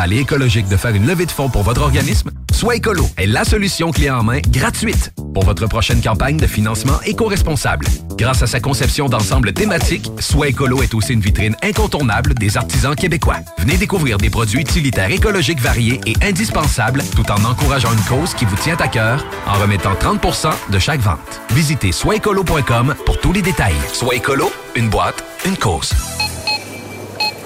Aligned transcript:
Allez 0.00 0.20
écologique 0.20 0.66
de 0.66 0.78
faire 0.78 0.94
une 0.94 1.06
levée 1.06 1.26
de 1.26 1.30
fonds 1.30 1.50
pour 1.50 1.62
votre 1.62 1.82
organisme? 1.82 2.30
Soit 2.54 2.76
Écolo 2.76 3.06
est 3.18 3.26
la 3.26 3.44
solution 3.44 3.90
clé 3.90 4.08
en 4.08 4.22
main 4.22 4.40
gratuite 4.48 5.12
pour 5.34 5.44
votre 5.44 5.66
prochaine 5.66 6.00
campagne 6.00 6.38
de 6.38 6.46
financement 6.46 6.98
éco-responsable. 7.04 7.84
Grâce 8.16 8.42
à 8.42 8.46
sa 8.46 8.60
conception 8.60 9.10
d'ensemble 9.10 9.52
thématique, 9.52 10.10
Soit 10.18 10.48
Écolo 10.48 10.82
est 10.82 10.94
aussi 10.94 11.12
une 11.12 11.20
vitrine 11.20 11.54
incontournable 11.62 12.32
des 12.32 12.56
artisans 12.56 12.94
québécois. 12.94 13.40
Venez 13.58 13.76
découvrir 13.76 14.16
des 14.16 14.30
produits 14.30 14.62
utilitaires 14.62 15.10
écologiques 15.10 15.60
variés 15.60 16.00
et 16.06 16.14
indispensables 16.22 17.02
tout 17.14 17.30
en 17.30 17.44
encourageant 17.44 17.92
une 17.92 18.04
cause 18.04 18.32
qui 18.32 18.46
vous 18.46 18.56
tient 18.56 18.78
à 18.78 18.88
cœur 18.88 19.22
en 19.46 19.58
remettant 19.60 19.92
30% 19.92 20.50
de 20.70 20.78
chaque 20.78 21.00
vente. 21.00 21.42
Visitez 21.50 21.92
soitécolo.com 21.92 22.94
pour 23.04 23.20
tous 23.20 23.34
les 23.34 23.42
détails. 23.42 23.76
Soit 23.92 24.14
Écolo, 24.14 24.50
une 24.76 24.88
boîte, 24.88 25.22
une 25.44 25.58
cause. 25.58 25.92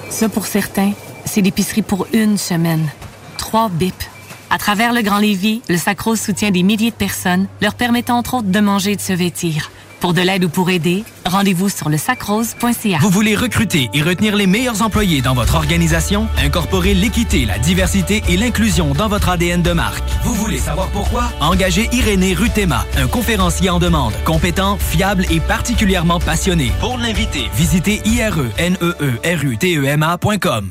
Ça, 0.09 0.29
pour 0.29 0.47
certains, 0.47 0.93
c'est 1.25 1.41
l'épicerie 1.41 1.81
pour 1.81 2.07
une 2.13 2.37
semaine. 2.37 2.89
Trois 3.37 3.69
bips. 3.69 4.09
À 4.49 4.57
travers 4.57 4.93
le 4.93 5.01
Grand 5.01 5.17
Lévis, 5.17 5.61
le 5.69 5.77
Sacrose 5.77 6.21
soutient 6.21 6.51
des 6.51 6.63
milliers 6.63 6.91
de 6.91 6.95
personnes, 6.95 7.47
leur 7.61 7.73
permettant 7.73 8.17
entre 8.17 8.35
autres 8.35 8.47
de 8.47 8.59
manger 8.59 8.91
et 8.91 8.95
de 8.95 9.01
se 9.01 9.13
vêtir. 9.13 9.71
Pour 10.05 10.13
de 10.13 10.21
l'aide 10.21 10.43
ou 10.43 10.49
pour 10.49 10.69
aider, 10.69 11.03
rendez-vous 11.25 11.67
sur 11.67 11.89
le 11.89 11.97
sacrose.ca. 11.97 12.99
Vous 13.01 13.09
voulez 13.09 13.35
recruter 13.35 13.89
et 13.91 14.03
retenir 14.03 14.35
les 14.35 14.45
meilleurs 14.45 14.83
employés 14.83 15.23
dans 15.23 15.33
votre 15.33 15.55
organisation? 15.55 16.27
Incorporez 16.37 16.93
l'équité, 16.93 17.43
la 17.43 17.57
diversité 17.57 18.21
et 18.29 18.37
l'inclusion 18.37 18.93
dans 18.93 19.07
votre 19.07 19.29
ADN 19.29 19.63
de 19.63 19.71
marque. 19.71 20.03
Vous 20.23 20.35
voulez 20.35 20.59
savoir 20.59 20.89
pourquoi? 20.89 21.23
Engagez 21.41 21.89
Irénée 21.91 22.35
Rutema, 22.35 22.85
un 22.97 23.07
conférencier 23.07 23.71
en 23.71 23.79
demande, 23.79 24.13
compétent, 24.25 24.77
fiable 24.77 25.25
et 25.31 25.39
particulièrement 25.39 26.19
passionné. 26.19 26.71
Pour 26.79 26.99
l'inviter, 26.99 27.49
visitez 27.55 27.99
ireneerutema.com. 28.05 30.69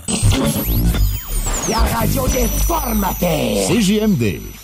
La 1.69 1.79
radio 1.79 2.29
des 2.29 2.47
formateurs. 2.69 3.69
CJMD. 3.69 4.64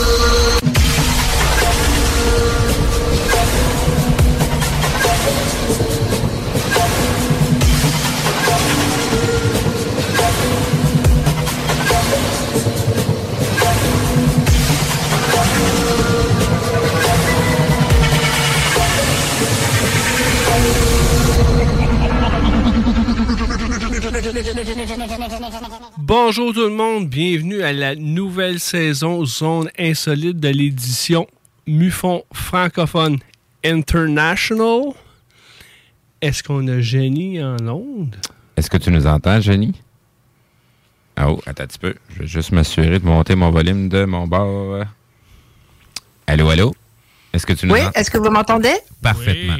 Bonjour 25.97 26.53
tout 26.53 26.61
le 26.61 26.69
monde, 26.69 27.09
bienvenue 27.09 27.63
à 27.63 27.73
la 27.73 27.95
nouvelle 27.95 28.59
saison 28.59 29.25
Zone 29.25 29.69
Insolite 29.79 30.39
de 30.39 30.49
l'édition 30.49 31.25
Mufon 31.65 32.23
francophone 32.31 33.17
International. 33.65 34.93
Est-ce 36.21 36.43
qu'on 36.43 36.67
a 36.67 36.79
Jenny 36.81 37.43
en 37.43 37.57
onde? 37.67 38.15
Est-ce 38.55 38.69
que 38.69 38.77
tu 38.77 38.91
nous 38.91 39.07
entends, 39.07 39.41
Jenny? 39.41 39.73
Ah, 41.15 41.31
Oh, 41.31 41.41
attends 41.47 41.63
un 41.63 41.67
petit 41.67 41.79
peu. 41.79 41.95
Je 42.09 42.19
vais 42.19 42.27
juste 42.27 42.51
m'assurer 42.51 42.99
de 42.99 43.05
monter 43.05 43.35
mon 43.35 43.49
volume 43.49 43.89
de 43.89 44.05
mon 44.05 44.27
bord. 44.27 44.83
Allô, 46.27 46.49
allô? 46.49 46.75
Est-ce 47.33 47.45
que 47.47 47.53
tu 47.53 47.65
nous 47.65 47.73
Oui, 47.73 47.79
est-ce 47.95 48.11
que 48.11 48.17
vous 48.19 48.29
m'entendez? 48.29 48.73
Parfaitement. 49.01 49.57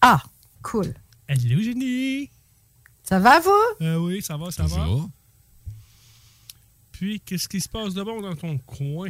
Ah, 0.00 0.20
cool. 0.62 0.94
Allô, 1.28 1.60
Jenny? 1.62 2.30
Ça 3.08 3.18
va, 3.18 3.40
vous? 3.40 3.50
Euh, 3.80 3.96
oui, 3.96 4.20
ça 4.20 4.36
va, 4.36 4.50
ça 4.50 4.64
va. 4.64 4.86
Puis, 6.92 7.20
qu'est-ce 7.20 7.48
qui 7.48 7.58
se 7.58 7.68
passe 7.70 7.94
de 7.94 8.02
bon 8.02 8.20
dans 8.20 8.36
ton 8.36 8.58
coin? 8.58 9.08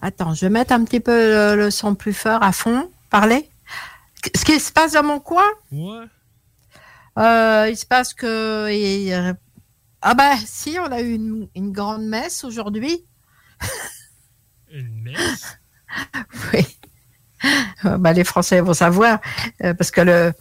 Attends, 0.00 0.32
je 0.32 0.42
vais 0.42 0.50
mettre 0.50 0.72
un 0.72 0.84
petit 0.84 1.00
peu 1.00 1.10
le, 1.10 1.56
le 1.56 1.70
son 1.72 1.96
plus 1.96 2.12
fort 2.12 2.40
à 2.44 2.52
fond. 2.52 2.88
Parlez. 3.10 3.50
Ce 4.36 4.44
qui 4.44 4.60
se 4.60 4.70
passe 4.70 4.92
dans 4.92 5.02
mon 5.02 5.18
coin? 5.18 5.48
Ouais. 5.72 6.04
Euh, 7.18 7.68
il 7.68 7.76
se 7.76 7.86
passe 7.86 8.14
que. 8.14 8.68
et, 8.68 9.12
euh, 9.16 9.32
ah, 10.00 10.14
bah, 10.14 10.36
si, 10.46 10.76
on 10.78 10.92
a 10.92 11.00
eu 11.00 11.14
une, 11.14 11.48
une 11.56 11.72
grande 11.72 12.04
messe 12.04 12.44
aujourd'hui. 12.44 13.04
Une 14.70 15.02
messe? 15.02 15.58
Oui. 16.54 16.64
Bah, 17.98 18.12
les 18.12 18.22
Français 18.22 18.60
vont 18.60 18.74
savoir, 18.74 19.20
euh, 19.64 19.74
parce 19.74 19.90
que 19.90 20.00
le, 20.00 20.32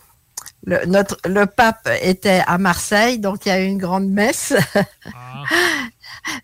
le, 0.63 0.85
notre, 0.85 1.17
le 1.25 1.45
pape 1.45 1.89
était 2.01 2.43
à 2.45 2.57
Marseille, 2.57 3.19
donc 3.19 3.45
il 3.45 3.49
y 3.49 3.51
a 3.51 3.61
eu 3.61 3.65
une 3.65 3.77
grande 3.77 4.07
messe. 4.07 4.53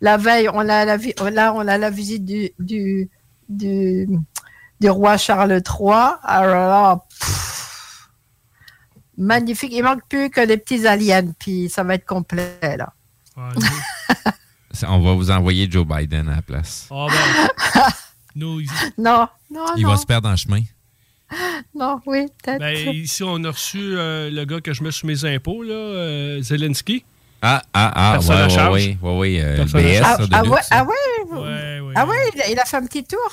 la 0.02 0.18
veille, 0.18 0.50
on 0.54 0.68
a 0.68 0.86
la, 0.86 0.98
là, 1.32 1.54
on 1.54 1.68
a 1.68 1.78
la 1.78 1.90
visite 1.90 2.26
du, 2.26 2.52
du, 2.60 3.10
du, 3.48 4.08
du 4.80 4.90
roi 4.90 5.18
Charles 5.18 5.52
III. 5.52 6.16
Alors 6.24 6.68
là, 6.68 7.06
pff, 7.20 8.10
magnifique. 9.18 9.72
Il 9.74 9.84
manque 9.84 10.02
plus 10.10 10.30
que 10.30 10.46
des 10.46 10.58
petits 10.58 10.88
aliens, 10.88 11.32
puis 11.40 11.70
ça 11.70 11.84
va 11.84 11.96
être 11.96 12.06
complet, 12.06 12.58
là. 12.78 12.94
On 14.88 15.00
va 15.00 15.14
vous 15.14 15.32
envoyer 15.32 15.70
Joe 15.70 15.86
Biden 15.86 16.30
à 16.30 16.36
la 16.38 16.42
place. 16.42 16.88
Ah 16.92 17.08
ben. 17.10 17.84
Non, 18.40 18.60
non, 19.50 19.66
Il 19.76 19.84
non. 19.84 19.90
va 19.90 19.98
se 19.98 20.06
perdre 20.06 20.30
en 20.30 20.36
chemin. 20.36 20.62
Non, 21.76 22.00
oui, 22.06 22.26
peut-être. 22.44 22.60
ben, 22.60 22.94
ici, 22.94 23.24
on 23.24 23.44
a 23.44 23.52
reçu 23.52 23.80
euh, 23.82 24.30
le 24.30 24.46
gars 24.46 24.62
que 24.62 24.74
je 24.74 24.84
mets 24.84 24.92
sur 24.92 25.08
mes 25.08 25.26
impôts, 25.26 25.64
là, 25.64 25.74
euh, 25.74 26.42
Zelensky. 26.42 27.04
Ah, 27.42 27.62
ah, 27.74 27.92
ah, 27.94 28.12
Personne 28.14 28.44
ouais, 28.44 28.50
charge. 28.50 28.74
ouais, 28.74 28.98
ouais, 29.02 29.18
ouais, 29.18 29.42
euh, 29.42 29.52
le 29.52 29.58
Personne 29.58 29.80
à 29.80 29.84
BS, 29.84 30.02
ah, 30.04 30.18
ah 30.32 30.42
luxe, 30.44 30.52
ouais, 30.54 30.62
ah 30.72 30.84
ouais, 30.86 31.94
ah 31.96 32.06
ouais, 32.08 32.16
il 32.34 32.42
a, 32.42 32.50
il 32.52 32.60
a 32.60 32.66
fait 32.66 32.78
un 32.78 32.86
petit 32.86 33.04
tour. 33.04 33.32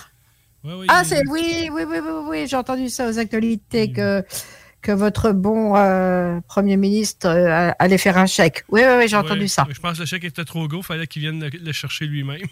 ah 0.89 1.03
c'est 1.05 1.23
oui, 1.29 1.71
oui, 1.73 1.83
oui, 1.89 1.99
oui, 2.03 2.11
oui, 2.29 2.47
j'ai 2.47 2.57
entendu 2.57 2.89
ça 2.91 3.09
aux 3.09 3.19
actualités 3.19 3.93
que 3.93 4.23
que 4.83 4.93
votre 4.93 5.33
bon 5.33 5.75
euh, 5.77 6.41
premier 6.47 6.77
ministre 6.77 7.27
euh, 7.27 7.71
allait 7.79 7.97
faire 7.97 8.19
un 8.19 8.27
chèque. 8.27 8.65
Oui, 8.69 8.83
oui, 8.87 8.95
oui, 8.99 9.09
j'ai 9.09 9.17
entendu 9.17 9.41
Ouais, 9.41 9.49
ça. 9.49 9.67
Je 9.71 9.81
pense 9.81 9.95
que 9.97 10.01
le 10.01 10.07
chèque 10.07 10.25
était 10.25 10.45
trop 10.45 10.69
gros, 10.69 10.83
fallait 10.83 11.07
qu'il 11.07 11.23
vienne 11.23 11.41
le, 11.41 11.49
le 11.59 11.73
chercher 11.73 12.05
lui-même. 12.07 12.43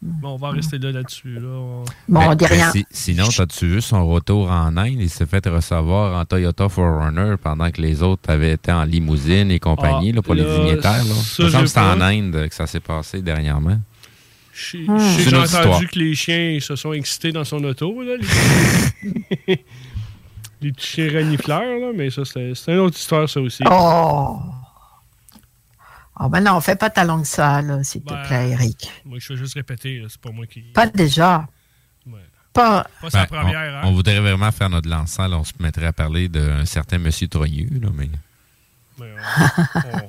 Bon, 0.00 0.34
on 0.34 0.36
va 0.36 0.50
rester 0.50 0.78
là 0.78 0.92
là-dessus. 0.92 1.34
Là. 1.40 1.48
On- 1.48 1.84
Bon, 2.08 2.20
on 2.30 2.34
dit 2.36 2.46
rien. 2.46 2.70
si- 2.70 2.86
sinon, 2.90 3.26
t'as-tu 3.36 3.66
vu 3.66 3.80
son 3.82 4.06
retour 4.06 4.48
en 4.50 4.76
Inde? 4.76 5.00
Il 5.00 5.10
s'est 5.10 5.26
fait 5.26 5.44
recevoir 5.46 6.20
en 6.20 6.24
Toyota 6.24 6.68
4Runner 6.68 7.34
pendant 7.42 7.68
que 7.72 7.80
les 7.82 8.00
autres 8.02 8.30
avaient 8.30 8.52
été 8.52 8.70
en 8.70 8.84
limousine 8.84 9.50
et 9.50 9.58
compagnie 9.58 10.10
Ah, 10.12 10.16
là, 10.16 10.22
pour 10.22 10.34
les 10.34 10.44
dignitaires. 10.44 11.04
Là. 11.04 11.14
ça, 11.14 11.66
c'était 11.66 11.80
en. 11.80 12.00
Inde 12.00 12.48
que 12.48 12.54
ça 12.54 12.66
s'est 12.68 12.78
passé 12.80 13.20
dernièrement. 13.22 13.78
J'ai 14.54 14.78
Hmm. 14.86 14.98
j'ai 14.98 15.22
C'est 15.24 15.30
une 15.30 15.36
autre 15.36 15.54
entendu 15.56 15.68
histoire. 15.84 15.90
que 15.92 15.98
les 15.98 16.14
chiens 16.14 16.58
se 16.60 16.76
sont 16.76 16.92
excités 16.92 17.32
dans 17.32 17.44
son 17.44 17.62
auto, 17.64 18.02
là, 18.02 18.14
les, 18.16 18.26
les 20.62 20.72
petits 20.72 20.86
chiens 20.86 21.08
renifleurs, 21.12 21.78
là, 21.80 21.90
mais 21.94 22.10
ça, 22.10 22.24
c'est 22.24 22.54
c'est 22.54 22.72
une 22.72 22.78
autre 22.78 22.96
histoire, 22.98 23.28
ça 23.28 23.40
aussi. 23.40 23.62
Oh! 23.70 24.38
Oh, 26.20 26.28
ben 26.28 26.40
non, 26.40 26.60
fais 26.60 26.74
pas 26.76 26.90
ta 26.90 27.04
langue 27.04 27.24
sale, 27.24 27.84
s'il 27.84 28.02
te 28.02 28.12
Ben, 28.12 28.22
plaît, 28.26 28.50
Eric. 28.50 28.90
Moi, 29.04 29.18
je 29.20 29.32
vais 29.32 29.38
juste 29.38 29.54
répéter, 29.54 30.04
c'est 30.08 30.20
pas 30.20 30.30
moi 30.32 30.46
qui. 30.46 30.60
Pas 30.62 30.86
déjà. 30.86 31.46
Ouais. 32.06 32.18
Pas. 32.52 32.86
Pas 33.00 33.10
sa 33.10 33.26
Ben, 33.26 33.26
première, 33.26 33.74
on, 33.74 33.76
hein? 33.76 33.80
on 33.84 33.92
voudrait 33.92 34.18
vraiment 34.20 34.50
faire 34.50 34.68
notre 34.70 34.88
lancement. 34.88 35.28
là, 35.28 35.38
on 35.38 35.44
se 35.44 35.52
mettrait 35.60 35.86
à 35.86 35.92
parler 35.92 36.28
d'un 36.28 36.64
certain 36.64 36.98
monsieur 36.98 37.28
Trogneux, 37.28 37.68
là, 37.80 37.88
mais... 37.94 38.08
Mais 38.98 39.12
on, 39.14 39.78
on- 39.98 40.08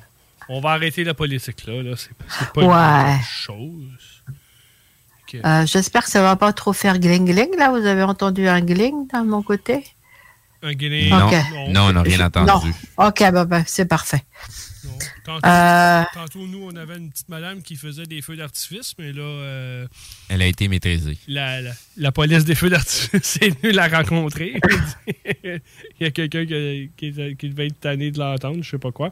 on 0.52 0.62
va 0.62 0.72
arrêter 0.72 1.04
la 1.04 1.14
politique, 1.14 1.64
là. 1.68 1.84
là. 1.84 1.92
C'est 1.96 2.10
pas 2.54 2.62
Ouais. 2.64 3.16
une 3.18 3.24
chose. 3.24 4.24
Euh, 5.46 5.64
J'espère 5.68 6.04
que 6.06 6.10
ça 6.10 6.24
va 6.24 6.36
pas 6.36 6.52
trop 6.54 6.74
faire 6.74 6.98
gling-gling, 6.98 7.56
là. 7.56 7.70
Vous 7.70 7.86
avez 7.86 8.02
entendu 8.02 8.48
un 8.48 8.62
gling 8.62 9.08
de 9.14 9.24
mon 9.30 9.44
côté? 9.44 9.86
Un 10.64 10.74
Guinée. 10.74 11.08
Non, 11.12 11.30
non, 11.70 11.82
on 11.84 11.94
n'a 11.94 12.02
rien 12.02 12.26
entendu. 12.26 12.48
Non. 12.98 13.08
OK, 13.08 13.20
ben, 13.20 13.46
ben, 13.46 13.64
c'est 13.68 13.86
parfait. 13.86 14.24
Non. 14.86 14.92
Tantôt, 15.30 15.48
Euh, 15.48 16.04
tantôt, 16.14 16.48
nous, 16.48 16.68
on 16.72 16.76
avait 16.76 16.98
une 16.98 17.10
petite 17.12 17.30
madame 17.30 17.62
qui 17.62 17.76
faisait 17.76 18.06
des 18.06 18.22
feux 18.22 18.36
d'artifice, 18.36 18.94
mais 18.98 19.12
là, 19.14 19.22
euh, 19.22 19.88
Elle 20.30 20.42
a 20.42 20.48
été 20.48 20.68
maîtrisée. 20.68 21.18
la, 21.28 21.62
la, 21.62 21.72
la 21.98 22.12
police 22.12 22.46
des 22.46 22.56
feux 22.56 22.70
d'artifice 22.70 23.38
est 23.42 23.62
venue 23.62 23.74
la 23.74 23.88
rencontrer. 23.88 24.54
Il 25.44 25.60
y 26.00 26.06
a 26.06 26.12
quelqu'un 26.12 26.46
qui, 26.46 26.90
qui, 26.98 27.14
qui 27.38 27.50
devait 27.50 27.68
être 27.68 27.80
tanné 27.80 28.12
de 28.12 28.20
l'entendre, 28.20 28.64
je 28.64 28.70
sais 28.72 28.78
pas 28.80 28.92
quoi. 28.92 29.12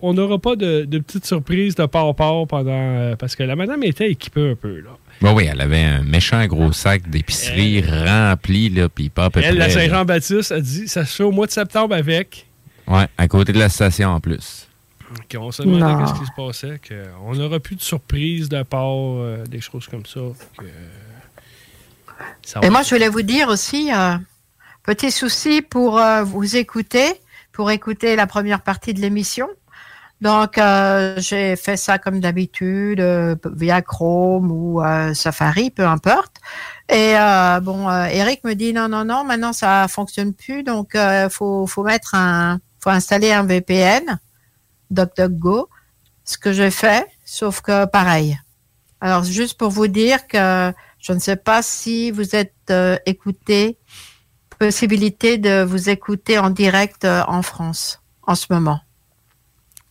On 0.00 0.14
n'aura 0.14 0.38
pas 0.38 0.56
de, 0.56 0.84
de 0.86 0.98
petites 0.98 1.26
surprises 1.26 1.74
de 1.74 1.84
part 1.84 2.14
part 2.14 2.46
pendant. 2.46 2.70
euh, 2.70 3.16
parce 3.16 3.36
que 3.36 3.42
la 3.42 3.54
madame 3.54 3.82
était 3.82 4.10
équipée 4.10 4.50
un 4.52 4.54
peu, 4.54 4.80
là. 4.80 4.90
Oui, 5.20 5.30
oui, 5.34 5.48
elle 5.50 5.60
avait 5.60 5.82
un 5.82 6.02
méchant 6.02 6.46
gros 6.46 6.72
sac 6.72 7.08
d'épicerie 7.10 7.82
rempli, 7.82 8.70
là, 8.70 8.88
puis 8.88 9.10
pas 9.10 9.26
à 9.26 9.30
peu 9.30 9.40
Elle, 9.42 9.56
la 9.58 9.66
près. 9.66 9.74
là. 9.74 9.80
Saint-Jean-Baptiste, 9.82 10.52
a 10.52 10.60
dit 10.60 10.88
ça 10.88 11.04
se 11.04 11.16
fait 11.16 11.22
au 11.24 11.32
mois 11.32 11.46
de 11.46 11.50
septembre 11.52 11.94
avec. 11.94 12.46
Ouais, 12.86 13.06
à 13.18 13.28
côté 13.28 13.52
de 13.52 13.58
la 13.58 13.68
station 13.68 14.08
en 14.10 14.20
plus. 14.20 14.68
On 15.38 15.50
se 15.50 15.62
demandait 15.62 16.04
qu'est-ce 16.04 16.18
qui 16.18 16.26
se 16.26 16.32
passait. 16.36 16.78
que 16.78 17.06
on 17.24 17.34
n'aura 17.34 17.60
plus 17.60 17.76
de 17.76 17.82
surprises 17.82 18.48
de 18.48 18.62
part, 18.62 18.86
euh, 18.86 19.44
des 19.46 19.60
choses 19.60 19.86
comme 19.86 20.06
ça. 20.06 20.20
que, 20.58 20.64
ça 22.42 22.60
Et 22.62 22.70
moi, 22.70 22.82
je 22.82 22.94
voulais 22.94 23.08
vous 23.08 23.22
dire 23.22 23.48
aussi, 23.48 23.92
euh, 23.92 24.14
petit 24.82 25.10
souci 25.10 25.62
pour 25.62 25.98
euh, 25.98 26.22
vous 26.22 26.56
écouter, 26.56 27.14
pour 27.52 27.70
écouter 27.70 28.16
la 28.16 28.26
première 28.26 28.62
partie 28.62 28.94
de 28.94 29.00
l'émission. 29.00 29.48
Donc, 30.20 30.56
euh, 30.56 31.14
j'ai 31.18 31.56
fait 31.56 31.76
ça 31.76 31.98
comme 31.98 32.20
d'habitude, 32.20 33.00
euh, 33.00 33.34
via 33.44 33.82
Chrome 33.82 34.52
ou 34.52 34.80
euh, 34.80 35.14
Safari, 35.14 35.70
peu 35.70 35.84
importe. 35.84 36.36
Et 36.88 37.16
euh, 37.16 37.58
bon, 37.60 37.88
euh, 37.88 38.04
Eric 38.04 38.44
me 38.44 38.54
dit 38.54 38.72
non, 38.72 38.88
non, 38.88 39.04
non, 39.04 39.24
maintenant 39.24 39.52
ça 39.52 39.88
fonctionne 39.88 40.32
plus, 40.34 40.62
donc 40.62 40.94
euh, 40.94 41.28
faut 41.28 41.66
faut 41.66 41.82
mettre 41.82 42.14
un, 42.14 42.60
faut 42.80 42.90
installer 42.90 43.32
un 43.32 43.44
VPN, 43.44 44.20
DuckDuckGo. 44.92 45.68
Ce 46.24 46.38
que 46.38 46.52
j'ai 46.52 46.70
fait, 46.70 47.06
sauf 47.24 47.60
que 47.62 47.84
pareil. 47.86 48.38
Alors, 49.00 49.24
juste 49.24 49.58
pour 49.58 49.70
vous 49.70 49.88
dire 49.88 50.26
que 50.28 50.72
je 51.00 51.12
ne 51.12 51.18
sais 51.18 51.34
pas 51.36 51.62
si 51.62 52.12
vous 52.12 52.36
êtes 52.36 52.54
euh, 52.70 52.96
écouté, 53.06 53.76
possibilité 54.58 55.38
de 55.38 55.62
vous 55.64 55.88
écouter 55.90 56.38
en 56.38 56.50
direct 56.50 57.04
euh, 57.04 57.22
en 57.26 57.42
France 57.42 58.00
en 58.26 58.34
ce 58.36 58.46
moment. 58.50 58.80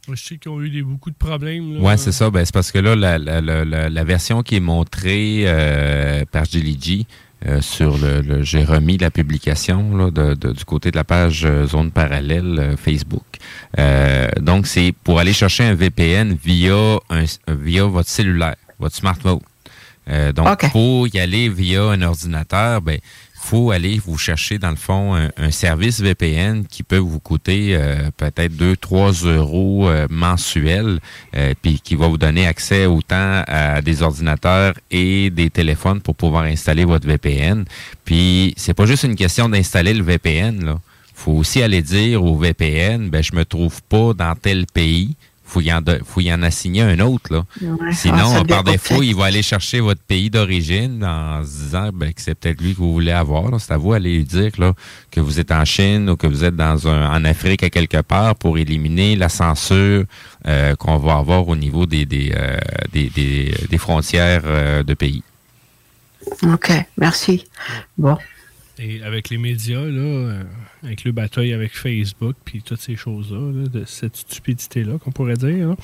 Je 0.10 0.16
sais 0.16 0.38
qu'ils 0.38 0.52
ont 0.52 0.62
eu 0.62 0.70
des, 0.70 0.82
beaucoup 0.82 1.10
de 1.12 1.16
problèmes. 1.16 1.82
Ouais, 1.84 1.98
c'est 1.98 2.12
ça. 2.12 2.30
Ben, 2.30 2.44
c'est 2.46 2.54
parce 2.54 2.72
que 2.72 2.80
là, 2.80 2.96
la, 2.96 3.18
la, 3.20 3.40
la, 3.42 3.66
la- 3.66 3.90
la 3.90 4.04
version 4.04 4.42
qui 4.42 4.56
est 4.56 4.60
montrée 4.62 5.44
euh, 5.46 6.26
par 6.32 6.46
Jelly 6.46 6.78
G, 6.82 7.06
euh, 7.48 7.60
sur 7.62 7.98
le, 7.98 8.22
le- 8.22 8.44
j'ai 8.44 8.64
remis 8.64 8.98
la 8.98 9.10
publication 9.12 9.96
là, 9.98 10.12
de, 10.12 10.36
de- 10.36 10.52
du 10.52 10.64
côté 10.66 10.92
de 10.92 10.96
la 10.98 11.04
page 11.04 11.44
euh, 11.46 11.66
zone 11.66 11.92
parallèle 11.92 12.58
euh, 12.60 12.78
Facebook. 12.78 13.26
Euh, 13.80 14.28
donc, 14.40 14.68
c'est 14.68 14.94
pour 15.04 15.20
aller 15.20 15.34
chercher 15.34 15.64
un 15.64 15.74
VPN 15.74 16.36
via 16.44 16.98
un, 17.10 17.24
via 17.48 17.86
votre 17.86 18.10
cellulaire, 18.10 18.56
votre 18.80 18.96
smartphone. 18.96 19.40
Euh, 20.10 20.32
donc, 20.34 20.48
pour 20.70 21.08
y 21.08 21.20
aller 21.20 21.48
via 21.50 21.84
un 21.84 22.02
ordinateur, 22.02 22.82
ben 22.82 23.00
faut 23.42 23.72
aller 23.72 24.00
vous 24.00 24.18
chercher 24.18 24.60
dans 24.60 24.70
le 24.70 24.76
fond 24.76 25.16
un, 25.16 25.52
service 25.52 26.00
VPN 26.00 26.66
qui 26.66 26.84
peut 26.84 26.98
vous 26.98 27.20
coûter 27.20 27.76
euh, 27.76 28.10
peut-être 28.16 28.54
2-3 28.54 29.26
euros 29.26 29.90
euh, 29.90 30.08
mensuels, 30.10 31.00
euh, 31.36 31.54
puis 31.62 31.82
qui 31.84 31.96
va 31.96 32.08
vous 32.08 32.20
donner 32.20 32.46
accès 32.46 32.86
autant 32.86 33.44
à 33.48 33.82
des 33.82 34.04
ordinateurs 34.04 34.76
et 34.92 35.32
des 35.32 35.50
téléphones 35.50 36.02
pour 36.02 36.16
pouvoir 36.16 36.44
installer 36.44 36.86
votre 36.86 37.08
VPN. 37.08 37.66
Puis 38.06 38.54
c'est 38.58 38.76
pas 38.76 38.86
juste 38.86 39.04
une 39.04 39.16
question 39.16 39.50
d'installer 39.50 39.96
le 39.96 40.04
VPN 40.04 40.64
là. 40.64 40.80
Faut 41.14 41.34
aussi 41.34 41.62
aller 41.62 41.82
dire 41.82 42.24
au 42.24 42.38
VPN, 42.38 43.10
ben 43.10 43.22
je 43.22 43.36
me 43.36 43.44
trouve 43.44 43.82
pas 43.84 44.14
dans 44.14 44.36
tel 44.36 44.66
pays. 44.66 45.16
Faut 45.52 45.60
y 45.60 45.74
en, 45.74 45.82
faut 46.06 46.22
y 46.22 46.34
en 46.34 46.44
assigner 46.44 46.82
un 46.82 46.98
autre 47.02 47.34
là. 47.34 47.44
Ouais. 47.62 47.92
Sinon, 47.92 48.36
Ah, 48.38 48.44
par 48.46 48.64
défaut, 48.64 49.04
il 49.04 49.14
va 49.14 49.26
aller 49.26 49.42
chercher 49.44 49.82
votre 49.82 50.00
pays 50.02 50.30
d'origine 50.30 51.04
en 51.04 51.44
se 51.44 51.50
disant 51.50 51.90
ben, 51.94 52.14
que 52.14 52.22
c'est 52.22 52.36
peut-être 52.36 52.62
lui 52.62 52.74
que 52.74 52.78
vous 52.80 52.94
voulez 52.94 53.12
avoir. 53.12 53.60
C'est 53.60 53.74
à 53.74 53.78
vous 53.78 53.92
d'aller 53.92 54.16
lui 54.16 54.24
dire 54.24 54.52
là, 54.60 54.72
que 55.12 55.20
vous 55.20 55.42
êtes 55.42 55.52
en 55.52 55.66
Chine 55.66 56.10
ou 56.10 56.16
que 56.16 56.26
vous 56.26 56.46
êtes 56.46 56.56
dans 56.56 56.88
un, 56.88 57.12
en 57.12 57.26
Afrique 57.26 57.64
à 57.64 57.70
quelque 57.70 58.02
part 58.02 58.36
pour 58.36 58.58
éliminer 58.58 59.18
la 59.18 59.28
censure 59.28 60.06
euh, 60.48 60.76
qu'on 60.78 60.98
va 60.98 61.16
avoir 61.16 61.46
au 61.50 61.58
niveau 61.58 61.86
des, 61.86 62.06
des, 62.06 62.32
euh, 62.34 62.58
des, 62.94 63.10
des, 63.10 63.54
des 63.70 63.78
frontières 63.78 64.44
euh, 64.46 64.84
de 64.84 64.94
pays. 64.94 65.22
OK, 66.44 66.72
merci. 66.98 67.44
Bon. 67.98 68.18
Et 68.84 69.02
avec 69.04 69.30
les 69.30 69.38
médias, 69.38 69.82
là, 69.86 70.02
euh, 70.02 70.44
avec 70.84 71.04
le 71.04 71.12
bataille 71.12 71.54
avec 71.54 71.76
Facebook, 71.76 72.36
puis 72.44 72.62
toutes 72.64 72.82
ces 72.82 72.96
choses-là, 72.96 73.52
là, 73.62 73.68
de 73.68 73.86
cette 73.86 74.16
stupidité-là, 74.18 74.94
qu'on 74.98 75.12
pourrait 75.12 75.36
dire, 75.38 75.70
là, 75.70 75.76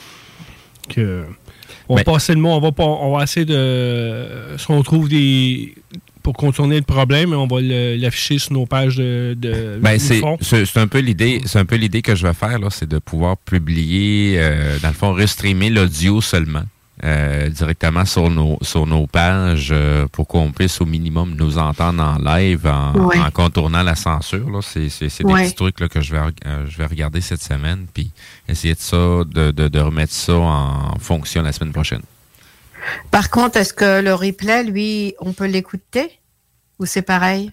que 0.90 1.24
on 1.90 1.96
va 1.96 2.04
Ben- 2.04 2.14
passer 2.14 2.34
le 2.34 2.40
mot, 2.40 2.50
on 2.50 2.60
va, 2.60 2.72
pas, 2.72 2.86
on 2.86 3.16
va 3.16 3.24
essayer 3.24 3.46
de. 3.46 4.58
Si 4.58 4.66
on 4.72 4.82
trouve 4.84 5.10
des. 5.10 5.76
Pour 6.24 6.34
contourner 6.34 6.76
le 6.76 6.82
problème, 6.82 7.32
on 7.32 7.48
va 7.48 7.62
l'afficher 7.62 8.38
sur 8.38 8.52
nos 8.54 8.66
pages 8.66 8.98
de. 8.98 9.34
de 9.40 9.80
Ben, 9.82 9.98
c'est 9.98 10.22
un 10.78 10.88
peu 10.88 11.00
l'idée, 11.00 11.42
c'est 11.46 11.60
un 11.60 11.66
peu 11.66 11.76
l'idée 11.78 12.02
que 12.02 12.16
je 12.16 12.28
vais 12.28 12.34
faire 12.34 12.60
là, 12.60 12.68
c'est 12.70 12.90
de 12.90 13.00
pouvoir 13.00 13.38
publier, 13.38 14.36
euh, 14.38 14.78
dans 14.80 14.90
le 14.90 14.94
fond, 14.94 15.14
restreamer 15.14 15.70
l'audio 15.70 16.20
seulement. 16.20 16.64
Euh, 17.04 17.50
directement 17.50 18.06
sur 18.06 18.30
nos 18.30 18.58
sur 18.62 18.88
nos 18.88 19.06
pages 19.06 19.70
euh, 19.72 20.08
pour 20.12 20.28
qu'on 20.28 20.52
puisse 20.52 20.82
au 20.82 20.86
minimum 20.86 21.36
nous 21.36 21.58
entendre 21.60 22.02
en 22.04 22.18
live 22.18 22.66
en, 22.66 22.94
Ouais. 23.06 23.20
en 23.20 23.30
contournant 23.30 23.84
la 23.84 23.96
censure 23.96 24.50
là 24.50 24.62
c'est 24.64 24.80
des 24.88 25.24
Ouais. 25.26 25.44
petits 25.44 25.56
trucs 25.56 25.80
là, 25.80 25.88
que 25.90 26.02
je 26.02 26.12
vais 26.16 26.22
euh, 26.48 26.66
je 26.68 26.78
vais 26.78 26.86
regarder 26.88 27.22
cette 27.22 27.44
semaine 27.44 27.86
puis 27.94 28.12
essayer 28.48 28.74
de 28.74 28.80
ça 28.80 28.98
de, 28.98 29.52
de, 29.52 29.68
de 29.68 29.80
remettre 29.80 30.14
ça 30.14 30.34
en 30.38 30.98
fonction 31.00 31.44
la 31.44 31.52
semaine 31.52 31.74
prochaine 31.74 32.02
Par 33.12 33.30
contre, 33.30 33.58
est-ce 33.58 33.74
que 33.74 34.02
le 34.02 34.14
replay, 34.14 34.64
lui, 34.64 35.14
on 35.20 35.34
peut 35.34 35.48
l'écouter? 35.48 36.20
Ou 36.80 36.86
c'est 36.86 37.02
pareil? 37.02 37.52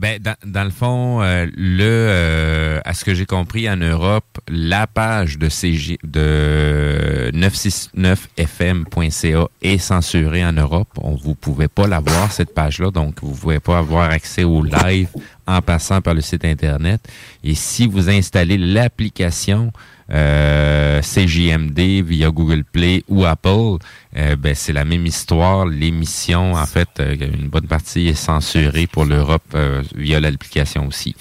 Ben, 0.00 0.18
dans, 0.46 0.64
le 0.64 0.70
fond, 0.70 1.20
euh, 1.20 1.44
le, 1.54 1.84
euh, 1.84 2.80
à 2.86 2.94
ce 2.94 3.04
que 3.04 3.12
j'ai 3.12 3.26
compris 3.26 3.68
en 3.68 3.76
Europe, 3.76 4.24
la 4.48 4.86
page 4.86 5.36
de 5.36 5.50
CG, 5.50 5.98
de 6.02 7.30
969fm.ca 7.34 9.48
est 9.60 9.76
censurée 9.76 10.42
en 10.42 10.54
Europe. 10.54 10.88
On, 11.02 11.16
vous 11.16 11.34
pouvez 11.34 11.68
pas 11.68 11.86
la 11.86 12.00
voir 12.00 12.32
cette 12.32 12.54
page-là, 12.54 12.90
donc 12.90 13.16
vous 13.20 13.34
pouvez 13.34 13.60
pas 13.60 13.76
avoir 13.76 14.10
accès 14.10 14.44
au 14.44 14.62
live 14.62 15.10
en 15.46 15.60
passant 15.60 16.00
par 16.00 16.14
le 16.14 16.22
site 16.22 16.46
internet. 16.46 17.06
Et 17.44 17.54
si 17.54 17.86
vous 17.86 18.08
installez 18.08 18.56
l'application 18.56 19.70
euh, 20.12 21.00
CJMD 21.02 22.04
via 22.04 22.30
Google 22.30 22.64
Play 22.64 23.04
ou 23.08 23.24
Apple, 23.24 23.78
euh, 24.16 24.36
ben, 24.36 24.54
c'est 24.54 24.72
la 24.72 24.84
même 24.84 25.06
histoire. 25.06 25.66
L'émission, 25.66 26.54
en 26.54 26.66
fait, 26.66 26.88
euh, 26.98 27.14
une 27.14 27.48
bonne 27.48 27.66
partie 27.66 28.08
est 28.08 28.14
censurée 28.14 28.86
pour 28.86 29.04
l'Europe 29.04 29.42
euh, 29.54 29.82
via 29.94 30.20
l'application 30.20 30.86
aussi. 30.86 31.14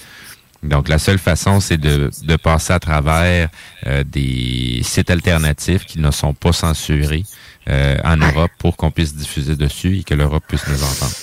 Donc, 0.63 0.89
la 0.89 0.99
seule 0.99 1.19
façon, 1.19 1.59
c'est 1.61 1.77
de, 1.77 2.09
de 2.23 2.35
passer 2.35 2.73
à 2.73 2.79
travers 2.79 3.49
euh, 3.87 4.03
des 4.03 4.81
sites 4.83 5.09
alternatifs 5.09 5.85
qui 5.85 5.99
ne 5.99 6.11
sont 6.11 6.33
pas 6.33 6.51
censurés 6.51 7.23
euh, 7.69 7.97
en 8.03 8.17
Europe 8.17 8.51
pour 8.57 8.75
qu'on 8.75 8.91
puisse 8.91 9.15
diffuser 9.15 9.55
dessus 9.55 9.99
et 9.99 10.03
que 10.03 10.13
l'Europe 10.13 10.43
puisse 10.47 10.67
nous 10.67 10.83
entendre. 10.83 11.15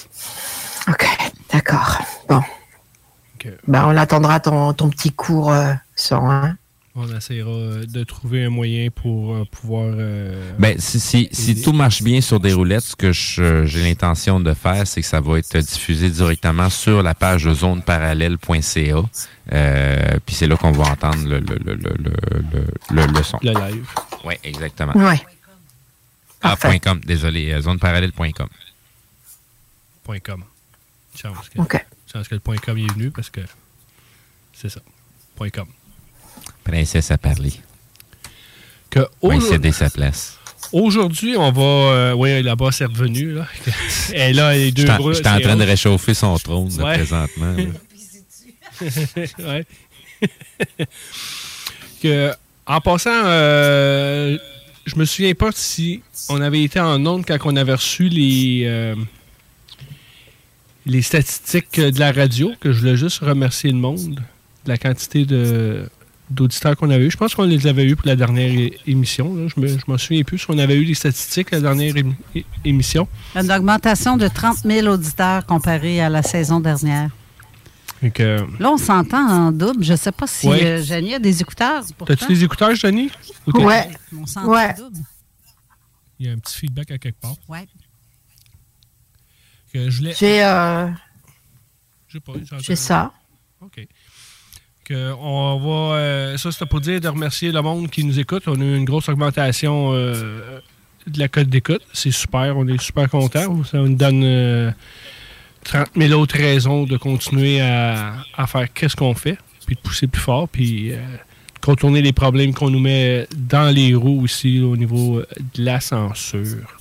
OK, 0.88 1.06
d'accord. 1.52 1.98
Bon. 2.28 2.42
Ben, 3.66 3.84
on 3.86 3.96
attendra 3.96 4.40
ton, 4.40 4.72
ton 4.72 4.88
petit 4.88 5.12
cours 5.12 5.52
euh, 5.52 5.72
sans, 5.94 6.30
hein? 6.30 6.56
On 6.98 7.14
essaiera 7.14 7.50
euh, 7.50 7.84
de 7.84 8.04
trouver 8.04 8.44
un 8.46 8.48
moyen 8.48 8.88
pour 8.90 9.34
euh, 9.34 9.44
pouvoir. 9.44 9.90
euh, 9.98 10.52
Ben, 10.58 10.78
si, 10.78 10.98
si, 10.98 11.28
si 11.30 11.60
tout 11.60 11.72
marche 11.72 12.02
bien 12.02 12.22
sur 12.22 12.40
des 12.40 12.54
roulettes, 12.54 12.84
ce 12.84 12.96
que 12.96 13.12
j'ai 13.12 13.82
l'intention 13.82 14.40
de 14.40 14.54
faire, 14.54 14.86
c'est 14.86 15.02
que 15.02 15.06
ça 15.06 15.20
va 15.20 15.38
être 15.38 15.58
diffusé 15.58 16.08
directement 16.08 16.70
sur 16.70 17.02
la 17.02 17.14
page 17.14 17.44
de 17.44 17.52
zoneparallèle.ca. 17.52 19.02
Euh, 19.52 20.18
puis 20.24 20.34
c'est 20.34 20.46
là 20.46 20.56
qu'on 20.56 20.72
va 20.72 20.84
entendre 20.90 21.22
le, 21.28 21.38
le, 21.40 21.56
le, 21.62 21.74
le, 21.74 21.94
le, 21.96 22.66
le, 22.90 23.06
le 23.12 23.22
son. 23.22 23.38
le 23.42 23.52
live. 23.52 23.86
Oui, 24.24 24.34
exactement. 24.42 24.94
Ouais. 24.96 25.20
Ah, 26.40 26.56
point 26.56 26.78
.com, 26.78 26.98
désolé, 27.04 27.52
euh, 27.52 27.60
zoneparallèle.com. 27.60 28.48
.com. 30.24 30.44
Chance 31.14 31.48
que, 31.50 31.60
OK. 31.60 31.84
Chance 32.10 32.28
que 32.28 32.34
le 32.36 32.40
point 32.40 32.56
.com 32.56 32.78
est 32.78 32.90
venu 32.94 33.10
parce 33.10 33.28
que 33.28 33.40
c'est 34.54 34.68
ça. 34.70 34.80
Point 35.34 35.50
.com. 35.50 35.66
Princesse 36.66 37.10
à 37.10 37.18
parler. 37.18 37.52
Que 38.90 39.00
va 39.22 39.40
céder 39.40 39.72
sa 39.72 39.90
place. 39.90 40.38
Aujourd'hui, 40.72 41.36
on 41.36 41.52
va. 41.52 41.62
Euh, 41.62 42.12
oui, 42.14 42.42
là-bas, 42.42 42.70
c'est 42.72 42.86
revenu. 42.86 43.34
Là. 43.34 43.46
Et 44.12 44.32
là, 44.32 44.54
les 44.54 44.72
deux 44.72 44.86
Je 44.86 45.12
suis 45.12 45.28
en 45.28 45.40
train 45.40 45.56
de 45.56 45.64
réchauffer 45.64 46.14
son 46.14 46.36
trône 46.38 46.76
présentement. 46.76 47.56
ouais. 49.38 49.64
que, 52.02 52.32
en 52.66 52.80
passant, 52.80 53.10
euh, 53.12 54.38
je 54.86 54.96
me 54.96 55.04
souviens 55.04 55.34
pas 55.34 55.50
si 55.52 56.02
on 56.28 56.40
avait 56.40 56.62
été 56.62 56.80
en 56.80 57.04
onde 57.06 57.24
quand 57.26 57.38
on 57.44 57.56
avait 57.56 57.74
reçu 57.74 58.08
les, 58.08 58.64
euh, 58.64 58.94
les 60.84 61.02
statistiques 61.02 61.80
de 61.80 62.00
la 62.00 62.12
radio, 62.12 62.52
que 62.60 62.72
je 62.72 62.80
voulais 62.80 62.96
juste 62.96 63.18
remercier 63.18 63.70
le 63.70 63.78
monde, 63.78 64.16
de 64.64 64.70
la 64.70 64.78
quantité 64.78 65.24
de 65.24 65.88
d'auditeurs 66.30 66.76
qu'on 66.76 66.90
avait 66.90 67.06
eu. 67.06 67.10
Je 67.10 67.16
pense 67.16 67.34
qu'on 67.34 67.44
les 67.44 67.66
avait 67.66 67.84
eu 67.84 67.96
pour 67.96 68.06
la 68.06 68.16
dernière 68.16 68.70
émission. 68.86 69.48
Je 69.48 69.60
me, 69.60 69.76
m'en 69.86 69.98
souviens 69.98 70.22
plus 70.22 70.38
si 70.38 70.46
on 70.48 70.58
avait 70.58 70.76
eu 70.76 70.84
les 70.84 70.94
statistiques 70.94 71.50
la 71.50 71.60
dernière 71.60 71.94
émission. 72.64 73.08
Une 73.34 73.50
augmentation 73.52 74.16
de 74.16 74.28
30 74.28 74.58
000 74.64 74.86
auditeurs 74.88 75.46
comparé 75.46 76.00
à 76.00 76.08
la 76.08 76.22
saison 76.22 76.60
dernière. 76.60 77.10
Là, 78.02 78.70
on 78.70 78.76
s'entend 78.76 79.26
en 79.26 79.52
double. 79.52 79.82
Je 79.82 79.92
ne 79.92 79.96
sais 79.96 80.12
pas 80.12 80.26
si 80.26 80.48
ouais. 80.48 80.80
Euh, 80.90 81.14
a 81.14 81.18
des 81.18 81.40
écouteurs. 81.40 81.82
As-tu 82.08 82.26
des 82.26 82.44
écouteurs, 82.44 82.74
Jenny? 82.74 83.10
Oui. 83.46 83.64
Ouais. 83.64 83.88
On 84.16 84.26
s'entend 84.26 84.52
en 84.52 84.72
double. 84.74 84.98
Il 86.18 86.26
y 86.26 86.30
a 86.30 86.32
un 86.32 86.38
petit 86.38 86.56
feedback 86.56 86.90
à 86.90 86.98
quelque 86.98 87.20
part. 87.20 87.36
Oui. 87.48 87.58
J'ai... 89.74 90.44
Euh... 90.44 90.88
J'ai 92.60 92.76
ça. 92.76 93.12
OK 93.60 93.86
on 94.90 95.58
va. 95.58 95.96
Euh, 95.96 96.36
ça, 96.36 96.52
c'était 96.52 96.66
pour 96.66 96.80
dire 96.80 97.00
de 97.00 97.08
remercier 97.08 97.52
le 97.52 97.62
monde 97.62 97.90
qui 97.90 98.04
nous 98.04 98.18
écoute. 98.18 98.44
On 98.46 98.60
a 98.60 98.64
eu 98.64 98.76
une 98.76 98.84
grosse 98.84 99.08
augmentation 99.08 99.92
euh, 99.92 100.60
de 101.06 101.18
la 101.18 101.28
cote 101.28 101.48
d'écoute. 101.48 101.82
C'est 101.92 102.10
super. 102.10 102.56
On 102.56 102.66
est 102.68 102.80
super 102.80 103.08
contents. 103.08 103.64
Ça 103.64 103.78
nous 103.78 103.94
donne 103.94 104.74
30 105.64 105.88
euh, 105.96 106.08
000 106.08 106.20
autres 106.20 106.36
raisons 106.36 106.84
de 106.84 106.96
continuer 106.96 107.60
à, 107.60 108.46
faire 108.46 108.72
qu'est-ce 108.72 108.96
qu'on 108.96 109.14
fait, 109.14 109.38
puis 109.66 109.76
de 109.76 109.80
pousser 109.80 110.06
plus 110.06 110.22
fort, 110.22 110.48
puis 110.48 110.92
contourner 111.60 112.02
les 112.02 112.12
problèmes 112.12 112.54
qu'on 112.54 112.70
nous 112.70 112.80
met 112.80 113.26
dans 113.36 113.74
les 113.74 113.94
roues 113.94 114.22
aussi 114.22 114.60
au 114.60 114.76
niveau 114.76 115.22
de 115.54 115.64
la 115.64 115.80
censure. 115.80 116.78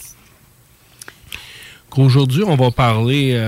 Aujourd'hui, 1.97 2.43
on 2.43 2.55
va 2.55 2.71
parler 2.71 3.39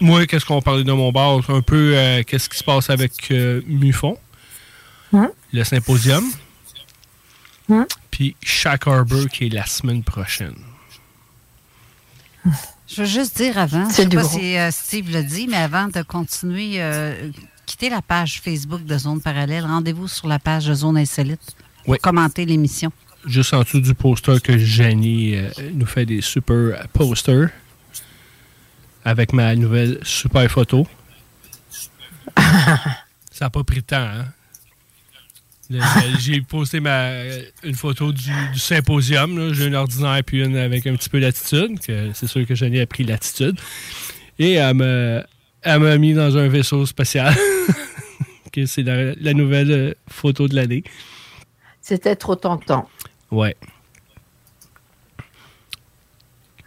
moi, 0.00 0.26
qu'est-ce 0.26 0.44
qu'on 0.44 0.62
parlait 0.62 0.84
de 0.84 0.92
mon 0.92 1.10
bar? 1.12 1.38
Un 1.50 1.62
peu 1.62 1.92
euh, 1.96 2.22
qu'est-ce 2.24 2.48
qui 2.48 2.58
se 2.58 2.64
passe 2.64 2.90
avec 2.90 3.30
euh, 3.30 3.60
Mufon, 3.66 4.16
hein? 5.12 5.30
le 5.52 5.64
symposium, 5.64 6.24
hein? 7.70 7.86
puis 8.10 8.36
Shack 8.42 8.86
Harbor 8.86 9.28
qui 9.28 9.46
est 9.46 9.52
la 9.52 9.66
semaine 9.66 10.02
prochaine. 10.02 10.56
Je 12.86 13.00
veux 13.00 13.06
juste 13.06 13.36
dire 13.38 13.58
avant, 13.58 13.88
je 13.90 14.02
ne 14.02 14.10
sais 14.10 14.16
pas 14.16 14.24
si 14.24 14.56
euh, 14.56 14.70
Steve 14.70 15.10
l'a 15.10 15.22
dit, 15.22 15.48
mais 15.48 15.56
avant 15.56 15.88
de 15.88 16.02
continuer, 16.02 16.80
quittez 17.66 17.88
la 17.88 18.02
page 18.02 18.40
Facebook 18.42 18.84
de 18.84 18.98
Zone 18.98 19.20
Parallèle, 19.20 19.64
rendez-vous 19.64 20.06
sur 20.06 20.28
la 20.28 20.38
page 20.38 20.66
de 20.66 20.74
Zone 20.74 20.98
Insolite 20.98 21.56
pour 21.84 21.98
commenter 21.98 22.44
l'émission. 22.44 22.92
Juste 23.26 23.54
en 23.54 23.62
dessous 23.62 23.80
du 23.80 23.94
poster 23.94 24.40
que 24.40 24.58
Jenny 24.58 25.34
nous 25.72 25.86
fait 25.86 26.04
des 26.04 26.20
super 26.20 26.86
posters 26.92 27.48
avec 29.04 29.32
ma 29.32 29.54
nouvelle 29.54 29.98
super 30.02 30.50
photo. 30.50 30.86
Ça 32.36 33.46
n'a 33.46 33.50
pas 33.50 33.64
pris 33.64 33.80
de 33.80 33.86
temps, 33.86 33.96
hein? 33.96 34.26
J'ai 36.20 36.40
posté 36.42 36.78
ma, 36.80 37.10
une 37.64 37.74
photo 37.74 38.12
du, 38.12 38.30
symposium. 38.56 39.52
J'ai 39.54 39.66
une 39.66 39.74
ordinaire 39.74 40.22
puis 40.24 40.44
une 40.44 40.56
avec 40.56 40.86
un 40.86 40.94
petit 40.94 41.08
peu 41.08 41.20
d'attitude. 41.20 41.78
C'est 42.12 42.26
sûr 42.26 42.46
que 42.46 42.54
Jenny 42.54 42.80
a 42.80 42.86
pris 42.86 43.02
l'attitude. 43.02 43.58
Et 44.38 44.52
elle 44.52 44.74
m'a 44.74 45.98
mis 45.98 46.12
dans 46.12 46.36
un 46.36 46.48
vaisseau 46.48 46.84
spatial. 46.86 47.34
c'est 48.66 48.82
la, 48.82 49.14
la, 49.14 49.34
nouvelle 49.34 49.72
euh, 49.72 49.94
photo 50.08 50.46
de 50.46 50.54
l'année. 50.54 50.84
C'était 51.80 52.14
trop 52.14 52.36
tentant. 52.36 52.88
Ouais 53.30 53.56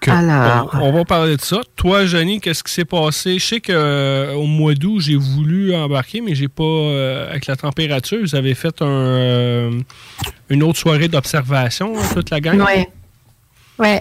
on, 0.08 0.92
va 0.92 1.06
parler 1.06 1.38
de 1.38 1.42
ça. 1.42 1.62
Toi, 1.76 2.06
Jenny, 2.06 2.40
qu'est-ce 2.40 2.64
qui 2.64 2.72
s'est 2.72 2.86
passé? 2.86 3.40
Je 3.40 3.46
sais 3.46 3.62
qu'au 3.62 3.74
euh, 3.74 4.46
mois 4.46 4.74
d'août, 4.74 5.00
j'ai 5.00 5.16
voulu 5.16 5.76
embarquer, 5.76 6.22
mais 6.22 6.36
j'ai 6.36 6.48
pas. 6.48 6.64
Euh, 6.64 7.30
avec 7.30 7.48
la 7.48 7.56
température, 7.56 8.20
vous 8.22 8.36
avez 8.36 8.56
fait 8.56 8.82
euh, 8.82 9.72
une 10.50 10.64
autre 10.64 10.78
soirée 10.78 11.08
d'observation, 11.08 11.98
hein, 11.98 12.04
toute 12.14 12.30
la 12.30 12.40
gang? 12.40 12.60
Oui. 12.60 12.86
Oui. 13.80 14.00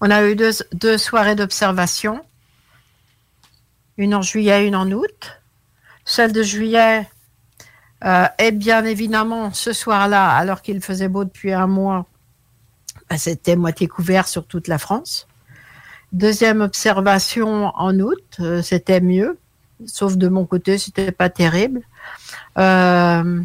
On 0.00 0.10
a 0.10 0.24
eu 0.24 0.36
deux, 0.36 0.98
soirées 0.98 1.34
d'observation. 1.34 2.20
Une 3.96 4.14
en 4.14 4.22
juillet, 4.22 4.66
une 4.66 4.76
en 4.76 4.90
août. 4.92 5.40
Celle 6.04 6.32
de 6.32 6.42
juillet 6.42 7.08
est 8.02 8.52
bien 8.52 8.84
évidemment 8.84 9.52
ce 9.52 9.72
soir-là, 9.72 10.30
alors 10.30 10.62
qu'il 10.62 10.80
faisait 10.80 11.08
beau 11.08 11.24
depuis 11.24 11.52
un 11.52 11.66
mois, 11.66 12.06
ben, 13.10 13.16
c'était 13.16 13.56
moitié 13.56 13.88
couvert 13.88 14.28
sur 14.28 14.46
toute 14.46 14.68
la 14.68 14.78
France. 14.78 15.27
Deuxième 16.12 16.62
observation 16.62 17.66
en 17.76 17.98
août, 18.00 18.36
euh, 18.40 18.62
c'était 18.62 19.00
mieux, 19.00 19.38
sauf 19.84 20.16
de 20.16 20.28
mon 20.28 20.46
côté, 20.46 20.78
c'était 20.78 21.12
pas 21.12 21.28
terrible. 21.28 21.82
Euh, 22.56 23.42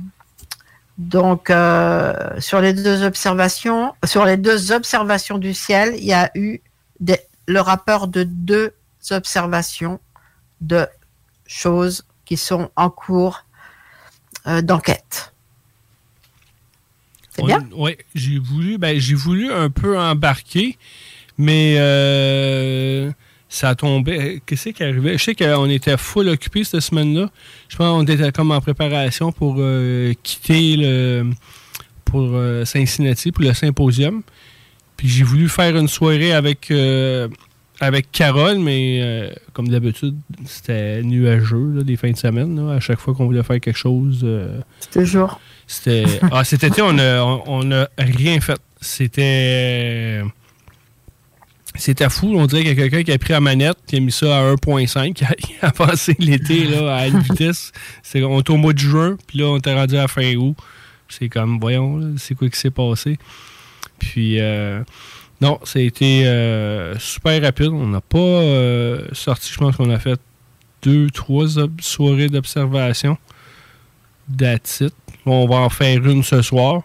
donc, 0.98 1.50
euh, 1.50 2.14
sur 2.40 2.62
les 2.62 2.74
deux 2.74 3.04
observations, 3.04 3.94
sur 4.06 4.24
les 4.24 4.38
deux 4.38 4.72
observations 4.72 5.38
du 5.40 5.54
ciel, 5.54 5.96
il 5.98 6.06
y 6.06 6.14
a 6.14 6.32
eu 6.36 6.62
le 7.48 7.60
rapport 7.60 8.08
de 8.08 8.24
deux 8.24 8.72
observations 9.12 10.00
de 10.62 10.88
choses 11.46 12.06
qui 12.24 12.38
sont 12.38 12.72
en 12.78 12.90
cours 12.90 13.46
d'enquête. 14.46 15.34
C'est 17.36 17.44
bien? 17.44 17.68
Oui, 17.76 17.98
j'ai 18.14 18.40
voulu, 18.40 18.78
ben, 18.78 19.00
j'ai 19.00 19.16
voulu 19.16 19.52
un 19.52 19.70
peu 19.70 20.00
embarquer. 20.00 20.78
Mais 21.38 21.76
euh, 21.78 23.12
ça 23.50 23.76
tombait. 23.76 24.42
Qu'est-ce 24.46 24.70
qui 24.70 24.84
arrivait? 24.84 25.18
Je 25.18 25.24
sais 25.24 25.36
qu'on 25.36 25.70
était 25.70 25.98
full 25.98 26.30
occupé 26.30 26.64
cette 26.64 26.82
semaine-là. 26.82 27.30
Je 27.70 27.76
pense 27.76 27.88
qu'on 27.88 28.04
était 28.14 28.32
comme 28.32 28.52
en 28.52 28.62
préparation 28.62 29.32
pour 29.32 29.56
euh, 29.60 30.14
quitter 30.24 30.76
le 30.78 31.32
pour 32.06 32.30
euh, 32.34 32.66
Cincinnati, 32.66 33.32
pour 33.32 33.44
le 33.44 33.54
symposium. 33.54 34.22
Puis 34.98 35.08
j'ai 35.08 35.24
voulu 35.24 35.50
faire 35.50 35.76
une 35.76 35.88
soirée 35.88 36.34
avec 36.34 36.72
avec 37.80 38.12
Carole, 38.12 38.60
mais 38.60 39.34
comme 39.54 39.68
d'habitude, 39.68 40.16
c'était 40.46 41.02
nuageux 41.02 41.84
des 41.84 41.98
fins 41.98 42.12
de 42.12 42.18
semaine. 42.18 42.70
à 42.70 42.80
chaque 42.80 43.00
fois 43.00 43.16
qu'on 43.16 43.26
voulait 43.26 43.44
faire 43.44 43.60
quelque 43.60 43.78
chose. 43.78 44.26
Toujours. 44.92 45.40
C'était. 45.66 46.06
ah, 46.32 46.44
cet 46.44 46.64
été, 46.64 46.82
on 46.84 46.94
n'a 46.94 47.26
on 47.26 47.72
a 47.72 47.88
rien 47.98 48.40
fait. 48.40 48.60
C'était. 48.80 50.24
C'était 51.76 52.10
fou. 52.10 52.34
On 52.36 52.46
dirait 52.46 52.62
qu'il 52.62 52.70
y 52.70 52.74
a 52.74 52.76
quelqu'un 52.76 53.04
qui 53.04 53.12
a 53.12 53.18
pris 53.18 53.34
la 53.34 53.40
manette, 53.40 53.78
qui 53.88 53.98
a 53.98 54.00
mis 54.00 54.12
ça 54.12 54.38
à 54.38 54.54
1.5, 54.54 55.14
qui 55.14 55.26
a, 55.62 55.72
passé 55.72 56.16
l'été 56.20 56.66
là, 56.66 56.96
à 56.96 57.08
une 57.08 57.20
vitesse. 57.20 57.72
on 58.16 58.40
est 58.40 58.50
au 58.50 58.58
mois 58.58 58.74
de 58.74 58.80
juin, 58.80 59.18
puis 59.28 59.40
là, 59.40 59.46
on 59.46 59.58
était 59.58 59.74
rendu 59.74 59.98
à 59.98 60.08
fin 60.08 60.36
août. 60.36 60.56
C'est 61.10 61.30
comme, 61.30 61.60
voyons, 61.60 62.16
c'est 62.18 62.36
quoi 62.36 62.50
qui 62.50 62.60
s'est 62.60 62.72
passé? 62.72 63.18
Puis, 64.00 64.40
euh, 64.40 64.84
non, 65.42 65.60
ça 65.64 65.80
a 65.80 65.82
été 65.82 66.26
euh, 66.28 66.98
super 67.00 67.42
rapide. 67.42 67.68
On 67.68 67.88
n'a 67.88 68.02
pas 68.02 68.18
euh, 68.18 69.08
sorti, 69.12 69.52
je 69.52 69.58
pense 69.58 69.76
qu'on 69.76 69.90
a 69.90 70.00
fait 70.00 70.20
deux, 70.82 71.10
trois 71.10 71.46
soirées 71.80 72.30
d'observation. 72.30 73.18
That's 74.38 74.84
On 75.26 75.46
va 75.48 75.58
en 75.58 75.70
faire 75.70 76.06
une 76.06 76.24
ce 76.24 76.42
soir. 76.42 76.84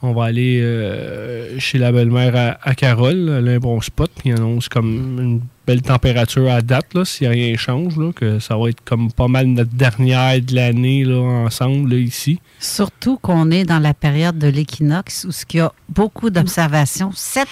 On 0.00 0.12
va 0.12 0.26
aller 0.26 0.60
euh, 0.62 1.58
chez 1.58 1.78
la 1.78 1.90
belle-mère 1.90 2.58
à, 2.62 2.74
Carole. 2.76 3.44
Elle 3.44 3.58
bon 3.58 3.80
spot. 3.80 4.12
Il 4.24 4.32
annonce 4.32 4.68
comme 4.68 5.18
une 5.20 5.40
belle 5.66 5.82
température 5.82 6.50
à 6.50 6.62
date, 6.62 6.94
là, 6.94 7.04
si 7.04 7.26
rien 7.26 7.56
change, 7.56 7.96
que 8.14 8.38
ça 8.38 8.56
va 8.56 8.68
être 8.68 8.82
comme 8.84 9.10
pas 9.10 9.26
mal 9.26 9.46
notre 9.46 9.72
dernière 9.72 10.40
de 10.40 10.54
l'année 10.54 11.04
ensemble 11.12 11.94
ici. 11.94 12.40
Surtout 12.60 13.18
qu'on 13.18 13.50
est 13.50 13.64
dans 13.64 13.80
la 13.80 13.92
période 13.92 14.38
de 14.38 14.46
l'équinoxe 14.46 15.26
où 15.28 15.32
il 15.52 15.56
y 15.56 15.60
a 15.60 15.72
beaucoup 15.88 16.30
d'observations. 16.30 17.10
Cette 17.14 17.48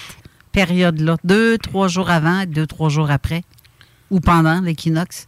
période-là, 0.53 1.17
deux, 1.25 1.57
trois 1.57 1.89
jours 1.89 2.09
avant 2.09 2.39
et 2.39 2.45
deux, 2.45 2.65
trois 2.65 2.89
jours 2.89 3.11
après, 3.11 3.43
ou 4.09 4.21
pendant 4.21 4.61
l'équinoxe. 4.61 5.27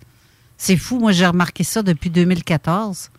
C'est 0.57 0.77
fou. 0.77 0.99
Moi, 0.99 1.11
j'ai 1.11 1.27
remarqué 1.27 1.65
ça 1.65 1.83
depuis 1.83 2.09
2014. 2.09 3.11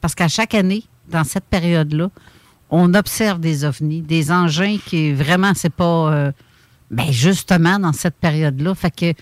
Parce 0.00 0.14
qu'à 0.16 0.28
chaque 0.28 0.54
année, 0.54 0.84
dans 1.08 1.24
cette 1.24 1.44
période-là, 1.44 2.10
on 2.70 2.94
observe 2.94 3.40
des 3.40 3.64
ovnis, 3.64 4.00
des 4.00 4.30
engins 4.30 4.78
qui 4.86 5.12
vraiment, 5.12 5.52
c'est 5.54 5.72
pas. 5.72 6.12
Euh, 6.12 6.32
ben 6.90 7.10
justement, 7.12 7.78
dans 7.78 7.92
cette 7.92 8.16
période-là. 8.16 8.74
Fait 8.74 8.90
que. 8.90 9.12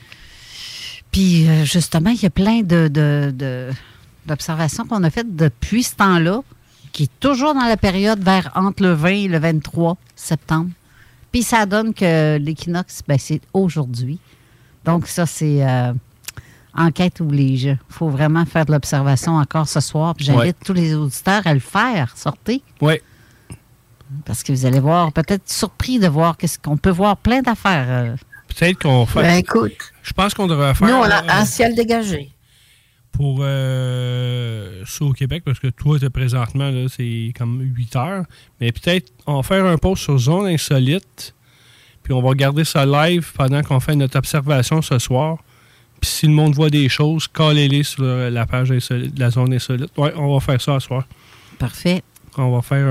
Puis, 1.10 1.48
euh, 1.48 1.64
justement, 1.64 2.10
il 2.10 2.22
y 2.22 2.26
a 2.26 2.30
plein 2.30 2.60
de, 2.60 3.72
d'observations 4.26 4.86
qu'on 4.86 5.02
a 5.04 5.10
faites 5.10 5.34
depuis 5.34 5.82
ce 5.82 5.96
temps-là, 5.96 6.42
qui 6.92 7.04
est 7.04 7.20
toujours 7.20 7.54
dans 7.54 7.66
la 7.66 7.78
période 7.78 8.22
vers 8.22 8.52
entre 8.54 8.82
le 8.82 8.92
20 8.92 9.08
et 9.08 9.28
le 9.28 9.38
23 9.38 9.96
septembre. 10.14 10.70
Puis, 11.32 11.42
ça 11.42 11.64
donne 11.64 11.94
que 11.94 12.36
l'équinoxe, 12.36 13.00
ben, 13.08 13.18
c'est 13.18 13.40
aujourd'hui. 13.54 14.18
Donc, 14.84 15.06
ça, 15.06 15.26
c'est. 15.26 15.66
Euh, 15.66 15.92
enquête 16.74 17.20
oblige. 17.20 17.64
Il 17.64 17.78
faut 17.88 18.08
vraiment 18.08 18.44
faire 18.44 18.64
de 18.64 18.72
l'observation 18.72 19.36
encore 19.36 19.68
ce 19.68 19.80
soir. 19.80 20.14
J'invite 20.18 20.56
tous 20.64 20.74
les 20.74 20.94
auditeurs 20.94 21.44
à 21.44 21.54
le 21.54 21.60
faire. 21.60 22.12
Sortez. 22.16 22.62
Oui. 22.80 23.00
Parce 24.24 24.42
que 24.42 24.52
vous 24.52 24.66
allez 24.66 24.80
voir, 24.80 25.12
peut-être 25.12 25.48
surpris 25.50 25.98
de 25.98 26.08
voir 26.08 26.36
qu'est-ce 26.36 26.58
qu'on 26.58 26.76
peut 26.76 26.90
voir 26.90 27.16
plein 27.16 27.42
d'affaires. 27.42 27.86
Euh. 27.88 28.16
Peut-être 28.48 28.80
qu'on 28.80 29.06
fait. 29.06 29.22
Ben, 29.22 29.36
écoute. 29.36 29.76
Je 30.02 30.12
pense 30.12 30.34
qu'on 30.34 30.46
devrait 30.46 30.74
faire. 30.74 30.88
Nous, 30.88 30.94
on 30.94 31.02
a 31.02 31.40
un 31.40 31.44
ciel 31.44 31.74
dégagé. 31.74 32.30
Pour 33.12 33.38
euh, 33.40 34.84
ça 34.86 35.04
au 35.04 35.12
Québec, 35.12 35.42
parce 35.44 35.58
que 35.58 35.68
toi, 35.68 35.98
présentement, 36.12 36.70
c'est 36.88 37.32
comme 37.36 37.60
8 37.60 37.96
heures. 37.96 38.24
Mais 38.60 38.70
peut-être 38.72 39.12
on 39.26 39.36
va 39.36 39.42
faire 39.42 39.64
un 39.64 39.76
post 39.76 40.04
sur 40.04 40.18
Zone 40.18 40.46
Insolite. 40.46 41.34
Puis 42.02 42.12
on 42.12 42.22
va 42.22 42.32
garder 42.34 42.64
ça 42.64 42.86
live 42.86 43.32
pendant 43.34 43.62
qu'on 43.62 43.80
fait 43.80 43.94
notre 43.94 44.16
observation 44.16 44.80
ce 44.82 44.98
soir. 44.98 45.38
Puis 46.00 46.10
si 46.10 46.26
le 46.26 46.32
monde 46.32 46.54
voit 46.54 46.70
des 46.70 46.88
choses, 46.88 47.26
collez-les 47.26 47.82
sur 47.82 48.04
la 48.04 48.46
page 48.46 48.68
de 48.68 49.20
la 49.20 49.30
zone 49.30 49.52
insolite. 49.52 49.90
Oui, 49.96 50.10
on 50.16 50.32
va 50.32 50.40
faire 50.40 50.60
ça 50.60 50.78
ce 50.78 50.86
soir. 50.86 51.04
Parfait. 51.58 52.02
On 52.38 52.54
va 52.54 52.62
faire 52.62 52.86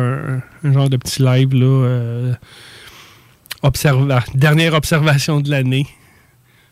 un, 0.63 0.73
genre 0.73 0.89
de 0.89 0.97
petit 0.97 1.21
live, 1.21 1.53
là. 1.53 1.65
Euh, 1.65 2.33
dernière 4.35 4.73
observation 4.73 5.41
de 5.41 5.49
l'année 5.49 5.87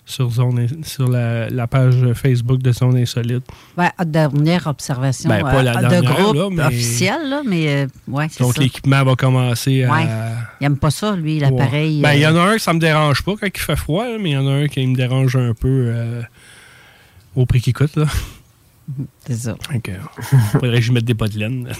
sur, 0.05 0.29
zone, 0.29 0.67
sur 0.83 1.07
la, 1.07 1.67
page 1.67 2.13
Facebook 2.13 2.61
de 2.61 2.71
Zone 2.71 2.97
Insolite. 2.97 3.43
Ouais, 3.77 3.89
dernière 4.05 4.67
observation 4.67 5.29
ben, 5.29 5.41
pas 5.41 5.63
la 5.63 5.77
euh, 5.77 6.01
de 6.01 6.05
groupe 6.05 6.53
mais... 6.53 6.63
officiel, 6.63 7.27
là, 7.27 7.41
mais 7.45 7.67
euh, 7.67 7.87
ouais, 8.07 8.27
Donc 8.39 8.57
l'équipement 8.57 9.03
va 9.03 9.15
commencer 9.15 9.83
à. 9.83 9.93
Ouais. 9.93 10.07
Il 10.61 10.63
n'aime 10.63 10.77
pas 10.77 10.91
ça, 10.91 11.15
lui, 11.15 11.39
l'appareil. 11.39 12.01
Ben, 12.01 12.13
il 12.13 12.21
y 12.21 12.27
en 12.27 12.35
a 12.35 12.41
un 12.41 12.55
que 12.55 12.61
ça 12.61 12.73
me 12.73 12.79
dérange 12.79 13.23
pas 13.23 13.33
quand 13.39 13.47
il 13.47 13.59
fait 13.59 13.75
froid, 13.75 14.05
mais 14.19 14.31
il 14.31 14.33
y 14.33 14.37
en 14.37 14.47
a 14.47 14.51
un 14.51 14.67
qui 14.67 14.85
me 14.85 14.95
dérange 14.95 15.35
un 15.35 15.53
peu 15.53 15.91
au 17.35 17.45
prix 17.45 17.61
qu'il 17.61 17.73
coûte. 17.73 17.95
Là. 17.95 18.05
C'est 19.25 19.35
ça. 19.35 19.57
Il 19.73 19.81
faudrait 20.51 20.79
que 20.79 20.85
je 20.85 20.91
mette 20.91 21.05
des 21.05 21.13
bottes 21.13 21.33
de 21.33 21.39
laine 21.39 21.71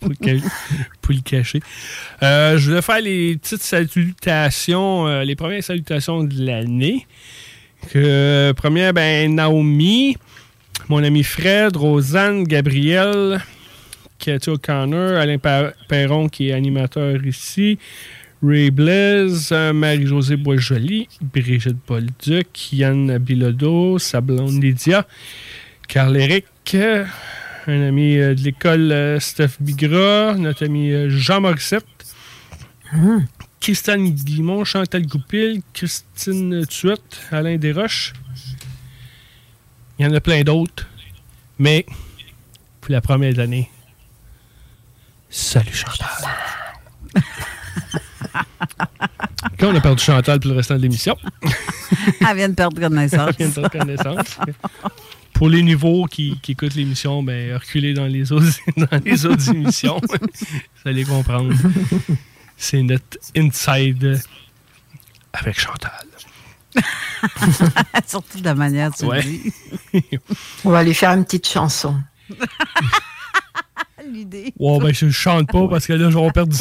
pour, 0.00 0.10
le 0.10 1.20
cacher. 1.22 1.60
Euh, 2.22 2.56
je 2.56 2.68
voulais 2.68 2.82
faire 2.82 3.00
les 3.00 3.36
petites 3.36 3.62
salutations, 3.62 5.08
euh, 5.08 5.24
les 5.24 5.34
premières 5.34 5.64
salutations 5.64 6.22
de 6.22 6.44
l'année. 6.44 7.06
Que, 7.90 8.52
première, 8.56 8.92
ben, 8.92 9.34
Naomi, 9.34 10.16
mon 10.88 11.02
ami 11.02 11.22
Fred, 11.22 11.76
Rosanne, 11.76 12.44
Gabriel, 12.44 13.40
Katia 14.18 14.52
O'Connor, 14.52 15.16
Alain 15.18 15.38
Perron 15.88 16.28
qui 16.28 16.48
est 16.48 16.52
animateur 16.52 17.24
ici, 17.24 17.78
Ray 18.42 18.70
Blaise, 18.70 19.52
Marie-Josée 19.52 20.36
Boisjoli, 20.36 21.08
Brigitte 21.20 21.76
Bolduc, 21.86 22.72
Yann 22.72 23.18
Bilodeau, 23.18 23.98
Sablon 23.98 24.46
Lydia, 24.46 25.06
Carl-Éric, 25.88 26.76
un 27.66 27.82
ami 27.82 28.18
euh, 28.18 28.34
de 28.34 28.42
l'école 28.42 28.92
euh, 28.92 29.18
Steph 29.18 29.52
Bigra, 29.58 30.34
notre 30.34 30.66
ami 30.66 30.90
euh, 30.92 31.08
Jean 31.08 31.40
Morissette, 31.40 31.86
mmh. 32.92 33.20
Christine 33.58 34.10
Guimont, 34.10 34.64
Chantal 34.64 35.06
Goupil, 35.06 35.62
Christine 35.72 36.66
Tuette, 36.66 37.22
Alain 37.32 37.56
Desroches. 37.56 38.12
Il 39.98 40.04
y 40.04 40.08
en 40.08 40.14
a 40.14 40.20
plein 40.20 40.42
d'autres. 40.42 40.86
Mais, 41.58 41.86
pour 42.82 42.92
la 42.92 43.00
première 43.00 43.32
de 43.32 43.38
l'année, 43.38 43.70
salut 45.30 45.72
Chantal. 45.72 46.08
Quand 49.58 49.72
on 49.72 49.74
a 49.74 49.80
perdu 49.80 50.04
Chantal 50.04 50.38
pour 50.38 50.50
le 50.50 50.56
restant 50.58 50.76
de 50.76 50.82
l'émission. 50.82 51.16
Elle 52.20 52.36
vient 52.36 52.50
de 52.50 52.54
perdre 52.54 52.78
connaissance. 52.78 53.30
Elle 53.38 53.46
vient 53.46 53.48
de 53.48 53.68
perdre 53.68 53.78
connaissance 53.78 54.38
pour 55.32 55.48
les 55.48 55.62
nouveaux 55.62 56.06
qui, 56.06 56.38
écoutent 56.48 56.74
l'émission, 56.74 57.22
ben, 57.22 57.54
reculez 57.54 57.94
dans 57.94 58.06
les 58.06 58.32
autres, 58.32 58.58
dans 58.76 59.00
les 59.04 59.26
autres 59.26 59.48
émissions. 59.50 60.00
Vous 60.00 60.88
allez 60.88 61.04
comprendre. 61.04 61.54
C'est 62.56 62.82
notre 62.82 63.18
inside 63.36 64.20
avec 65.32 65.60
Chantal. 65.60 65.92
Surtout 68.06 68.40
de 68.40 68.44
la 68.44 68.54
manière 68.54 68.90
de 68.90 69.04
ouais. 69.04 69.40
On 70.64 70.70
va 70.70 70.82
lui 70.82 70.94
faire 70.94 71.12
une 71.12 71.24
petite 71.24 71.48
chanson. 71.48 71.96
L'idée. 74.12 74.52
Ouais, 74.58 74.78
ben, 74.78 74.94
je 74.94 75.10
chante 75.10 75.50
pas 75.50 75.68
parce 75.68 75.86
que 75.86 75.92
là, 75.92 76.10
je 76.10 76.18
vais 76.18 76.30
perdre 76.30 76.56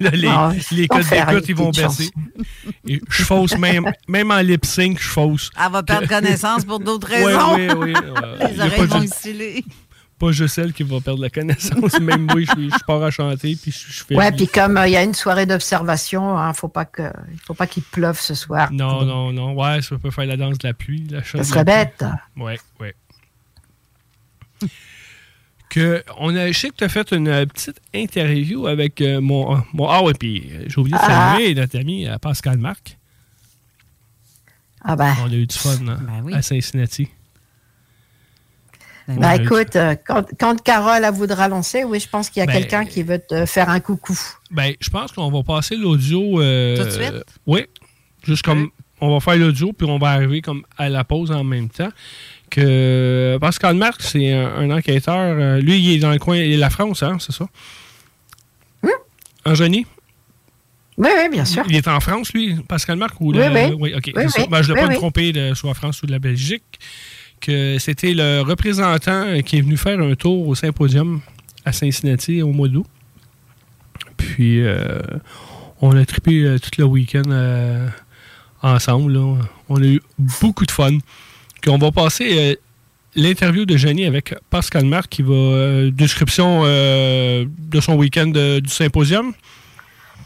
les, 0.00 0.28
ah, 0.28 0.52
les 0.72 0.88
codes 0.88 1.08
d'écoute, 1.08 1.44
ils 1.48 1.54
vont 1.54 1.70
baisser. 1.70 2.10
Et 2.86 3.00
je 3.08 3.22
fausse 3.22 3.56
même, 3.56 3.90
même 4.08 4.30
en 4.30 4.40
lip 4.40 4.64
sync, 4.64 4.98
je 5.00 5.08
fausse. 5.08 5.50
Elle 5.58 5.72
va 5.72 5.82
perdre 5.82 6.08
connaissance 6.08 6.64
pour 6.64 6.80
d'autres 6.80 7.08
raisons. 7.08 7.54
Oui, 7.54 7.68
oui, 7.76 7.94
oui. 7.94 7.94
les 8.50 8.60
oreilles 8.60 8.86
vont 8.86 9.02
estiler. 9.02 9.64
Pas 10.18 10.32
juste 10.32 10.56
celle 10.56 10.74
qui 10.74 10.82
va 10.82 11.00
perdre 11.00 11.22
la 11.22 11.30
connaissance. 11.30 11.98
Même 12.00 12.26
moi, 12.26 12.40
je, 12.40 12.44
je 12.44 12.84
pars 12.84 13.02
à 13.02 13.10
chanter. 13.10 13.56
Puis 13.56 13.72
je, 13.72 14.04
fais 14.04 14.14
ouais, 14.14 14.30
puis 14.32 14.46
comme 14.46 14.76
euh, 14.76 14.86
il 14.86 14.92
y 14.92 14.96
a 14.96 15.02
une 15.02 15.14
soirée 15.14 15.46
d'observation, 15.46 16.36
il 16.36 16.40
hein, 16.40 16.48
ne 16.48 16.52
faut 16.52 16.68
pas 16.68 16.84
qu'il 16.84 17.82
pleuve 17.84 18.20
ce 18.20 18.34
soir. 18.34 18.70
Non, 18.70 19.06
non, 19.06 19.32
non. 19.32 19.54
Ouais, 19.54 19.80
ça 19.80 19.96
peut 19.96 20.10
faire 20.10 20.26
la 20.26 20.36
danse 20.36 20.58
de 20.58 20.68
la 20.68 20.74
pluie. 20.74 21.06
La 21.10 21.24
ça 21.24 21.42
serait 21.42 21.64
bête. 21.64 22.04
Ouais, 22.36 22.58
ouais 22.80 22.94
que 25.70 26.04
on 26.18 26.36
a, 26.36 26.48
je 26.48 26.58
sais 26.58 26.68
que 26.68 26.74
tu 26.74 26.84
as 26.84 26.88
fait 26.90 27.12
une 27.12 27.28
euh, 27.28 27.46
petite 27.46 27.80
interview 27.94 28.66
avec 28.66 29.00
euh, 29.00 29.20
mon, 29.20 29.62
mon, 29.72 29.88
Ah 29.88 30.02
oui, 30.02 30.12
puis 30.18 30.50
euh, 30.52 30.64
j'ai 30.66 30.78
oublié 30.78 30.96
de 30.96 31.02
ah. 31.02 31.32
saluer 31.32 31.54
notre 31.54 31.78
ami 31.78 32.06
Pascal 32.20 32.58
Marc. 32.58 32.98
Ah 34.82 34.96
ben. 34.96 35.14
On 35.24 35.30
a 35.30 35.34
eu 35.34 35.46
du 35.46 35.56
fun 35.56 35.78
hein, 35.88 36.22
ben 36.24 36.34
à 36.34 36.42
Cincinnati. 36.42 37.08
Ben, 39.08 39.16
ben 39.16 39.32
écoute, 39.42 39.76
quand, 40.06 40.24
quand, 40.38 40.62
Carole 40.62 41.04
voudra 41.12 41.48
lancer, 41.48 41.84
oui, 41.84 42.00
je 42.00 42.08
pense 42.08 42.30
qu'il 42.30 42.40
y 42.40 42.42
a 42.42 42.46
ben, 42.46 42.52
quelqu'un 42.52 42.84
qui 42.84 43.02
veut 43.02 43.18
te 43.18 43.46
faire 43.46 43.68
un 43.68 43.80
coucou. 43.80 44.18
Ben, 44.50 44.74
je 44.80 44.90
pense 44.90 45.12
qu'on 45.12 45.30
va 45.30 45.42
passer 45.42 45.76
l'audio. 45.76 46.20
Tout 46.20 46.84
de 46.84 46.90
suite? 46.90 47.24
Oui. 47.46 47.66
Juste 48.22 48.42
comme 48.42 48.70
on 49.00 49.10
va 49.10 49.20
faire 49.20 49.36
l'audio, 49.36 49.72
puis 49.72 49.88
on 49.88 49.98
va 49.98 50.10
arriver 50.10 50.42
comme 50.42 50.64
à 50.76 50.88
la 50.88 51.04
pause 51.04 51.30
en 51.30 51.44
même 51.44 51.68
temps 51.68 51.88
que 52.50 53.38
Pascal 53.40 53.76
Marc, 53.76 54.02
c'est 54.02 54.32
un, 54.32 54.70
enquêteur. 54.70 55.16
Euh, 55.16 55.60
lui, 55.60 55.78
il 55.78 55.96
est 55.96 55.98
dans 55.98 56.10
le 56.10 56.18
coin 56.18 56.36
de 56.36 56.56
la 56.56 56.68
France, 56.68 57.02
hein, 57.02 57.16
c'est 57.20 57.32
ça? 57.32 57.46
Oui. 58.82 58.90
Un 59.44 59.54
génie? 59.54 59.86
Oui, 60.98 61.08
oui, 61.16 61.28
bien 61.30 61.44
sûr. 61.44 61.64
Il 61.68 61.76
est 61.76 61.88
en 61.88 62.00
France, 62.00 62.32
lui, 62.34 62.56
Pascal 62.68 62.98
Marc? 62.98 63.20
Ou 63.20 63.32
oui, 63.32 63.40
oui. 63.52 63.76
oui. 63.78 63.94
OK. 63.96 64.12
Ben, 64.14 64.28
je 64.62 64.72
ne 64.72 64.76
l'ai 64.76 64.86
pas 64.86 64.94
trompé 64.94 65.32
de 65.32 65.54
soit 65.54 65.74
France 65.74 66.02
ou 66.02 66.06
de 66.06 66.12
la 66.12 66.18
Belgique. 66.18 66.78
Que 67.40 67.78
c'était 67.78 68.12
le 68.12 68.42
représentant 68.42 69.40
qui 69.40 69.56
est 69.56 69.60
venu 69.62 69.78
faire 69.78 69.98
un 69.98 70.14
tour 70.14 70.46
au 70.46 70.54
symposium 70.54 71.22
à 71.64 71.72
Cincinnati 71.72 72.42
au 72.42 72.52
mois 72.52 72.68
d'août. 72.68 72.86
Puis, 74.18 74.60
euh, 74.60 75.00
on 75.80 75.96
a 75.96 76.04
trippé 76.04 76.42
euh, 76.42 76.58
tout 76.58 76.70
le 76.76 76.84
week-end 76.84 77.90
ensemble. 78.60 79.16
On 79.70 79.82
a 79.82 79.86
eu 79.86 80.02
beaucoup 80.18 80.66
de 80.66 80.70
fun. 80.70 80.98
On 81.66 81.78
va 81.78 81.92
passer 81.92 82.38
euh, 82.38 82.54
l'interview 83.14 83.66
de 83.66 83.76
Jenny 83.76 84.06
avec 84.06 84.34
Pascal 84.50 84.84
Marc 84.84 85.08
qui 85.08 85.22
va. 85.22 85.34
Euh, 85.34 85.90
description 85.90 86.62
euh, 86.64 87.44
de 87.58 87.80
son 87.80 87.94
week-end 87.94 88.28
du 88.28 88.68
symposium. 88.68 89.32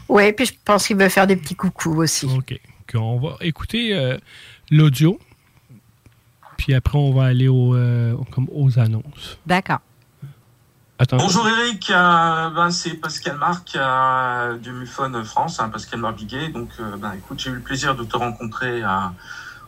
Oui, 0.07 0.31
puis 0.33 0.45
je 0.45 0.53
pense 0.63 0.87
qu'il 0.87 0.97
veut 0.97 1.09
faire 1.09 1.27
des 1.27 1.35
petits 1.35 1.55
coucous 1.55 1.97
aussi. 1.97 2.25
OK. 2.25 2.59
On 2.93 3.19
va 3.19 3.35
écouter 3.41 4.17
l'audio. 4.71 5.19
Puis 6.57 6.73
après, 6.73 6.97
on 6.97 7.11
va 7.11 7.25
aller 7.25 7.49
aux 7.49 7.75
annonces. 8.77 9.37
D'accord. 9.45 9.79
Bonjour 11.11 11.45
Eric, 11.49 11.87
ben, 11.89 12.69
c'est 12.71 12.93
Pascal 12.93 13.37
Marc 13.37 13.77
du 14.61 14.71
MUFON 14.71 15.23
France, 15.25 15.59
hein, 15.59 15.67
Pascal 15.69 15.99
Marbiguet. 15.99 16.49
Donc, 16.49 16.69
ben, 17.01 17.13
écoute, 17.17 17.39
j'ai 17.39 17.49
eu 17.49 17.55
le 17.55 17.61
plaisir 17.61 17.95
de 17.95 18.05
te 18.05 18.15
rencontrer 18.15 18.81
à 18.83 19.11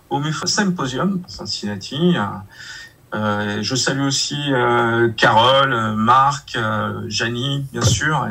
au 0.10 0.20
MUFON 0.20 0.48
Symposium, 0.48 1.22
Cincinnati. 1.28 2.15
Euh, 3.13 3.60
je 3.62 3.76
salue 3.76 4.02
aussi 4.02 4.36
euh, 4.50 5.10
Carole, 5.15 5.96
Marc, 5.96 6.56
euh, 6.58 7.04
Janie, 7.08 7.65
bien 7.72 7.82
sûr, 7.82 8.28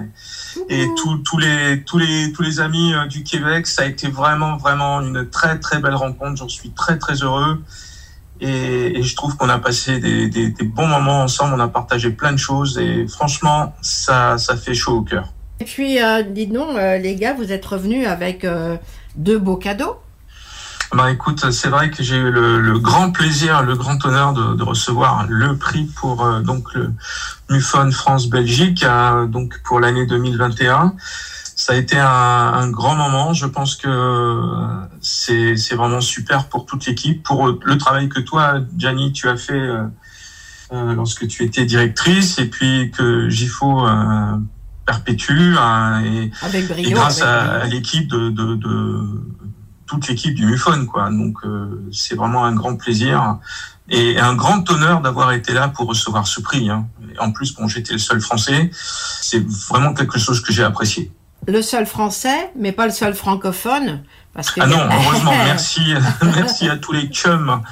et, 0.68 0.82
et 0.82 0.86
tous 0.96 1.38
les 1.38 1.82
tous 1.84 1.96
les 1.96 2.30
tous 2.32 2.42
les 2.42 2.60
amis 2.60 2.92
euh, 2.92 3.06
du 3.06 3.22
Québec. 3.22 3.66
Ça 3.66 3.82
a 3.82 3.84
été 3.86 4.08
vraiment 4.08 4.58
vraiment 4.58 5.00
une 5.00 5.28
très 5.30 5.58
très 5.58 5.78
belle 5.78 5.94
rencontre. 5.94 6.36
J'en 6.36 6.48
suis 6.48 6.70
très 6.70 6.98
très 6.98 7.14
heureux. 7.14 7.62
Et, 8.38 8.98
et 8.98 9.02
je 9.02 9.16
trouve 9.16 9.34
qu'on 9.38 9.48
a 9.48 9.58
passé 9.58 9.98
des, 9.98 10.28
des, 10.28 10.50
des, 10.50 10.64
bons 10.64 10.86
moments 10.86 11.22
ensemble. 11.22 11.54
On 11.54 11.60
a 11.60 11.68
partagé 11.68 12.10
plein 12.10 12.32
de 12.32 12.36
choses 12.36 12.78
et 12.78 13.06
franchement, 13.08 13.74
ça 13.80 14.36
ça 14.36 14.58
fait 14.58 14.74
chaud 14.74 14.98
au 14.98 15.02
cœur. 15.02 15.32
Et 15.58 15.64
puis, 15.64 15.96
dites 16.32 16.52
donc, 16.52 16.76
les 16.76 17.16
gars, 17.16 17.32
vous 17.32 17.50
êtes 17.50 17.64
revenus 17.64 18.06
avec 18.06 18.46
deux 19.16 19.38
beaux 19.38 19.56
cadeaux. 19.56 19.96
Bah 20.92 21.11
écoute, 21.11 21.51
c'est 21.51 21.68
vrai 21.68 21.90
que 21.90 22.03
j'ai 22.03 22.16
eu 22.16 22.31
le, 22.31 22.61
le 22.61 22.79
grand 22.79 23.11
plaisir, 23.11 23.62
le 23.62 23.75
grand 23.77 24.05
honneur 24.05 24.33
de, 24.33 24.55
de 24.55 24.62
recevoir 24.62 25.27
le 25.29 25.57
prix 25.57 25.85
pour 25.85 26.25
euh, 26.25 26.40
donc 26.40 26.72
le 26.75 26.92
MUFON 27.51 27.90
France-Belgique 27.90 28.85
euh, 28.85 29.27
donc 29.27 29.61
pour 29.64 29.81
l'année 29.81 30.07
2021. 30.07 30.94
Ça 31.59 31.72
a 31.72 31.77
été 31.77 31.99
un, 31.99 32.07
un 32.07 32.70
grand 32.70 32.94
moment. 32.94 33.33
Je 33.35 33.46
pense 33.46 33.77
que 33.77 33.88
euh, 33.88 34.87
c'est 35.01 35.57
c'est 35.57 35.75
vraiment 35.75 36.01
super 36.01 36.49
pour 36.49 36.66
toute 36.66 36.87
l'équipe, 36.87 37.22
pour 37.22 37.49
le 37.49 37.79
travail 37.79 38.09
que 38.09 38.20
toi, 38.20 38.61
Gianni, 38.77 39.12
tu 39.12 39.29
as 39.29 39.37
fait 39.37 39.55
euh, 39.55 39.83
euh, 40.72 40.94
lorsque 40.94 41.27
tu 41.29 41.44
étais 41.44 41.64
directrice, 41.64 42.38
et 42.38 42.46
puis 42.46 42.90
que 42.90 43.29
JIFO 43.29 43.87
euh, 43.87 44.37
perpétue, 44.85 45.55
hein, 45.59 46.03
et, 46.05 46.31
Avec 46.42 46.68
brio. 46.68 46.88
et 46.88 46.92
grâce 46.92 47.22
avec 47.22 47.51
à, 47.51 47.62
à 47.62 47.66
l'équipe 47.66 48.07
de, 48.09 48.31
de, 48.31 48.55
de 48.57 49.01
toute 49.87 50.09
l'équipe 50.09 50.35
du 50.35 50.46
MUFON, 50.46 50.87
quoi. 50.87 51.11
Donc 51.11 51.38
euh, 51.44 51.88
c'est 51.92 52.14
vraiment 52.14 52.44
un 52.44 52.55
grand 52.55 52.77
plaisir 52.77 53.38
et 53.88 54.18
un 54.18 54.35
grand 54.35 54.68
honneur 54.70 55.01
d'avoir 55.01 55.33
été 55.33 55.53
là 55.53 55.68
pour 55.68 55.88
recevoir 55.88 56.27
ce 56.27 56.40
prix. 56.40 56.68
Hein. 56.70 56.87
En 57.18 57.33
plus, 57.33 57.55
bon, 57.55 57.68
j'étais 57.68 57.92
le 57.92 57.99
seul 57.99 58.20
Français. 58.20 58.70
C'est 58.72 59.44
vraiment 59.68 59.94
quelque 59.94 60.18
chose 60.18 60.40
que 60.40 60.53
j'ai 60.53 60.64
apprécié. 60.64 61.11
Le 61.46 61.62
seul 61.62 61.87
français, 61.87 62.51
mais 62.57 62.72
pas 62.72 62.87
le 62.87 62.92
seul 62.92 63.14
francophone. 63.14 64.03
Parce 64.35 64.51
que 64.51 64.61
Ah 64.61 64.66
non, 64.66 64.79
heureusement, 64.90 65.33
merci, 65.44 65.94
merci 66.22 66.68
à 66.68 66.77
tous 66.77 66.92
les 66.92 67.07
chums, 67.07 67.62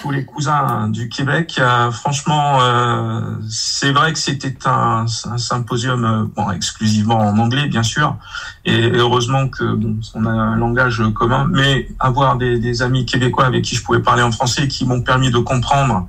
tous 0.00 0.10
les 0.10 0.24
cousins 0.24 0.88
du 0.88 1.08
Québec. 1.08 1.56
Euh, 1.58 1.90
franchement, 1.90 2.58
euh, 2.60 3.20
c'est 3.48 3.92
vrai 3.92 4.12
que 4.12 4.18
c'était 4.18 4.56
un, 4.66 5.06
symposium 5.06 6.04
euh, 6.04 6.24
bon, 6.34 6.50
exclusivement 6.50 7.18
en 7.18 7.38
anglais, 7.38 7.66
bien 7.68 7.82
sûr, 7.82 8.16
et 8.64 8.90
heureusement 8.90 9.48
que 9.48 9.78
on 10.14 10.26
a 10.26 10.30
un 10.30 10.56
langage 10.56 11.02
commun, 11.14 11.46
mais 11.50 11.88
avoir 11.98 12.36
des, 12.36 12.82
amis 12.82 13.06
québécois 13.06 13.46
avec 13.46 13.64
qui 13.64 13.74
je 13.74 13.82
pouvais 13.82 14.02
parler 14.02 14.22
en 14.22 14.32
français 14.32 14.64
et 14.64 14.68
qui 14.68 14.84
m'ont 14.84 15.00
permis 15.00 15.30
de 15.30 15.38
comprendre 15.38 16.06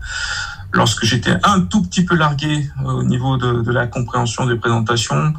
lorsque 0.74 1.06
j'étais 1.06 1.38
un 1.44 1.62
tout 1.62 1.82
petit 1.82 2.04
peu 2.04 2.16
largué 2.16 2.70
au 2.84 3.04
niveau 3.04 3.38
de, 3.38 3.62
de 3.62 3.72
la 3.72 3.88
compréhension 3.88 4.46
des 4.46 4.56
présentations, 4.56 5.34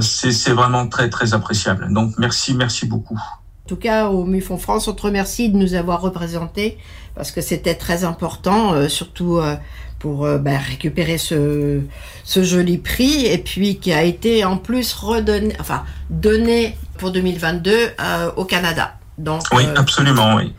c'est 0.00 0.52
vraiment 0.52 0.86
très 0.86 1.08
très 1.08 1.32
appréciable. 1.34 1.92
Donc 1.92 2.14
merci, 2.18 2.54
merci 2.54 2.86
beaucoup. 2.86 3.18
En 3.64 3.68
tout 3.68 3.76
cas, 3.76 4.08
au 4.08 4.24
MUFON 4.24 4.58
France, 4.58 4.88
on 4.88 4.92
te 4.92 5.02
remercie 5.02 5.48
de 5.48 5.56
nous 5.56 5.74
avoir 5.74 6.00
représentés 6.00 6.78
parce 7.14 7.30
que 7.30 7.40
c'était 7.40 7.74
très 7.74 8.04
important, 8.04 8.72
euh, 8.74 8.88
surtout 8.88 9.38
euh, 9.38 9.54
pour 9.98 10.24
euh, 10.24 10.38
ben, 10.38 10.58
récupérer 10.58 11.18
ce, 11.18 11.80
ce 12.24 12.42
joli 12.42 12.78
prix 12.78 13.26
et 13.26 13.38
puis 13.38 13.76
qui 13.78 13.92
a 13.92 14.02
été 14.02 14.44
en 14.44 14.56
plus 14.56 14.92
redonné, 14.94 15.54
enfin 15.60 15.84
donné 16.10 16.76
pour 16.98 17.10
2022 17.12 17.70
euh, 18.00 18.30
au 18.36 18.44
Canada. 18.44 18.94
Donc, 19.18 19.42
Oui, 19.52 19.64
absolument, 19.76 20.34
oui. 20.36 20.52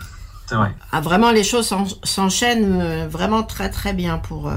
C'est 0.47 0.55
vrai. 0.55 0.71
ah, 0.91 1.01
vraiment, 1.01 1.31
les 1.31 1.43
choses 1.43 1.67
s'en- 1.67 1.87
s'enchaînent 2.03 3.07
vraiment 3.09 3.43
très 3.43 3.69
très 3.69 3.93
bien 3.93 4.17
pour 4.17 4.51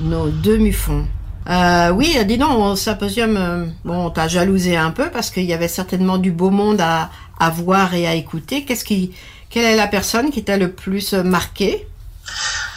nos 0.00 0.28
deux 0.28 0.58
MUFON. 0.58 1.04
Euh, 1.50 1.90
oui, 1.90 2.16
dis 2.26 2.38
donc, 2.38 2.58
au 2.58 2.76
symposium, 2.76 3.70
bon, 3.84 4.06
on 4.06 4.10
t'a 4.10 4.28
jalousé 4.28 4.76
un 4.76 4.90
peu 4.90 5.10
parce 5.10 5.30
qu'il 5.30 5.44
y 5.44 5.52
avait 5.52 5.68
certainement 5.68 6.18
du 6.18 6.30
beau 6.30 6.50
monde 6.50 6.80
à, 6.80 7.10
à 7.38 7.50
voir 7.50 7.94
et 7.94 8.06
à 8.06 8.14
écouter. 8.14 8.64
Qu'est-ce 8.64 8.84
qui, 8.84 9.12
quelle 9.54 9.66
est 9.66 9.76
la 9.76 9.86
personne 9.86 10.30
qui 10.32 10.42
t'a 10.42 10.56
le 10.56 10.72
plus 10.72 11.14
euh, 11.14 11.22
marqué? 11.22 11.86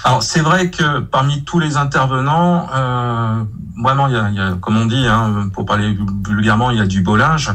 Alors 0.03 0.21
c'est 0.21 0.41
vrai 0.41 0.69
que 0.69 0.99
parmi 0.99 1.43
tous 1.43 1.57
les 1.57 1.75
intervenants, 1.75 2.67
euh, 2.71 3.43
vraiment, 3.83 4.07
il 4.07 4.13
y 4.13 4.17
a, 4.17 4.29
il 4.29 4.35
y 4.35 4.39
a, 4.39 4.51
comme 4.61 4.77
on 4.77 4.85
dit, 4.85 5.07
hein, 5.07 5.49
pour 5.53 5.65
parler 5.65 5.97
vulgairement, 6.27 6.69
il 6.69 6.77
y 6.77 6.81
a 6.81 6.85
du 6.85 7.01
linge. 7.03 7.49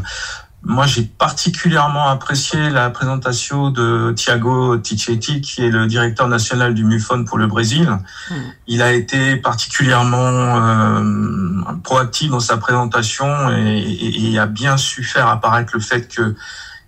Moi, 0.64 0.86
j'ai 0.86 1.02
particulièrement 1.02 2.08
apprécié 2.08 2.70
la 2.70 2.90
présentation 2.90 3.70
de 3.70 4.12
Thiago 4.16 4.76
Tichetti, 4.78 5.40
qui 5.40 5.64
est 5.64 5.70
le 5.70 5.86
directeur 5.86 6.26
national 6.28 6.74
du 6.74 6.84
MUFON 6.84 7.24
pour 7.24 7.38
le 7.38 7.46
Brésil. 7.46 7.88
Il 8.66 8.82
a 8.82 8.92
été 8.92 9.36
particulièrement 9.36 10.18
euh, 10.18 11.72
proactif 11.84 12.30
dans 12.30 12.40
sa 12.40 12.56
présentation 12.56 13.50
et, 13.50 13.78
et- 13.78 14.32
et 14.32 14.38
a 14.38 14.46
bien 14.46 14.76
su 14.76 15.02
faire 15.04 15.28
apparaître 15.28 15.72
le 15.74 15.80
fait 15.80 16.08
que, 16.08 16.34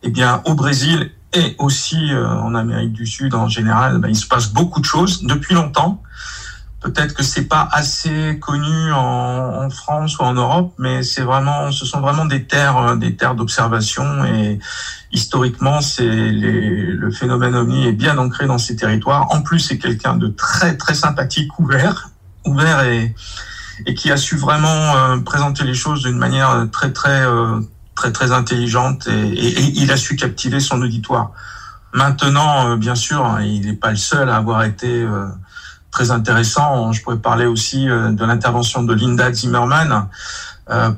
eh 0.02 0.10
bien, 0.10 0.40
au 0.46 0.54
Brésil 0.54 1.10
et 1.34 1.56
aussi 1.58 2.12
euh, 2.12 2.26
en 2.28 2.54
Amérique 2.54 2.92
du 2.92 3.06
Sud 3.06 3.34
en 3.34 3.48
général, 3.48 3.98
ben, 3.98 4.08
il 4.08 4.16
se 4.16 4.26
passe 4.26 4.48
beaucoup 4.48 4.80
de 4.80 4.84
choses 4.84 5.22
depuis 5.22 5.54
longtemps. 5.54 6.02
Peut-être 6.80 7.14
que 7.14 7.22
c'est 7.22 7.46
pas 7.46 7.66
assez 7.72 8.38
connu 8.40 8.92
en, 8.92 9.64
en 9.64 9.70
France 9.70 10.18
ou 10.18 10.22
en 10.22 10.34
Europe, 10.34 10.74
mais 10.78 11.02
c'est 11.02 11.22
vraiment, 11.22 11.72
ce 11.72 11.86
sont 11.86 12.00
vraiment 12.00 12.26
des 12.26 12.44
terres, 12.46 12.76
euh, 12.76 12.96
des 12.96 13.16
terres 13.16 13.34
d'observation 13.34 14.24
et 14.24 14.58
historiquement, 15.10 15.80
c'est 15.80 16.04
le 16.04 17.10
phénomène 17.10 17.54
ovni 17.54 17.86
est 17.86 17.92
bien 17.92 18.18
ancré 18.18 18.46
dans 18.46 18.58
ces 18.58 18.76
territoires. 18.76 19.28
En 19.30 19.42
plus, 19.42 19.60
c'est 19.60 19.78
quelqu'un 19.78 20.16
de 20.16 20.28
très 20.28 20.76
très 20.76 20.94
sympathique, 20.94 21.58
ouvert, 21.58 22.10
ouvert 22.44 22.82
et 22.84 23.14
et 23.86 23.94
qui 23.94 24.10
a 24.10 24.16
su 24.16 24.36
vraiment 24.36 24.96
euh, 24.96 25.18
présenter 25.18 25.64
les 25.64 25.74
choses 25.74 26.02
d'une 26.02 26.18
manière 26.18 26.66
très 26.70 26.92
très 26.92 27.26
euh, 27.26 27.60
très 27.94 28.12
très 28.12 28.32
intelligente 28.32 29.06
et, 29.06 29.12
il 29.82 29.90
a 29.92 29.96
su 29.96 30.16
captiver 30.16 30.60
son 30.60 30.80
auditoire. 30.82 31.30
Maintenant, 31.92 32.70
euh, 32.70 32.76
bien 32.76 32.94
sûr, 32.96 33.24
hein, 33.24 33.42
il 33.42 33.66
n'est 33.66 33.76
pas 33.76 33.90
le 33.90 33.96
seul 33.96 34.28
à 34.28 34.36
avoir 34.36 34.64
été 34.64 35.02
euh, 35.02 35.26
très 35.90 36.10
intéressant. 36.10 36.90
Je 36.92 37.02
pourrais 37.02 37.18
parler 37.18 37.46
aussi 37.46 37.88
euh, 37.88 38.10
de 38.10 38.24
l'intervention 38.24 38.82
de 38.82 38.92
Linda 38.94 39.32
Zimmerman, 39.32 40.08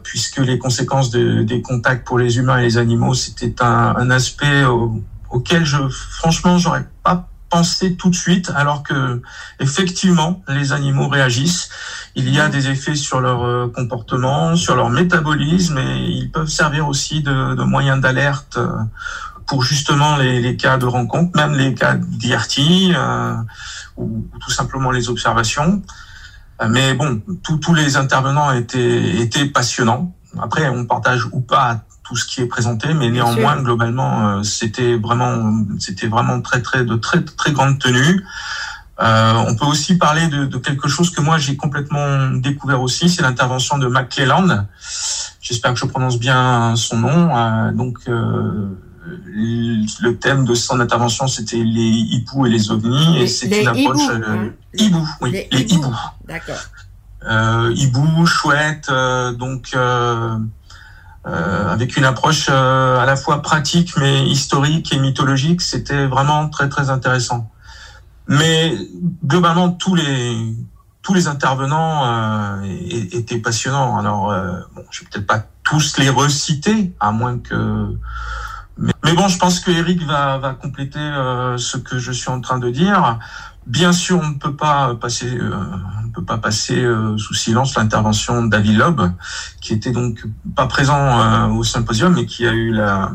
puisque 0.05 0.39
les 0.39 0.59
conséquences 0.59 1.11
de- 1.11 1.43
des 1.43 1.61
contacts 1.61 2.07
pour 2.07 2.19
les 2.19 2.39
humains 2.39 2.59
et 2.59 2.63
les 2.63 2.79
animaux, 2.79 3.15
c'était 3.15 3.55
un, 3.63 4.11
aspect 4.11 4.65
au- 4.65 5.03
auquel 5.31 5.65
je, 5.65 5.77
franchement, 5.89 6.57
j'aurais 6.57 6.87
pensé 7.49 7.95
tout 7.97 8.11
de 8.11 8.15
suite, 8.15 8.51
alors 8.55 8.83
que 8.83 9.23
effectivement, 9.61 10.43
les 10.49 10.73
animaux 10.73 11.09
réagissent. 11.09 11.69
Il 12.15 12.29
y 12.29 12.41
a 12.41 12.49
des 12.49 12.69
effets 12.69 12.97
sur 12.97 13.21
leur 13.21 13.45
euh, 13.45 13.73
comportement, 13.75 14.57
sur 14.57 14.75
leur 14.75 14.91
métabolisme, 14.91 15.79
et 15.79 15.99
ils 16.09 16.31
peuvent 16.31 16.49
servir 16.49 16.89
aussi 16.89 17.23
de, 17.23 17.55
de 17.55 17.63
moyens 17.63 18.01
d'alerte 18.01 18.57
euh, 18.59 18.69
pour 19.47 19.63
justement 19.63 20.17
les, 20.17 20.41
les 20.41 20.57
cas 20.57 20.77
de 20.77 20.87
rencontre, 20.87 21.37
même 21.37 21.55
les 21.55 21.75
cas 21.75 21.95
d'IRT, 21.95 22.95
euh, 22.95 23.37
ou, 23.97 24.27
ou 24.33 24.39
tout 24.39 24.51
simplement 24.51 24.91
les 24.91 25.09
observations. 25.09 25.83
Mais 26.69 26.95
bon, 26.95 27.21
tous 27.43 27.59
tous 27.59 27.75
les 27.75 27.99
intervenants 27.99 28.51
étaient, 28.51 29.21
étaient 29.21 29.45
passionnants. 29.45 30.15
Après, 30.41 30.69
on 30.69 30.87
partage 30.87 31.27
ou 31.33 31.41
pas 31.41 31.83
tout 32.07 32.17
ce 32.17 32.25
qui 32.25 32.41
est 32.41 32.47
présenté, 32.47 32.95
mais 32.95 33.11
néanmoins, 33.11 33.61
globalement, 33.63 34.29
euh, 34.29 34.43
c'était 34.43 34.97
vraiment, 34.97 35.65
c'était 35.79 36.07
vraiment 36.07 36.41
très, 36.41 36.63
très, 36.63 36.85
de 36.85 36.95
très, 36.97 37.23
très 37.25 37.53
grande 37.53 37.79
tenue. 37.79 38.25
Euh, 39.01 39.33
on 39.49 39.55
peut 39.57 39.67
aussi 39.67 39.99
parler 39.99 40.29
de, 40.29 40.47
de 40.47 40.57
quelque 40.59 40.89
chose 40.89 41.11
que 41.11 41.21
moi 41.21 41.37
j'ai 41.37 41.55
complètement 41.57 42.31
découvert 42.31 42.81
aussi, 42.81 43.11
c'est 43.11 43.21
l'intervention 43.21 43.77
de 43.77 43.89
McClelland. 43.89 44.67
J'espère 45.43 45.75
que 45.75 45.79
je 45.81 45.85
prononce 45.85 46.19
bien 46.19 46.75
son 46.77 46.99
nom. 46.99 47.37
Euh, 47.37 47.73
donc, 47.73 47.99
euh, 48.09 48.69
le 49.27 50.13
thème 50.13 50.45
de 50.45 50.55
son 50.55 50.81
intervention, 50.81 51.27
c'était 51.29 51.57
les 51.59 51.91
hiboux 52.15 52.47
et 52.47 52.51
les 52.51 52.71
ovnis, 52.71 53.19
et 53.21 53.27
c'est 53.27 53.49
une 53.49 53.69
approche 53.69 54.03
hiboux, 54.03 54.11
euh, 54.11 54.47
hein. 54.47 54.51
hiboux, 54.75 55.09
oui, 55.21 55.31
Les 55.33 55.49
les, 55.53 55.61
hiboux. 55.63 55.75
hiboux. 55.87 55.97
D'accord. 56.27 56.57
Euh, 57.29 57.73
hibou, 57.75 58.25
chouette, 58.27 58.87
euh, 58.89 59.33
donc 59.33 59.77
euh, 61.27 61.73
avec 61.73 61.97
une 61.97 62.05
approche 62.05 62.47
euh, 62.49 62.99
à 62.99 63.05
la 63.05 63.17
fois 63.17 63.43
pratique 63.43 63.97
mais 63.97 64.27
historique 64.27 64.93
et 64.93 64.99
mythologique, 64.99 65.61
c'était 65.61 66.07
vraiment 66.07 66.49
très 66.49 66.69
très 66.69 66.91
intéressant. 66.91 67.51
Mais 68.29 68.77
globalement 69.25 69.71
tous 69.71 69.95
les 69.95 70.55
tous 71.03 71.15
les 71.15 71.29
intervenants 71.29 72.05
euh, 72.05 72.63
étaient 72.91 73.39
passionnants. 73.39 73.99
Alors 73.99 74.31
euh, 74.31 74.61
bon, 74.75 74.85
je 74.91 75.01
vais 75.01 75.07
peut-être 75.11 75.27
pas 75.27 75.45
tous 75.63 75.99
les 75.99 76.11
reciter, 76.11 76.93
à 77.01 77.11
moins 77.13 77.39
que 77.39 77.97
mais, 78.79 78.93
mais 79.05 79.13
bon, 79.15 79.29
je 79.29 79.39
pense 79.39 79.61
que 79.61 79.71
Eric 79.71 80.03
va, 80.03 80.39
va 80.39 80.53
compléter 80.53 80.99
euh, 80.99 81.57
ce 81.57 81.79
que 81.79 81.99
je 81.99 82.13
suis 82.13 82.31
en 82.31 82.41
train 82.41 82.59
de 82.59 82.71
dire. 82.71 83.19
Bien 83.67 83.93
sûr, 83.93 84.21
on 84.23 84.29
ne 84.29 84.39
peut 84.39 84.55
pas 84.55 84.95
passer, 84.95 85.37
euh, 85.37 85.53
on 85.99 86.07
ne 86.07 86.13
peut 86.13 86.25
pas 86.25 86.39
passer 86.39 86.81
euh, 86.83 87.19
sous 87.19 87.35
silence 87.35 87.75
l'intervention 87.75 88.45
David 88.45 88.79
Loeb, 88.79 89.01
qui 89.61 89.73
était 89.73 89.91
donc 89.91 90.25
pas 90.55 90.67
présent 90.67 91.21
euh, 91.21 91.49
au 91.49 91.65
symposium, 91.65 92.15
mais 92.15 92.27
qui 92.27 92.47
a 92.47 92.53
eu 92.53 92.71
la, 92.73 93.11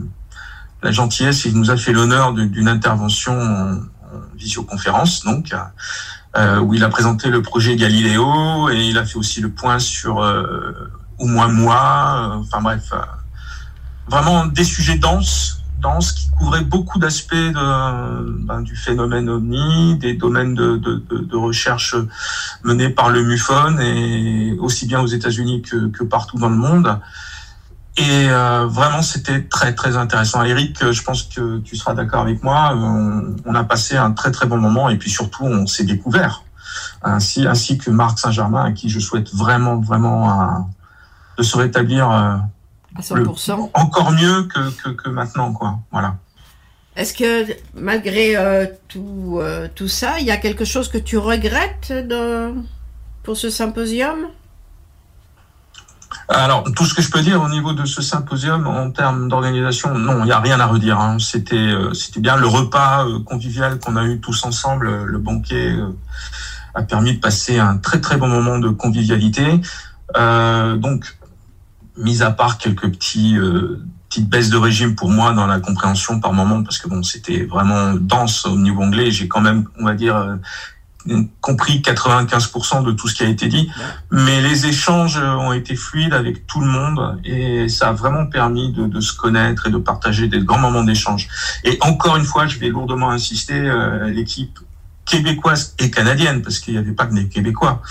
la 0.84 0.92
gentillesse 0.92 1.46
et 1.46 1.52
nous 1.54 1.72
a 1.72 1.78
fait 1.78 1.94
l'honneur 1.94 2.34
d'une 2.34 2.68
intervention 2.68 3.40
en, 3.40 3.74
en 3.76 4.20
visioconférence, 4.36 5.24
donc 5.24 5.56
euh, 6.36 6.60
où 6.60 6.74
il 6.74 6.84
a 6.84 6.90
présenté 6.90 7.30
le 7.30 7.42
projet 7.42 7.76
Galiléo 7.76 8.70
et 8.70 8.88
il 8.88 8.98
a 8.98 9.06
fait 9.06 9.18
aussi 9.18 9.42
le 9.42 9.52
point 9.52 9.80
sur 9.80 10.22
euh, 10.22 10.92
au 11.18 11.28
moins 11.28 11.48
moi, 11.48 12.32
euh, 12.34 12.42
enfin 12.42 12.62
bref, 12.62 12.90
euh, 12.94 13.02
vraiment 14.08 14.46
des 14.46 14.64
sujets 14.64 14.98
denses, 14.98 15.61
qui 16.14 16.30
couvraient 16.38 16.64
beaucoup 16.64 17.00
d'aspects 17.00 17.36
ben, 17.54 18.62
du 18.62 18.76
phénomène 18.76 19.30
ovni, 19.30 19.98
des 19.98 20.14
domaines 20.14 20.54
de, 20.54 20.78
de, 20.78 21.02
de, 21.10 21.36
recherche 21.36 21.96
menés 22.64 22.90
par 22.90 23.10
le 23.10 23.24
MUFON 23.24 23.78
et 23.80 24.56
aussi 24.60 24.86
bien 24.86 25.02
aux 25.02 25.08
États-Unis 25.08 25.62
que, 25.62 25.88
que 25.88 26.04
partout 26.04 26.38
dans 26.38 26.50
le 26.50 26.56
monde. 26.56 27.00
Et 27.98 28.30
euh, 28.30 28.68
vraiment, 28.68 29.02
c'était 29.02 29.44
très 29.44 29.76
très 29.76 29.98
intéressant. 29.98 30.44
Eric, 30.44 30.82
euh, 30.82 30.94
je 30.94 31.04
pense 31.04 31.24
que 31.24 31.60
tu 31.60 31.76
seras 31.76 31.94
d'accord 31.94 32.22
avec 32.22 32.42
moi. 32.42 32.74
On, 32.74 33.54
a 33.54 33.64
passé 33.66 33.98
un 33.98 34.12
très 34.12 34.32
très 34.32 34.46
bon 34.46 34.58
moment 34.58 34.90
et 34.90 34.98
puis 34.98 35.10
surtout, 35.10 35.44
on 35.44 35.68
s'est 35.68 35.84
découvert. 35.84 36.44
Ainsi, 37.04 37.46
ainsi 37.48 37.78
que 37.78 37.92
Marc 37.92 38.20
Saint-Germain, 38.20 38.64
à 38.64 38.72
qui 38.72 38.90
je 38.90 39.00
souhaite 39.00 39.34
vraiment 39.34 39.82
vraiment 39.82 40.70
de 41.38 41.44
se 41.44 41.58
rétablir 41.58 42.10
à 42.96 43.02
100%. 43.02 43.72
encore 43.74 44.12
mieux 44.12 44.44
que, 44.44 44.70
que, 44.82 44.90
que, 44.90 45.10
maintenant, 45.10 45.54
quoi. 45.54 45.80
Voilà. 45.92 46.18
Est-ce 46.96 47.14
que 47.14 47.48
malgré 47.74 48.36
euh, 48.36 48.66
tout, 48.90 49.38
euh, 49.40 49.68
tout 49.74 49.88
ça, 49.88 50.20
il 50.20 50.26
y 50.26 50.32
a 50.32 50.38
quelque 50.38 50.66
chose 50.66 50.90
que 50.90 50.98
tu 50.98 51.18
regrettes 51.18 51.92
de, 51.92 52.54
pour 53.24 53.38
ce 53.38 53.50
symposium? 53.50 54.28
Alors, 56.28 56.66
tout 56.76 56.86
ce 56.86 56.94
que 56.94 57.02
je 57.02 57.10
peux 57.10 57.22
dire 57.22 57.42
au 57.42 57.50
niveau 57.50 57.74
de 57.74 57.86
ce 57.86 58.02
symposium 58.02 58.68
en 58.68 58.92
termes 58.92 59.30
d'organisation, 59.30 59.98
non, 59.98 60.20
il 60.20 60.26
n'y 60.26 60.32
a 60.32 60.40
rien 60.40 60.60
à 60.60 60.66
redire. 60.66 61.00
Hein. 61.00 61.18
C'était, 61.20 61.56
euh, 61.56 61.94
c'était 61.94 62.20
bien 62.20 62.36
le 62.36 62.48
repas 62.48 63.06
convivial 63.26 63.80
qu'on 63.80 63.96
a 63.96 64.04
eu 64.04 64.20
tous 64.20 64.44
ensemble, 64.44 65.06
le 65.06 65.18
banquet 65.18 65.74
a 66.74 66.84
permis 66.84 67.16
de 67.16 67.20
passer 67.20 67.60
un 67.60 67.78
très 67.78 68.00
très 68.00 68.18
bon 68.18 68.28
moment 68.28 68.60
de 68.60 68.70
convivialité. 68.70 69.62
donc, 70.14 71.18
mis 71.98 72.22
à 72.22 72.32
part 72.32 72.58
quelques 72.58 72.90
petits 72.92 73.38
petite 74.12 74.30
baisse 74.30 74.50
de 74.50 74.58
régime 74.58 74.96
pour 74.96 75.10
moi 75.10 75.32
dans 75.32 75.48
la 75.48 75.62
compréhension 75.62 76.20
par 76.20 76.34
moment 76.34 76.64
parce 76.64 76.78
que 76.78 76.90
bon 76.90 77.02
c'était 77.02 77.46
vraiment 77.46 77.94
dense 77.94 78.46
au 78.46 78.58
niveau 78.58 78.84
anglais 78.84 79.10
j'ai 79.10 79.30
quand 79.30 79.40
même 79.40 79.66
on 79.80 79.86
va 79.86 79.94
dire 79.94 80.18
euh, 80.18 80.36
compris 81.40 81.80
95% 81.80 82.84
de 82.84 82.92
tout 82.92 83.08
ce 83.08 83.16
qui 83.16 83.24
a 83.24 83.28
été 83.28 83.48
dit. 83.48 83.72
Mais 84.12 84.42
les 84.42 84.68
échanges 84.68 85.18
ont 85.18 85.52
été 85.52 85.76
fluides 85.76 86.14
avec 86.14 86.46
tout 86.46 86.60
le 86.60 86.68
monde 86.68 87.20
et 87.24 87.68
ça 87.70 87.90
a 87.90 87.92
vraiment 87.92 88.28
permis 88.28 88.72
de, 88.72 88.86
de 88.86 89.00
se 89.00 89.16
connaître 89.16 89.68
et 89.68 89.72
de 89.72 89.78
partager 89.78 90.28
des 90.28 90.42
grands 90.42 90.60
moments 90.60 90.84
d'échange. 90.84 91.28
Et 91.64 91.78
encore 91.82 92.18
une 92.18 92.26
fois 92.26 92.48
je 92.48 92.60
vais 92.60 92.70
lourdement 92.70 93.12
insister 93.12 93.60
euh, 93.60 94.10
l'équipe 94.10 94.60
québécoise 95.06 95.76
et 95.80 95.90
canadienne 95.90 96.42
parce 96.42 96.60
qu'il 96.60 96.74
n'y 96.74 96.80
avait 96.80 96.94
pas 96.94 97.06
que 97.06 97.16
des 97.16 97.28
québécois 97.28 97.82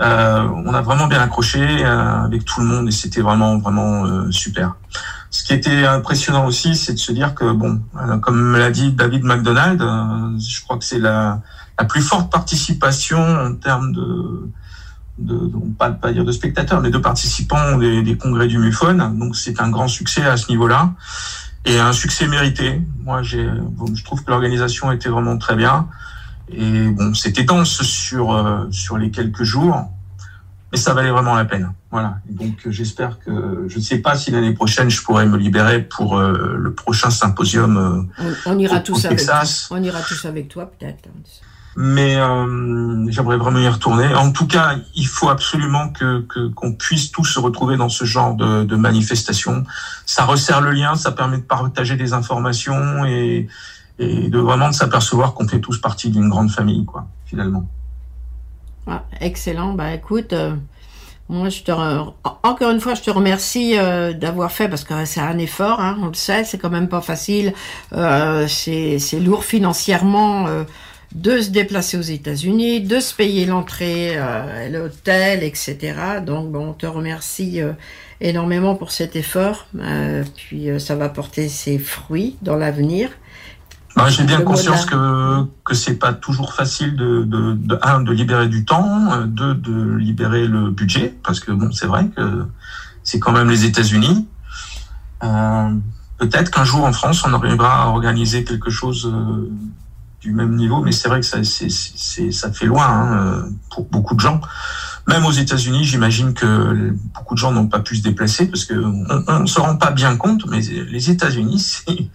euh, 0.00 0.48
on 0.66 0.74
a 0.74 0.82
vraiment 0.82 1.06
bien 1.06 1.20
accroché 1.20 1.84
euh, 1.84 2.24
avec 2.24 2.44
tout 2.44 2.60
le 2.60 2.66
monde 2.66 2.88
et 2.88 2.90
c'était 2.90 3.20
vraiment 3.20 3.58
vraiment 3.58 4.04
euh, 4.04 4.30
super. 4.30 4.74
Ce 5.30 5.42
qui 5.42 5.52
était 5.52 5.84
impressionnant 5.84 6.46
aussi, 6.46 6.76
c'est 6.76 6.92
de 6.92 6.98
se 6.98 7.10
dire 7.10 7.34
que, 7.34 7.52
bon, 7.52 7.82
euh, 8.00 8.18
comme 8.18 8.56
l'a 8.56 8.70
dit 8.70 8.92
David 8.92 9.24
McDonald, 9.24 9.82
euh, 9.82 10.38
je 10.38 10.62
crois 10.62 10.78
que 10.78 10.84
c'est 10.84 11.00
la, 11.00 11.40
la, 11.76 11.84
plus 11.86 12.02
forte 12.02 12.30
participation 12.30 13.18
en 13.18 13.52
termes 13.56 13.92
de, 13.92 14.48
de, 15.18 15.50
pas, 15.76 15.90
pas 15.90 16.12
dire 16.12 16.24
de 16.24 16.30
spectateurs, 16.30 16.80
mais 16.80 16.90
de 16.90 16.98
participants 16.98 17.76
des, 17.78 18.02
des 18.02 18.16
congrès 18.16 18.46
du 18.46 18.58
MUFON. 18.58 18.94
Donc 19.18 19.34
c'est 19.34 19.60
un 19.60 19.70
grand 19.70 19.88
succès 19.88 20.24
à 20.24 20.36
ce 20.36 20.50
niveau-là 20.50 20.92
et 21.64 21.80
un 21.80 21.92
succès 21.92 22.28
mérité. 22.28 22.80
Moi, 23.02 23.22
j'ai, 23.22 23.48
je 23.92 24.04
trouve 24.04 24.22
que 24.22 24.30
l'organisation 24.30 24.92
était 24.92 25.08
vraiment 25.08 25.36
très 25.38 25.56
bien. 25.56 25.88
Et 26.50 26.88
bon, 26.88 27.14
c'était 27.14 27.44
dense 27.44 27.82
sur, 27.82 28.32
euh, 28.32 28.66
sur 28.70 28.98
les 28.98 29.10
quelques 29.10 29.44
jours 29.44 29.88
mais 30.74 30.80
ça 30.80 30.92
valait 30.92 31.10
vraiment 31.10 31.36
la 31.36 31.44
peine. 31.44 31.72
Voilà. 31.92 32.16
donc 32.28 32.56
j'espère 32.66 33.20
que 33.20 33.66
je 33.68 33.78
ne 33.78 33.80
sais 33.80 33.98
pas 33.98 34.16
si 34.16 34.32
l'année 34.32 34.54
prochaine 34.54 34.90
je 34.90 35.00
pourrai 35.00 35.24
me 35.24 35.36
libérer 35.36 35.80
pour 35.82 36.18
euh, 36.18 36.56
le 36.58 36.74
prochain 36.74 37.10
symposium. 37.10 38.08
Euh, 38.18 38.32
on, 38.46 38.58
ira 38.58 38.80
tous 38.80 39.04
avec 39.04 39.24
toi. 39.24 39.42
On 39.70 39.80
ira 39.80 40.00
tous 40.02 40.24
avec 40.24 40.48
toi 40.48 40.68
peut-être. 40.76 41.08
Mais 41.76 42.16
euh, 42.16 43.06
j'aimerais 43.08 43.36
vraiment 43.36 43.60
y 43.60 43.68
retourner. 43.68 44.12
En 44.16 44.32
tout 44.32 44.48
cas, 44.48 44.74
il 44.96 45.06
faut 45.06 45.28
absolument 45.28 45.90
que 45.90 46.26
qu'on 46.56 46.72
puisse 46.72 47.12
tous 47.12 47.24
se 47.24 47.38
retrouver 47.38 47.76
dans 47.76 47.88
ce 47.88 48.04
genre 48.04 48.34
de, 48.34 48.64
de 48.64 48.74
manifestation. 48.74 49.62
Ça 50.06 50.24
resserre 50.24 50.60
le 50.60 50.72
lien, 50.72 50.96
ça 50.96 51.12
permet 51.12 51.38
de 51.38 51.42
partager 51.42 51.94
des 51.94 52.12
informations 52.12 53.04
et, 53.04 53.46
et 53.98 54.28
de 54.28 54.38
vraiment 54.38 54.68
de 54.68 54.74
s'apercevoir 54.74 55.34
qu'on 55.34 55.46
fait 55.46 55.60
tous 55.60 55.80
partie 55.80 56.10
d'une 56.10 56.28
grande 56.28 56.50
famille, 56.50 56.84
quoi, 56.84 57.06
finalement. 57.26 57.66
Ah, 58.86 59.04
excellent. 59.20 59.72
Bah 59.72 59.94
écoute, 59.94 60.32
euh, 60.32 60.54
moi 61.28 61.48
je 61.48 61.62
te 61.62 61.72
encore 62.42 62.70
une 62.70 62.80
fois 62.80 62.94
je 62.94 63.00
te 63.00 63.10
remercie 63.10 63.78
euh, 63.78 64.12
d'avoir 64.12 64.52
fait 64.52 64.68
parce 64.68 64.84
que 64.84 65.06
c'est 65.06 65.20
un 65.20 65.38
effort, 65.38 65.80
hein, 65.80 65.96
on 66.02 66.08
le 66.08 66.14
sait, 66.14 66.44
c'est 66.44 66.58
quand 66.58 66.70
même 66.70 66.88
pas 66.88 67.00
facile. 67.00 67.54
Euh, 67.94 68.46
c'est 68.46 69.20
lourd 69.20 69.44
financièrement 69.44 70.46
de 71.14 71.40
se 71.40 71.50
déplacer 71.50 71.96
aux 71.96 72.02
États-Unis, 72.02 72.80
de 72.80 73.00
se 73.00 73.14
payer 73.14 73.46
l'entrée, 73.46 74.18
l'hôtel, 74.70 75.42
etc. 75.44 75.94
Donc 76.26 76.50
bon, 76.50 76.70
on 76.70 76.72
te 76.72 76.86
remercie 76.86 77.60
énormément 78.20 78.74
pour 78.74 78.90
cet 78.90 79.16
effort. 79.16 79.66
puis 80.36 80.68
ça 80.78 80.94
va 80.96 81.08
porter 81.08 81.48
ses 81.48 81.78
fruits 81.78 82.36
dans 82.42 82.56
l'avenir. 82.56 83.10
Bah, 83.96 84.08
J'ai 84.08 84.24
bien 84.24 84.40
conscience 84.40 84.86
que 84.86 85.44
que 85.64 85.74
c'est 85.74 85.94
pas 85.94 86.12
toujours 86.12 86.52
facile 86.52 86.96
de, 86.96 87.22
de, 87.22 87.52
de, 87.54 87.78
un 87.82 88.00
de 88.00 88.12
libérer 88.12 88.48
du 88.48 88.64
temps, 88.64 89.12
euh, 89.12 89.24
deux 89.26 89.54
de 89.54 89.94
libérer 89.96 90.46
le 90.46 90.70
budget 90.70 91.14
parce 91.22 91.38
que 91.38 91.52
bon 91.52 91.70
c'est 91.70 91.86
vrai 91.86 92.08
que 92.08 92.44
c'est 93.04 93.20
quand 93.20 93.32
même 93.32 93.48
les 93.48 93.64
États-Unis. 93.64 94.26
Euh, 95.22 95.70
Peut-être 96.16 96.50
qu'un 96.50 96.64
jour 96.64 96.84
en 96.84 96.92
France 96.92 97.24
on 97.26 97.32
arrivera 97.34 97.82
à 97.82 97.86
organiser 97.88 98.44
quelque 98.44 98.70
chose 98.70 99.10
euh, 99.12 99.50
du 100.20 100.32
même 100.32 100.54
niveau, 100.54 100.80
mais 100.80 100.92
c'est 100.92 101.08
vrai 101.08 101.20
que 101.20 101.26
ça 101.26 101.38
c'est 101.44 102.30
ça 102.30 102.52
fait 102.52 102.66
loin 102.66 102.86
hein, 102.86 103.16
euh, 103.16 103.42
pour 103.70 103.84
beaucoup 103.86 104.14
de 104.14 104.20
gens. 104.20 104.40
Même 105.06 105.26
aux 105.26 105.32
États-Unis, 105.32 105.84
j'imagine 105.84 106.32
que 106.32 106.94
beaucoup 107.14 107.34
de 107.34 107.38
gens 107.38 107.52
n'ont 107.52 107.66
pas 107.66 107.80
pu 107.80 107.96
se 107.96 108.02
déplacer 108.02 108.46
parce 108.46 108.64
que 108.64 108.74
on 108.74 109.40
ne 109.40 109.46
se 109.46 109.60
rend 109.60 109.76
pas 109.76 109.90
bien 109.90 110.16
compte, 110.16 110.46
mais 110.46 110.60
les 110.60 111.10
États-Unis, 111.10 111.58
c'est 111.86 112.08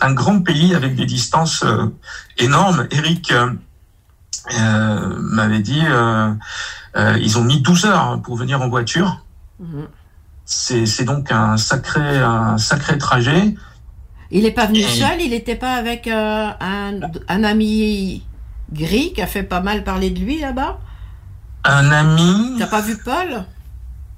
un 0.00 0.12
grand 0.12 0.40
pays 0.42 0.74
avec 0.74 0.94
des 0.94 1.06
distances 1.06 1.62
euh, 1.64 1.86
énormes. 2.38 2.86
Eric 2.90 3.32
euh, 3.32 3.50
euh 4.58 5.16
m'avait 5.20 5.60
dit, 5.60 5.82
ils 7.20 7.38
ont 7.38 7.44
mis 7.44 7.60
12 7.60 7.84
heures 7.86 8.20
pour 8.22 8.36
venir 8.36 8.60
en 8.60 8.68
voiture. 8.68 9.24
Mhm. 9.60 9.86
C'est 10.44 11.04
donc 11.04 11.30
un 11.30 11.56
sacré, 11.56 12.18
un 12.18 12.58
sacré 12.58 12.98
trajet. 12.98 13.54
Il 14.30 14.42
n'est 14.42 14.50
pas 14.50 14.66
venu 14.66 14.82
seul, 14.82 15.20
il 15.20 15.30
n'était 15.30 15.56
pas 15.56 15.74
avec 15.74 16.08
un, 16.08 16.56
un 16.60 17.44
ami 17.44 18.24
gris 18.72 19.12
qui 19.12 19.22
a 19.22 19.26
fait 19.26 19.42
pas 19.42 19.60
mal 19.60 19.84
parler 19.84 20.10
de 20.10 20.18
lui 20.18 20.40
là-bas? 20.40 20.78
Un 21.64 21.90
ami. 21.92 22.56
T'as 22.58 22.66
pas 22.66 22.80
vu 22.80 22.98
Paul? 22.98 23.44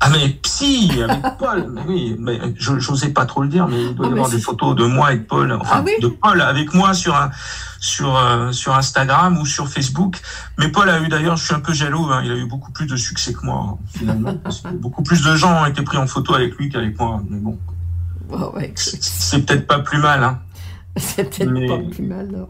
Ah 0.07 0.11
mais 0.11 0.39
si, 0.45 0.91
avec 1.03 1.23
Paul, 1.39 1.67
mais 1.73 1.81
oui, 1.87 2.17
mais 2.19 2.39
je 2.57 2.73
n'osais 2.73 3.09
pas 3.09 3.25
trop 3.25 3.43
le 3.43 3.49
dire, 3.49 3.67
mais 3.67 3.85
il 3.85 3.95
doit 3.95 4.07
y 4.07 4.11
ah, 4.11 4.13
avoir 4.13 4.29
des 4.29 4.39
photos 4.39 4.77
de 4.77 4.85
moi 4.85 5.15
et 5.15 5.17
de 5.17 5.23
Paul, 5.23 5.51
enfin 5.53 5.83
ah 5.87 6.01
de 6.01 6.09
Paul 6.09 6.43
avec 6.43 6.75
moi 6.75 6.93
sur 6.93 7.17
un, 7.17 7.31
sur 7.81 8.15
euh, 8.15 8.53
sur 8.53 8.75
Instagram 8.75 9.39
ou 9.39 9.47
sur 9.47 9.67
Facebook. 9.67 10.21
Mais 10.59 10.69
Paul 10.69 10.91
a 10.91 11.01
eu 11.01 11.09
d'ailleurs, 11.09 11.39
je 11.39 11.47
suis 11.47 11.55
un 11.55 11.61
peu 11.61 11.73
jaloux, 11.73 12.07
hein, 12.13 12.21
il 12.23 12.31
a 12.31 12.37
eu 12.37 12.45
beaucoup 12.45 12.71
plus 12.71 12.87
de 12.87 12.97
succès 12.97 13.33
que 13.33 13.47
moi 13.47 13.79
finalement, 13.95 14.35
parce 14.45 14.61
que 14.61 14.69
beaucoup 14.69 15.03
plus 15.03 15.23
de 15.23 15.35
gens 15.37 15.63
ont 15.63 15.67
été 15.67 15.81
pris 15.81 15.97
en 15.97 16.07
photo 16.07 16.35
avec 16.35 16.55
lui 16.57 16.69
qu'avec 16.69 16.99
moi. 16.99 17.23
Mais 17.31 17.39
bon, 17.39 17.59
c'est 18.75 19.47
peut-être 19.47 19.67
pas 19.67 19.79
plus 19.79 19.99
mal. 19.99 20.23
Hein. 20.23 20.39
C'est 20.97 21.25
peut-être 21.25 21.67
pas 21.67 21.91
plus 21.91 22.05
mal. 22.05 22.29
Non. 22.31 22.49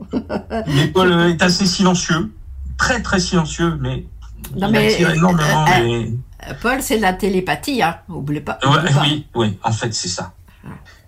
mais 0.66 0.88
Paul 0.88 1.12
est 1.30 1.40
assez 1.40 1.64
silencieux, 1.64 2.30
très 2.76 3.00
très 3.00 3.18
silencieux, 3.18 3.78
mais 3.80 4.04
non, 4.56 4.70
mais, 4.70 5.00
énormément. 5.00 5.64
Euh, 5.66 5.80
euh, 5.80 6.06
Paul, 6.60 6.82
c'est 6.82 6.98
la 6.98 7.12
télépathie, 7.12 7.82
hein. 7.82 7.98
Oublie 8.08 8.40
pas. 8.40 8.58
Oui, 9.02 9.26
oui, 9.34 9.58
en 9.62 9.72
fait, 9.72 9.92
c'est 9.94 10.08
ça. 10.08 10.32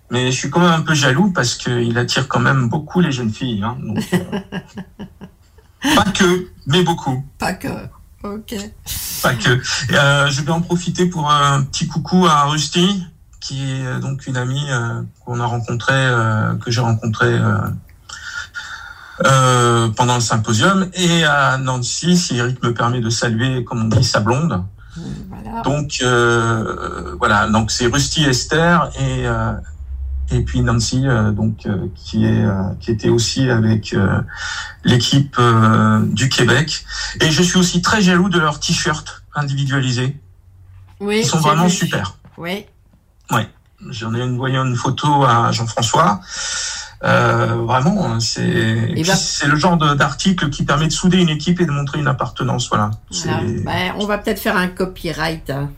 Mais 0.09 0.31
je 0.31 0.37
suis 0.37 0.49
quand 0.49 0.61
même 0.61 0.71
un 0.71 0.81
peu 0.81 0.93
jaloux 0.93 1.31
parce 1.31 1.55
qu'il 1.55 1.97
attire 1.97 2.27
quand 2.27 2.39
même 2.39 2.69
beaucoup 2.69 3.01
les 3.01 3.11
jeunes 3.11 3.31
filles. 3.31 3.63
Hein, 3.63 3.77
euh, 4.13 4.39
pas 5.95 6.05
que, 6.11 6.47
mais 6.65 6.83
beaucoup. 6.83 7.25
Pas 7.37 7.53
que. 7.53 7.67
Ok. 8.23 8.55
Pas 9.21 9.33
que. 9.35 9.61
je 9.61 10.41
vais 10.41 10.51
en 10.51 10.61
profiter 10.61 11.07
pour 11.07 11.29
un 11.29 11.63
petit 11.63 11.87
coucou 11.87 12.25
à 12.25 12.45
Rusty, 12.45 13.05
qui 13.41 13.69
est 13.69 13.99
donc 13.99 14.27
une 14.27 14.37
amie 14.37 14.65
qu'on 15.25 15.39
a 15.39 15.45
rencontrée, 15.45 16.09
que 16.61 16.71
j'ai 16.71 16.81
rencontrée 16.81 17.37
euh, 19.25 19.89
pendant 19.89 20.15
le 20.15 20.21
symposium. 20.21 20.89
Et 20.93 21.23
à 21.23 21.57
Nancy, 21.57 22.17
si 22.17 22.37
Eric 22.37 22.61
me 22.63 22.73
permet 22.73 23.01
de 23.01 23.09
saluer, 23.09 23.63
comme 23.63 23.81
on 23.85 23.87
dit, 23.87 24.03
sa 24.03 24.19
blonde. 24.19 24.63
Donc 25.63 25.99
euh, 26.01 27.15
voilà, 27.17 27.47
donc 27.47 27.71
c'est 27.71 27.87
Rusty 27.87 28.23
Esther 28.25 28.89
et 28.99 29.27
euh, 29.27 29.53
et 30.29 30.41
puis 30.41 30.61
Nancy 30.61 31.03
donc 31.31 31.67
qui 31.95 32.25
est 32.25 32.45
qui 32.81 32.91
était 32.91 33.07
aussi 33.07 33.49
avec 33.49 33.95
l'équipe 34.83 35.39
du 36.11 36.27
Québec 36.27 36.85
et 37.21 37.31
je 37.31 37.41
suis 37.41 37.57
aussi 37.57 37.81
très 37.81 38.01
jaloux 38.01 38.27
de 38.27 38.37
leurs 38.37 38.59
t-shirts 38.59 39.23
individualisés. 39.33 40.17
Oui, 40.99 41.19
ils 41.19 41.25
sont 41.25 41.39
vraiment 41.39 41.69
super. 41.69 42.17
Oui. 42.37 42.65
Oui. 43.31 43.41
J'en 43.89 44.13
ai 44.15 44.21
une, 44.21 44.37
voyant 44.37 44.65
une 44.65 44.75
photo 44.75 45.23
à 45.23 45.51
Jean-François. 45.51 46.19
Euh, 47.03 47.55
vraiment, 47.63 48.05
hein, 48.05 48.19
c'est 48.19 48.95
c'est 49.05 49.47
le 49.47 49.55
genre 49.55 49.77
d'article 49.77 50.49
qui 50.49 50.63
permet 50.63 50.87
de 50.87 50.91
souder 50.91 51.19
une 51.19 51.29
équipe 51.29 51.61
et 51.61 51.65
de 51.65 51.71
montrer 51.71 51.99
une 51.99 52.07
appartenance. 52.07 52.69
Voilà. 52.69 52.91
Ben, 53.65 53.93
on 53.97 54.05
va 54.05 54.17
peut-être 54.17 54.39
faire 54.39 54.57
un 54.57 54.67
copyright. 54.67 55.49
Hein. 55.49 55.69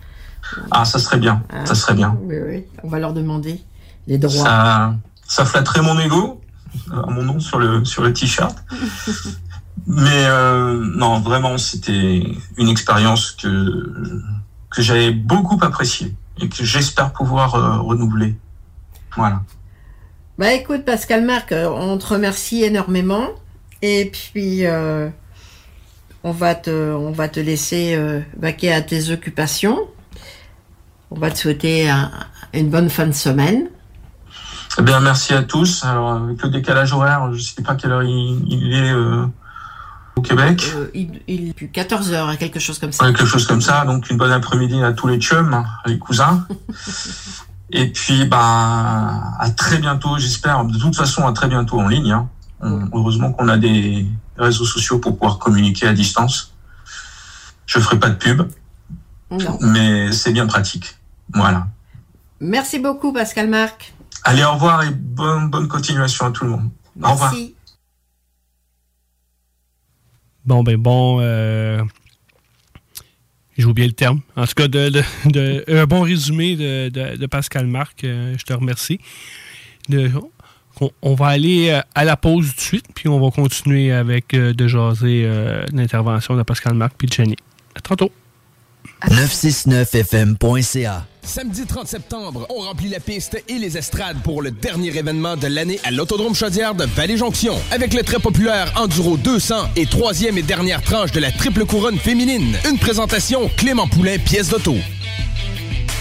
Ah, 0.71 0.85
ça 0.85 0.97
serait 0.97 1.17
bien. 1.17 1.43
Ah, 1.49 1.65
ça 1.65 1.75
serait 1.75 1.93
bien. 1.93 2.17
Oui, 2.21 2.35
oui. 2.47 2.65
On 2.83 2.87
va 2.89 2.99
leur 2.99 3.13
demander 3.13 3.61
les 4.07 4.17
droits. 4.17 4.45
Ça, 4.45 4.95
ça 5.25 5.45
flatterait 5.45 5.81
mon 5.81 5.99
ego, 5.99 6.41
à 6.91 7.09
mon 7.09 7.23
nom 7.23 7.39
sur 7.39 7.59
le, 7.59 7.83
sur 7.83 8.01
le 8.01 8.13
t-shirt. 8.13 8.57
Mais 9.87 10.25
euh, 10.25 10.85
non, 10.95 11.19
vraiment, 11.19 11.57
c'était 11.57 12.23
une 12.57 12.69
expérience 12.69 13.31
que, 13.31 14.23
que 14.69 14.81
j'avais 14.81 15.11
beaucoup 15.11 15.57
appréciée 15.61 16.15
et 16.39 16.49
que 16.49 16.63
j'espère 16.63 17.11
pouvoir 17.11 17.55
euh, 17.55 17.77
renouveler. 17.79 18.35
Voilà. 19.15 19.41
Bah 20.39 20.53
écoute, 20.53 20.85
Pascal 20.85 21.25
Marc, 21.25 21.51
euh, 21.51 21.67
on 21.69 21.97
te 21.97 22.07
remercie 22.07 22.63
énormément. 22.63 23.27
Et 23.81 24.05
puis, 24.09 24.65
euh, 24.65 25.09
on, 26.23 26.31
va 26.31 26.55
te, 26.55 26.69
on 26.93 27.11
va 27.11 27.27
te 27.27 27.41
laisser 27.41 27.93
euh, 27.95 28.21
vaquer 28.37 28.71
à 28.71 28.81
tes 28.81 29.11
occupations. 29.11 29.77
On 31.11 31.19
va 31.19 31.29
te 31.29 31.37
souhaiter 31.37 31.89
un- 31.89 32.09
une 32.53 32.69
bonne 32.69 32.89
fin 32.89 33.05
de 33.05 33.11
semaine. 33.11 33.67
Eh 34.77 34.81
bien, 34.81 35.01
merci 35.01 35.33
à 35.33 35.43
tous. 35.43 35.83
Alors, 35.83 36.11
avec 36.13 36.41
le 36.41 36.49
décalage 36.49 36.93
horaire, 36.93 37.33
je 37.33 37.41
sais 37.41 37.61
pas 37.61 37.75
quelle 37.75 37.91
heure 37.91 38.03
il, 38.03 38.41
il 38.47 38.73
est 38.73 38.91
euh, 38.93 39.25
au 40.15 40.21
Québec. 40.21 40.73
Il, 40.93 41.19
il 41.27 41.49
est 41.49 41.53
plus 41.53 41.67
14 41.67 42.13
heures, 42.13 42.37
quelque 42.37 42.59
chose 42.59 42.79
comme 42.79 42.93
ça. 42.93 43.03
Ouais, 43.05 43.11
quelque 43.13 43.27
chose 43.27 43.45
comme 43.45 43.61
ça. 43.61 43.83
Donc, 43.83 44.09
une 44.09 44.15
bonne 44.15 44.31
après-midi 44.31 44.81
à 44.81 44.93
tous 44.93 45.07
les 45.07 45.19
chums, 45.19 45.53
hein, 45.53 45.65
les 45.85 45.99
cousins. 45.99 46.47
Et 47.71 47.91
puis, 47.91 48.25
bah, 48.25 49.33
à 49.39 49.49
très 49.51 49.77
bientôt, 49.77 50.17
j'espère. 50.17 50.65
De 50.65 50.77
toute 50.77 50.95
façon, 50.95 51.27
à 51.27 51.33
très 51.33 51.47
bientôt 51.47 51.79
en 51.79 51.87
ligne. 51.87 52.11
hein. 52.11 52.29
On- 52.61 52.89
heureusement 52.93 53.31
qu'on 53.31 53.47
a 53.47 53.57
des 53.57 54.05
réseaux 54.37 54.65
sociaux 54.65 54.99
pour 54.99 55.17
pouvoir 55.17 55.37
communiquer 55.39 55.87
à 55.87 55.93
distance. 55.93 56.53
Je 57.67 57.79
ferai 57.79 57.99
pas 57.99 58.09
de 58.09 58.15
pub, 58.15 58.41
Non. 59.31 59.57
mais 59.61 60.11
c'est 60.11 60.31
bien 60.33 60.47
pratique. 60.47 60.97
Voilà. 61.33 61.67
Merci 62.41 62.79
beaucoup, 62.79 63.13
Pascal 63.13 63.49
Marc. 63.49 63.93
Allez, 64.23 64.43
au 64.43 64.53
revoir 64.53 64.83
et 64.83 64.89
bonne, 64.91 65.49
bonne 65.49 65.67
continuation 65.67 66.25
à 66.25 66.31
tout 66.31 66.43
le 66.45 66.49
monde. 66.51 66.69
Au 67.01 67.11
revoir. 67.11 67.31
Merci. 67.31 67.55
Bon, 70.45 70.63
ben 70.63 70.77
bon. 70.77 71.19
euh, 71.21 71.83
J'ai 73.59 73.65
oublié 73.65 73.89
le 73.89 73.93
terme. 73.93 74.21
En 74.37 74.45
tout 74.45 74.53
cas, 74.55 74.69
de, 74.69 75.03
un 75.67 75.85
bon 75.85 75.99
résumé 75.99 76.55
de, 76.55 76.87
de- 76.87 77.25
Pascal 77.25 77.67
Marc. 77.67 78.05
euh, 78.05 78.33
je 78.37 78.45
te 78.45 78.53
remercie. 78.53 79.01
On, 81.01 81.13
va 81.13 81.27
aller 81.27 81.69
euh, 81.71 81.81
à 81.93 82.05
la 82.05 82.15
pause 82.15 82.51
tout 82.51 82.55
de 82.55 82.61
suite, 82.61 82.85
puis 82.95 83.09
on 83.09 83.19
va 83.19 83.31
continuer 83.31 83.91
avec 83.91 84.33
euh, 84.33 84.53
de 84.53 84.65
jaser 84.65 85.29
l'intervention 85.73 86.37
de 86.37 86.43
Pascal 86.43 86.73
Marc 86.73 86.93
puis 86.97 87.09
de 87.09 87.11
Jenny. 87.13 87.35
À 87.75 87.81
tantôt. 87.81 88.13
969fm.ca 89.07 91.05
Samedi 91.23 91.65
30 91.65 91.87
septembre, 91.87 92.45
on 92.49 92.59
remplit 92.61 92.89
la 92.89 92.99
piste 92.99 93.41
et 93.47 93.53
les 93.53 93.77
estrades 93.77 94.17
pour 94.23 94.41
le 94.41 94.51
dernier 94.51 94.89
événement 94.97 95.37
de 95.37 95.47
l'année 95.47 95.79
à 95.83 95.91
l'Autodrome 95.91 96.35
Chaudière 96.35 96.75
de 96.75 96.83
Vallée-Jonction. 96.85 97.53
Avec 97.71 97.93
le 97.93 98.03
très 98.03 98.19
populaire 98.19 98.73
Enduro 98.75 99.15
200 99.15 99.69
et 99.77 99.85
troisième 99.85 100.37
et 100.37 100.41
dernière 100.41 100.81
tranche 100.81 101.11
de 101.11 101.19
la 101.19 101.31
triple 101.31 101.65
couronne 101.65 101.97
féminine. 101.97 102.57
Une 102.69 102.77
présentation 102.77 103.49
Clément 103.55 103.87
Poulain, 103.87 104.17
pièce 104.17 104.49
d'auto. 104.49 104.75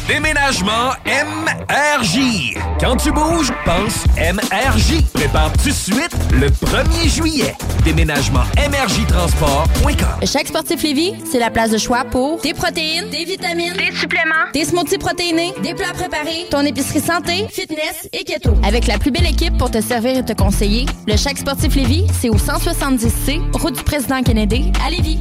Déménagement 0.08 0.92
MRJ. 1.04 2.56
Quand 2.80 2.96
tu 2.96 3.12
bouges, 3.12 3.52
pense 3.66 4.06
MRJ. 4.16 5.02
Prépare 5.12 5.52
tout 5.52 5.68
de 5.68 5.74
suite 5.74 6.16
le 6.32 6.48
1er 6.48 7.14
juillet. 7.14 7.54
Déménagement 7.84 8.44
MRJtransport.com. 8.56 10.26
Chaque 10.26 10.46
sportif 10.46 10.82
Lévis, 10.82 11.12
c'est 11.30 11.38
la 11.38 11.50
place 11.50 11.72
de 11.72 11.76
choix 11.76 12.06
pour 12.06 12.40
des 12.40 12.54
protéines, 12.54 13.10
des 13.10 13.26
vitamines, 13.26 13.74
des 13.74 13.94
suppléments, 13.94 14.48
des 14.54 14.64
smoothies 14.64 14.96
protéinés, 14.96 15.52
des 15.62 15.74
plats 15.74 15.92
préparés, 15.92 16.46
ton 16.50 16.60
épicerie 16.60 17.00
santé, 17.00 17.46
fitness 17.50 18.08
et 18.14 18.24
keto. 18.24 18.54
Avec 18.66 18.86
la 18.86 18.96
plus 18.96 19.10
belle 19.10 19.26
équipe 19.26 19.58
pour 19.58 19.70
te 19.70 19.82
servir 19.82 20.16
et 20.16 20.24
te 20.24 20.32
conseiller, 20.32 20.86
le 21.06 21.18
Chaque 21.18 21.36
sportif 21.36 21.74
Lévis, 21.74 22.06
c'est 22.18 22.30
au 22.30 22.36
170C, 22.36 23.42
route 23.58 23.76
du 23.76 23.84
président 23.84 24.22
Kennedy, 24.22 24.72
à 24.82 24.88
Lévis. 24.88 25.20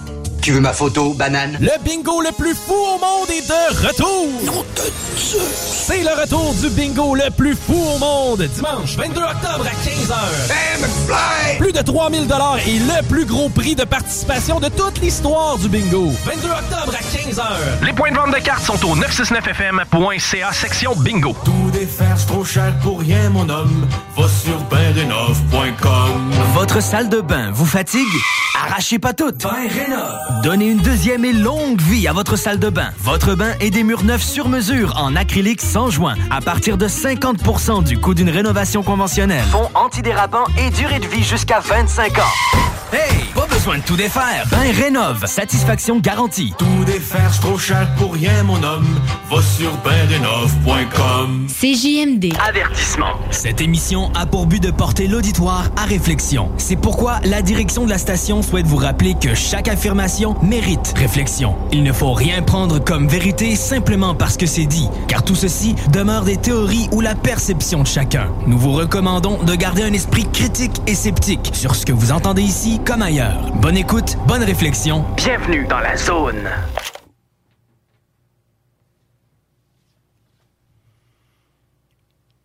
Tu 0.41 0.53
veux 0.53 0.59
ma 0.59 0.73
photo, 0.73 1.13
banane? 1.13 1.55
Le 1.59 1.69
bingo 1.85 2.19
le 2.19 2.31
plus 2.31 2.55
fou 2.55 2.73
au 2.73 2.97
monde 2.97 3.29
est 3.29 3.47
de 3.47 3.87
retour! 3.87 4.65
C'est 5.53 6.01
le 6.01 6.19
retour 6.19 6.55
du 6.55 6.69
bingo 6.69 7.13
le 7.13 7.29
plus 7.29 7.55
fou 7.55 7.75
au 7.75 7.99
monde, 7.99 8.41
dimanche 8.55 8.95
22 8.97 9.21
octobre 9.21 9.65
à 9.67 9.87
15h. 9.87 11.57
Plus 11.59 11.71
de 11.71 11.81
3000 11.81 12.25
dollars 12.27 12.57
et 12.65 12.79
le 12.79 13.07
plus 13.07 13.25
gros 13.25 13.49
prix 13.49 13.75
de 13.75 13.83
participation 13.83 14.59
de 14.59 14.69
toute 14.69 14.99
l'histoire 14.99 15.59
du 15.59 15.69
bingo. 15.69 16.11
22 16.25 16.47
octobre 16.47 16.93
à 16.95 17.03
15h. 17.17 17.85
Les 17.85 17.93
points 17.93 18.11
de 18.11 18.15
vente 18.17 18.33
de 18.33 18.39
cartes 18.39 18.65
sont 18.65 18.83
au 18.83 18.95
969fm.ca 18.95 20.53
section 20.53 20.95
bingo. 20.95 21.35
Tout 21.45 21.69
défaire, 21.71 22.15
c'est 22.17 22.25
trop 22.25 22.43
cher 22.43 22.73
pour 22.81 22.99
rien, 22.99 23.29
mon 23.29 23.47
homme. 23.47 23.87
Va 24.17 24.27
sur 24.27 24.57
benrenov.com. 24.63 26.31
Votre 26.55 26.81
salle 26.81 27.09
de 27.09 27.21
bain 27.21 27.51
vous 27.53 27.67
fatigue? 27.67 28.01
Arrachez 28.63 28.99
pas 28.99 29.13
toutes! 29.13 29.45
Donnez 30.39 30.69
une 30.69 30.79
deuxième 30.79 31.23
et 31.25 31.33
longue 31.33 31.79
vie 31.81 32.07
à 32.07 32.13
votre 32.13 32.35
salle 32.35 32.57
de 32.57 32.69
bain. 32.69 32.91
Votre 32.99 33.35
bain 33.35 33.53
et 33.59 33.69
des 33.69 33.83
murs 33.83 34.03
neufs 34.03 34.23
sur 34.23 34.49
mesure 34.49 34.95
en 34.97 35.15
acrylique 35.15 35.61
sans 35.61 35.89
joint 35.89 36.15
à 36.31 36.41
partir 36.41 36.77
de 36.77 36.87
50% 36.87 37.83
du 37.83 37.99
coût 37.99 38.13
d'une 38.13 38.29
rénovation 38.29 38.81
conventionnelle. 38.81 39.43
Fond 39.51 39.69
antidérapant 39.75 40.45
et 40.57 40.71
durée 40.71 40.99
de 40.99 41.07
vie 41.07 41.23
jusqu'à 41.23 41.59
25 41.59 42.17
ans. 42.17 42.61
Hey! 42.93 43.23
Pas 43.33 43.47
besoin 43.47 43.77
de 43.77 43.83
tout 43.83 43.95
défaire. 43.95 44.45
Bain 44.51 44.71
Rénov. 44.73 45.25
Satisfaction 45.25 45.99
garantie. 45.99 46.53
Tout 46.57 46.83
défaire, 46.85 47.33
c'est 47.33 47.39
trop 47.39 47.57
cher 47.57 47.87
pour 47.97 48.13
rien, 48.13 48.43
mon 48.43 48.61
homme. 48.61 48.99
Va 49.29 49.41
sur 49.41 49.71
benrenov.com. 49.77 51.47
CJMD. 51.47 52.33
Avertissement. 52.45 53.13
Cette 53.29 53.61
émission 53.61 54.11
a 54.13 54.25
pour 54.25 54.45
but 54.45 54.61
de 54.61 54.71
porter 54.71 55.07
l'auditoire 55.07 55.69
à 55.77 55.85
réflexion. 55.85 56.51
C'est 56.57 56.75
pourquoi 56.75 57.21
la 57.23 57.41
direction 57.41 57.85
de 57.85 57.89
la 57.89 57.97
station 57.97 58.41
souhaite 58.41 58.67
vous 58.67 58.75
rappeler 58.75 59.15
que 59.19 59.35
chaque 59.35 59.69
affirmation 59.69 60.20
mérite 60.41 60.93
réflexion. 60.95 61.55
Il 61.71 61.83
ne 61.83 61.91
faut 61.91 62.13
rien 62.13 62.41
prendre 62.41 62.79
comme 62.79 63.07
vérité 63.07 63.55
simplement 63.55 64.13
parce 64.13 64.37
que 64.37 64.45
c'est 64.45 64.65
dit, 64.65 64.87
car 65.07 65.23
tout 65.23 65.35
ceci 65.35 65.75
demeure 65.91 66.23
des 66.23 66.37
théories 66.37 66.87
ou 66.91 67.01
la 67.01 67.15
perception 67.15 67.81
de 67.81 67.87
chacun. 67.87 68.27
Nous 68.45 68.57
vous 68.57 68.71
recommandons 68.71 69.41
de 69.43 69.55
garder 69.55 69.83
un 69.83 69.93
esprit 69.93 70.25
critique 70.31 70.81
et 70.87 70.95
sceptique 70.95 71.51
sur 71.53 71.75
ce 71.75 71.85
que 71.85 71.91
vous 71.91 72.11
entendez 72.11 72.43
ici 72.43 72.79
comme 72.85 73.01
ailleurs. 73.01 73.51
Bonne 73.55 73.77
écoute, 73.77 74.17
bonne 74.27 74.43
réflexion. 74.43 75.03
Bienvenue 75.17 75.65
dans 75.67 75.79
la 75.79 75.97
zone. 75.97 76.49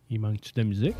Il 0.09 0.19
manque-tu 0.19 0.53
de 0.53 0.61
la 0.61 0.63
musique? 0.63 0.95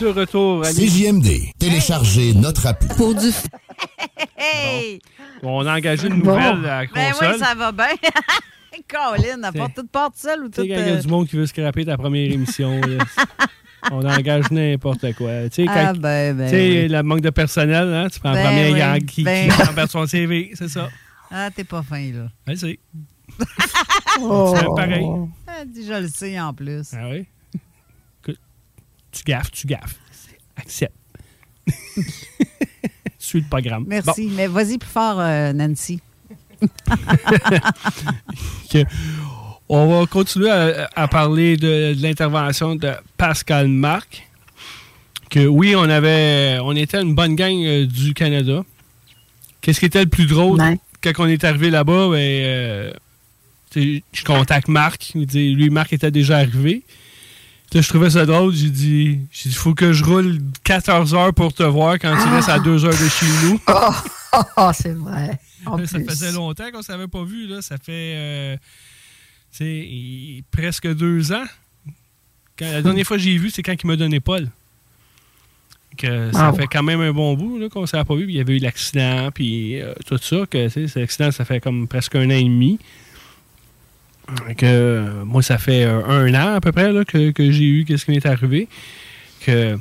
De 0.00 0.06
retour 0.06 0.64
à 0.64 0.70
CJMD. 0.72 1.52
Téléchargez 1.58 2.32
notre 2.32 2.66
appli. 2.66 2.88
Pour 2.96 3.14
du. 3.14 3.28
On 5.42 5.66
a 5.66 5.76
engagé 5.76 6.08
une 6.08 6.16
nouvelle 6.22 6.64
à 6.66 6.82
la 6.84 6.86
Ben 6.86 7.12
console. 7.12 7.32
oui, 7.34 7.38
ça 7.38 7.54
va 7.54 7.70
bien. 7.72 7.86
Colin, 8.88 9.42
à 9.42 9.52
part 9.52 9.68
toute 9.74 9.90
porte 9.90 10.16
seule 10.16 10.44
ou 10.44 10.48
Tu 10.48 10.62
sais, 10.62 10.62
toute. 10.62 10.68
quand 10.70 10.80
il 10.82 10.88
y 10.88 10.90
a 10.90 10.94
euh, 10.96 11.00
du 11.02 11.08
monde 11.08 11.28
qui 11.28 11.36
veut 11.36 11.44
scraper 11.46 11.84
ta 11.84 11.98
première 11.98 12.30
émission, 12.32 12.80
là, 12.80 13.04
on 13.92 14.04
engage 14.08 14.50
n'importe 14.50 15.12
quoi. 15.14 15.48
Tu 15.50 15.56
sais, 15.56 15.64
quand- 15.66 15.72
Ah, 15.76 15.92
ben, 15.92 16.36
ben 16.36 16.44
tu 16.50 16.56
sais, 16.56 16.82
oui. 16.82 16.88
le 16.88 17.02
manque 17.02 17.20
de 17.20 17.30
personnel, 17.30 17.92
hein, 17.92 18.08
tu 18.10 18.20
prends 18.20 18.32
Ben 18.32 18.42
la 18.42 18.48
première 18.50 18.72
oui, 18.72 18.78
gang 18.78 19.04
qui, 19.04 19.22
ben- 19.22 19.50
qui 19.50 19.62
renverse 19.62 19.90
son 19.90 20.06
CV, 20.06 20.52
c'est 20.54 20.68
ça. 20.68 20.88
Ah, 21.30 21.50
t'es 21.54 21.64
pas 21.64 21.82
fin, 21.82 22.10
là. 22.12 22.28
Ouais, 22.48 22.56
c'est. 22.56 22.78
Oh. 24.22 24.54
Pareil. 24.76 25.06
Ah, 25.46 25.62
je 25.74 26.02
le 26.02 26.08
sais 26.08 26.38
en 26.40 26.52
plus. 26.52 26.88
Ah 26.94 27.08
oui? 27.10 27.26
Tu 29.12 29.22
gaffes, 29.24 29.50
tu 29.50 29.66
gaffes. 29.66 29.96
Accepte. 30.56 30.94
Suis 33.18 33.40
le 33.40 33.46
programme. 33.48 33.84
Merci. 33.86 34.30
Mais 34.34 34.46
vas-y 34.46 34.78
plus 34.78 34.88
fort, 34.88 35.20
euh, 35.20 35.52
Nancy. 35.52 36.00
Que- 38.70 38.84
on 39.68 39.86
va 40.00 40.06
continuer 40.06 40.50
à, 40.50 40.90
à 40.96 41.06
parler 41.08 41.56
de, 41.56 41.94
de 41.94 42.02
l'intervention 42.02 42.74
de 42.74 42.90
Pascal 43.16 43.68
Marc. 43.68 44.26
Que 45.30 45.46
oui, 45.46 45.76
on 45.76 45.82
avait, 45.88 46.58
on 46.62 46.74
était 46.74 47.00
une 47.00 47.14
bonne 47.14 47.36
gang 47.36 47.54
euh, 47.54 47.86
du 47.86 48.12
Canada. 48.14 48.64
Qu'est-ce 49.60 49.78
qui 49.78 49.86
était 49.86 50.02
le 50.02 50.08
plus 50.10 50.26
drôle 50.26 50.58
quand 51.02 51.12
on 51.18 51.26
est 51.26 51.44
arrivé 51.44 51.70
là-bas? 51.70 52.08
Ben, 52.10 52.16
euh, 52.16 52.92
je 53.76 54.24
contacte 54.24 54.66
Marc. 54.66 55.12
Il 55.14 55.26
dit, 55.26 55.54
lui, 55.54 55.70
Marc 55.70 55.92
était 55.92 56.10
déjà 56.10 56.38
arrivé. 56.38 56.82
Je 57.72 57.88
trouvais 57.88 58.10
ça 58.10 58.26
drôle. 58.26 58.52
J'ai 58.52 58.70
dit, 58.70 59.20
il 59.44 59.54
faut 59.54 59.74
que 59.74 59.92
je 59.92 60.04
roule 60.04 60.38
14 60.64 61.14
heures 61.14 61.32
pour 61.32 61.52
te 61.52 61.62
voir 61.62 61.94
quand 61.94 62.16
tu 62.20 62.28
restes 62.28 62.48
à 62.48 62.58
2 62.58 62.84
heures 62.84 62.90
de 62.90 63.08
chez 63.08 63.26
nous. 63.44 63.60
Oh, 64.56 64.70
c'est 64.74 64.94
vrai. 64.94 65.38
ça 65.86 66.00
faisait 66.00 66.32
longtemps 66.32 66.70
qu'on 66.72 66.78
ne 66.78 66.82
s'avait 66.82 67.08
pas 67.08 67.22
vu. 67.22 67.46
Là. 67.46 67.62
Ça 67.62 67.76
fait 67.78 68.58
euh, 69.60 70.40
presque 70.50 70.92
deux 70.94 71.32
ans. 71.32 71.44
la 72.58 72.82
dernière 72.82 73.06
fois 73.06 73.16
que 73.16 73.22
j'ai 73.22 73.36
vu, 73.38 73.50
c'est 73.50 73.62
quand 73.62 73.74
il 73.80 73.86
m'a 73.86 73.96
donné 73.96 74.18
Paul. 74.20 74.48
Que 75.96 76.32
ça 76.32 76.52
fait 76.52 76.66
quand 76.66 76.82
même 76.82 77.00
un 77.00 77.12
bon 77.12 77.34
bout 77.34 77.68
qu'on 77.68 77.82
ne 77.82 77.86
s'est 77.86 78.02
pas 78.02 78.14
vu. 78.14 78.24
il 78.28 78.36
y 78.36 78.40
avait 78.40 78.56
eu 78.56 78.60
l'accident, 78.60 79.30
puis 79.32 79.80
euh, 79.80 79.92
tout 80.06 80.18
ça. 80.18 80.46
Que, 80.48 80.68
cet 80.68 80.96
accident, 80.96 81.30
ça 81.30 81.44
fait 81.44 81.60
comme 81.60 81.86
presque 81.86 82.16
un 82.16 82.26
an 82.26 82.30
et 82.30 82.44
demi. 82.44 82.78
Que, 84.56 85.22
moi, 85.24 85.42
ça 85.42 85.58
fait 85.58 85.84
euh, 85.84 86.04
un 86.06 86.32
an 86.34 86.54
à 86.54 86.60
peu 86.60 86.72
près 86.72 86.92
que, 87.04 87.32
j'ai 87.50 87.64
eu 87.64 87.84
qu'est-ce 87.84 88.04
qui 88.04 88.12
m'est 88.12 88.26
arrivé. 88.26 88.68
Que 89.44 89.78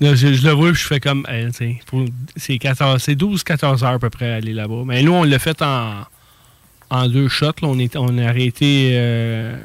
je, 0.00 0.46
le 0.46 0.52
vois 0.52 0.72
je 0.72 0.84
fais 0.84 1.00
comme 1.00 1.26
c'est 1.56 1.78
12-14 1.86 3.84
heures 3.84 3.90
à 3.90 3.98
peu 3.98 4.10
près 4.10 4.32
à 4.32 4.36
aller 4.36 4.52
là-bas. 4.52 4.82
Mais 4.86 5.02
nous, 5.02 5.12
on 5.12 5.24
l'a 5.24 5.38
fait 5.38 5.62
en, 5.62 6.04
en 6.90 7.08
deux 7.08 7.28
shots. 7.28 7.52
On, 7.62 7.78
est, 7.78 7.96
on 7.96 8.18
a 8.18 8.28
arrêté 8.28 8.90
euh, 8.94 9.56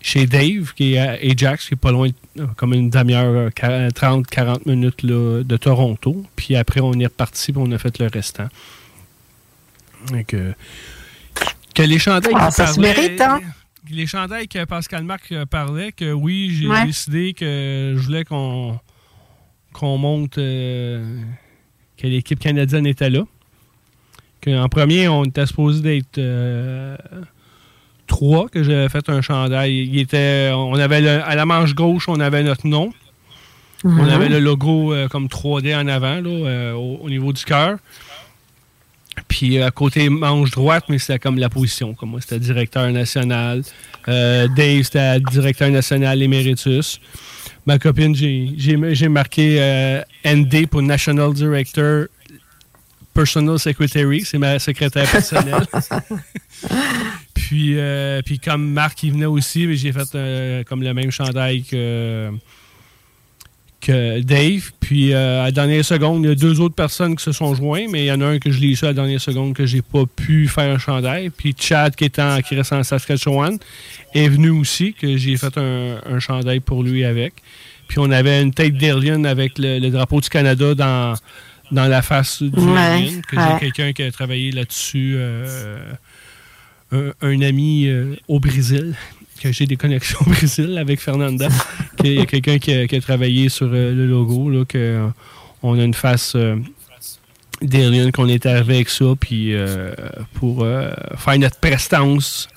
chez 0.00 0.26
Dave, 0.26 0.74
qui 0.74 0.94
est 0.94 0.98
à 0.98 1.12
Ajax, 1.12 1.68
qui 1.68 1.74
est 1.74 1.78
pas 1.78 1.92
loin, 1.92 2.10
comme 2.56 2.74
une 2.74 2.90
demi-heure, 2.90 3.50
30-40 3.50 4.68
minutes 4.68 5.06
de 5.06 5.56
Toronto. 5.56 6.24
Puis 6.36 6.56
après, 6.56 6.80
on 6.80 6.92
est 6.94 7.06
reparti 7.06 7.52
et 7.52 7.54
on 7.56 7.70
a 7.72 7.78
fait 7.78 7.98
le 7.98 8.08
restant. 8.08 8.48
Donc, 10.10 10.34
que 11.74 11.82
les 11.82 11.98
chandails 11.98 12.32
ah, 12.36 12.50
ça 12.50 12.66
se 12.68 12.80
mérite, 12.80 13.20
hein? 13.20 13.40
Les 13.90 14.06
chandails 14.06 14.48
que 14.48 14.64
Pascal 14.64 15.04
Marc 15.04 15.34
parlait, 15.50 15.92
que 15.92 16.10
oui, 16.12 16.50
j'ai 16.50 16.86
décidé 16.86 17.34
que 17.34 17.94
je 17.96 18.02
voulais 18.02 18.24
qu'on 18.24 18.78
qu'on 19.74 19.98
monte 19.98 20.38
euh, 20.38 21.20
que 21.98 22.06
l'équipe 22.06 22.38
canadienne 22.38 22.86
était 22.86 23.10
là. 23.10 23.24
en 24.46 24.68
premier, 24.70 25.08
on 25.08 25.24
était 25.24 25.44
supposé 25.44 25.82
d'être 25.82 26.18
euh, 26.18 26.96
trois, 28.06 28.48
que 28.48 28.62
j'avais 28.62 28.88
fait 28.88 29.10
un 29.10 29.20
chandail. 29.20 29.86
Il 29.86 29.98
était, 29.98 30.50
on 30.54 30.74
avait 30.74 31.06
à 31.06 31.34
la 31.34 31.44
manche 31.44 31.74
gauche, 31.74 32.08
on 32.08 32.20
avait 32.20 32.42
notre 32.42 32.66
nom. 32.66 32.92
On 33.84 33.90
mhm. 33.90 34.08
avait 34.08 34.30
le 34.30 34.38
logo 34.38 34.94
euh, 34.94 35.08
comme 35.08 35.26
3D 35.26 35.76
en 35.76 35.88
avant, 35.88 36.20
au, 36.22 37.10
niveau 37.10 37.34
du 37.34 37.44
cœur. 37.44 37.78
Puis 39.34 39.60
à 39.60 39.70
côté 39.72 40.08
manche 40.08 40.52
droite, 40.52 40.84
mais 40.88 40.98
c'était 40.98 41.18
comme 41.18 41.38
la 41.38 41.48
position. 41.48 41.94
Comme 41.94 42.10
moi, 42.10 42.20
c'était 42.20 42.38
directeur 42.38 42.88
national. 42.92 43.62
Dave, 44.06 44.82
c'était 44.82 45.18
directeur 45.18 45.70
national 45.70 46.22
éméritus 46.22 47.00
ma 47.66 47.78
copine, 47.78 48.14
j'ai 48.14 49.08
marqué 49.08 49.56
euh, 49.60 50.02
ND 50.24 50.66
pour 50.66 50.82
National 50.82 51.32
Director 51.32 52.06
Personal 53.12 53.58
Secretary. 53.58 54.24
C'est 54.24 54.38
ma 54.38 54.58
secrétaire 54.58 55.10
personnelle. 55.10 55.66
puis, 57.34 57.78
euh, 57.78 58.20
puis 58.22 58.38
comme 58.38 58.72
Marc, 58.72 59.02
il 59.02 59.12
venait 59.12 59.26
aussi, 59.26 59.74
j'ai 59.76 59.92
fait 59.92 60.14
euh, 60.14 60.64
comme 60.64 60.82
le 60.82 60.92
même 60.92 61.10
chandail 61.10 61.62
que, 61.62 62.30
Dave. 63.92 64.72
Puis 64.80 65.14
à 65.14 65.44
la 65.44 65.50
dernière 65.50 65.84
seconde, 65.84 66.24
il 66.24 66.28
y 66.28 66.32
a 66.32 66.34
deux 66.34 66.60
autres 66.60 66.74
personnes 66.74 67.16
qui 67.16 67.22
se 67.22 67.32
sont 67.32 67.54
joints, 67.54 67.86
mais 67.90 68.04
il 68.04 68.06
y 68.06 68.12
en 68.12 68.20
a 68.20 68.26
un 68.26 68.38
que 68.38 68.50
je 68.50 68.60
l'ai 68.60 68.68
eu 68.68 68.78
à 68.82 68.86
la 68.86 68.92
dernière 68.92 69.20
seconde 69.20 69.54
que 69.54 69.66
j'ai 69.66 69.82
pas 69.82 70.04
pu 70.06 70.48
faire 70.48 70.74
un 70.74 70.78
chandail. 70.78 71.30
Puis 71.30 71.54
Chad, 71.58 71.94
qui, 71.94 72.04
est 72.04 72.18
en, 72.18 72.40
qui 72.40 72.54
reste 72.54 72.72
en 72.72 72.82
Saskatchewan, 72.82 73.58
est 74.14 74.28
venu 74.28 74.50
aussi, 74.50 74.94
que 74.94 75.16
j'ai 75.16 75.36
fait 75.36 75.56
un, 75.58 76.00
un 76.06 76.18
chandail 76.18 76.60
pour 76.60 76.82
lui 76.82 77.04
avec. 77.04 77.34
Puis 77.88 77.98
on 77.98 78.10
avait 78.10 78.42
une 78.42 78.52
tête 78.52 78.76
d'Alien 78.76 79.26
avec 79.26 79.52
le, 79.58 79.88
drapeau 79.90 80.20
du 80.20 80.28
Canada 80.28 80.74
dans, 80.74 81.14
dans 81.70 81.86
la 81.86 82.02
face 82.02 82.42
du 82.42 82.58
ouais, 82.58 83.20
que 83.28 83.36
j'ai 83.36 83.60
quelqu'un 83.60 83.92
qui 83.92 84.02
a 84.02 84.10
travaillé 84.10 84.50
là-dessus, 84.52 85.14
euh, 85.16 85.92
un, 86.92 87.40
ami 87.42 87.86
euh, 87.86 88.14
au 88.28 88.40
Brésil, 88.40 88.94
que 89.40 89.52
j'ai 89.52 89.66
des 89.66 89.76
connexions 89.76 90.18
au 90.26 90.30
Brésil 90.30 90.78
avec 90.78 91.00
Fernanda, 91.00 91.48
qui 91.98 92.18
est 92.18 92.26
quelqu'un 92.26 92.58
qui, 92.58 92.72
a 92.72 93.00
travaillé 93.00 93.48
sur 93.48 93.66
euh, 93.66 93.92
le 93.92 94.06
logo, 94.06 94.50
là, 94.50 94.64
que 94.64 95.08
on 95.62 95.78
a 95.78 95.82
une 95.82 95.94
face 95.94 96.36
d'Alien 97.62 98.12
qu'on 98.12 98.28
est 98.28 98.44
arrivé 98.44 98.74
avec 98.74 98.90
ça, 98.90 99.06
puis 99.18 99.54
pour 100.34 100.66
faire 101.16 101.38
notre 101.38 101.58
prestance 101.58 102.48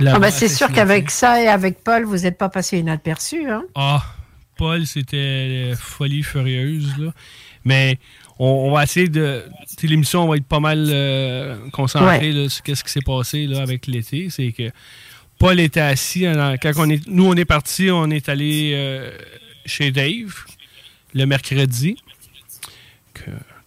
ah 0.00 0.18
ben 0.18 0.30
c'est 0.30 0.48
sûr 0.48 0.70
qu'avec 0.72 1.10
ça 1.10 1.40
et 1.40 1.48
avec 1.48 1.82
Paul, 1.84 2.04
vous 2.04 2.18
n'êtes 2.18 2.38
pas 2.38 2.48
passé 2.48 2.78
inaperçu. 2.78 3.48
Hein? 3.48 3.62
Ah, 3.74 4.02
Paul, 4.56 4.86
c'était 4.86 5.72
folie 5.78 6.22
furieuse. 6.22 6.92
Là. 6.98 7.12
Mais 7.64 7.98
on, 8.38 8.72
va 8.72 8.82
essayer 8.82 9.08
de. 9.08 9.44
L'émission 9.82 10.26
va 10.26 10.36
être 10.36 10.46
pas 10.46 10.60
mal 10.60 10.86
euh, 10.88 11.56
concentrée 11.70 12.32
sur 12.48 12.76
ce 12.76 12.84
qui 12.84 12.90
s'est 12.90 13.00
passé 13.00 13.46
là, 13.46 13.62
avec 13.62 13.86
l'été. 13.86 14.28
C'est 14.30 14.52
que 14.52 14.70
Paul 15.38 15.60
était 15.60 15.80
assis. 15.80 16.26
quand 16.62 16.72
on 16.76 16.88
est, 16.88 17.06
nous, 17.06 17.26
on 17.26 17.34
est 17.34 17.44
parti, 17.44 17.90
on 17.90 18.10
est 18.10 18.28
allé 18.28 18.72
euh, 18.74 19.10
chez 19.66 19.90
Dave 19.90 20.34
le 21.14 21.26
mercredi. 21.26 21.96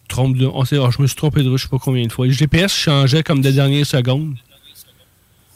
Trompe 0.08 0.36
de, 0.36 0.46
on 0.46 0.62
oh, 0.62 0.90
je 0.90 1.02
me 1.02 1.06
suis 1.06 1.16
trompé 1.16 1.42
de 1.42 1.48
rue, 1.48 1.58
je 1.58 1.64
sais 1.64 1.68
pas 1.68 1.78
combien 1.78 2.06
de 2.06 2.12
fois. 2.12 2.26
Le 2.26 2.32
GPS 2.32 2.74
changeait 2.74 3.22
comme 3.22 3.42
de 3.42 3.50
dernières 3.50 3.86
secondes. 3.86 4.36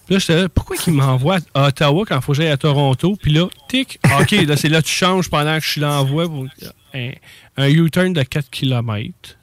Là, 0.08 0.18
je 0.18 0.32
là, 0.32 0.48
pourquoi 0.48 0.76
il 0.86 0.92
m'envoie 0.92 1.38
à 1.54 1.68
Ottawa 1.68 2.04
quand 2.06 2.16
il 2.16 2.22
faut 2.22 2.32
que 2.32 2.38
j'aille 2.38 2.50
à 2.50 2.56
Toronto? 2.56 3.16
Puis 3.20 3.32
là, 3.32 3.46
tic, 3.68 3.98
OK, 4.20 4.32
là, 4.32 4.56
c'est 4.56 4.68
là 4.68 4.82
que 4.82 4.86
tu 4.88 4.92
changes 4.92 5.30
pendant 5.30 5.58
que 5.58 5.64
je 5.64 5.80
l'envoie 5.80 6.28
pour 6.28 6.46
un, 6.94 7.68
U-turn 7.68 8.12
de 8.12 8.22
4 8.22 8.50
km. 8.50 9.38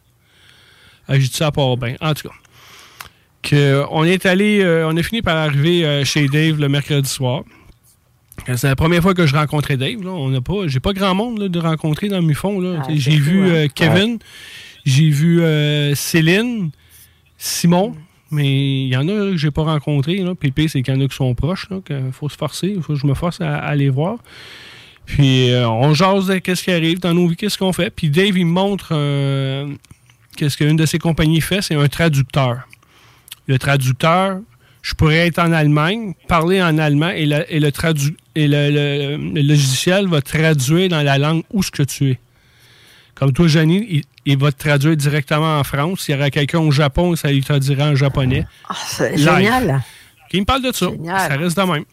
Ah, 1.07 1.15
J'ai 1.15 1.28
dit 1.28 1.34
ça 1.34 1.51
pas 1.51 1.76
bien. 1.76 1.95
En 2.01 2.13
tout 2.13 2.28
cas, 2.28 2.36
que 3.41 3.83
on 3.91 4.03
est 4.03 4.25
allé, 4.25 4.61
euh, 4.61 4.87
on 4.87 4.95
a 4.97 5.03
fini 5.03 5.21
par 5.21 5.37
arriver 5.37 5.85
euh, 5.85 6.03
chez 6.03 6.27
Dave 6.27 6.59
le 6.59 6.69
mercredi 6.69 7.09
soir. 7.09 7.43
C'est 8.55 8.67
la 8.67 8.75
première 8.75 9.01
fois 9.01 9.13
que 9.13 9.27
je 9.27 9.35
rencontrais 9.35 9.77
Dave. 9.77 10.01
Là. 10.01 10.11
On 10.11 10.29
n'a 10.29 10.41
pas, 10.41 10.67
j'ai 10.67 10.79
pas 10.79 10.93
grand 10.93 11.13
monde 11.13 11.39
là, 11.39 11.49
de 11.49 11.59
rencontrer 11.59 12.07
dans 12.07 12.21
Mufon. 12.21 12.59
Là. 12.59 12.81
Ah, 12.83 12.87
j'ai 12.89 13.17
vu 13.17 13.49
euh, 13.49 13.67
Kevin, 13.73 14.17
j'ai 14.85 15.09
vu 15.09 15.41
Céline, 15.95 16.71
Simon. 17.37 17.95
Mais 18.31 18.83
il 18.83 18.87
y 18.87 18.95
en 18.95 19.07
a 19.07 19.31
que 19.31 19.37
je 19.37 19.47
n'ai 19.47 19.51
pas 19.51 19.63
rencontrés. 19.63 20.23
Pépé, 20.39 20.67
c'est 20.67 20.81
qu'il 20.83 20.93
y 20.93 20.97
en 20.97 21.01
a 21.01 21.07
qui 21.07 21.15
sont 21.15 21.33
proches, 21.33 21.67
qu'il 21.85 22.11
faut 22.11 22.29
se 22.29 22.37
forcer. 22.37 22.73
Il 22.75 22.81
faut 22.81 22.93
que 22.93 22.99
je 22.99 23.07
me 23.07 23.15
force 23.15 23.41
à, 23.41 23.57
aller 23.57 23.89
voir. 23.89 24.17
Puis 25.05 25.49
euh, 25.49 25.67
on 25.67 25.93
jase 25.95 26.27
de 26.27 26.37
qu'est-ce 26.37 26.63
qui 26.63 26.71
arrive 26.71 26.99
dans 26.99 27.13
nos 27.13 27.27
vies, 27.27 27.35
qu'est-ce 27.35 27.57
qu'on 27.57 27.73
fait. 27.73 27.89
Puis 27.89 28.09
Dave, 28.09 28.37
il 28.37 28.45
me 28.45 28.51
montre 28.51 28.89
euh, 28.91 29.67
qu'est-ce 30.37 30.55
qu'une 30.55 30.75
de 30.75 30.85
ses 30.85 30.99
compagnies 30.99 31.41
fait, 31.41 31.63
c'est 31.63 31.75
un 31.75 31.87
traducteur. 31.87 32.67
Le 33.49 33.57
traducteur, 33.57 34.39
je 34.83 34.93
pourrais 34.93 35.27
être 35.27 35.39
en 35.39 35.51
Allemagne, 35.51 36.13
parler 36.27 36.61
en 36.61 36.77
allemand 36.77 37.09
et, 37.09 37.25
le, 37.25 37.51
et, 37.51 37.59
le, 37.59 37.71
et 38.35 38.47
le, 38.47 39.41
logiciel 39.41 40.07
va 40.07 40.21
traduire 40.21 40.87
dans 40.87 41.01
la 41.01 41.17
langue 41.17 41.41
où 41.51 41.63
ce 41.63 41.71
que 41.71 41.81
tu 41.81 42.11
es. 42.11 42.19
Comme 43.15 43.33
toi, 43.33 43.47
Janine, 43.47 44.03
il, 44.25 44.37
va 44.37 44.51
te 44.51 44.59
traduire 44.59 44.95
directement 44.95 45.59
en 45.59 45.63
France. 45.63 46.01
S'il 46.01 46.13
y 46.13 46.17
aura 46.17 46.29
quelqu'un 46.29 46.59
au 46.59 46.69
Japon, 46.69 47.15
ça 47.15 47.31
lui 47.31 47.41
traduira 47.41 47.87
en 47.87 47.95
japonais. 47.95 48.45
Ah, 48.69 48.75
c'est 48.85 49.17
génial. 49.17 49.81
Qui 50.29 50.39
me 50.39 50.45
parle 50.45 50.61
de 50.61 50.71
ça. 50.71 50.87
Ça 51.05 51.35
reste 51.35 51.57
de 51.57 51.63
même. 51.63 51.85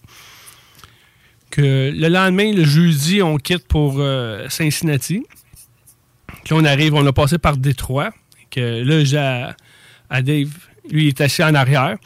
Que 1.51 1.91
le 1.91 2.09
lendemain, 2.09 2.53
le 2.53 2.65
jeudi, 2.65 3.23
on 3.23 3.39
quitte 3.39 3.67
pour 3.67 3.97
euh, 3.99 4.47
Cincinnati. 4.51 5.25
Là, 6.51 6.57
on 6.57 6.65
arrive, 6.67 6.93
on 6.93 7.07
a 7.07 7.13
passé 7.15 7.39
par 7.39 7.57
Détroit. 7.57 8.11
Que 8.51 8.83
là, 8.85 9.05
j'ai 9.05 9.55
à, 10.11 10.23
Dave, 10.23 10.53
lui, 10.91 11.05
il 11.05 11.09
est 11.09 11.21
assis 11.21 11.43
en 11.43 11.55
arrière. 11.55 11.97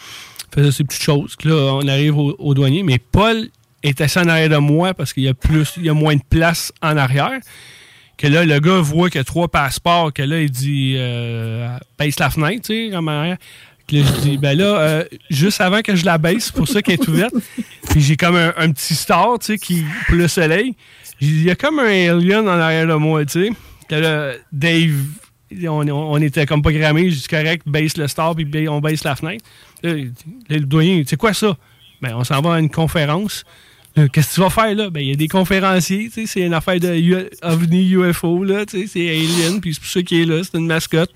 Faisait 0.52 0.72
ses 0.72 0.84
petites 0.84 1.02
choses. 1.02 1.36
là, 1.44 1.74
on 1.74 1.86
arrive 1.86 2.18
au, 2.18 2.34
au 2.38 2.54
douanier. 2.54 2.82
Mais 2.82 2.98
Paul 2.98 3.48
est 3.82 4.00
assis 4.00 4.18
en 4.18 4.28
arrière 4.28 4.48
de 4.48 4.56
moi 4.56 4.94
parce 4.94 5.12
qu'il 5.12 5.22
y 5.22 5.28
a 5.28 5.34
plus, 5.34 5.74
il 5.76 5.84
y 5.84 5.88
a 5.88 5.94
moins 5.94 6.16
de 6.16 6.22
place 6.28 6.72
en 6.82 6.96
arrière 6.96 7.40
que 8.20 8.26
là, 8.26 8.44
le 8.44 8.60
gars 8.60 8.80
voit 8.80 9.08
qu'il 9.08 9.18
y 9.18 9.22
a 9.22 9.24
trois 9.24 9.48
passeports, 9.48 10.12
que 10.12 10.22
là, 10.22 10.42
il 10.42 10.50
dit 10.50 10.94
euh, 10.98 11.66
baisse 11.98 12.18
la 12.18 12.28
fenêtre, 12.28 12.66
tu 12.66 12.88
sais, 12.88 12.90
comme 12.92 13.06
là, 13.06 13.36
je 13.90 14.20
dis, 14.20 14.36
ben 14.36 14.56
là, 14.56 14.78
euh, 14.78 15.04
juste 15.30 15.62
avant 15.62 15.80
que 15.80 15.96
je 15.96 16.04
la 16.04 16.18
baisse, 16.18 16.50
pour 16.52 16.68
ça 16.68 16.82
qu'elle 16.82 17.00
est 17.00 17.08
ouverte, 17.08 17.34
puis 17.90 18.02
j'ai 18.02 18.18
comme 18.18 18.36
un, 18.36 18.72
petit 18.72 18.94
star, 18.94 19.38
tu 19.38 19.46
sais, 19.46 19.58
qui, 19.58 19.84
pour 20.06 20.16
le 20.16 20.28
soleil, 20.28 20.76
il 21.22 21.42
y 21.42 21.50
a 21.50 21.54
comme 21.54 21.78
un 21.78 22.10
alien 22.10 22.46
en 22.46 22.58
arrière 22.58 22.86
de 22.86 22.94
moi, 22.94 23.24
tu 23.24 23.46
sais. 23.46 23.52
Que 23.88 23.94
là, 23.94 24.32
Dave, 24.52 25.02
on, 25.68 26.16
était 26.18 26.46
comme 26.46 26.62
pas 26.62 26.72
grammé, 26.72 27.10
je 27.10 27.20
dis 27.20 27.28
correct, 27.28 27.62
baisse 27.66 27.96
le 27.96 28.08
star, 28.08 28.34
puis 28.34 28.68
on 28.68 28.80
baisse 28.80 29.04
la 29.04 29.16
fenêtre. 29.16 29.44
le 29.82 30.60
doyen, 30.60 31.02
c'est 31.06 31.16
quoi 31.16 31.34
ça? 31.34 31.56
Ben, 32.00 32.14
on 32.16 32.24
s'en 32.24 32.40
va 32.40 32.54
à 32.54 32.60
une 32.60 32.70
conférence. 32.70 33.44
Qu'est-ce 33.94 34.30
que 34.30 34.34
tu 34.34 34.40
vas 34.40 34.50
faire 34.50 34.74
là? 34.74 34.88
Ben, 34.88 35.00
il 35.00 35.08
y 35.08 35.12
a 35.12 35.16
des 35.16 35.28
conférenciers, 35.28 36.10
c'est 36.26 36.40
une 36.40 36.54
affaire 36.54 36.78
de 36.78 37.28
OVNI 37.42 37.90
UFO, 37.92 38.44
là, 38.44 38.64
c'est 38.68 39.08
Alien, 39.08 39.60
puis 39.60 39.74
c'est 39.74 39.80
pour 39.80 39.90
ça 39.90 40.02
qu'il 40.02 40.20
est 40.20 40.24
là, 40.26 40.42
c'est 40.44 40.58
une 40.58 40.66
mascotte. 40.66 41.12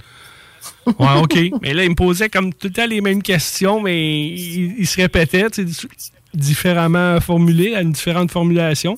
Ouais, 0.86 1.20
OK. 1.22 1.38
mais 1.62 1.72
là, 1.72 1.84
il 1.84 1.90
me 1.90 1.94
posait 1.94 2.28
comme 2.28 2.52
tout 2.52 2.66
le 2.66 2.72
temps 2.72 2.86
les 2.86 3.00
mêmes 3.00 3.22
questions, 3.22 3.80
mais 3.80 4.26
il, 4.26 4.74
il 4.78 4.86
se 4.86 5.00
répétait, 5.00 5.46
différemment 6.34 7.20
formulées, 7.20 7.74
à 7.74 7.82
une 7.82 7.92
différente 7.92 8.30
formulation. 8.30 8.96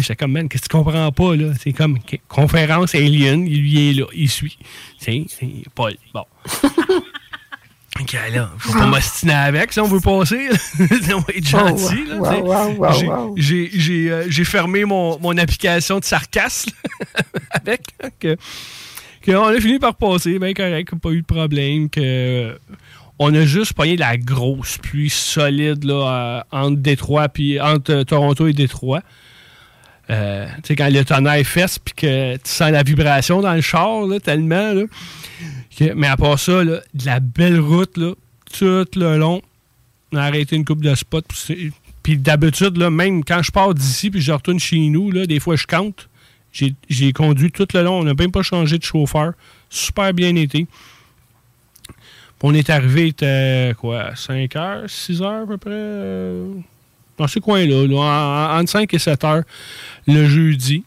J'étais 0.00 0.16
comme, 0.16 0.32
man, 0.32 0.48
qu'est-ce 0.48 0.62
que 0.62 0.68
tu 0.68 0.76
comprends 0.76 1.12
pas, 1.12 1.36
là? 1.36 1.52
C'est 1.60 1.72
comme 1.72 1.98
conférence 2.28 2.94
alien, 2.94 3.46
il 3.46 3.60
lui 3.60 3.90
est 3.90 3.92
là, 3.94 4.06
il 4.14 4.28
suit. 4.28 4.58
C'est 4.98 5.24
Paul. 5.74 5.94
Bon. 6.14 6.24
OK, 8.00 8.12
là, 8.32 8.50
faut 8.58 8.72
pas 8.72 8.86
m'ostiner 8.86 9.34
avec 9.34 9.72
si 9.72 9.80
on 9.80 9.88
veut 9.88 10.00
passer. 10.00 10.48
on 10.80 11.18
va 11.18 11.34
être 11.34 11.46
gentil. 11.46 12.04
Oh, 12.12 12.18
wow, 12.18 12.42
wow, 12.42 12.74
wow, 12.76 13.04
wow. 13.04 13.34
J'ai 13.36 13.68
j'ai, 13.74 14.10
euh, 14.10 14.24
j'ai 14.28 14.44
fermé 14.44 14.84
mon, 14.84 15.18
mon 15.18 15.36
application 15.36 15.98
de 15.98 16.04
sarcasme 16.04 16.70
avec. 17.50 17.82
Que, 18.18 18.36
que 19.20 19.32
on 19.32 19.46
a 19.46 19.60
fini 19.60 19.78
par 19.78 19.96
passer, 19.96 20.38
bien 20.38 20.54
correct, 20.54 20.94
pas 20.94 21.10
eu 21.10 21.20
de 21.20 21.26
problème. 21.26 21.90
Que, 21.90 22.56
on 23.22 23.34
a 23.34 23.44
juste 23.44 23.74
pogné 23.74 23.98
la 23.98 24.16
grosse 24.16 24.78
pluie 24.78 25.10
solide 25.10 25.84
là, 25.84 25.94
euh, 25.94 26.42
entre 26.52 26.78
Détroit 26.78 27.28
puis 27.28 27.60
entre 27.60 27.92
euh, 27.92 28.04
Toronto 28.04 28.46
et 28.46 28.54
Détroit. 28.54 29.02
Euh, 30.10 30.46
tu 30.56 30.60
sais, 30.68 30.76
quand 30.76 30.88
le 30.90 31.04
tonnerre 31.04 31.46
fesse 31.46 31.78
puis 31.78 31.94
que 31.94 32.34
tu 32.34 32.40
sens 32.44 32.70
la 32.70 32.82
vibration 32.82 33.40
dans 33.40 33.54
le 33.54 33.60
char, 33.60 34.02
tellement. 34.22 34.74
Mais 35.94 36.06
à 36.08 36.16
part 36.16 36.38
ça, 36.38 36.64
de 36.64 36.82
la 37.04 37.20
belle 37.20 37.60
route, 37.60 37.94
tout 37.94 38.86
le 38.96 39.16
long. 39.16 39.40
On 40.12 40.16
a 40.16 40.22
arrêté 40.24 40.56
une 40.56 40.64
coupe 40.64 40.82
de 40.82 40.94
spots. 40.94 41.22
puis 42.02 42.16
d'habitude, 42.16 42.76
même 42.76 43.22
quand 43.24 43.42
je 43.42 43.52
pars 43.52 43.72
d'ici 43.72 44.10
puis 44.10 44.20
je 44.20 44.32
retourne 44.32 44.58
chez 44.58 44.80
nous, 44.88 45.12
des 45.26 45.38
fois, 45.38 45.54
je 45.56 45.66
compte. 45.66 46.08
J'ai 46.52 47.12
conduit 47.12 47.52
tout 47.52 47.68
le 47.72 47.82
long. 47.82 48.00
On 48.00 48.04
n'a 48.04 48.14
même 48.14 48.32
pas 48.32 48.42
changé 48.42 48.78
de 48.78 48.82
chauffeur. 48.82 49.34
Super 49.68 50.12
bien 50.12 50.34
été. 50.34 50.66
On 52.42 52.54
est 52.54 52.70
arrivé, 52.70 53.02
il 53.02 53.08
était 53.08 53.74
quoi, 53.78 54.16
5 54.16 54.56
heures, 54.56 54.88
6 54.88 55.20
heures 55.20 55.42
à 55.42 55.46
peu 55.46 55.58
près? 55.58 55.70
euh, 55.72 56.54
dans 57.20 57.28
ce 57.28 57.38
coin-là, 57.38 57.86
là, 57.86 57.96
en- 57.96 58.56
en- 58.56 58.60
entre 58.60 58.70
5 58.70 58.92
et 58.94 58.98
7 58.98 59.22
heures 59.24 59.42
le 60.06 60.26
jeudi. 60.28 60.84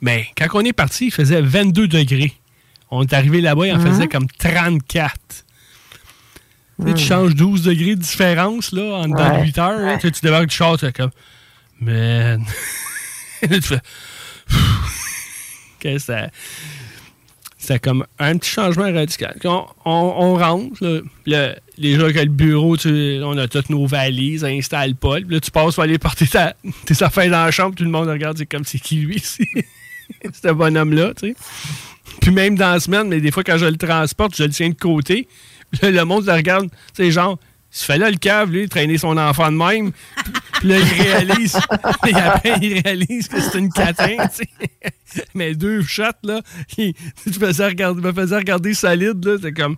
Mais 0.00 0.26
quand 0.36 0.46
on 0.54 0.60
est 0.60 0.72
parti, 0.72 1.06
il 1.06 1.10
faisait 1.12 1.40
22 1.40 1.88
degrés. 1.88 2.32
On 2.90 3.02
est 3.02 3.12
arrivé 3.12 3.40
là-bas, 3.40 3.66
il 3.66 3.72
en 3.72 3.78
Mhm. 3.78 3.86
faisait 3.86 4.08
comme 4.08 4.26
34. 4.28 5.14
Tu 5.28 5.34
sais, 5.34 6.84
Tu 6.84 6.90
Mhm. 6.90 6.96
changes 6.98 7.34
12 7.34 7.62
degrés 7.62 7.96
de 7.96 8.00
différence 8.00 8.72
là, 8.72 9.00
en 9.04 9.10
Ouais, 9.10 9.42
8 9.42 9.58
heures. 9.58 9.80
là. 9.80 9.96
Tu 9.96 10.02
sais, 10.08 10.10
tu 10.12 10.20
débarques 10.22 10.46
du 10.46 10.54
char, 10.54 10.78
tu 10.78 10.86
fais 10.86 10.92
comme. 10.92 11.10
Man. 11.80 12.44
Là, 13.42 13.48
tu 13.60 13.62
fais. 13.62 13.80
que 15.80 15.98
ça. 15.98 16.28
C'est 17.68 17.78
comme 17.82 18.06
un 18.18 18.38
petit 18.38 18.50
changement 18.50 18.90
radical. 18.90 19.36
On, 19.44 19.64
on- 19.84 20.34
rentre, 20.36 20.82
là, 20.82 21.00
le- 21.26 21.54
les 21.76 21.96
gens 21.98 22.08
qui 22.10 22.18
ont 22.18 22.22
le 22.22 22.28
bureau, 22.30 22.76
tu- 22.78 23.20
on 23.22 23.36
a 23.36 23.46
toutes 23.46 23.68
nos 23.68 23.86
valises, 23.86 24.42
on 24.42 24.46
installe 24.46 24.94
pas. 24.94 25.18
Là, 25.20 25.38
tu 25.38 25.50
passes 25.50 25.74
pour 25.74 25.84
aller 25.84 25.98
porter 25.98 26.26
ta- 26.26 26.54
tes 26.86 27.02
affaires 27.04 27.30
dans 27.30 27.44
la 27.44 27.50
chambre, 27.50 27.74
tout 27.76 27.84
le 27.84 27.90
monde 27.90 28.08
regarde, 28.08 28.38
c'est 28.38 28.46
comme 28.46 28.64
c'est 28.64 28.78
qui 28.78 28.96
lui 28.96 29.16
ici? 29.24 29.44
ce 30.42 30.48
bonhomme-là, 30.50 31.12
tu 31.14 31.28
sais. 31.28 31.36
Puis 32.22 32.30
même 32.30 32.56
dans 32.56 32.72
la 32.72 32.80
semaine, 32.80 33.08
mais 33.08 33.20
des 33.20 33.30
fois, 33.30 33.44
quand 33.44 33.58
je 33.58 33.66
le 33.66 33.76
transporte, 33.76 34.34
je 34.36 34.44
le 34.44 34.48
tiens 34.50 34.70
de 34.70 34.74
côté. 34.74 35.28
Là, 35.82 35.90
le 35.90 36.04
monde 36.06 36.24
le 36.24 36.32
regarde, 36.32 36.68
sais, 36.94 37.10
genre, 37.10 37.38
se 37.70 37.84
fait 37.84 37.98
là 37.98 38.10
le 38.10 38.16
cave, 38.16 38.50
lui, 38.50 38.68
traîner 38.68 38.96
son 38.98 39.16
enfant 39.18 39.52
de 39.52 39.56
même. 39.56 39.92
Puis- 40.54 40.68
là, 40.68 40.76
il 40.78 41.02
réalise, 41.02 41.56
et 42.08 42.14
après, 42.14 42.54
il 42.62 42.80
réalise 42.80 43.28
que 43.28 43.40
c'est 43.40 43.58
une 43.58 43.70
catin, 43.72 44.16
tu 44.34 44.44
sais. 44.44 45.22
Mais 45.34 45.54
deux 45.54 45.82
shots, 45.82 46.02
là, 46.24 46.40
il, 46.76 46.94
tu 47.24 47.32
faisais 47.32 47.66
regarder, 47.66 48.00
me 48.00 48.12
faisais 48.12 48.36
regarder 48.36 48.74
solide, 48.74 49.24
là, 49.24 49.36
c'est 49.40 49.52
comme... 49.52 49.76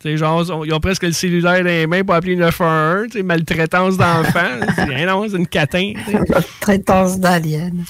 Tu 0.00 0.08
sais, 0.08 0.16
genre, 0.16 0.64
ils 0.66 0.72
ont 0.74 0.80
presque 0.80 1.04
le 1.04 1.12
cellulaire 1.12 1.58
dans 1.60 1.64
les 1.66 1.86
mains 1.86 2.02
pour 2.02 2.14
appeler 2.16 2.34
911, 2.34 3.06
tu 3.06 3.18
sais, 3.18 3.22
maltraitance 3.22 3.96
d'enfant. 3.96 4.58
C'est- 4.74 5.06
non, 5.06 5.28
c'est 5.28 5.36
une 5.36 5.46
catin. 5.46 5.92
tu 6.04 6.10
sais. 6.12 6.18
Traitance 6.60 7.20
d'alien. 7.20 7.84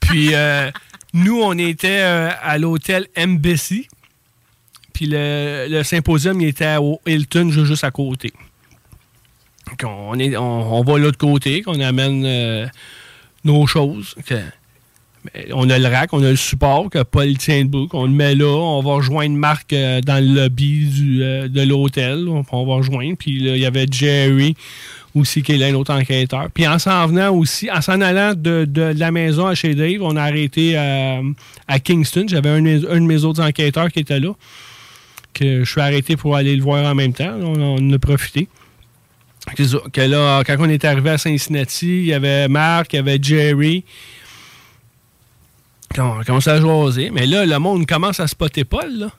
Puis 0.00 0.30
euh, 0.34 0.70
nous, 1.12 1.40
on 1.40 1.56
était 1.56 2.00
euh, 2.02 2.30
à 2.42 2.58
l'hôtel 2.58 3.06
Embassy. 3.16 3.86
Puis 4.92 5.06
le, 5.06 5.66
le 5.70 5.82
symposium, 5.84 6.40
il 6.40 6.48
était 6.48 6.76
au 6.76 7.00
Hilton, 7.06 7.50
ju- 7.50 7.66
juste 7.66 7.84
à 7.84 7.90
côté. 7.92 8.32
Donc, 9.82 9.90
on, 9.90 10.18
on, 10.18 10.82
va 10.82 10.98
l'autre 10.98 11.18
côté, 11.18 11.62
qu'on 11.62 11.80
amène 11.80 12.24
euh, 12.24 12.66
nos 13.44 13.66
choses. 13.66 14.14
on 15.52 15.68
a 15.68 15.78
le 15.78 15.88
rack, 15.88 16.12
on 16.12 16.22
a 16.22 16.30
le 16.30 16.36
support 16.36 16.90
que 16.90 17.02
Paul 17.02 17.36
tient 17.38 17.64
debout, 17.64 17.88
qu'on 17.88 18.04
le 18.04 18.12
met 18.12 18.34
là. 18.34 18.46
On 18.46 18.82
va 18.82 18.94
rejoindre 18.94 19.36
Marc 19.36 19.72
euh, 19.72 20.00
dans 20.00 20.24
le 20.24 20.42
lobby 20.42 20.86
du, 20.86 21.22
euh, 21.22 21.48
de 21.48 21.62
l'hôtel. 21.62 22.28
On, 22.28 22.66
va 22.66 22.74
rejoindre. 22.74 23.16
Puis 23.18 23.40
là, 23.40 23.56
il 23.56 23.62
y 23.62 23.66
avait 23.66 23.86
Jerry 23.90 24.54
aussi, 25.14 25.42
qui 25.42 25.52
est 25.52 25.58
là, 25.58 25.66
un 25.66 25.74
autre 25.74 25.92
enquêteur. 25.92 26.48
Puis 26.52 26.66
en 26.68 26.78
s'en 26.78 27.06
venant 27.06 27.34
aussi, 27.34 27.70
en 27.70 27.80
s'en 27.80 28.00
allant 28.00 28.34
de, 28.36 28.64
de 28.64 28.92
la 28.96 29.10
maison 29.10 29.46
à 29.46 29.54
chez 29.54 29.74
Dave, 29.74 30.02
on 30.02 30.16
a 30.16 30.22
arrêté 30.22 30.76
à, 30.76 31.78
Kingston. 31.82 32.26
J'avais 32.28 32.50
un, 32.50 32.60
de 32.60 33.00
mes- 33.00 33.24
autres 33.24 33.42
enquêteurs 33.42 33.90
qui 33.90 34.00
était 34.00 34.20
là, 34.20 34.32
que 35.32 35.64
je 35.64 35.70
suis 35.70 35.80
arrêté 35.80 36.16
pour 36.16 36.36
aller 36.36 36.54
le 36.54 36.62
voir 36.62 36.84
en 36.84 36.94
même 36.94 37.12
temps. 37.12 37.32
On, 37.40 37.78
on 37.80 37.92
a 37.92 37.98
profité. 37.98 38.48
Que 39.92 40.00
là, 40.00 40.42
quand 40.44 40.56
on 40.58 40.68
est 40.68 40.84
arrivé 40.84 41.10
à 41.10 41.18
Cincinnati, 41.18 41.98
il 41.98 42.06
y 42.06 42.14
avait 42.14 42.48
Marc, 42.48 42.92
il 42.92 42.96
y 42.96 42.98
avait 42.98 43.18
Jerry. 43.22 43.84
On 45.98 46.24
commence 46.24 46.48
à 46.48 46.60
jaser. 46.60 47.10
Mais 47.10 47.26
là, 47.26 47.44
le 47.46 47.58
monde 47.58 47.86
commence 47.86 48.20
à 48.20 48.26
spotter 48.26 48.64
Paul, 48.64 48.90
là. 48.90 49.10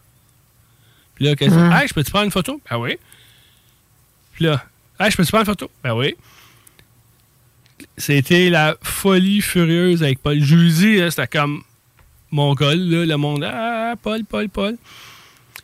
Puis 1.13 1.26
là, 1.26 1.36
qu'est-ce 1.36 1.55
que 1.55 1.59
Mm. 1.59 1.71
Hey, 1.71 1.88
je 1.88 1.93
peux 1.93 2.03
te 2.03 2.09
prendre 2.09 2.26
une 2.26 2.32
photo? 2.32 2.61
Ben 2.69 2.78
oui. 2.78 2.97
Puis 4.34 4.45
là, 4.45 4.65
hey, 4.99 5.09
je 5.11 5.15
peux 5.15 5.23
te 5.23 5.30
prendre 5.30 5.43
une 5.43 5.53
photo? 5.53 5.71
Ben 5.84 5.93
oui. 5.93 6.15
C'était 7.97 8.49
la 8.49 8.76
folie 8.82 9.41
furieuse 9.41 10.03
avec 10.03 10.19
Paul. 10.21 10.41
Je 10.41 10.55
lui 10.55 10.73
dis, 10.73 10.97
là, 10.97 11.09
c'était 11.11 11.28
comme 11.28 11.63
mon 12.32 12.53
gars, 12.53 12.76
là, 12.76 13.05
le 13.05 13.15
monde. 13.15 13.45
Ah, 13.49 13.93
Paul, 14.01 14.26
Paul, 14.26 14.49
Paul. 14.49 14.78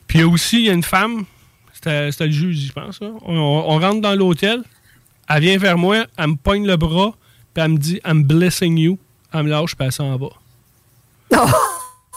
Puis 0.08 0.24
aussi, 0.24 0.60
il 0.60 0.66
y 0.66 0.70
a 0.70 0.74
une 0.74 0.84
femme, 0.84 1.26
c'était 1.84 2.26
le 2.28 2.32
jeudi, 2.32 2.68
je 2.68 2.74
pense. 2.74 3.00
là. 3.02 3.12
On, 3.26 3.80
rentre 3.80 4.02
dans 4.02 4.16
l'hôtel, 4.16 4.64
elle 5.30 5.42
vient 5.42 5.58
vers 5.58 5.78
moi, 5.78 6.06
elle 6.18 6.28
me 6.28 6.36
pogne 6.36 6.66
le 6.66 6.78
bras, 6.78 7.16
puis 7.54 7.64
elle 7.64 7.72
me 7.72 7.78
dit 7.78 8.00
I'm 8.06 8.24
blessing 8.24 8.78
you. 8.78 9.00
Elle 9.34 9.44
me 9.44 9.50
lâche, 9.50 9.76
puis 9.76 9.86
elle 9.86 9.92
s'en 9.92 10.18
va. 10.18 10.28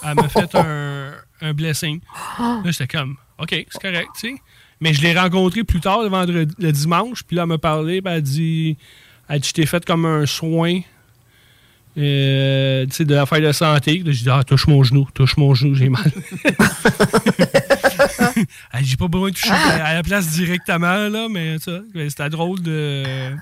Elle 0.07 0.17
m'a 0.17 0.29
fait 0.29 0.55
un, 0.57 1.13
un 1.41 1.55
blessing. 1.55 2.01
Là, 2.39 2.63
j'étais 2.67 2.89
comme 2.89 3.17
OK, 3.39 3.51
c'est 3.51 3.81
correct, 3.81 4.11
tu 4.19 4.29
sais. 4.29 4.35
Mais 4.81 4.93
je 4.93 5.03
l'ai 5.03 5.19
rencontré 5.19 5.65
plus 5.65 5.81
tard, 5.81 6.03
le, 6.03 6.09
vendredi, 6.09 6.55
le 6.59 6.73
dimanche, 6.73 7.23
puis 7.23 7.37
là, 7.37 7.43
elle 7.43 7.49
m'a 7.49 7.59
parlé, 7.59 8.03
puis 8.03 8.13
elle 8.13 8.23
dit, 8.23 8.77
elle 9.29 9.41
dit 9.41 9.49
Je 9.49 9.55
t'ai 9.55 9.67
fait 9.67 9.85
comme 9.85 10.05
un 10.05 10.27
soin. 10.27 10.81
Euh, 11.97 12.87
tu 12.87 12.93
sais, 12.93 13.05
de 13.05 13.15
l'affaire 13.15 13.41
de 13.41 13.53
santé. 13.53 13.99
Là, 13.99 14.11
J'ai 14.13 14.25
dit, 14.25 14.31
ah, 14.31 14.43
touche 14.45 14.67
mon 14.67 14.83
genou, 14.83 15.07
touche 15.15 15.37
mon 15.37 15.55
genou, 15.55 15.75
j'ai 15.75 15.89
mal. 15.89 16.11
Elle 18.73 18.81
dit, 18.83 18.89
j'ai 18.91 18.97
pas 18.97 19.09
besoin 19.09 19.31
de 19.31 19.35
toucher 19.35 19.53
à 19.53 19.95
la 19.95 20.03
place 20.03 20.29
directement, 20.31 21.09
là, 21.09 21.29
mais 21.31 21.59
ça, 21.59 21.81
c'était 22.09 22.31
drôle 22.31 22.61
de. 22.63 23.33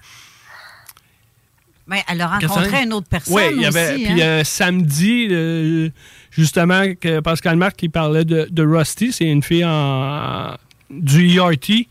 Ben, 1.89 1.99
elle 2.09 2.21
a 2.21 2.29
rencontré 2.29 2.85
une 2.85 2.93
autre 2.93 3.09
personne 3.09 3.35
Oui, 3.35 3.43
il 3.57 3.63
y 3.63 3.67
avait. 3.67 3.95
aussi. 3.95 4.05
Puis 4.05 4.23
hein? 4.23 4.27
euh, 4.27 4.45
samedi, 4.45 5.27
euh, 5.31 5.89
justement, 6.31 6.85
que 6.95 7.21
Pascal 7.21 7.57
Marc 7.57 7.77
qui 7.77 7.89
parlait 7.89 8.25
de, 8.25 8.47
de 8.51 8.63
Rusty, 8.63 9.13
c'est 9.13 9.25
une 9.25 9.43
fille 9.43 9.65
en, 9.65 10.57
du 10.91 11.37
ERT. 11.39 11.89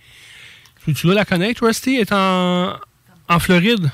Tu 0.86 0.94
dois 1.04 1.14
la 1.14 1.26
connaître, 1.26 1.66
Rusty? 1.66 1.96
Elle 1.96 2.02
est 2.02 2.14
en, 2.14 2.76
en 3.28 3.40
Floride. 3.40 3.92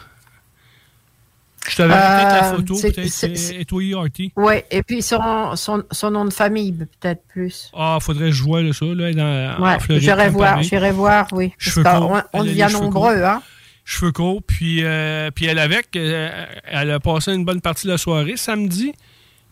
Je 1.70 1.76
t'avais 1.76 1.94
Euh, 1.94 1.98
peut-être 1.98 2.42
la 2.42 2.44
photo, 2.56 2.76
peut-être 2.82 3.08
c'est- 3.10 3.62
ERT. 3.62 4.32
Oui, 4.36 4.54
et 4.72 4.84
puis 4.84 5.02
son, 5.02 5.56
son, 5.56 5.84
son 5.92 6.12
nom 6.12 6.26
de 6.26 6.34
famille, 6.34 6.72
peut-être 6.74 7.22
plus. 7.28 7.72
Ah, 7.76 7.98
faudrait 8.02 8.28
que 8.28 8.32
je 8.32 8.44
voie 8.44 8.62
ça, 8.74 8.86
là, 8.86 9.14
dans, 9.14 9.64
Ouais, 9.64 9.76
en 9.76 9.80
Floride. 9.80 10.04
j'irai 10.04 10.30
voir, 10.30 10.64
j'irai 10.64 10.92
voir, 10.92 11.28
oui. 11.34 11.54
Cheveux 11.58 11.84
on, 11.86 12.42
a 12.42 12.44
devient 12.44 12.68
nombreux, 12.72 13.16
courts. 13.16 13.26
hein. 13.26 13.42
cheveux 13.86 14.12
courts. 14.12 14.42
Puis, 14.46 14.80
euh, 14.84 15.30
puis 15.34 15.46
elle 15.46 15.60
avec, 15.60 15.88
euh, 15.96 16.46
elle 16.66 16.92
a 16.92 17.00
passé 17.00 17.34
une 17.34 17.46
bonne 17.46 17.62
partie 17.62 17.86
de 17.88 17.92
la 17.92 17.98
soirée 17.98 18.38
samedi. 18.38 18.94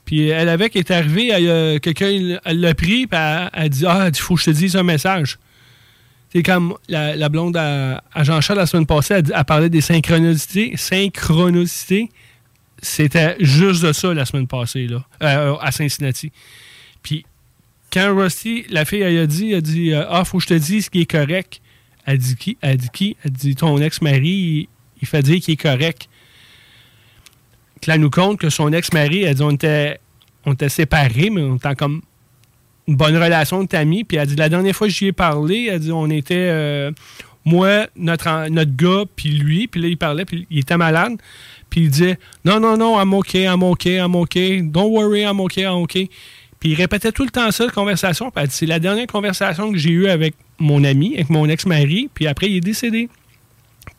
Puis 0.06 0.30
elle 0.30 0.50
avec 0.50 0.76
est 0.76 0.92
arrivée, 0.92 1.30
euh, 1.34 1.80
quelqu'un 1.80 2.38
elle 2.46 2.60
l'a 2.60 2.74
pris, 2.76 3.08
puis 3.08 3.20
elle, 3.20 3.50
elle 3.54 3.70
dit 3.70 3.86
Ah, 3.88 4.08
il 4.08 4.16
faut 4.16 4.36
que 4.36 4.42
je 4.42 4.46
te 4.46 4.52
dise 4.52 4.76
un 4.76 4.84
message. 4.84 5.38
C'est 6.36 6.44
comme 6.44 6.76
la, 6.90 7.16
la 7.16 7.30
blonde 7.30 7.56
à, 7.56 8.04
à 8.14 8.24
Jean-Charles 8.26 8.60
la 8.60 8.66
semaine 8.66 8.86
passée, 8.86 9.14
elle, 9.14 9.32
elle 9.34 9.46
parlait 9.46 9.70
des 9.70 9.80
synchronicités. 9.80 10.76
Synchronicités, 10.76 12.10
c'était 12.82 13.38
juste 13.40 13.86
de 13.86 13.94
ça 13.94 14.14
la 14.14 14.26
semaine 14.26 14.46
passée, 14.46 14.86
là, 14.88 15.06
euh, 15.24 15.56
à 15.62 15.72
Cincinnati. 15.72 16.34
Puis 17.02 17.26
quand 17.90 18.14
Rusty, 18.14 18.66
la 18.70 18.84
fille, 18.84 19.00
elle 19.00 19.18
a 19.18 19.28
dit, 19.28 19.52
elle 19.52 19.60
a 19.60 19.62
dit 19.62 19.94
euh, 19.94 20.04
Ah, 20.10 20.26
faut 20.26 20.40
que 20.40 20.44
je 20.44 20.50
te 20.50 20.54
dise 20.56 20.86
ce 20.86 20.90
qui 20.90 21.00
est 21.00 21.10
correct. 21.10 21.62
Elle 22.06 22.18
dit 22.18 22.36
qui? 22.36 22.58
Elle 22.60 22.76
dit 22.76 22.90
qui? 22.92 23.16
Dit 23.24 23.56
ton 23.56 23.78
ex-mari, 23.78 24.68
il, 25.02 25.08
fait 25.08 25.22
dire 25.22 25.40
qu'il 25.40 25.54
est 25.54 25.62
correct. 25.62 26.10
Là, 27.88 27.98
nous 27.98 28.10
compte 28.10 28.42
que 28.42 28.50
son 28.50 28.74
ex-mari, 28.74 29.24
elle 29.24 29.36
dit 29.36 29.42
on 29.42 29.52
était, 29.52 30.02
on 30.46 30.52
était 30.52 30.68
séparés, 30.68 31.30
mais 31.30 31.44
on 31.44 31.56
était 31.56 31.76
comme 31.76 32.02
une 32.88 32.96
bonne 32.96 33.16
relation 33.16 33.64
de 33.64 33.76
amis. 33.76 34.04
Puis 34.04 34.18
elle 34.18 34.28
dit, 34.28 34.36
la 34.36 34.50
dernière 34.50 34.76
fois 34.76 34.88
que 34.88 34.94
j'y 34.94 35.08
ai 35.08 35.12
parlé, 35.12 35.70
elle 35.72 35.80
dit, 35.80 35.92
on 35.92 36.10
était, 36.10 36.36
euh, 36.36 36.92
moi, 37.44 37.88
notre, 37.96 38.50
notre 38.50 38.76
gars, 38.76 39.04
puis 39.16 39.30
lui, 39.30 39.68
puis 39.68 39.82
là, 39.82 39.88
il 39.88 39.98
parlait, 39.98 40.26
puis 40.26 40.48
il 40.50 40.60
était 40.60 40.78
malade. 40.78 41.14
Puis 41.70 41.82
il 41.82 41.90
disait, 41.90 42.20
non, 42.44 42.60
non, 42.60 42.78
non, 42.78 43.00
I'm 43.00 43.14
okay, 43.14 43.44
I'm 43.44 43.64
okay, 43.64 43.98
I'm 43.98 44.16
okay, 44.16 44.62
don't 44.62 44.92
worry, 44.92 45.22
I'm 45.22 45.40
okay, 45.42 45.64
I'm 45.64 45.82
okay. 45.84 46.10
Puis 46.60 46.70
il 46.70 46.76
répétait 46.76 47.12
tout 47.12 47.24
le 47.24 47.30
temps 47.30 47.52
ça, 47.52 47.66
la 47.66 47.72
conversation. 47.72 48.32
Puis 48.32 48.42
elle 48.42 48.50
dit, 48.50 48.56
c'est 48.56 48.66
la 48.66 48.80
dernière 48.80 49.08
conversation 49.08 49.72
que 49.72 49.78
j'ai 49.78 49.92
eue 49.92 50.08
avec 50.08 50.36
mon 50.58 50.84
ami, 50.84 51.16
avec 51.16 51.30
mon 51.30 51.48
ex-mari, 51.50 52.10
puis 52.14 52.28
après, 52.28 52.50
il 52.50 52.58
est 52.58 52.62
décédé. 52.62 53.10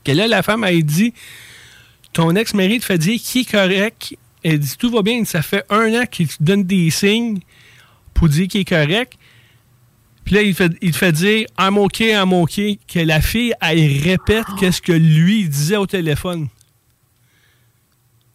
Que 0.05 0.13
là, 0.13 0.27
la 0.27 0.43
femme 0.43 0.65
a 0.65 0.73
dit, 0.73 1.13
ton 2.13 2.35
ex-mari 2.35 2.81
te 2.81 2.85
fait 2.85 2.99
dire 2.99 3.21
qui 3.23 3.41
est 3.41 3.51
correct. 3.51 4.17
Elle 4.43 4.59
dit, 4.59 4.77
tout 4.79 4.91
va 4.91 5.03
bien, 5.03 5.25
ça 5.25 5.43
fait 5.43 5.65
un 5.71 5.93
an 6.01 6.07
qu'il 6.11 6.29
te 6.29 6.37
donne 6.41 6.65
des 6.65 6.91
signes 6.91 7.41
pour 8.17 8.29
dire 8.29 8.49
qu'il 8.49 8.63
est 8.63 8.65
correct. 8.65 9.15
Puis 10.25 10.35
là, 10.35 10.43
il, 10.43 10.55
fait, 10.55 10.73
il 10.83 10.91
te 10.91 10.97
fait 10.97 11.13
dire 11.13 11.47
I'm 11.59 11.79
OK, 11.79 12.01
I'm 12.01 12.33
OK, 12.33 12.61
que 12.89 12.99
la 12.99 13.21
fille, 13.21 13.55
elle 13.61 14.03
répète 14.03 14.45
qu'est-ce 14.59 14.83
que 14.83 14.93
lui 14.93 15.49
disait 15.49 15.77
au 15.77 15.87
téléphone. 15.87 16.49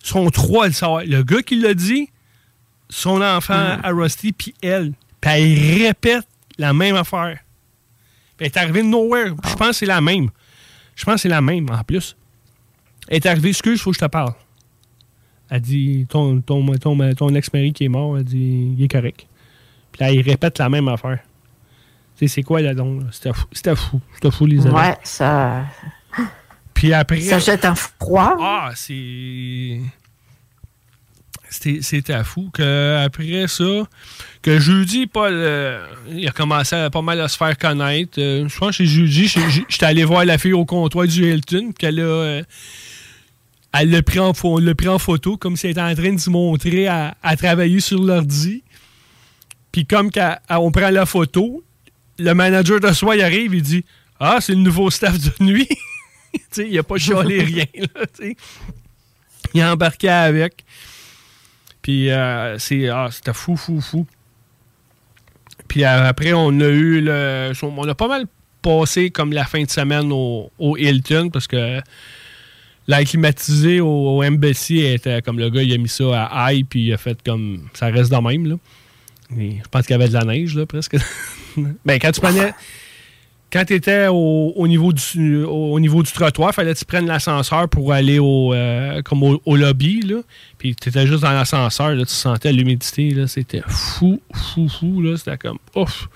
Son 0.02 0.30
trois, 0.30 0.68
le 0.68 0.74
savoir. 0.74 1.04
Le 1.04 1.22
gars 1.24 1.42
qui 1.42 1.60
l'a 1.60 1.74
dit, 1.74 2.10
son 2.90 3.22
enfant 3.22 3.78
à 3.84 3.90
Rusty, 3.90 4.32
puis 4.32 4.54
elle. 4.62 4.94
Puis 5.20 5.32
elle 5.32 5.84
répète 5.84 6.26
la 6.58 6.74
même 6.74 6.96
affaire. 6.96 7.40
Puis 8.38 8.46
elle 8.46 8.48
est 8.48 8.58
arrivée 8.58 8.84
de 8.84 8.88
nowhere. 8.88 9.36
Je 9.44 9.56
pense 9.56 9.68
que 9.68 9.74
c'est 9.74 9.86
la 9.86 10.00
même. 10.00 10.30
Je 10.96 11.04
pense 11.04 11.16
que 11.16 11.22
c'est 11.22 11.30
la 11.30 11.42
même, 11.42 11.70
en 11.70 11.84
plus. 11.84 12.16
Elle 13.08 13.18
est 13.18 13.26
arrivée, 13.26 13.50
excuse, 13.50 13.80
il 13.80 13.82
faut 13.82 13.92
que 13.92 13.98
je 13.98 14.06
te 14.06 14.10
parle. 14.10 14.34
Elle 15.50 15.62
dit, 15.62 16.06
ton, 16.08 16.40
ton, 16.40 16.66
ton, 16.78 17.14
ton 17.16 17.36
ex-mari 17.36 17.74
qui 17.74 17.84
est 17.86 17.90
mort, 17.90 18.18
elle 18.18 18.24
dit, 18.24 18.74
il 18.78 18.82
est 18.82 18.88
correct. 18.88 19.28
Puis 19.92 20.02
là, 20.02 20.12
il 20.12 20.22
répète 20.22 20.60
la 20.60 20.70
même 20.70 20.88
affaire. 20.88 21.20
Tu 22.18 22.28
sais, 22.28 22.36
c'est 22.36 22.44
quoi 22.44 22.62
là 22.62 22.74
donc? 22.74 23.04
C'était 23.12 23.34
fou. 23.34 23.46
C'était 23.52 23.76
fou. 23.76 24.02
C'était 24.16 24.32
fou, 24.32 24.46
les 24.46 24.66
amis. 24.66 24.76
Ouais, 24.76 24.98
ça. 25.04 25.66
Puis 26.74 26.94
après. 26.94 27.22
Ça 27.22 27.40
jette 27.40 27.66
un 27.66 27.76
froid. 27.76 28.36
Ah, 28.40 28.72
c'est. 28.76 29.80
C'était 31.50 32.24
fou. 32.24 32.50
Que 32.54 33.04
après 33.04 33.48
ça, 33.48 33.84
que 34.42 34.58
jeudi, 34.58 35.06
Paul, 35.06 35.34
euh, 35.34 35.86
il 36.10 36.26
a 36.26 36.32
commencé 36.32 36.76
à, 36.76 36.90
pas 36.90 37.02
mal 37.02 37.20
à 37.20 37.28
se 37.28 37.36
faire 37.36 37.58
connaître. 37.58 38.14
Euh, 38.20 38.48
je 38.48 38.58
pense 38.58 38.70
que 38.70 38.76
c'est 38.78 38.86
jeudi, 38.86 39.28
j'étais 39.68 39.86
allé 39.86 40.06
voir 40.06 40.24
la 40.24 40.38
fille 40.38 40.54
au 40.54 40.64
comptoir 40.64 41.08
du 41.08 41.30
Hilton, 41.30 41.74
qu'elle 41.78 42.00
a. 42.00 42.04
Euh, 42.04 42.44
elle 43.74 43.90
l'a 43.90 44.02
pris, 44.02 44.20
en, 44.20 44.34
pris 44.34 44.88
en 44.88 45.00
photo, 45.00 45.38
comme 45.38 45.56
si 45.56 45.68
elle 45.68 45.72
était 45.72 45.82
en 45.82 45.96
train 45.96 46.14
de 46.14 46.20
se 46.20 46.30
montrer 46.30 46.88
à, 46.88 47.16
à 47.24 47.36
travailler 47.38 47.80
sur 47.80 48.02
l'ordi. 48.02 48.64
Puis 49.72 49.86
comme 49.86 50.10
on 50.50 50.72
prend 50.72 50.90
la 50.90 51.06
photo, 51.06 51.64
le 52.20 52.34
manager 52.34 52.80
de 52.80 52.92
soi, 52.92 53.16
il 53.16 53.22
arrive, 53.22 53.54
il 53.54 53.62
dit 53.62 53.86
Ah, 54.20 54.38
c'est 54.40 54.54
le 54.54 54.60
nouveau 54.60 54.90
staff 54.90 55.18
de 55.18 55.44
nuit. 55.44 55.70
il 56.58 56.74
n'a 56.74 56.84
pas 56.84 56.98
chialé 56.98 57.42
rien. 57.44 57.66
Là, 57.76 58.06
il 59.54 59.62
a 59.62 59.74
embarqué 59.74 60.10
avec. 60.10 60.64
Puis 61.82 62.12
euh, 62.12 62.58
c'est, 62.60 62.90
ah, 62.90 63.10
c'était 63.12 63.34
fou, 63.34 63.58
fou, 63.58 63.82
fou. 63.82 64.06
Puis 65.68 65.84
euh, 65.84 66.08
après, 66.08 66.34
on 66.34 66.60
a 66.60 66.68
eu 66.68 67.02
le. 67.02 67.52
On 67.64 67.88
a 67.88 67.96
pas 67.96 68.08
mal 68.08 68.26
passé 68.62 69.10
comme 69.10 69.34
la 69.34 69.46
fin 69.46 69.64
de 69.64 69.70
semaine 69.70 70.12
au, 70.12 70.78
Hilton 70.78 71.30
parce 71.32 71.48
que 71.48 71.82
l'air 72.88 73.04
climatisé 73.06 73.80
au, 73.80 73.88
au, 73.88 74.24
Embassy 74.24 74.80
était 74.80 75.22
comme 75.22 75.40
le 75.40 75.50
gars, 75.50 75.64
il 75.64 75.74
a 75.74 75.78
mis 75.78 75.90
ça 75.90 76.26
à 76.26 76.54
high, 76.54 76.66
puis 76.68 76.88
il 76.88 76.94
a 76.94 76.98
fait 76.98 77.18
comme. 77.24 77.68
Ça 77.74 77.88
reste 77.88 78.12
de 78.12 78.18
même, 78.18 78.48
là. 78.48 78.56
Je 79.38 79.68
pense 79.70 79.86
qu'il 79.86 79.94
y 79.94 79.96
avait 79.96 80.10
de 80.10 80.14
la 80.14 80.24
neige, 80.24 80.56
là, 80.56 80.66
presque. 80.66 80.98
ben, 81.86 82.00
quand 82.00 82.12
tu 82.12 82.22
prenais 82.22 82.54
quand 83.52 83.66
tu 83.66 83.74
étais 83.74 84.08
au, 84.10 84.68
niveau 84.68 84.94
du, 84.94 85.44
au, 85.44 85.78
niveau 85.80 86.04
du 86.04 86.12
trottoir, 86.12 86.54
fallait 86.54 86.74
que 86.74 86.80
tu 86.80 86.86
prennes 86.86 87.08
l'ascenseur 87.08 87.68
pour 87.68 87.92
aller 87.92 88.18
au, 88.18 88.54
euh, 88.54 89.02
comme 89.02 89.24
au, 89.24 89.56
lobby. 89.56 90.02
Là. 90.02 90.22
Puis 90.58 90.74
tu 90.76 90.88
étais 90.88 91.06
juste 91.06 91.24
dans 91.24 91.32
l'ascenseur, 91.32 91.98
tu 91.98 92.06
sentais 92.08 92.54
l'humidité. 92.54 93.14
C'était 93.28 93.62
fou, 93.68 94.22
fou, 94.34 94.70
fou. 94.70 95.18
C'était 95.18 95.38
comme 95.38 95.58
ouf. 95.76 96.08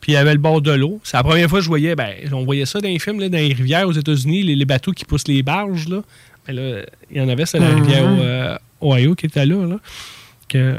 Puis 0.00 0.12
il 0.12 0.14
y 0.14 0.18
avait 0.18 0.32
le 0.32 0.38
bord 0.38 0.62
de 0.62 0.70
l'eau. 0.70 1.00
C'est 1.02 1.16
la 1.16 1.24
première 1.24 1.48
fois 1.50 1.58
que 1.58 1.64
je 1.64 1.68
voyais, 1.68 1.96
ben, 1.96 2.14
on 2.32 2.44
voyait 2.44 2.66
ça 2.66 2.80
dans 2.80 2.88
les 2.88 3.00
films, 3.00 3.18
là, 3.18 3.28
dans 3.28 3.36
les 3.36 3.52
rivières 3.52 3.88
aux 3.88 3.92
États-Unis, 3.92 4.44
les, 4.44 4.64
bateaux 4.64 4.92
qui 4.92 5.04
poussent 5.04 5.28
les 5.28 5.42
barges. 5.42 5.88
Là. 5.88 6.02
Mais 6.46 6.54
là, 6.54 6.82
il 7.10 7.18
y 7.18 7.20
en 7.20 7.28
avait, 7.28 7.46
c'est 7.46 7.58
la 7.58 7.68
mm-hmm. 7.68 7.82
rivière 7.82 8.04
euh, 8.06 8.58
Ohio 8.80 9.14
qui 9.16 9.26
était 9.26 9.44
là. 9.44 9.66
là. 9.66 9.76
Que, 10.48 10.76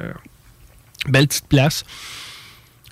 belle 1.08 1.28
petite 1.28 1.48
place. 1.48 1.84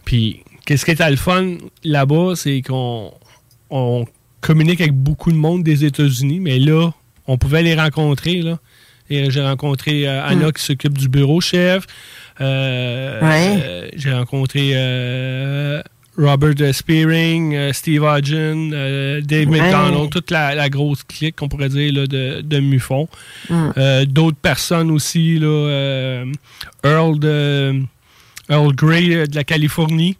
Puis 0.05 0.43
Qu'est-ce 0.69 0.85
qui 0.85 0.91
est 0.91 1.09
le 1.09 1.15
fun 1.15 1.55
là-bas, 1.83 2.33
c'est 2.35 2.61
qu'on 2.61 3.11
communique 4.39 4.81
avec 4.81 4.93
beaucoup 4.93 5.31
de 5.31 5.35
monde 5.35 5.63
des 5.63 5.83
États-Unis, 5.83 6.39
mais 6.39 6.59
là, 6.59 6.91
on 7.25 7.39
pouvait 7.39 7.63
les 7.63 7.73
rencontrer. 7.73 8.43
Là. 8.43 8.59
Et 9.09 9.31
j'ai 9.31 9.41
rencontré 9.41 10.07
euh, 10.07 10.23
Anna 10.23 10.49
mm. 10.49 10.51
qui 10.51 10.63
s'occupe 10.63 10.95
du 10.95 11.09
bureau 11.09 11.41
chef. 11.41 11.87
Euh, 12.39 13.19
euh, 13.23 13.89
j'ai 13.95 14.13
rencontré 14.13 14.75
Robert 16.15 16.75
Spearing, 16.75 17.73
Steve 17.73 18.03
Hodgen, 18.03 18.69
Dave 18.69 19.47
McDonald, 19.47 20.11
toute 20.11 20.29
la, 20.29 20.69
grosse 20.69 21.01
clique, 21.01 21.37
qu'on 21.37 21.49
pourrait 21.49 21.69
dire, 21.69 21.93
de, 21.93 22.41
de 22.41 22.59
MUFON. 22.59 23.09
Mm. 23.49 24.05
D'autres 24.05 24.37
personnes 24.37 24.91
aussi, 24.91 25.39
là, 25.39 26.25
Earl, 26.83 27.17
de, 27.17 27.81
Earl 28.49 28.73
Gray 28.73 29.27
de 29.27 29.35
la 29.35 29.43
Californie. 29.43 30.17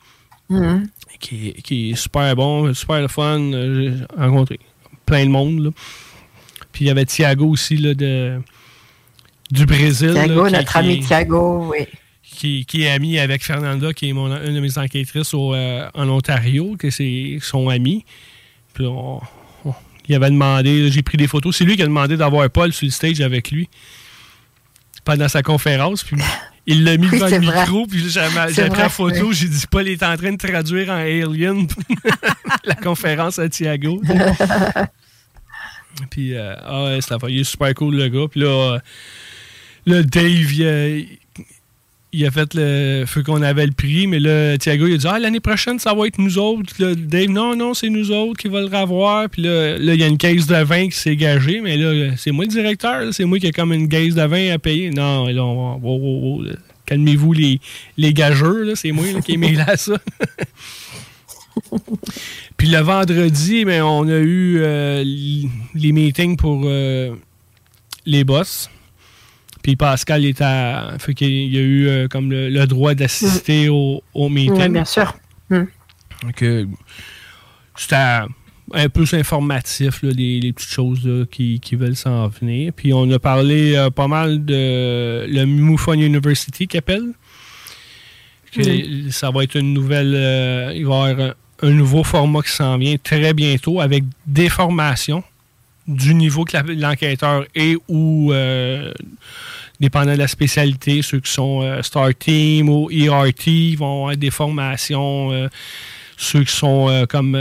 Mm-hmm. 0.50 0.88
qui, 1.20 1.92
est 1.92 1.96
super 1.96 2.36
bon, 2.36 2.74
super 2.74 3.02
le 3.02 3.08
fun. 3.08 3.52
J'ai 3.52 3.94
rencontré 4.18 4.60
plein 5.06 5.26
de 5.26 5.30
monde. 5.30 5.72
Puis 6.72 6.86
il 6.86 6.88
y 6.88 6.92
avait 6.92 7.06
Thiago 7.06 7.48
aussi 7.50 7.78
là, 7.78 7.94
de, 7.94 8.40
du 9.52 9.66
Brésil. 9.66 10.14
Thiago, 10.14 10.50
notre 10.50 10.78
ami 10.78 11.00
Thiago, 11.02 11.68
oui. 11.72 11.86
Qui, 12.24 12.66
qui, 12.66 12.84
est 12.84 12.92
ami 12.92 13.20
avec 13.20 13.44
Fernanda, 13.44 13.92
qui 13.92 14.10
est 14.10 14.14
mon, 14.14 14.28
une 14.28 14.56
de 14.56 14.60
mes 14.60 14.78
enquêtrices 14.78 15.34
euh, 15.34 15.90
en 15.94 16.08
Ontario, 16.08 16.76
que 16.78 16.90
c'est 16.90 17.40
son 17.42 17.68
ami. 17.70 18.06
Puis 18.74 18.86
il 20.08 20.16
avait 20.16 20.30
demandé, 20.30 20.90
j'ai 20.90 21.02
pris 21.02 21.18
des 21.18 21.28
photos. 21.28 21.58
C'est 21.58 21.66
lui 21.66 21.76
qui 21.76 21.84
a 21.84 21.86
demandé 21.86 22.18
d'avoir 22.18 22.50
Paul 22.50 22.72
sur 22.72 22.86
le 22.86 22.92
stage 22.92 23.20
avec 23.22 23.52
lui 23.52 23.68
pendant 25.04 25.28
sa 25.28 25.42
conférence. 25.44 26.04
Puis 26.04 26.18
il 26.70 26.84
l'a 26.84 26.98
mis 26.98 27.10
devant 27.10 27.28
le 27.28 27.40
micro, 27.40 27.88
puis 27.88 28.10
j'ai 28.10 28.70
pris 28.70 28.78
la 28.78 28.90
photo, 28.90 29.32
j'ai 29.32 29.48
dit 29.48 29.64
Paul 29.70 29.88
est 29.88 30.04
en 30.04 30.16
train 30.16 30.32
de 30.32 30.38
traduire 30.38 30.90
en 30.90 30.98
alien 30.98 31.66
la 32.64 32.76
conférence 32.76 33.40
à 33.40 33.50
Thiago. 33.50 34.00
puis, 36.12 36.36
euh, 36.36 36.56
ah 36.64 36.84
ouais, 36.84 37.00
il 37.30 37.40
est 37.40 37.44
super 37.44 37.74
cool 37.74 37.96
le 37.96 38.08
gars. 38.10 38.28
Puis 38.30 38.42
là, 38.42 38.80
là 39.88 40.04
Dave, 40.04 40.54
il 40.54 41.19
a, 42.26 42.32
fait 42.32 42.54
le 42.54 43.06
feu 43.06 43.24
qu'on 43.24 43.42
avait 43.42 43.66
le 43.66 43.72
prix, 43.72 44.08
mais 44.08 44.20
là, 44.20 44.58
Thiago, 44.58 44.88
il 44.88 44.96
a 44.96 44.98
dit 44.98 45.08
Ah, 45.08 45.20
l'année 45.20 45.40
prochaine, 45.40 45.80
ça 45.80 45.94
va 45.94 46.08
être 46.08 46.18
nous 46.18 46.38
autres. 46.38 46.74
Dave, 46.94 47.30
non, 47.30 47.56
non, 47.56 47.74
c'est 47.74 47.90
nous 47.90 48.12
autres 48.12 48.40
qui 48.40 48.48
va 48.48 48.62
le 48.62 48.68
revoir. 48.68 49.30
Puis 49.30 49.44
là, 49.44 49.78
il 49.78 50.00
y 50.00 50.04
a 50.04 50.08
une 50.08 50.18
caisse 50.18 50.48
de 50.48 50.56
vin 50.56 50.88
qui 50.90 50.98
s'est 50.98 51.16
gagée, 51.16 51.62
mais 51.62 51.78
là, 51.78 52.16
c'est 52.18 52.32
moi 52.32 52.46
le 52.46 52.52
directeur, 52.52 53.14
c'est 53.14 53.26
moi 53.26 53.40
qui 53.40 53.48
ai 53.48 53.52
comme 53.52 53.74
une 53.74 53.88
caisse 53.88 54.16
de 54.16 54.24
vin 54.24 54.52
à 54.52 54.60
payer. 54.60 54.90
Non, 54.90 55.28
là, 55.28 55.44
on 55.44 56.44
calmez-vous 56.90 57.34
les, 57.34 57.60
les 57.98 58.14
gageurs, 58.14 58.76
c'est 58.76 58.92
moi 58.92 59.06
qui 59.24 59.34
ai 59.34 59.38
mis 59.38 59.54
là 59.54 59.78
ça. 59.78 59.94
Puis 62.58 62.68
le 62.68 62.80
vendredi, 62.80 63.64
ben, 63.66 63.84
on 63.84 64.08
a 64.08 64.18
eu 64.18 64.58
euh, 64.60 65.04
les 65.04 65.92
meetings 65.92 66.36
pour 66.36 66.64
euh, 66.66 67.16
les 68.06 68.24
boss. 68.24 68.70
Puis 69.70 69.76
Pascal 69.76 70.26
est 70.26 70.42
à. 70.42 70.96
Fait 70.98 71.14
qu'il 71.14 71.54
y 71.54 71.58
a 71.60 71.62
eu 71.62 71.88
euh, 71.88 72.08
comme 72.08 72.32
le, 72.32 72.66
droit 72.66 72.96
d'assister 72.96 73.70
au, 73.70 74.02
au, 74.16 74.28
meeting. 74.28 74.60
Oui, 74.60 74.70
bien 74.70 74.84
sûr. 74.84 75.16
Mm. 75.52 75.66
c'était 77.76 77.96
un 77.96 78.90
peu 78.92 79.06
informatif, 79.14 80.02
les, 80.02 80.52
petites 80.54 80.72
choses 80.72 81.28
qui, 81.30 81.62
veulent 81.74 81.96
s'en 81.96 82.30
venir. 82.30 82.74
Puis 82.76 82.94
on 82.94 83.12
a 83.12 83.20
parlé 83.20 83.76
euh, 83.76 83.92
pas 83.92 84.08
mal 84.08 84.44
de 84.44 85.28
le 85.30 85.46
MUFON 85.46 85.94
University 85.94 86.66
qui 86.66 86.78
appelle. 86.80 87.14
Ça 89.12 89.30
va 89.30 89.44
être 89.44 89.56
une 89.56 89.74
nouvelle. 89.74 90.16
Euh, 90.16 90.74
il 90.76 90.88
va 90.88 91.10
y 91.10 91.12
avoir 91.12 91.36
un, 91.62 91.70
nouveau 91.70 92.04
format 92.04 92.42
qui 92.42 92.54
s'en 92.54 92.76
vient 92.80 92.96
très 92.98 93.36
bientôt 93.36 93.82
avec 93.82 94.04
des 94.26 94.50
formations 94.50 95.24
du 95.90 96.16
niveau 96.16 96.46
que 96.46 96.56
l'enquêteur 96.58 97.46
est 97.54 97.76
ou 97.90 98.32
dépendant 99.80 100.12
de 100.12 100.18
la 100.18 100.28
spécialité, 100.28 101.02
ceux 101.02 101.20
qui 101.20 101.32
sont 101.32 101.62
euh, 101.62 101.82
Star 101.82 102.14
Team 102.18 102.70
ou 102.70 102.90
ERT 102.92 103.78
vont 103.78 104.04
avoir 104.04 104.18
des 104.18 104.32
formations. 104.32 105.32
Euh, 105.32 105.48
ceux 106.18 106.44
qui 106.44 106.54
sont 106.54 106.90
euh, 106.90 107.06
comme 107.06 107.38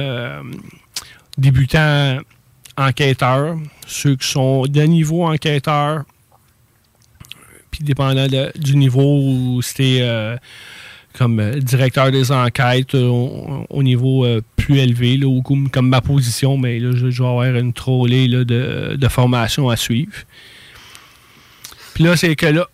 débutants 1.36 2.18
enquêteurs, 2.76 3.56
ceux 3.86 4.14
qui 4.14 4.26
sont 4.26 4.62
de 4.66 4.82
niveau 4.82 5.26
enquêteur, 5.26 6.04
puis 7.72 7.82
dépendant 7.82 8.28
du 8.54 8.76
niveau 8.76 9.18
où 9.20 9.62
c'était 9.62 10.38
comme 11.18 11.40
euh, 11.40 11.58
directeur 11.58 12.10
des 12.12 12.30
enquêtes 12.32 12.94
euh, 12.94 13.06
au, 13.08 13.66
au 13.68 13.82
niveau 13.82 14.24
euh, 14.24 14.40
plus 14.56 14.78
élevé, 14.78 15.16
là, 15.16 15.26
ou 15.26 15.42
comme, 15.42 15.68
comme 15.68 15.88
ma 15.88 16.00
position, 16.00 16.56
mais 16.56 16.78
là, 16.78 16.92
je, 16.94 17.10
je 17.10 17.22
vais 17.22 17.28
avoir 17.28 17.46
une 17.46 17.72
trollée 17.72 18.28
là, 18.28 18.44
de, 18.44 18.96
de 18.96 19.08
formation 19.08 19.68
à 19.68 19.76
suivre. 19.76 20.12
Puis 21.94 22.04
là, 22.04 22.16
c'est 22.16 22.36
que 22.36 22.46
là, 22.46 22.66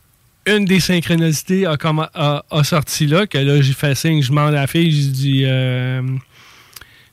une 0.46 0.64
des 0.66 0.80
synchronicités 0.80 1.66
a, 1.66 1.76
comme- 1.76 2.06
a- 2.14 2.44
a 2.50 2.64
sorti 2.64 3.06
là, 3.06 3.26
que 3.26 3.38
là, 3.38 3.60
j'ai 3.62 3.72
fait 3.72 3.94
signe, 3.94 4.22
je 4.22 4.28
demande 4.28 4.48
à 4.48 4.60
la 4.62 4.66
fille, 4.66 4.90
j'ai 4.90 5.08
dit, 5.08 5.42
euh, 5.46 6.02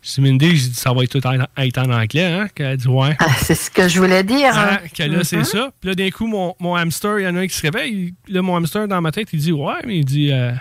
j'ai 0.03 0.15
dit, 0.15 0.21
Mindy, 0.29 0.47
j'ai 0.57 0.67
dit, 0.69 0.73
ça 0.75 0.91
va 0.91 1.03
être 1.03 1.17
tout 1.17 1.25
en, 1.25 1.37
être 1.57 1.77
en 1.77 1.89
anglais, 1.91 2.25
hein? 2.25 2.47
Qu'elle 2.53 2.65
a 2.65 2.75
dit, 2.75 2.87
ouais. 2.89 3.15
C'est 3.37 3.55
ce 3.55 3.71
que 3.71 3.87
je 3.87 3.99
voulais 4.01 4.23
dire. 4.23 4.51
Ah, 4.53 4.73
hein. 4.73 4.87
que 4.93 5.03
là, 5.03 5.23
c'est 5.23 5.37
Mhm. 5.37 5.43
ça. 5.45 5.71
Puis 5.79 5.89
là, 5.89 5.95
d'un 5.95 6.09
coup, 6.09 6.27
mon, 6.27 6.55
mon 6.59 6.75
hamster, 6.75 7.19
il 7.19 7.23
y 7.23 7.27
en 7.27 7.35
a 7.37 7.39
un 7.39 7.47
qui 7.47 7.55
se 7.55 7.61
réveille. 7.61 8.13
il- 8.27 8.33
Là, 8.33 8.41
mon 8.41 8.57
hamster, 8.57 8.87
dans 8.89 8.99
ma 8.99 9.11
tête, 9.13 9.29
il 9.31 9.39
dit 9.39 9.51
Ouais, 9.53 9.75
mais 9.87 9.99
il 9.99 10.05
dit 10.05 10.29
euh, 10.33 10.51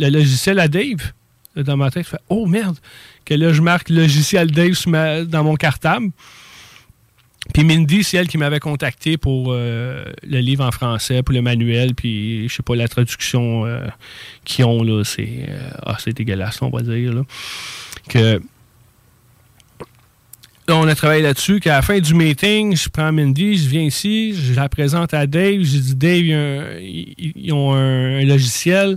Le 0.00 0.08
logiciel 0.08 0.58
à 0.58 0.66
Dave. 0.66 1.12
Dans 1.54 1.76
ma 1.76 1.90
tête, 1.90 2.04
je 2.04 2.10
fais 2.10 2.22
Oh 2.28 2.46
merde. 2.46 2.76
Que 3.24 3.34
là, 3.34 3.52
je 3.52 3.60
marque 3.60 3.90
logiciel 3.90 4.50
Dave 4.50 4.74
dans 5.26 5.44
mon 5.44 5.54
cartable. 5.54 6.10
Puis 7.52 7.64
Mindy, 7.64 8.04
c'est 8.04 8.16
elle 8.16 8.28
qui 8.28 8.38
m'avait 8.38 8.60
contacté 8.60 9.16
pour 9.16 9.48
euh, 9.48 10.04
le 10.22 10.38
livre 10.38 10.64
en 10.64 10.70
français, 10.70 11.22
pour 11.22 11.34
le 11.34 11.42
manuel, 11.42 11.94
puis 11.94 12.48
je 12.48 12.54
sais 12.54 12.62
pas, 12.62 12.76
la 12.76 12.88
traduction 12.88 13.66
euh, 13.66 13.86
qu'ils 14.44 14.64
ont, 14.64 14.82
là, 14.82 15.02
c'est 15.04 15.46
euh, 15.48 15.70
ah, 15.84 15.96
dégueulasse, 16.06 16.62
on 16.62 16.70
va 16.70 16.82
dire. 16.82 17.12
Là. 17.12 17.22
Que 18.08 18.40
on 20.68 20.86
a 20.86 20.94
travaillé 20.94 21.22
là-dessus, 21.22 21.58
qu'à 21.58 21.76
la 21.76 21.82
fin 21.82 21.98
du 21.98 22.14
meeting, 22.14 22.76
je 22.76 22.88
prends 22.88 23.10
Mindy, 23.10 23.58
je 23.58 23.68
viens 23.68 23.82
ici, 23.82 24.34
je 24.34 24.54
la 24.54 24.68
présente 24.68 25.12
à 25.14 25.26
Dave, 25.26 25.64
je 25.64 25.78
dis 25.78 25.94
Dave, 25.96 26.78
ils, 26.80 27.52
ont 27.52 27.72
un 27.72 28.22
logiciel, 28.24 28.96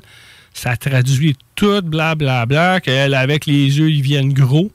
ça 0.53 0.77
traduit 0.77 1.35
tout, 1.55 1.81
blablabla, 1.81 2.45
bla, 2.45 2.45
bla, 2.45 2.79
qu'elle, 2.79 3.13
avec 3.13 3.45
les 3.45 3.79
yeux, 3.79 3.89
ils 3.89 4.01
viennent 4.01 4.33
gros. 4.33 4.71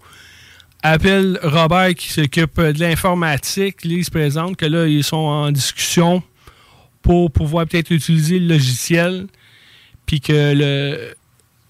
Appelle 0.83 1.39
Robert 1.43 1.95
qui 1.95 2.09
s'occupe 2.09 2.61
de 2.61 2.79
l'informatique, 2.79 3.85
là, 3.85 3.95
il 3.95 4.05
se 4.05 4.11
présente, 4.11 4.57
que 4.57 4.66
là, 4.66 4.87
ils 4.87 5.03
sont 5.03 5.16
en 5.16 5.51
discussion 5.51 6.22
pour 7.03 7.31
pouvoir 7.31 7.66
peut-être 7.66 7.91
utiliser 7.91 8.39
le 8.39 8.55
logiciel, 8.55 9.26
puis 10.07 10.20
que 10.20 10.55
le, 10.55 11.14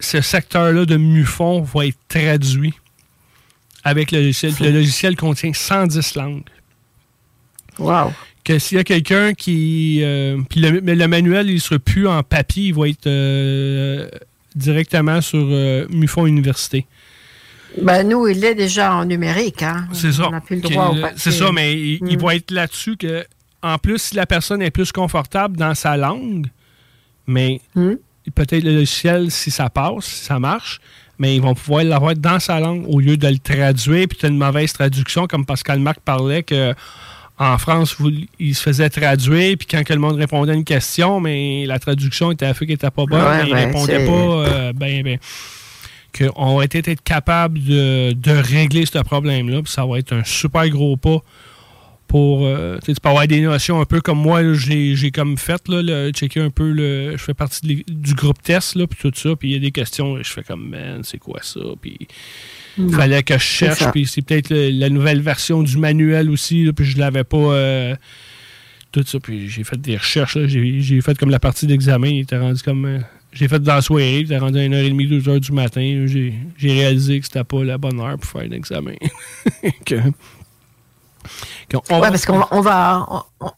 ce 0.01 0.21
secteur-là 0.21 0.85
de 0.85 0.97
MUFON 0.97 1.63
va 1.63 1.87
être 1.87 1.99
traduit 2.09 2.75
avec 3.85 4.13
le 4.13 4.21
logiciel. 4.21 4.53
Puis 4.53 4.65
le 4.65 4.73
logiciel 4.73 5.17
contient 5.17 5.53
110 5.53 6.15
langues. 6.17 6.43
Wow. 7.79 8.13
Que 8.49 8.59
s'il 8.59 8.79
y 8.79 8.81
a 8.81 8.85
quelqu'un 8.85 9.35
qui. 9.35 10.01
euh, 10.03 10.39
puis 10.49 10.61
le, 10.61 10.81
mais 10.81 10.95
le 10.95 11.07
manuel, 11.07 11.51
il 11.51 11.57
ne 11.57 11.61
sera 11.61 11.79
plus 11.79 12.09
en 12.09 12.23
papier, 12.23 12.69
il 12.69 12.75
va 12.75 12.89
être 12.89 13.07
euh, 13.07 14.09
directement 14.57 15.21
sur 15.21 15.47
euh, 15.51 15.87
MUFON 15.91 16.25
Université. 16.27 16.87
Ben, 17.83 18.09
nous, 18.09 18.27
il 18.27 18.43
est 18.43 18.55
déjà 18.55 18.95
en 18.95 19.05
numérique. 19.05 19.63
Hein. 19.63 19.87
C'est 19.93 20.13
ça. 20.13 20.29
On 20.29 20.31
n'a 20.31 20.41
plus 20.41 20.57
le 20.57 20.63
droit 20.63 20.87
au 20.89 20.95
papier. 21.01 21.19
C'est 21.19 21.31
ça, 21.33 21.53
mais 21.53 21.75
il, 21.75 21.99
il 22.09 22.17
Mm. 22.17 22.21
va 22.23 22.35
être 22.37 22.51
là-dessus 22.51 22.97
que, 22.97 23.25
en 23.63 23.77
plus, 23.77 23.99
si 24.01 24.15
la 24.17 24.25
personne 24.25 24.63
est 24.63 24.71
plus 24.71 24.93
confortable 24.93 25.57
dans 25.59 25.75
sa 25.75 25.99
langue, 25.99 26.47
mais 27.27 27.61
Mm. 27.75 27.93
peut-être 28.35 28.65
le 28.65 28.73
logiciel, 28.73 29.31
si 29.31 29.51
ça 29.51 29.69
passe, 29.69 30.07
si 30.07 30.25
ça 30.25 30.39
marche, 30.39 30.81
mais 31.19 31.37
ils 31.37 31.43
vont 31.43 31.55
pouvoir 31.55 31.85
l'avoir 31.85 32.15
dans 32.15 32.41
sa 32.41 32.59
langue 32.61 32.85
au 32.89 32.99
lieu 33.01 33.19
de 33.19 33.29
le 33.29 33.39
traduire, 33.39 34.07
puis 34.09 34.17
tu 34.19 34.25
as 34.25 34.31
une 34.31 34.39
mauvaise 34.39 34.73
traduction, 34.73 35.27
comme 35.27 35.45
Pascal 35.45 35.81
Marc 35.81 36.01
parlait 36.01 36.43
que 36.43 36.73
en 37.39 37.57
France, 37.59 37.95
vous- 37.99 38.11
il 38.39 38.55
se 38.55 38.63
faisait 38.63 38.91
traduire, 38.91 39.57
puis 39.57 39.67
quand 39.71 39.85
que 39.85 39.93
le 39.93 40.01
monde 40.01 40.17
répondait 40.17 40.53
à 40.53 40.55
une 40.55 40.65
question, 40.65 41.21
mais 41.21 41.67
la 41.67 41.79
traduction 41.79 42.33
était 42.33 42.47
à 42.47 42.55
feu 42.55 42.67
qui 42.67 42.73
n'était 42.73 42.91
pas 42.91 43.05
bonne, 43.07 43.21
Ouais, 43.23 43.43
mais 43.45 43.49
il 43.49 43.55
ben, 43.55 43.67
répondait 43.67 44.05
pas 44.07 44.13
euh, 44.13 44.73
ben, 44.73 45.03
ben 45.03 45.19
qu'on 46.17 46.57
va 46.57 46.65
être, 46.65 46.75
être 46.75 47.03
capable 47.03 47.63
de, 47.63 48.13
de 48.13 48.31
régler 48.33 48.87
ce 48.87 48.99
problème-là. 48.99 49.63
Puis 49.63 49.73
ça 49.73 49.87
va 49.87 49.99
être 49.99 50.13
un 50.13 50.25
super 50.25 50.69
gros 50.69 50.97
pas 50.97 51.19
pour. 52.09 52.45
euh, 52.47 52.79
tu 52.85 52.95
peux 52.95 53.09
avoir 53.09 53.27
des 53.27 53.41
notions 53.41 53.81
un 53.81 53.85
peu 53.85 54.01
comme 54.01 54.19
moi, 54.19 54.41
j'ai 54.55 55.11
comme 55.13 55.37
fait, 55.37 55.69
là, 55.69 55.83
le, 55.83 56.11
checker 56.11 56.41
un 56.41 56.51
peu. 56.51 56.73
Le, 56.73 57.13
je 57.13 57.23
fais 57.23 57.35
partie 57.35 57.61
de 57.67 57.93
du 57.93 58.15
groupe 58.15 58.43
test, 58.43 58.75
là, 58.75 58.87
puis 58.87 58.99
tout 59.01 59.13
ça. 59.17 59.37
Puis 59.37 59.51
il 59.51 59.53
y 59.53 59.57
a 59.57 59.61
des 59.61 59.71
questions, 59.71 60.17
je 60.23 60.33
fais 60.33 60.43
comme, 60.43 60.71
man, 60.71 61.03
c'est 61.05 61.19
quoi 61.19 61.41
ça? 61.43 61.61
Puis 61.81 62.09
il 62.79 62.95
fallait 62.95 63.23
que 63.23 63.35
je 63.35 63.39
cherche. 63.39 63.91
Puis 63.93 64.07
c'est 64.07 64.23
peut-être 64.23 64.51
la 64.55 64.89
nouvelle 64.91 65.21
version 65.21 65.63
du 65.63 65.77
manuel 65.79 66.31
aussi, 66.31 66.65
là, 66.65 66.73
puis 66.73 66.85
je 66.85 66.99
l'avais 66.99 67.25
pas. 67.25 67.37
euh, 67.37 67.97
tout 68.93 69.03
ça. 69.07 69.19
Puis 69.21 69.49
j'ai 69.49 69.65
fait 69.65 69.81
des 69.81 69.97
recherches. 69.97 70.39
J'ai 70.47 71.01
fait 71.01 71.19
comme 71.19 71.31
la 71.31 71.39
partie 71.41 71.67
d'examen. 71.67 72.09
Il 72.09 72.21
était 72.21 72.39
rendu 72.39 72.63
comme. 72.63 72.85
euh, 72.87 72.99
j'ai 73.33 73.47
fait 73.49 73.59
dans 73.63 73.75
la 73.75 73.83
soirée. 73.83 74.21
Il 74.21 74.25
était 74.25 74.39
rendu 74.39 74.59
à 74.59 74.63
1h30, 74.63 75.21
2h 75.23 75.41
du 75.41 75.53
matin. 75.53 76.07
J'ai 76.07 76.33
réalisé 76.73 77.21
que 77.21 77.27
c'était 77.27 77.45
pas 77.45 77.63
la 77.65 77.77
bonne 77.77 78.01
heure 78.01 78.17
pour 78.19 78.31
faire 78.31 78.49
l'examen. 78.49 78.95
que, 79.85 79.97
que 81.69 81.77
on- 81.91 82.01
Ouais, 82.01 82.09
parce 82.09 82.25
qu'on 82.25 82.39
va, 82.39 82.49
on 82.53 82.61
va, 82.63 83.07
on, 83.41 83.51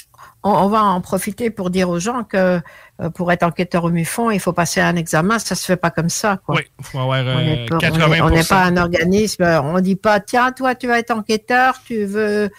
on- 0.43 0.51
on 0.51 0.69
va 0.69 0.83
en 0.85 1.01
profiter 1.01 1.51
pour 1.51 1.71
dire 1.71 1.89
aux 1.91 1.99
gens 1.99 2.25
que 2.25 2.61
euh, 3.03 3.11
pour 3.11 3.31
être 3.33 3.43
enquêteur 3.43 3.85
au 3.85 3.91
MUFON, 3.91 4.31
il 4.31 4.41
faut 4.41 4.53
passer 4.53 4.81
un 4.81 4.97
examen. 4.97 5.39
Ça 5.39 5.55
se 5.55 5.65
fait 5.65 5.77
pas 5.77 5.91
comme 5.91 6.09
ça. 6.11 6.39
Quoi. 6.45 6.57
Oui, 6.57 6.63
il 6.79 6.85
faut 6.85 6.99
avoir 6.99 7.21
On 7.25 7.39
euh, 7.39 7.45
n'est 7.45 7.67
pas- 7.67 7.77
on 7.77 7.79
80 7.79 8.13
est- 8.15 8.21
on 8.23 8.31
n'est 8.31 8.45
pas 8.45 8.65
un 8.65 8.77
organisme. 8.77 9.45
On 9.65 9.81
dit 9.81 9.97
pas, 9.97 10.21
tiens, 10.21 10.53
toi, 10.53 10.75
tu 10.75 10.87
vas 10.87 10.99
être 10.99 11.11
enquêteur, 11.13 11.81
tu 11.85 12.05
veux. 12.05 12.51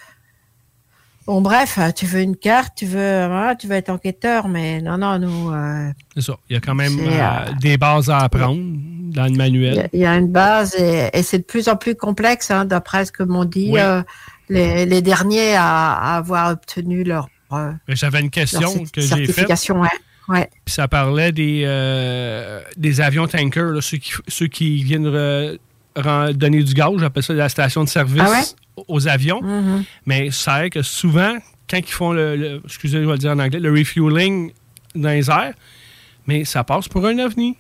Bon, 1.28 1.40
bref, 1.40 1.78
tu 1.96 2.08
veux 2.08 2.22
une 2.22 2.36
carte, 2.36 2.74
tu 2.76 2.88
veux, 2.88 3.28
voilà, 3.28 3.56
tu 3.56 3.68
veux 3.68 3.76
être 3.76 3.90
enquêteur, 3.92 4.48
mais 4.48 4.82
non, 4.82 4.98
non, 4.98 5.20
nous, 5.20 5.52
euh, 5.52 5.92
C'est 6.16 6.22
ça. 6.22 6.34
Il 6.50 6.54
y 6.56 6.58
a 6.58 6.60
quand 6.60 6.74
même 6.74 6.98
euh, 7.00 7.12
euh, 7.12 7.54
des 7.62 7.78
bases 7.78 8.10
à 8.10 8.18
apprendre 8.20 8.60
dans 9.14 9.26
le 9.26 9.38
manuel. 9.38 9.88
il 9.94 10.00
y 10.00 10.06
a 10.06 10.16
une 10.16 10.32
base 10.32 10.74
et, 10.80 11.10
et 11.14 11.22
c'est 11.22 11.38
de 11.38 11.44
plus 11.44 11.70
en 11.70 11.76
plus 11.76 11.94
complexe, 11.96 12.50
hein, 12.50 12.66
d'après 12.66 13.06
ce 13.06 13.12
que 13.12 13.22
m'ont 13.22 13.46
dit 13.46 13.70
Oui. 13.74 13.80
euh, 13.80 14.02
les, 14.50 14.88
les 14.88 15.04
derniers 15.04 15.56
à, 15.56 15.94
à 15.94 16.18
avoir 16.18 16.52
obtenu 16.54 17.04
leur, 17.04 17.30
J'avais 17.88 18.22
une 18.22 18.30
question 18.30 18.86
que 18.86 19.02
j'ai 19.02 19.08
faite. 19.08 19.26
certification. 19.26 19.82
Ouais. 19.82 19.88
Ouais. 20.28 20.50
Puis 20.66 20.74
ça 20.76 20.88
parlait 20.88 21.32
des, 21.32 21.64
euh, 21.66 22.62
des 22.78 23.02
avions 23.02 23.28
tankers, 23.28 23.72
là, 23.72 23.82
ceux, 23.82 23.98
qui, 23.98 24.14
ceux 24.28 24.48
qui 24.48 24.84
viennent 24.84 25.08
re- 25.08 26.34
donner 26.34 26.64
du 26.64 26.74
gaz, 26.74 26.92
j'appelle 27.00 27.24
ça 27.24 27.34
la 27.34 27.50
station 27.50 27.84
de 27.84 27.90
service 27.90 28.22
Ah 28.26 28.32
ouais? 28.32 28.84
aux 28.88 29.08
avions. 29.08 29.42
Mhm. 29.42 29.84
Mais 30.06 30.32
ça 30.32 30.58
vrai 30.60 30.70
que 30.70 30.82
souvent, 30.84 31.36
quand 31.70 31.78
ils 31.78 31.86
font 31.88 32.14
le, 32.14 32.36
le- 32.36 32.62
excusez, 32.66 33.02
je 33.02 33.06
vais 33.06 33.12
le 33.14 33.18
dire 33.18 33.32
en 33.32 33.40
anglais, 33.40 33.60
le 33.60 33.72
refueling 33.72 34.52
dans 34.96 35.10
les 35.10 35.30
airs, 35.30 35.54
mais 36.28 36.46
ça 36.46 36.64
passe 36.64 36.88
pour 36.88 37.06
un 37.06 37.18
ovni. 37.20 37.58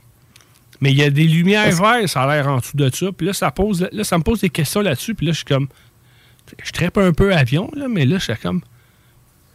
Mais 0.79 0.91
il 0.91 0.97
y 0.97 1.03
a 1.03 1.09
des 1.09 1.25
lumières 1.25 1.71
vertes, 1.75 2.07
ça 2.07 2.23
a 2.23 2.27
l'air 2.35 2.47
en 2.47 2.57
dessous 2.57 2.75
de 2.77 2.89
ça. 2.93 3.07
Puis 3.11 3.27
là, 3.27 3.33
ça, 3.33 3.51
pose, 3.51 3.87
là, 3.91 4.03
ça 4.03 4.17
me 4.17 4.23
pose 4.23 4.41
des 4.41 4.49
questions 4.49 4.81
là-dessus. 4.81 5.13
Puis 5.13 5.25
là, 5.27 5.31
je 5.31 5.37
suis 5.37 5.45
comme. 5.45 5.67
Je 6.63 6.71
trappe 6.71 6.97
un 6.97 7.13
peu 7.13 7.33
avion, 7.35 7.69
là, 7.75 7.87
mais 7.87 8.05
là, 8.05 8.17
je 8.17 8.23
suis 8.31 8.35
comme. 8.41 8.61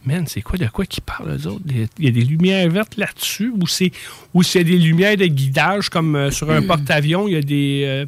Man, 0.07 0.25
c'est 0.25 0.41
quoi 0.41 0.57
de 0.57 0.67
quoi 0.67 0.85
qu'ils 0.85 1.03
parlent, 1.03 1.37
eux 1.37 1.47
autres? 1.47 1.63
Il 1.67 1.87
y 1.99 2.07
a- 2.07 2.11
des 2.11 2.23
lumières 2.23 2.69
vertes 2.69 2.95
là-dessus, 2.97 3.51
ou 3.59 3.67
c'est 3.67 3.91
ou 4.33 4.41
des 4.41 4.63
lumières 4.77 5.17
de 5.17 5.25
guidage, 5.25 5.89
comme 5.89 6.15
euh, 6.15 6.31
sur 6.31 6.49
un 6.49 6.61
porte-avions, 6.61 7.27
il 7.27 7.33
y 7.33 7.37
a 7.37 7.41
des. 7.41 7.83
euh, 7.85 8.05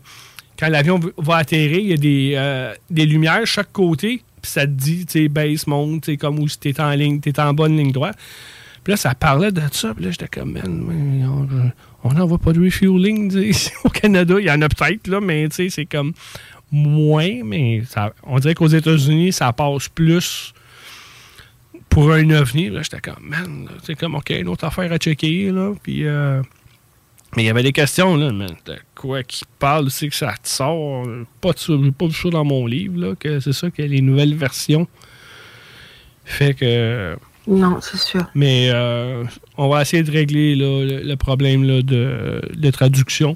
quand 0.58 0.70
l'avion 0.70 1.00
va 1.18 1.38
atterrir, 1.38 1.78
il 1.80 1.88
y 1.90 1.94
a 1.94 1.98
des, 1.98 2.34
euh, 2.36 2.74
des 2.90 3.06
lumières 3.06 3.46
chaque 3.46 3.72
côté, 3.74 4.22
puis 4.42 4.52
ça 4.52 4.62
te 4.66 4.72
dit, 4.72 5.06
tu 5.06 5.12
sais, 5.24 5.28
baisse, 5.30 5.68
monte, 5.68 6.04
tu 6.04 6.12
sais, 6.12 6.18
comme 6.18 6.40
où 6.40 6.48
si 6.48 6.58
t'es 6.60 6.80
en 6.82 6.92
ligne, 6.92 7.20
t'es 7.20 7.38
en 7.40 7.54
bonne 7.54 7.76
ligne 7.78 7.92
droite. 7.92 8.18
Puis 8.84 8.92
là, 8.92 8.98
ça 8.98 9.14
parlait 9.14 9.52
de 9.52 9.62
ça, 9.72 9.94
puis 9.94 10.06
là, 10.06 10.12
j'étais 10.12 10.28
comme, 10.30 10.54
man, 10.54 11.60
on- 12.04 12.14
n'en 12.14 12.26
voit 12.26 12.38
pas 12.38 12.54
de 12.54 12.64
refueling, 12.64 13.34
ici 13.50 13.72
au 13.84 13.90
Canada. 13.90 14.36
Il 14.40 14.46
y 14.46 14.52
en 14.52 14.62
a 14.62 14.70
peut-être, 14.70 15.08
là, 15.08 15.20
mais 15.22 15.48
tu 15.50 15.56
sais, 15.56 15.70
c'est 15.70 15.86
comme 15.86 16.14
moins, 16.72 17.44
mais 17.44 17.84
ça, 17.88 18.14
on 18.24 18.40
dirait 18.40 18.54
qu'aux 18.56 18.68
États-Unis, 18.68 19.34
ça 19.34 19.52
passe 19.54 19.88
plus 19.90 20.54
pour 21.90 22.12
un 22.12 22.30
ovni. 22.32 22.72
J'étais 22.82 23.00
comme, 23.02 23.24
man, 23.28 23.68
c'est 23.84 23.96
comme, 23.96 24.16
OK, 24.16 24.30
une 24.30 24.48
autre 24.48 24.66
affaire 24.66 24.92
à 24.92 24.98
checker, 24.98 25.52
là. 25.52 25.74
Puis, 25.84 26.06
euh, 26.06 26.42
mais 27.36 27.44
il 27.44 27.46
y 27.46 27.50
avait 27.50 27.64
des 27.64 27.72
questions, 27.72 28.16
là, 28.16 28.32
man, 28.32 28.56
de 28.66 28.76
quoi 28.96 29.22
qui 29.24 29.44
parle, 29.60 29.90
c'est 29.92 30.08
que 30.10 30.16
ça 30.16 30.34
te 30.42 30.48
sort. 30.48 31.06
Pas 31.42 31.52
de 31.52 31.90
pas 31.92 32.06
vu 32.08 32.14
ça 32.14 32.30
dans 32.30 32.46
mon 32.46 32.66
livre, 32.66 33.00
là, 33.00 33.16
que 33.16 33.40
c'est 33.40 33.54
ça 33.54 33.70
que 33.70 33.82
les 33.82 34.02
nouvelles 34.02 34.36
versions 34.36 34.88
fait 36.26 36.54
que. 36.54 37.18
Non, 37.48 37.80
c'est 37.82 37.98
sûr. 37.98 38.24
Mais 38.36 38.70
euh, 38.72 39.24
on 39.58 39.68
va 39.70 39.82
essayer 39.82 40.04
de 40.04 40.12
régler 40.12 40.56
là, 40.56 40.86
le, 40.86 41.02
le 41.02 41.16
problème 41.16 41.64
là, 41.64 41.82
de, 41.82 42.40
de 42.54 42.70
traduction. 42.70 43.36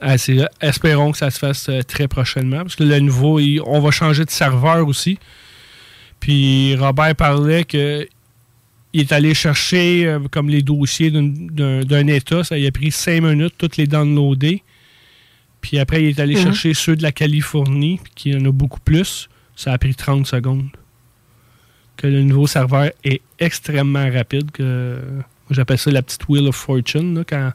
Assez- 0.00 0.44
espérons 0.60 1.12
que 1.12 1.18
ça 1.18 1.30
se 1.30 1.38
fasse 1.38 1.68
euh, 1.68 1.82
très 1.82 2.08
prochainement. 2.08 2.58
Parce 2.62 2.74
que 2.74 2.84
le 2.84 2.98
nouveau, 3.00 3.38
il- 3.38 3.60
on 3.60 3.80
va 3.80 3.90
changer 3.90 4.24
de 4.24 4.30
serveur 4.30 4.88
aussi. 4.88 5.18
Puis 6.20 6.76
Robert 6.76 7.16
parlait 7.16 7.64
que 7.64 8.06
il 8.92 9.00
est 9.02 9.12
allé 9.12 9.34
chercher 9.34 10.06
euh, 10.06 10.18
comme 10.30 10.48
les 10.48 10.62
dossiers 10.62 11.10
d'un- 11.10 12.06
État. 12.08 12.42
Ça 12.44 12.58
il 12.58 12.66
a 12.66 12.70
pris 12.72 12.90
cinq 12.90 13.22
minutes, 13.22 13.54
toutes 13.56 13.76
les 13.76 13.86
downloader. 13.86 14.62
Puis 15.60 15.78
après, 15.78 16.02
il 16.02 16.08
est 16.08 16.20
allé 16.20 16.36
Mhm. 16.36 16.42
chercher 16.42 16.74
ceux 16.74 16.96
de 16.96 17.02
la 17.02 17.12
Californie, 17.12 18.00
puis 18.02 18.12
qu'il 18.14 18.32
y 18.32 18.36
en 18.36 18.44
a 18.48 18.50
beaucoup 18.52 18.80
plus. 18.80 19.28
Ça 19.56 19.72
a 19.72 19.78
pris 19.78 19.94
30 19.94 20.26
secondes. 20.26 20.68
Que 21.96 22.06
le 22.06 22.22
nouveau 22.22 22.46
serveur 22.46 22.90
est 23.04 23.20
extrêmement 23.38 24.10
rapide. 24.10 24.50
Que 24.50 24.98
J'appelle 25.50 25.78
ça 25.78 25.90
la 25.90 26.00
petite 26.02 26.28
Wheel 26.28 26.46
of 26.48 26.54
Fortune. 26.56 27.16
là, 27.18 27.24
quand 27.28 27.52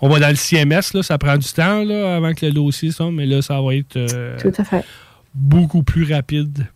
on 0.00 0.08
va 0.08 0.18
dans 0.20 0.28
le 0.28 0.34
CMS, 0.34 0.92
là, 0.94 1.02
ça 1.02 1.16
prend 1.16 1.38
du 1.38 1.46
temps 1.48 1.82
là, 1.84 2.16
avant 2.16 2.34
que 2.34 2.44
le 2.44 2.52
dossier 2.52 2.90
sorte, 2.90 3.12
mais 3.14 3.24
là, 3.24 3.40
ça 3.40 3.60
va 3.60 3.74
être 3.74 3.96
euh, 3.96 4.36
Tout 4.38 4.52
à 4.58 4.64
fait. 4.64 4.84
beaucoup 5.32 5.82
plus 5.84 6.12
rapide. 6.12 6.66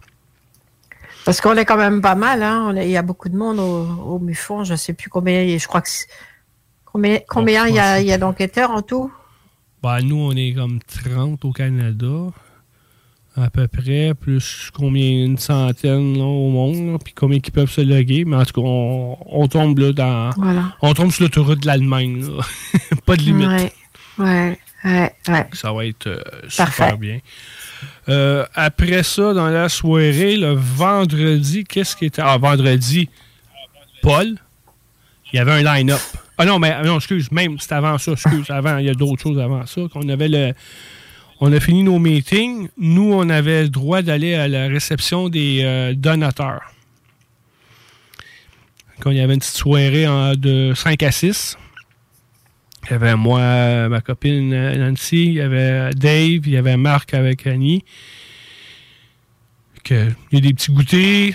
Parce 1.30 1.40
qu'on 1.40 1.54
est 1.56 1.64
quand 1.64 1.76
même 1.76 2.00
pas 2.00 2.16
mal. 2.16 2.42
Hein? 2.42 2.74
Il 2.74 2.88
y 2.90 2.96
a 2.96 3.02
beaucoup 3.02 3.28
de 3.28 3.36
monde 3.36 3.60
au, 3.60 3.86
au 4.14 4.18
MUFON. 4.18 4.64
Je 4.64 4.72
ne 4.72 4.76
sais 4.76 4.94
plus 4.94 5.08
combien. 5.08 5.56
Je 5.56 5.64
crois 5.68 5.80
que 5.80 5.88
combien, 6.84 7.20
combien 7.28 7.68
il 7.68 7.76
y 7.76 7.78
a, 7.78 8.00
il 8.00 8.06
y 8.08 8.12
a 8.12 8.18
d'enquêteurs 8.18 8.72
en 8.72 8.82
tout? 8.82 9.12
Ben, 9.80 10.00
nous, 10.02 10.16
on 10.16 10.32
est 10.32 10.52
comme 10.54 10.80
30 10.80 11.44
au 11.44 11.52
Canada, 11.52 12.32
à 13.36 13.48
peu 13.48 13.68
près, 13.68 14.12
plus 14.14 14.72
combien, 14.74 15.24
une 15.24 15.38
centaine 15.38 16.18
là, 16.18 16.24
au 16.24 16.50
monde, 16.50 16.94
là, 16.94 16.98
puis 16.98 17.14
combien 17.14 17.38
qui 17.38 17.52
peuvent 17.52 17.70
se 17.70 17.80
loguer. 17.80 18.24
Mais 18.24 18.34
en 18.34 18.44
tout 18.44 18.60
cas, 18.60 18.66
on, 18.66 19.16
on 19.24 19.46
tombe 19.46 19.78
là 19.78 19.92
dans. 19.92 20.30
Voilà. 20.36 20.74
On 20.82 20.92
tombe 20.94 21.12
sur 21.12 21.22
l'autoroute 21.22 21.60
de 21.60 21.66
l'Allemagne. 21.68 22.24
Pas 23.06 23.14
de 23.14 23.22
limite. 23.22 23.46
Ouais, 23.46 23.72
ouais, 24.18 24.58
ouais, 24.84 25.14
ouais. 25.28 25.46
Ça 25.52 25.72
va 25.72 25.86
être 25.86 26.08
euh, 26.08 26.20
super 26.48 26.74
Parfait. 26.74 26.96
bien. 26.96 27.20
Euh, 28.08 28.44
après 28.54 29.02
ça, 29.02 29.32
dans 29.32 29.48
la 29.48 29.68
soirée, 29.68 30.36
le 30.36 30.52
vendredi, 30.52 31.64
qu'est-ce 31.64 31.96
qui 31.96 32.06
était. 32.06 32.22
Ah, 32.24 32.38
vendredi, 32.38 33.08
Paul, 34.02 34.36
il 35.32 35.36
y 35.36 35.38
avait 35.38 35.52
un 35.52 35.62
line-up. 35.62 36.00
Ah 36.38 36.44
non, 36.44 36.58
mais 36.58 36.82
non, 36.82 36.96
excuse, 36.96 37.30
même, 37.30 37.58
c'était 37.58 37.74
avant 37.74 37.98
ça, 37.98 38.12
excuse, 38.12 38.48
avant, 38.50 38.78
il 38.78 38.86
y 38.86 38.90
a 38.90 38.94
d'autres 38.94 39.22
choses 39.22 39.38
avant 39.38 39.66
ça. 39.66 39.82
qu'on 39.92 40.08
avait 40.08 40.28
le. 40.28 40.52
On 41.42 41.52
a 41.52 41.60
fini 41.60 41.82
nos 41.82 41.98
meetings. 41.98 42.68
Nous, 42.76 43.12
on 43.14 43.28
avait 43.30 43.62
le 43.62 43.68
droit 43.70 44.02
d'aller 44.02 44.34
à 44.34 44.46
la 44.46 44.66
réception 44.68 45.30
des 45.30 45.62
euh, 45.64 45.94
donateurs. 45.94 46.60
Quand 49.00 49.10
il 49.10 49.16
y 49.16 49.20
avait 49.20 49.32
une 49.32 49.40
petite 49.40 49.56
soirée 49.56 50.04
de 50.36 50.74
5 50.74 51.02
à 51.02 51.10
6. 51.10 51.56
Il 52.84 52.92
y 52.92 52.94
avait 52.94 53.16
moi, 53.16 53.88
ma 53.88 54.00
copine 54.00 54.50
Nancy, 54.50 55.26
il 55.26 55.32
y 55.34 55.40
avait 55.40 55.90
Dave, 55.90 56.46
il 56.46 56.50
y 56.50 56.56
avait 56.56 56.76
Marc 56.76 57.14
avec 57.14 57.46
Annie. 57.46 57.84
Que, 59.84 60.08
il 60.30 60.34
y 60.34 60.38
a 60.38 60.40
des 60.40 60.54
petits 60.54 60.72
goûters, 60.72 61.34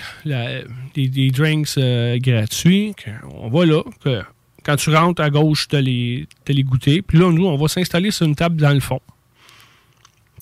des, 0.94 1.08
des 1.08 1.30
drinks 1.30 1.78
euh, 1.78 2.18
gratuits. 2.18 2.94
on 3.30 3.48
va 3.48 3.64
là. 3.66 3.82
que 4.02 4.22
quand 4.62 4.76
tu 4.76 4.94
rentres 4.94 5.22
à 5.22 5.30
gauche, 5.30 5.68
tu 5.68 5.76
as, 5.76 5.80
les 5.80 6.26
goûters. 6.64 7.00
Puis 7.06 7.18
là, 7.18 7.30
nous, 7.30 7.46
on 7.46 7.56
va 7.56 7.68
s'installer 7.68 8.10
sur 8.10 8.26
une 8.26 8.34
table 8.34 8.56
dans 8.56 8.72
le 8.72 8.80
fond. 8.80 9.00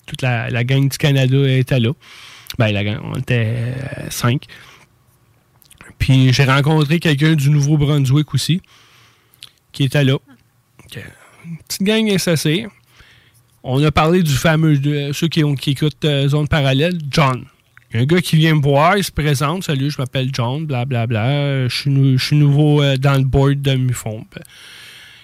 Toute 0.07 0.21
la, 0.21 0.49
la 0.49 0.63
gang 0.63 0.87
du 0.87 0.97
Canada 0.97 1.37
était 1.47 1.79
là. 1.79 1.91
Ben, 2.57 2.71
la 2.71 2.83
gang, 2.83 2.99
on 3.03 3.15
était 3.19 3.55
euh, 3.55 4.09
cinq. 4.09 4.45
Puis 5.99 6.33
j'ai 6.33 6.45
rencontré 6.45 6.99
quelqu'un 6.99 7.35
du 7.35 7.49
Nouveau-Brunswick 7.49 8.33
aussi, 8.33 8.61
qui 9.71 9.83
était 9.83 10.03
là. 10.03 10.17
Que- 10.91 10.99
Une 11.45 11.57
petite 11.67 11.83
gang 11.83 12.07
SSC. 12.17 12.67
On 13.63 13.83
a 13.83 13.91
parlé 13.91 14.21
du 14.21 14.31
fameux, 14.33 14.79
ceux 15.13 15.27
qui, 15.27 15.43
ont, 15.43 15.55
qui 15.55 15.71
écoutent 15.71 16.05
euh, 16.05 16.27
Zone 16.27 16.47
Parallèle, 16.47 16.97
John. 17.09 17.45
Il 17.91 17.95
y 17.95 17.99
a 17.99 18.03
un 18.03 18.05
gars 18.05 18.21
qui 18.21 18.35
vient 18.35 18.53
me 18.55 18.61
voir, 18.61 18.97
il 18.97 19.03
se 19.03 19.11
présente. 19.11 19.63
Salut, 19.63 19.89
je 19.89 19.97
m'appelle 19.99 20.29
John, 20.33 20.65
blablabla. 20.65 21.67
Je 21.67 21.75
suis 21.75 22.17
je 22.17 22.23
suis 22.23 22.35
nouveau 22.35 22.81
euh, 22.83 22.97
dans 22.97 23.15
le 23.17 23.23
board 23.23 23.61
de 23.61 23.75
MUFON. 23.75 24.25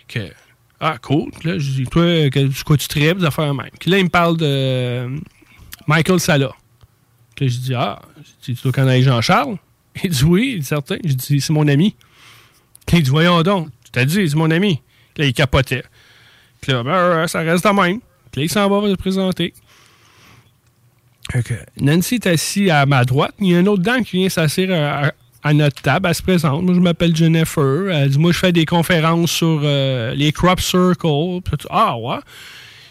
Que, 0.08 0.32
ah, 0.80 0.98
cool. 1.02 1.30
Là, 1.44 1.60
je 1.60 1.70
dis, 1.72 1.84
toi, 1.84 2.30
que, 2.32 2.64
quoi 2.64 2.78
tu 2.78 2.88
tripes, 2.88 3.20
des 3.20 3.26
affaires 3.26 3.54
même. 3.54 3.70
Puis 3.80 3.92
là, 3.92 4.00
il 4.00 4.06
me 4.06 4.10
parle 4.10 4.38
de 4.38 4.46
euh, 4.48 5.18
Michael 5.86 6.20
Sala. 6.20 6.52
Puis 7.36 7.46
là, 7.46 7.52
je 7.52 7.58
dis, 7.60 7.74
ah, 7.76 8.02
tu 8.42 8.54
dois 8.54 8.72
connaître 8.72 9.04
Jean-Charles? 9.06 9.58
Il 10.04 10.10
dit, 10.10 10.24
oui, 10.24 10.52
il 10.56 10.60
dit, 10.62 10.66
certain. 10.66 10.98
Je 11.04 11.14
dis, 11.14 11.42
c'est 11.42 11.54
mon 11.54 11.68
ami. 11.68 11.96
Il 12.94 13.04
dit, 13.04 13.10
voyons 13.10 13.42
donc. 13.44 13.68
Tu 13.86 13.92
t'as 13.92 14.06
dit, 14.06 14.28
c'est 14.28 14.36
mon 14.36 14.50
ami. 14.50 14.82
Là, 15.18 15.26
il 15.26 15.34
capotait. 15.34 15.84
Puis 16.62 16.72
là, 16.72 16.84
ben, 16.84 17.28
ça 17.28 17.40
reste 17.40 17.66
de 17.66 17.70
même. 17.70 18.00
Puis 18.32 18.42
là, 18.42 18.46
il 18.46 18.50
s'en 18.50 18.70
va, 18.70 18.80
va 18.80 18.90
se 18.90 18.96
présenter. 18.96 19.54
Nancy 21.80 22.16
est 22.16 22.28
assise 22.28 22.70
à 22.70 22.86
ma 22.86 23.06
droite. 23.06 23.34
Il 23.40 23.48
y 23.48 23.56
a 23.56 23.60
une 23.60 23.68
autre 23.68 23.84
dame 23.84 24.04
qui 24.04 24.18
vient 24.18 24.30
s'asseoir 24.30 25.12
à, 25.44 25.54
notre 25.54 25.82
table. 25.82 26.08
Elle 26.08 26.16
se 26.16 26.22
présente. 26.22 26.64
Moi, 26.64 26.74
je 26.76 26.80
m'appelle 26.80 27.16
Jennifer. 27.16 27.90
Elle 27.90 28.10
dit 28.10 28.20
Moi, 28.20 28.32
je 28.32 28.38
fais 28.38 28.52
des 28.52 28.66
conférences 28.66 29.32
sur 29.32 29.62
euh, 29.64 30.14
les 30.14 30.32
crop 30.32 30.60
circles. 30.60 31.08
Ah, 31.70 31.98
ouais. 31.98 32.20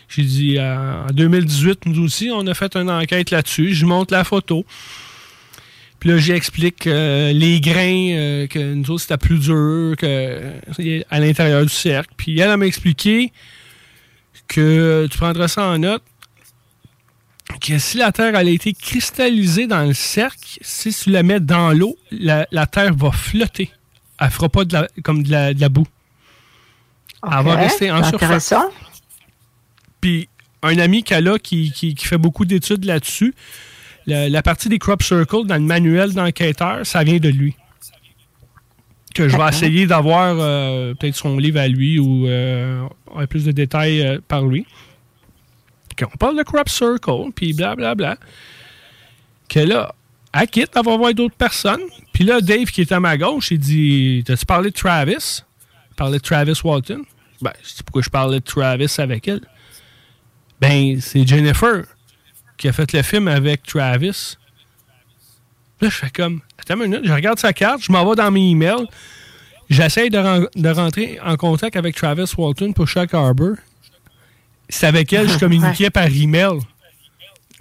J'ai 0.08 0.22
dit 0.22 0.58
euh, 0.58 1.04
En 1.04 1.12
2018, 1.12 1.86
nous 1.86 2.04
aussi, 2.04 2.30
on 2.32 2.46
a 2.46 2.54
fait 2.54 2.74
une 2.76 2.90
enquête 2.90 3.30
là-dessus. 3.30 3.74
Je 3.74 3.86
montre 3.86 4.12
la 4.12 4.24
photo. 4.24 4.64
Puis 6.00 6.08
là, 6.08 6.16
j'explique 6.18 6.86
euh, 6.86 7.30
les 7.32 7.60
grains, 7.60 8.08
euh, 8.12 8.46
que 8.46 8.58
nous 8.74 8.90
autres, 8.90 9.02
c'était 9.02 9.18
plus 9.18 9.38
dur 9.38 9.94
que 9.98 10.54
à 11.10 11.20
l'intérieur 11.20 11.62
du 11.62 11.68
cercle. 11.68 12.12
Puis 12.16 12.38
elle, 12.40 12.50
elle 12.50 12.56
m'a 12.56 12.66
expliqué 12.66 13.32
que 14.48 15.06
tu 15.10 15.18
prendras 15.18 15.46
ça 15.48 15.62
en 15.68 15.78
note 15.78 16.02
que 17.60 17.78
si 17.78 17.98
la 17.98 18.12
Terre 18.12 18.34
elle 18.36 18.48
a 18.48 18.50
été 18.50 18.72
cristallisée 18.72 19.66
dans 19.66 19.82
le 19.84 19.92
cercle, 19.92 20.58
si 20.60 20.92
tu 20.94 21.10
la 21.10 21.22
mets 21.22 21.40
dans 21.40 21.72
l'eau, 21.72 21.96
la, 22.10 22.46
la 22.50 22.66
Terre 22.66 22.94
va 22.94 23.10
flotter. 23.12 23.70
Elle 24.20 24.30
fera 24.30 24.48
pas 24.48 24.64
de 24.64 24.72
la, 24.72 24.88
comme 25.02 25.22
de 25.22 25.30
la, 25.30 25.52
de 25.54 25.60
la 25.60 25.68
boue. 25.68 25.86
Elle 27.24 27.44
va 27.44 27.54
rester 27.56 27.90
en 27.90 27.96
surface. 28.10 28.48
Puis 30.00 30.28
un 30.62 30.78
ami 30.78 31.02
qu'elle 31.02 31.28
a 31.28 31.38
qui, 31.38 31.72
qui- 31.72 31.94
qui 31.94 32.06
fait 32.06 32.18
beaucoup 32.18 32.44
d'études 32.44 32.84
là-dessus, 32.84 33.34
la, 34.06 34.28
la 34.28 34.42
partie 34.42 34.68
des 34.68 34.78
crop 34.78 35.02
circles 35.02 35.46
dans 35.46 35.56
le 35.56 35.60
manuel 35.60 36.14
d'enquêteur, 36.14 36.86
ça 36.86 37.04
vient 37.04 37.18
de 37.18 37.28
lui. 37.28 37.54
Que 39.14 39.28
je 39.28 39.36
vais 39.36 39.48
essayer 39.48 39.86
d'avoir 39.86 40.36
euh, 40.38 40.94
peut-être 40.94 41.16
son 41.16 41.36
livre 41.36 41.58
à 41.58 41.66
lui 41.66 41.98
ou 41.98 42.26
euh, 42.26 42.86
un 43.16 43.26
plus 43.26 43.44
de 43.44 43.52
détails 43.52 44.06
euh, 44.06 44.18
par 44.26 44.44
lui. 44.44 44.66
On 46.02 46.16
parle 46.16 46.38
de 46.38 46.42
crop 46.42 46.68
circle, 46.68 47.30
puis 47.34 47.52
blablabla. 47.52 48.16
Que 49.48 49.60
là, 49.60 49.94
elle 50.32 50.48
quitte, 50.48 50.70
elle 50.74 50.84
va 50.84 50.96
voir 50.96 51.12
d'autres 51.12 51.34
personnes. 51.34 51.82
Puis 52.12 52.24
là, 52.24 52.40
Dave, 52.40 52.66
qui 52.66 52.80
est 52.80 52.92
à 52.92 53.00
ma 53.00 53.18
gauche, 53.18 53.50
il 53.50 53.58
dit 53.58 54.22
T'as-tu 54.24 54.46
parlé 54.46 54.70
de 54.70 54.74
Travis? 54.74 55.42
Il 55.90 55.94
parlait 55.96 56.18
de 56.18 56.22
Travis 56.22 56.58
Walton? 56.62 57.02
Ben, 57.42 57.52
je 57.62 57.76
dis 57.76 57.82
pourquoi 57.82 58.02
je 58.02 58.10
parlais 58.10 58.40
de 58.40 58.44
Travis 58.44 58.94
avec 58.98 59.28
elle? 59.28 59.42
Ben, 60.60 61.00
c'est 61.00 61.26
Jennifer 61.26 61.84
qui 62.60 62.68
a 62.68 62.72
fait 62.72 62.92
le 62.92 63.02
film 63.02 63.26
avec 63.26 63.62
Travis. 63.62 64.36
Là, 65.80 65.88
je 65.88 65.96
fais 65.96 66.10
comme, 66.10 66.42
attends 66.58 66.74
une 66.74 66.90
minute, 66.90 67.00
je 67.04 67.12
regarde 67.12 67.38
sa 67.38 67.52
carte, 67.54 67.82
je 67.82 67.90
m'en 67.90 68.06
vais 68.08 68.14
dans 68.14 68.30
mes 68.30 68.50
emails, 68.50 68.86
j'essaie 69.70 70.10
de, 70.10 70.18
ren- 70.18 70.46
de 70.54 70.68
rentrer 70.68 71.18
en 71.24 71.36
contact 71.36 71.74
avec 71.76 71.96
Travis 71.96 72.30
Walton 72.36 72.72
pour 72.74 72.86
Chuck 72.86 73.14
Harbor. 73.14 73.54
C'est 74.68 74.86
avec 74.86 75.10
elle 75.12 75.26
que 75.26 75.32
je 75.32 75.38
communiquais 75.40 75.88
par 75.90 76.06
email. 76.06 76.58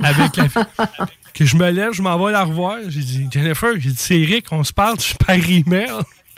Avec 0.04 0.36
la 0.38 0.50
fille. 0.50 0.64
Que 1.32 1.46
je 1.46 1.56
me 1.56 1.70
lève, 1.70 1.94
je 1.94 2.02
m'en 2.02 2.22
vais 2.26 2.34
la 2.34 2.44
revoir. 2.44 2.80
J'ai 2.88 3.00
dit, 3.02 3.28
Jennifer, 3.32 3.70
j'ai 3.78 3.92
dit, 3.92 3.96
c'est 3.98 4.16
Rick, 4.16 4.48
on 4.52 4.64
se 4.64 4.74
parle 4.74 4.98
par 5.26 5.36
email 5.36 5.92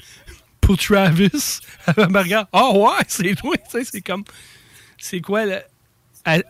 pour 0.61 0.77
Travis. 0.77 1.59
Elle 1.97 2.09
me 2.09 2.19
regarde, 2.19 2.47
oh 2.51 2.85
ouais, 2.85 3.03
c'est 3.07 3.33
toi, 3.35 3.55
tu 3.57 3.63
sais, 3.71 3.83
c'est 3.89 4.01
comme, 4.01 4.23
c'est 4.99 5.21
quoi, 5.21 5.45
là, 5.45 5.63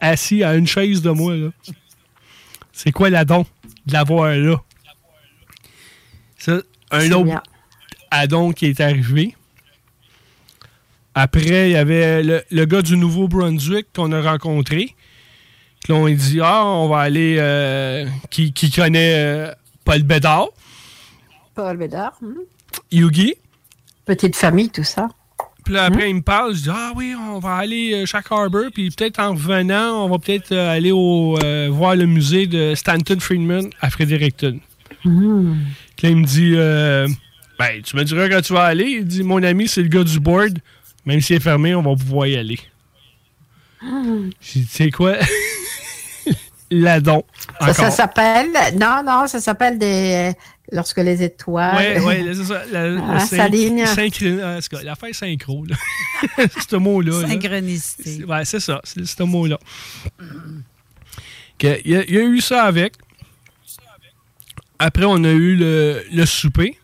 assis 0.01 0.43
à 0.43 0.55
une 0.55 0.67
chaise 0.67 1.01
de 1.01 1.11
moi, 1.11 1.35
là. 1.35 1.49
C'est 2.73 2.91
quoi 2.91 3.09
la 3.09 3.25
don 3.25 3.45
de 3.85 3.93
l'avoir 3.93 4.33
là? 4.35 4.61
Ça, 6.37 6.61
un 6.91 7.11
autre 7.11 7.25
bien. 7.25 7.43
addon 8.09 8.51
qui 8.51 8.65
est 8.67 8.79
arrivé. 8.79 9.35
Après, 11.13 11.69
il 11.69 11.73
y 11.73 11.75
avait 11.77 12.23
le, 12.23 12.41
le 12.49 12.65
gars 12.65 12.81
du 12.81 12.95
Nouveau-Brunswick 12.97 13.87
qu'on 13.93 14.11
a 14.13 14.21
rencontré. 14.21 14.95
Là, 15.89 15.95
on 15.95 16.07
dit 16.09 16.39
Ah, 16.41 16.65
on 16.65 16.87
va 16.87 16.99
aller. 16.99 17.35
euh, 17.39 18.07
qui, 18.29 18.53
qui 18.53 18.71
connaît 18.71 19.13
euh, 19.15 19.53
Paul 19.83 20.03
Bédard, 20.03 20.47
Paul 21.53 21.77
Bédard. 21.77 22.13
hmm. 22.21 22.33
Yugi. 22.91 23.35
Petite 24.05 24.35
famille, 24.35 24.69
tout 24.69 24.83
ça. 24.85 25.09
Puis 25.63 25.73
là, 25.73 25.85
après, 25.85 26.09
il 26.09 26.15
me 26.15 26.21
parle. 26.21 26.55
Je 26.55 26.63
dis 26.63 26.69
Ah 26.71 26.91
oui, 26.95 27.13
on 27.15 27.39
va 27.39 27.55
aller 27.55 27.93
euh, 27.93 28.05
Shack 28.05 28.25
Harbor. 28.31 28.65
Puis 28.73 28.89
peut-être 28.89 29.19
en 29.19 29.33
revenant, 29.33 30.05
on 30.05 30.09
va 30.09 30.17
peut-être 30.17 30.51
euh, 30.51 30.75
aller 30.75 30.91
au, 30.91 31.37
euh, 31.43 31.69
voir 31.71 31.95
le 31.95 32.05
musée 32.05 32.47
de 32.47 32.73
Stanton 32.75 33.19
Friedman 33.19 33.69
à 33.79 33.89
Fredericton. 33.89 34.59
Hmm. 35.03 35.55
Puis 35.95 36.07
là, 36.07 36.09
il 36.09 36.17
me 36.17 36.25
dit 36.25 36.53
euh, 36.55 37.07
Ben, 37.59 37.81
tu 37.81 37.95
me 37.95 38.03
diras 38.03 38.29
quand 38.29 38.41
tu 38.41 38.53
vas 38.53 38.63
aller. 38.63 38.85
Il 38.85 39.05
dit 39.05 39.23
Mon 39.23 39.43
ami, 39.43 39.67
c'est 39.67 39.83
le 39.83 39.89
gars 39.89 40.03
du 40.03 40.19
board. 40.19 40.59
Même 41.05 41.21
s'il 41.21 41.35
est 41.35 41.41
fermé, 41.41 41.75
on 41.75 41.81
va 41.81 41.95
pouvoir 41.95 42.27
y 42.27 42.35
aller. 42.35 42.59
J'ai 43.81 44.61
dit 44.61 44.65
Tu 44.65 44.65
sais 44.65 44.91
quoi? 44.91 45.17
L'adon. 46.71 47.23
Ça, 47.59 47.73
ça 47.73 47.91
s'appelle. 47.91 48.51
Non, 48.79 49.03
non, 49.05 49.27
ça 49.27 49.41
s'appelle 49.41 49.77
des. 49.77 50.31
Lorsque 50.71 50.97
les 50.99 51.21
étoiles. 51.21 51.75
Ouais, 51.75 51.99
ouais, 51.99 52.23
c'est 52.33 52.43
ça. 52.45 52.63
La, 52.71 52.89
la 52.89 53.01
Ah, 53.09 53.19
c'est 53.19 54.69
quoi, 54.69 54.83
L'affaire 54.83 55.13
synchro, 55.13 55.65
là. 55.65 55.75
c'est 56.37 56.69
ce 56.69 56.75
mot-là. 56.77 57.21
là. 57.21 57.27
Synchronicité. 57.27 58.23
Ouais, 58.23 58.45
c'est 58.45 58.59
ça. 58.61 58.79
C'est 58.83 59.05
ce 59.05 59.23
mot-là. 59.23 59.59
Que, 61.57 61.79
Il 61.85 61.91
y, 61.91 61.95
a- 61.95 62.03
il 62.05 62.13
y 62.13 62.17
a 62.17 62.21
eu 62.23 62.39
ça 62.41 62.63
avec. 62.63 62.93
Après, 64.79 65.05
on 65.05 65.23
a 65.23 65.29
eu 65.31 65.55
le, 65.55 66.03
le 66.11 66.25
souper. 66.25 66.77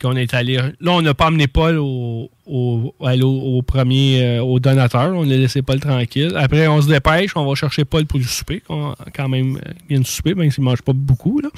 qu'on 0.00 0.16
est 0.16 0.34
allé. 0.34 0.56
Là, 0.56 0.92
on 0.92 1.02
n'a 1.02 1.14
pas 1.14 1.26
amené 1.26 1.46
Paul 1.46 1.76
au, 1.78 2.30
au, 2.46 2.94
aller 3.04 3.22
au, 3.22 3.58
au 3.58 3.62
premier, 3.62 4.22
euh, 4.38 4.42
au 4.42 4.58
donateur. 4.58 5.12
On 5.14 5.22
a 5.22 5.34
laissé 5.34 5.62
Paul 5.62 5.78
tranquille. 5.80 6.34
Après, 6.36 6.66
on 6.66 6.82
se 6.82 6.88
dépêche. 6.88 7.30
On 7.36 7.46
va 7.46 7.54
chercher 7.54 7.84
Paul 7.84 8.06
pour 8.06 8.18
du 8.18 8.26
souper. 8.26 8.62
Quand, 8.66 8.94
quand 9.14 9.28
même, 9.28 9.56
euh, 9.56 9.72
il 9.82 9.88
vient 9.90 10.00
de 10.00 10.06
souper, 10.06 10.34
même 10.34 10.50
s'il 10.50 10.64
ne 10.64 10.70
mange 10.70 10.82
pas 10.82 10.92
beaucoup. 10.94 11.40
Là. 11.40 11.50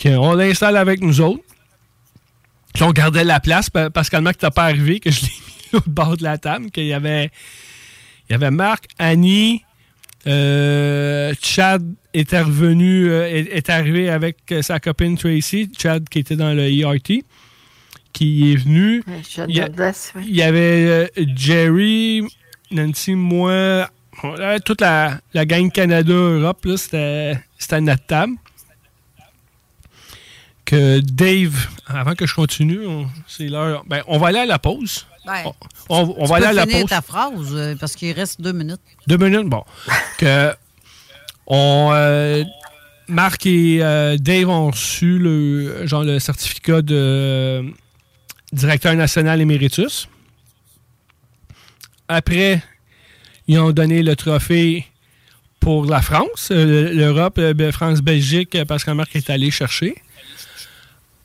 Que 0.00 0.08
on 0.16 0.34
l'installe 0.34 0.76
avec 0.76 1.00
nous 1.02 1.20
autres. 1.20 1.42
Puis 2.72 2.82
on 2.84 2.90
gardait 2.90 3.24
la 3.24 3.38
place. 3.40 3.68
pa- 3.68 3.90
Pascal 3.90 4.22
Mac 4.22 4.38
t'as 4.38 4.50
pas 4.50 4.64
arrivé, 4.64 4.98
que 5.00 5.10
je 5.10 5.20
l'ai 5.22 5.28
mis 5.72 5.78
au 5.78 5.82
bord 5.90 6.16
de 6.16 6.22
la 6.22 6.38
table. 6.38 6.70
Qu'il 6.70 6.86
y 6.86 6.92
avait, 6.94 7.30
il 8.28 8.32
y 8.32 8.34
avait 8.34 8.50
Marc, 8.50 8.84
Annie, 8.98 9.62
euh, 10.26 11.34
Chad 11.42 11.84
était 12.14 12.40
revenu, 12.40 13.10
euh, 13.10 13.26
est, 13.28 13.68
arrivé 13.70 14.08
avec 14.08 14.36
euh, 14.52 14.62
sa 14.62 14.80
copine 14.80 15.16
Tracy. 15.18 15.70
Chad 15.78 16.08
qui 16.08 16.20
était 16.20 16.36
dans 16.36 16.54
le 16.54 16.62
ERT, 16.72 17.22
qui 18.12 18.52
est 18.52 18.56
venu. 18.56 19.02
Chad 19.28 19.50
il, 19.50 19.56
y 19.56 19.60
a- 19.60 19.68
Douglas, 19.68 20.12
oui. 20.16 20.24
il 20.28 20.36
y 20.36 20.42
avait 20.42 20.86
euh, 21.18 21.24
Jerry, 21.36 22.22
Nancy, 22.70 23.14
moi, 23.16 23.90
toute 24.64 24.80
la, 24.80 25.20
la 25.34 25.44
gang 25.44 25.70
Canada-Europe, 25.70 26.66
c'était 26.76 27.36
à 27.70 27.80
notre 27.80 28.06
table. 28.06 28.34
Dave, 30.74 31.68
avant 31.86 32.14
que 32.14 32.26
je 32.26 32.34
continue, 32.34 32.86
on, 32.86 33.08
c'est 33.26 33.48
l'heure. 33.48 33.84
Ben, 33.86 34.02
on 34.06 34.18
va 34.18 34.28
aller 34.28 34.38
à 34.40 34.46
la 34.46 34.58
pause. 34.58 35.06
Ouais. 35.26 35.44
On, 35.88 36.24
va 36.24 36.36
aller 36.36 36.46
à 36.46 36.52
la 36.52 36.66
pause. 36.66 36.86
ta 36.86 37.02
phrase 37.02 37.52
euh, 37.52 37.74
parce 37.78 37.94
qu'il 37.94 38.12
reste 38.12 38.40
deux 38.40 38.52
minutes. 38.52 38.80
Deux 39.06 39.18
minutes, 39.18 39.48
bon. 39.48 39.62
que 40.18 40.52
on, 41.46 41.90
euh, 41.92 42.44
Marc 43.08 43.46
et 43.46 43.82
euh, 43.82 44.16
Dave 44.16 44.48
ont 44.48 44.70
reçu 44.70 45.18
le, 45.18 45.86
genre, 45.86 46.04
le 46.04 46.18
certificat 46.18 46.80
de 46.80 47.64
directeur 48.52 48.94
national 48.94 49.40
éméritus. 49.40 50.08
Après, 52.08 52.62
ils 53.46 53.58
ont 53.58 53.72
donné 53.72 54.02
le 54.02 54.16
trophée 54.16 54.86
pour 55.58 55.84
la 55.84 56.00
France, 56.00 56.50
l'Europe, 56.50 57.38
ben, 57.38 57.70
France-Belgique, 57.70 58.56
parce 58.66 58.84
que 58.84 58.90
Marc 58.92 59.14
est 59.14 59.28
allé 59.28 59.50
chercher. 59.50 59.94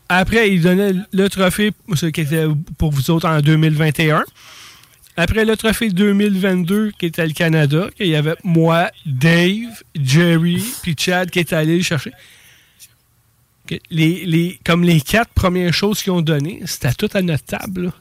Après, 0.10 0.52
ils 0.52 0.62
donnaient 0.62 0.94
le 1.12 1.30
trophée, 1.30 1.72
qui 2.14 2.22
était 2.22 2.46
pour 2.78 2.92
vous 2.92 3.10
autres 3.10 3.28
en 3.28 3.42
2021. 3.42 4.24
Après 5.18 5.46
le 5.46 5.56
trophée 5.56 5.90
2022, 5.90 6.92
qui 7.00 7.06
était 7.06 7.26
le 7.26 7.34
Canada, 7.34 7.90
il 8.00 8.08
y 8.08 8.16
avait 8.16 8.36
moi, 8.44 8.92
Dave, 9.06 9.84
Jerry, 9.96 10.64
puis 10.82 10.96
Chad 10.98 11.30
qui 11.32 11.40
étaient 11.40 11.56
allés 11.56 11.78
le 11.78 11.84
chercher. 11.84 12.12
Les, 13.90 14.26
les, 14.26 14.60
comme 14.64 14.84
les 14.84 15.02
quatre 15.02 15.32
premières 15.34 15.74
choses 15.74 16.04
qu'ils 16.04 16.12
ont 16.12 16.22
données, 16.22 16.62
c'était 16.66 16.94
tout 16.94 17.10
à 17.14 17.22
notre 17.22 17.46
table. 17.46 17.94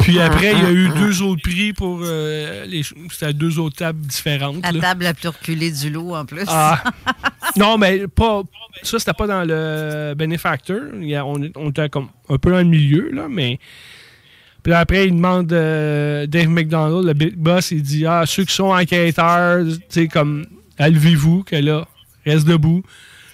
Puis 0.00 0.20
après, 0.20 0.52
il 0.52 0.58
y 0.58 0.66
a 0.66 0.70
eu 0.70 0.88
deux 0.90 1.22
autres 1.22 1.42
prix 1.42 1.72
pour. 1.72 2.00
euh, 2.02 2.66
les, 2.66 2.82
c'était 3.10 3.32
deux 3.32 3.58
autres 3.58 3.76
tables 3.76 4.00
différentes. 4.00 4.62
La 4.62 4.72
là. 4.72 4.80
table 4.80 5.04
la 5.04 5.14
plus 5.14 5.28
reculée 5.28 5.70
du 5.70 5.88
lot 5.90 6.14
en 6.14 6.26
plus. 6.26 6.44
Ah. 6.48 6.82
non, 7.56 7.78
mais 7.78 8.06
pas. 8.06 8.42
Ça, 8.82 8.98
c'était 8.98 9.14
pas 9.14 9.26
dans 9.26 9.44
le 9.44 10.14
Benefactor. 10.14 10.78
On, 10.92 11.50
on 11.56 11.70
était 11.70 11.88
comme 11.88 12.08
un 12.28 12.36
peu 12.38 12.50
dans 12.50 12.58
le 12.58 12.64
milieu, 12.64 13.10
là, 13.12 13.28
mais. 13.30 13.58
Puis 14.62 14.72
après, 14.74 15.06
il 15.08 15.14
demande 15.16 15.52
euh, 15.52 16.26
Dave 16.26 16.48
McDonald, 16.48 17.04
le 17.04 17.14
big 17.14 17.34
boss, 17.36 17.72
il 17.72 17.82
dit 17.82 18.06
Ah, 18.06 18.24
ceux 18.26 18.44
qui 18.44 18.54
sont 18.54 18.72
enquêteurs, 18.72 19.64
tu 19.64 19.80
sais, 19.88 20.06
comme, 20.08 20.44
levez-vous, 20.78 21.42
que 21.44 21.56
là, 21.56 21.86
reste 22.24 22.46
debout. 22.46 22.82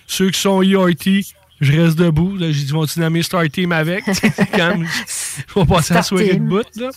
Ceux 0.06 0.30
qui 0.30 0.40
sont 0.40 0.62
ERT, 0.62 1.34
je 1.60 1.72
reste 1.80 1.96
debout. 1.98 2.36
Là, 2.36 2.50
j'ai 2.52 2.64
dit, 2.64 2.72
vont-tu 2.72 3.00
nommer 3.00 3.22
Star 3.22 3.48
Team 3.50 3.72
avec? 3.72 4.04
Comme, 4.56 4.86
je 4.86 5.60
vais 5.60 5.66
passer 5.66 5.92
à 5.94 5.96
la 5.96 6.02
soirée 6.02 6.34
de 6.34 6.40
bout, 6.44 6.66
là. 6.76 6.90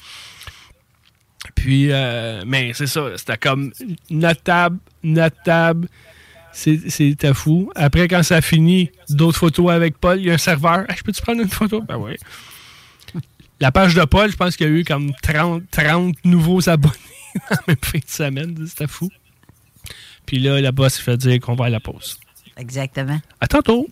Puis, 1.56 1.88
euh, 1.92 2.44
mais 2.46 2.72
c'est 2.74 2.88
ça, 2.88 3.18
c'était 3.18 3.38
comme 3.38 3.72
notre 4.10 4.42
table, 4.44 4.78
notre 5.04 5.42
table, 5.44 5.88
c'est- 6.54 6.90
c'était 6.90 7.34
fou. 7.34 7.72
Après, 7.76 8.08
quand 8.08 8.22
ça 8.24 8.42
finit, 8.42 8.92
d'autres 9.10 9.40
photos 9.40 9.72
avec 9.72 9.98
Paul, 9.98 10.20
il 10.20 10.28
y 10.28 10.32
a 10.32 10.36
un 10.36 10.38
serveur. 10.38 10.86
Hey, 10.90 10.98
je 10.98 11.04
peux-tu 11.04 11.22
prendre 11.22 11.42
une 11.42 11.50
photo? 11.50 11.82
Ben 11.82 11.98
oui. 11.98 12.16
La 13.60 13.72
page 13.72 13.94
de 13.96 14.04
Paul, 14.06 14.32
je 14.32 14.38
pense 14.38 14.56
qu'il 14.56 14.68
y 14.68 14.70
a 14.70 14.74
eu 14.74 14.84
comme 14.84 15.14
30, 15.22 15.64
30 15.72 16.16
nouveaux 16.26 16.68
abonnés 16.70 16.96
en 17.52 17.56
même 17.68 17.78
fin 17.82 18.00
de 18.00 18.04
semaine. 18.08 18.66
C'était 18.68 18.88
fou. 18.88 19.10
Puis 20.26 20.40
là, 20.40 20.62
la 20.62 20.72
boss 20.72 20.98
il 21.00 21.02
fait 21.04 21.18
dire 21.18 21.40
qu'on 21.40 21.56
va 21.56 21.66
à 21.66 21.70
la 21.70 21.80
pause. 21.80 22.20
Exactement. 22.58 23.20
À 23.40 23.48
tantôt. 23.48 23.88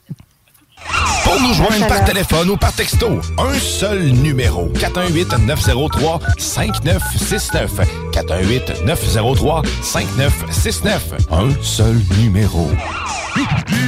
Pour 1.24 1.40
nous 1.42 1.54
joindre 1.54 1.88
par 1.88 2.04
téléphone 2.06 2.50
ou 2.50 2.58
par 2.58 2.74
texto, 2.74 3.22
un 3.38 3.54
seul 3.60 4.10
numéro. 4.10 4.72
418-903-5969. 4.76 7.70
418-903-5969. 8.12 11.00
Un 11.32 11.50
seul 11.62 12.02
numéro. 12.18 12.70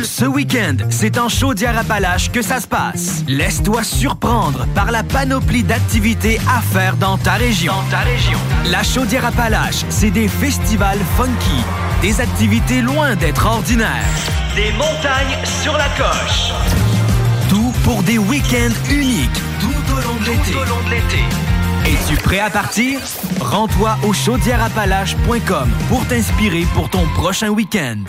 Ce 0.03 0.25
week-end, 0.25 0.77
c'est 0.89 1.17
en 1.17 1.29
Chaudière-Appalaches 1.29 2.31
que 2.31 2.41
ça 2.41 2.61
se 2.61 2.67
passe. 2.67 3.23
Laisse-toi 3.27 3.83
surprendre 3.83 4.65
par 4.75 4.91
la 4.91 5.03
panoplie 5.03 5.63
d'activités 5.63 6.39
à 6.47 6.61
faire 6.61 6.95
dans 6.97 7.17
ta 7.17 7.33
région. 7.33 7.73
ta 7.89 7.99
région. 7.99 8.37
La 8.69 8.83
Chaudière-Appalaches, 8.83 9.85
c'est 9.89 10.11
des 10.11 10.27
festivals 10.27 10.99
funky, 11.17 11.63
des 12.01 12.21
activités 12.21 12.81
loin 12.81 13.15
d'être 13.15 13.45
ordinaires. 13.45 14.40
Des 14.55 14.73
montagnes 14.73 15.37
sur 15.45 15.71
la 15.77 15.87
coche. 15.97 16.51
Tout 17.49 17.71
pour 17.85 18.03
des 18.03 18.17
week-ends 18.17 18.73
uniques 18.91 19.29
tout 19.61 19.93
au 19.93 20.01
long 20.01 20.19
de 20.19 20.25
l'été. 20.89 21.23
Es-tu 21.85 22.21
prêt 22.21 22.39
à 22.39 22.49
partir? 22.49 22.99
Rends-toi 23.39 23.97
au 24.03 24.11
chaudièreappalaches.com 24.11 25.71
pour 25.87 26.05
t'inspirer 26.05 26.65
pour 26.73 26.89
ton 26.89 27.05
prochain 27.15 27.49
week-end. 27.49 27.99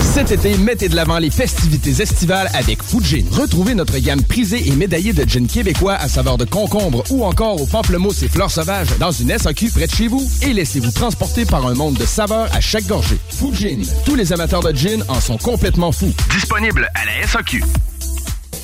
Cet 0.00 0.30
été, 0.32 0.56
mettez 0.58 0.88
de 0.88 0.96
l'avant 0.96 1.18
les 1.18 1.30
festivités 1.30 2.02
estivales 2.02 2.48
avec 2.54 2.82
Fujin. 2.82 3.24
Retrouvez 3.30 3.74
notre 3.74 3.98
gamme 3.98 4.22
prisée 4.22 4.68
et 4.68 4.72
médaillée 4.72 5.12
de 5.12 5.28
gin 5.28 5.46
québécois 5.46 5.94
à 5.94 6.08
saveur 6.08 6.38
de 6.38 6.44
concombre 6.44 7.02
ou 7.10 7.24
encore 7.24 7.60
au 7.60 7.66
pamplemousse 7.66 8.22
et 8.22 8.28
fleurs 8.28 8.50
sauvages 8.50 8.96
dans 8.98 9.10
une 9.10 9.36
SAQ 9.36 9.70
près 9.70 9.86
de 9.86 9.92
chez 9.92 10.08
vous 10.08 10.28
et 10.42 10.52
laissez-vous 10.52 10.90
transporter 10.90 11.44
par 11.44 11.66
un 11.66 11.74
monde 11.74 11.94
de 11.94 12.04
saveurs 12.04 12.48
à 12.52 12.60
chaque 12.60 12.86
gorgée. 12.86 13.18
Fujin. 13.30 13.78
Tous 14.04 14.14
les 14.14 14.32
amateurs 14.32 14.62
de 14.62 14.74
gin 14.74 15.04
en 15.08 15.20
sont 15.20 15.38
complètement 15.38 15.92
fous. 15.92 16.12
Disponible 16.30 16.88
à 16.94 17.04
la 17.04 17.26
SAQ. 17.26 17.62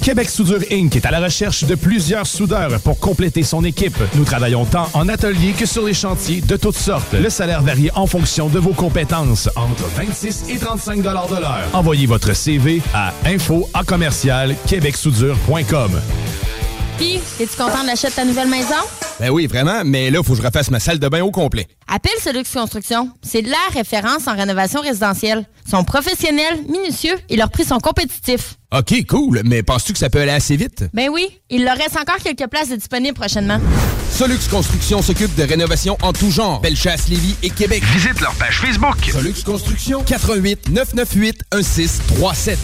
Québec 0.07 0.31
Soudure 0.31 0.61
Inc. 0.71 0.95
est 0.95 1.05
à 1.05 1.11
la 1.11 1.19
recherche 1.19 1.65
de 1.65 1.75
plusieurs 1.75 2.29
soudeurs 2.29 2.79
pour 2.79 3.01
compléter 3.01 3.43
son 3.43 3.65
équipe. 3.65 3.99
Nous 4.15 4.23
travaillons 4.23 4.65
tant 4.65 4.89
en 4.95 5.09
atelier 5.09 5.51
que 5.51 5.67
sur 5.67 5.85
les 5.85 5.95
chantiers 5.95 6.41
de 6.41 6.57
toutes 6.57 6.77
sortes. 6.77 7.13
Le 7.13 7.29
salaire 7.29 7.61
varie 7.61 7.91
en 7.93 8.07
fonction 8.07 8.47
de 8.49 8.61
vos 8.61 8.73
compétences, 8.73 9.49
entre 9.57 9.83
26 9.97 10.45
et 10.49 10.59
35 10.59 10.99
de 11.03 11.09
l'heure. 11.41 11.59
Envoyez 11.73 12.07
votre 12.07 12.35
CV 12.35 12.81
à 12.95 13.13
info 13.25 13.69
à 13.75 13.83
commercial 13.83 14.55
québecsoudure.com. 14.69 16.01
Puis, 16.97 17.21
es-tu 17.41 17.57
content 17.57 17.83
de 17.83 17.89
l'achat 17.89 18.09
de 18.09 18.15
ta 18.15 18.25
nouvelle 18.25 18.49
maison? 18.49 18.75
Ben 19.21 19.31
oui, 19.31 19.47
vraiment, 19.47 19.83
mais 19.85 20.11
là, 20.11 20.23
faut 20.23 20.35
que 20.35 20.41
je 20.41 20.47
refasse 20.47 20.71
ma 20.71 20.81
salle 20.81 20.99
de 20.99 21.09
bain 21.09 21.23
au 21.23 21.31
complet. 21.31 21.67
Appelle 21.89 22.13
Solux 22.23 22.45
Construction. 22.53 23.11
C'est 23.23 23.43
la 23.43 23.57
référence 23.73 24.27
en 24.27 24.35
rénovation 24.35 24.81
résidentielle. 24.81 25.45
Ils 25.67 25.71
sont 25.71 25.85
professionnels, 25.85 26.63
minutieux 26.69 27.17
et 27.29 27.37
leurs 27.37 27.51
prix 27.51 27.65
sont 27.65 27.79
compétitifs. 27.81 28.55
OK, 28.75 29.07
cool, 29.09 29.43
mais 29.45 29.63
penses-tu 29.63 29.93
que 29.93 29.99
ça 29.99 30.11
peut 30.11 30.21
aller 30.21 30.33
assez 30.33 30.57
vite? 30.57 30.85
Ben 30.93 31.09
oui, 31.11 31.29
il 31.51 31.65
leur 31.65 31.77
reste 31.77 31.97
encore 31.97 32.17
quelques 32.23 32.49
places 32.49 32.71
disponibles 32.71 33.15
prochainement. 33.17 33.59
Solux 34.11 34.39
Construction 34.51 35.03
s'occupe 35.03 35.35
de 35.35 35.43
rénovation 35.43 35.99
en 36.03 36.13
tout 36.13 36.31
genre. 36.31 36.61
Bellechasse, 36.61 37.09
Lévis 37.09 37.37
et 37.43 37.51
Québec. 37.51 37.83
Visite 37.95 38.21
leur 38.21 38.35
page 38.35 38.61
Facebook. 38.61 38.97
Solux 39.13 39.43
Construction, 39.45 40.03
88 40.03 40.71
998 40.71 41.43
1637. 41.55 42.59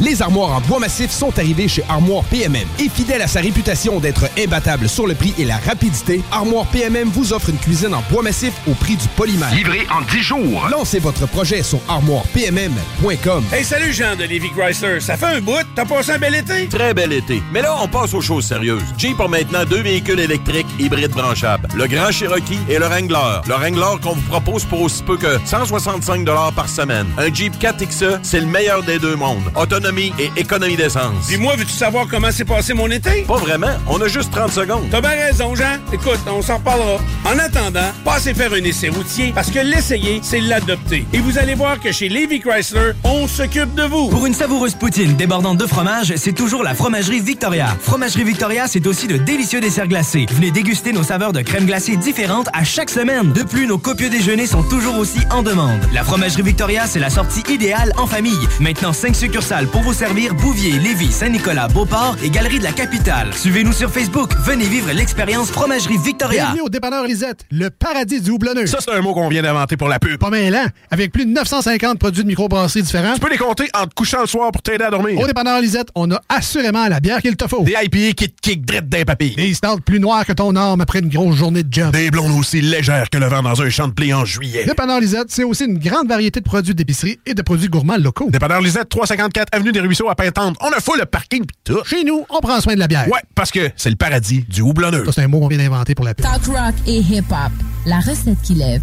Les 0.00 0.22
armoires 0.22 0.56
en 0.56 0.60
bois 0.60 0.78
massif 0.78 1.10
sont 1.10 1.36
arrivées 1.38 1.68
chez 1.68 1.82
Armoire 1.88 2.24
PMM. 2.24 2.66
Et 2.78 2.88
fidèle 2.88 3.22
à 3.22 3.26
sa 3.26 3.40
réputation 3.40 4.00
d'être 4.00 4.28
imbattable 4.38 4.88
sur 4.88 5.06
le 5.06 5.14
prix 5.14 5.34
et 5.38 5.44
la 5.44 5.56
rapidité, 5.56 6.22
Armoire 6.30 6.66
PMM 6.66 7.08
vous 7.08 7.32
offre 7.32 7.50
une 7.50 7.58
cuisine 7.58 7.94
en 7.94 8.02
bois 8.10 8.22
massif 8.22 8.52
au 8.68 8.74
prix 8.74 8.96
du 8.96 9.08
polymère. 9.08 9.52
Livré 9.54 9.86
en 9.90 10.02
10 10.02 10.22
jours. 10.22 10.68
Lancez 10.70 10.98
votre 10.98 11.26
projet 11.26 11.62
sur 11.62 11.80
armoirepmm.com. 11.88 13.44
Hey, 13.52 13.64
salut 13.64 13.92
Jean 13.92 14.16
de 14.16 14.24
Lévi 14.24 14.50
Chrysler. 14.50 15.00
Ça 15.00 15.16
fait 15.16 15.26
un 15.26 15.40
bout. 15.40 15.64
T'as 15.74 15.84
passé 15.84 16.12
un 16.12 16.18
bel 16.18 16.34
été? 16.34 16.68
Très 16.68 16.94
bel 16.94 17.12
été. 17.12 17.42
Mais 17.52 17.62
là, 17.62 17.76
on 17.82 17.88
passe 17.88 18.14
aux 18.14 18.20
choses 18.20 18.46
sérieuses. 18.46 18.82
Jeep 18.96 19.20
a 19.20 19.28
maintenant 19.28 19.64
deux 19.64 19.82
véhicules 19.82 20.20
électriques 20.20 20.66
hybrides 20.78 21.12
branchables. 21.12 21.68
Le 21.74 21.86
Grand 21.86 22.10
Cherokee 22.10 22.58
et 22.68 22.78
le 22.78 22.86
Wrangler. 22.86 23.40
Le 23.46 23.54
Wrangler 23.54 24.00
qu'on 24.02 24.14
vous 24.14 24.28
propose 24.28 24.64
pour 24.64 24.82
aussi 24.82 25.02
peu 25.02 25.16
que 25.16 25.38
165 25.44 26.24
par 26.54 26.68
semaine. 26.68 27.06
Un 27.16 27.32
Jeep 27.32 27.54
4XE, 27.60 28.20
c'est 28.22 28.40
le 28.40 28.46
meilleur 28.46 28.82
des 28.82 28.98
deux 28.98 29.16
mondes. 29.16 29.44
Économie 29.78 30.12
et 30.18 30.30
économie 30.36 30.76
d'essence. 30.76 31.26
Puis 31.28 31.36
moi, 31.36 31.54
veux-tu 31.56 31.72
savoir 31.72 32.06
comment 32.10 32.32
s'est 32.32 32.44
passé 32.44 32.74
mon 32.74 32.90
été? 32.90 33.22
Pas 33.22 33.36
vraiment. 33.36 33.70
On 33.86 34.00
a 34.00 34.08
juste 34.08 34.32
30 34.32 34.50
secondes. 34.50 34.88
T'as 34.90 35.00
bien 35.00 35.10
raison, 35.10 35.54
Jean. 35.54 35.78
Écoute, 35.92 36.18
on 36.26 36.42
s'en 36.42 36.56
reparlera. 36.56 36.98
En 37.24 37.38
attendant, 37.38 37.92
passez 38.04 38.34
faire 38.34 38.52
un 38.52 38.64
essai 38.64 38.88
routier 38.88 39.32
parce 39.32 39.50
que 39.50 39.60
l'essayer, 39.60 40.18
c'est 40.22 40.40
l'adopter. 40.40 41.06
Et 41.12 41.18
vous 41.18 41.38
allez 41.38 41.54
voir 41.54 41.78
que 41.78 41.92
chez 41.92 42.08
Levi 42.08 42.40
Chrysler, 42.40 42.92
on 43.04 43.28
s'occupe 43.28 43.72
de 43.76 43.84
vous. 43.84 44.08
Pour 44.08 44.26
une 44.26 44.34
savoureuse 44.34 44.74
poutine 44.74 45.14
débordante 45.14 45.58
de 45.58 45.66
fromage, 45.66 46.12
c'est 46.16 46.32
toujours 46.32 46.64
la 46.64 46.74
Fromagerie 46.74 47.20
Victoria. 47.20 47.76
Fromagerie 47.80 48.24
Victoria, 48.24 48.66
c'est 48.66 48.86
aussi 48.86 49.06
de 49.06 49.16
délicieux 49.16 49.60
desserts 49.60 49.86
glacés. 49.86 50.26
Venez 50.32 50.50
déguster 50.50 50.92
nos 50.92 51.04
saveurs 51.04 51.32
de 51.32 51.42
crème 51.42 51.66
glacée 51.66 51.96
différentes 51.96 52.48
à 52.52 52.64
chaque 52.64 52.90
semaine. 52.90 53.32
De 53.32 53.44
plus, 53.44 53.68
nos 53.68 53.78
copieux 53.78 54.10
déjeuners 54.10 54.46
sont 54.46 54.64
toujours 54.64 54.98
aussi 54.98 55.20
en 55.30 55.44
demande. 55.44 55.78
La 55.92 56.02
Fromagerie 56.02 56.42
Victoria, 56.42 56.88
c'est 56.88 56.98
la 56.98 57.10
sortie 57.10 57.44
idéale 57.48 57.92
en 57.96 58.08
famille. 58.08 58.48
Maintenant, 58.58 58.92
5 58.92 59.14
succursales 59.14 59.67
pour 59.68 59.82
vous 59.82 59.92
servir 59.92 60.34
Bouvier, 60.34 60.72
Lévis, 60.78 61.12
Saint-Nicolas, 61.12 61.68
Beauport 61.68 62.16
et 62.22 62.30
Galerie 62.30 62.58
de 62.58 62.64
la 62.64 62.72
Capitale. 62.72 63.32
Suivez-nous 63.34 63.72
sur 63.72 63.90
Facebook. 63.90 64.30
Venez 64.44 64.66
vivre 64.66 64.90
l'expérience 64.92 65.50
Fromagerie 65.50 65.98
Victoria. 65.98 66.44
Bienvenue 66.44 66.62
au 66.62 66.68
dépanneur 66.68 67.04
Lisette, 67.04 67.44
le 67.50 67.70
paradis 67.70 68.20
du 68.20 68.30
houblonneux. 68.30 68.66
Ça, 68.66 68.78
c'est 68.80 68.92
un 68.92 69.00
mot 69.00 69.14
qu'on 69.14 69.28
vient 69.28 69.42
d'inventer 69.42 69.76
pour 69.76 69.88
la 69.88 69.98
pub. 69.98 70.18
Pas 70.18 70.30
mêlant, 70.30 70.66
avec 70.90 71.12
plus 71.12 71.26
de 71.26 71.30
950 71.32 71.98
produits 71.98 72.22
de 72.22 72.28
microbrasserie 72.28 72.82
différents. 72.82 73.14
Tu 73.14 73.20
peux 73.20 73.30
les 73.30 73.38
compter 73.38 73.68
en 73.74 73.86
te 73.86 73.94
couchant 73.94 74.20
le 74.20 74.26
soir 74.26 74.50
pour 74.52 74.62
t'aider 74.62 74.84
à 74.84 74.90
dormir. 74.90 75.20
Au 75.20 75.26
dépanneur 75.26 75.60
Lisette, 75.60 75.88
on 75.94 76.10
a 76.10 76.20
assurément 76.28 76.86
la 76.88 77.00
bière 77.00 77.20
qu'il 77.20 77.36
te 77.36 77.46
faut. 77.46 77.62
Des 77.62 77.74
IPA 77.82 78.12
qui 78.14 78.30
te 78.30 78.40
kick 78.40 78.64
drette 78.64 78.88
d'un 78.88 79.04
papy. 79.04 79.34
Des 79.36 79.54
stouts 79.54 79.80
plus 79.84 80.00
noirs 80.00 80.24
que 80.24 80.32
ton 80.32 80.56
arme 80.56 80.80
après 80.80 81.00
une 81.00 81.08
grosse 81.08 81.36
journée 81.36 81.62
de 81.62 81.72
job. 81.72 81.92
Des 81.92 82.10
blondes 82.10 82.38
aussi 82.38 82.60
légères 82.60 83.10
que 83.10 83.18
le 83.18 83.26
vent 83.26 83.42
dans 83.42 83.60
un 83.60 83.70
champ 83.70 83.88
de 83.88 83.92
blé 83.92 84.14
en 84.14 84.24
juillet. 84.24 84.64
Dépanneur 84.64 85.00
Lisette, 85.00 85.28
c'est 85.28 85.44
aussi 85.44 85.64
une 85.64 85.78
grande 85.78 86.08
variété 86.08 86.40
de 86.40 86.44
produits 86.44 86.74
d'épicerie 86.74 87.18
et 87.26 87.34
de 87.34 87.42
produits 87.42 87.68
gourmands 87.68 87.98
locaux. 87.98 88.28
Dépanneur 88.30 88.60
Lisette, 88.60 88.88
354 88.88 89.57
Avenue 89.58 89.72
des 89.72 89.80
Ruisseaux 89.80 90.08
à 90.08 90.14
Pintante. 90.14 90.56
On 90.60 90.68
a 90.68 90.78
fou 90.78 90.94
le 90.96 91.04
parking 91.04 91.44
pis 91.44 91.52
tout. 91.64 91.82
Chez 91.84 92.04
nous, 92.04 92.24
on 92.30 92.38
prend 92.38 92.60
soin 92.60 92.74
de 92.74 92.78
la 92.78 92.86
bière. 92.86 93.08
Ouais, 93.08 93.18
parce 93.34 93.50
que 93.50 93.70
c'est 93.74 93.90
le 93.90 93.96
paradis 93.96 94.44
du 94.48 94.60
houblonneux. 94.60 95.04
Ça, 95.06 95.10
c'est 95.10 95.22
un 95.22 95.26
mot 95.26 95.40
qu'on 95.40 95.48
vient 95.48 95.58
d'inventer 95.58 95.96
pour 95.96 96.04
la 96.04 96.14
pub. 96.14 96.24
Talk 96.24 96.44
rock 96.46 96.74
et 96.86 97.00
hip-hop. 97.00 97.50
La 97.84 97.98
recette 97.98 98.40
qui 98.44 98.54
lève. 98.54 98.82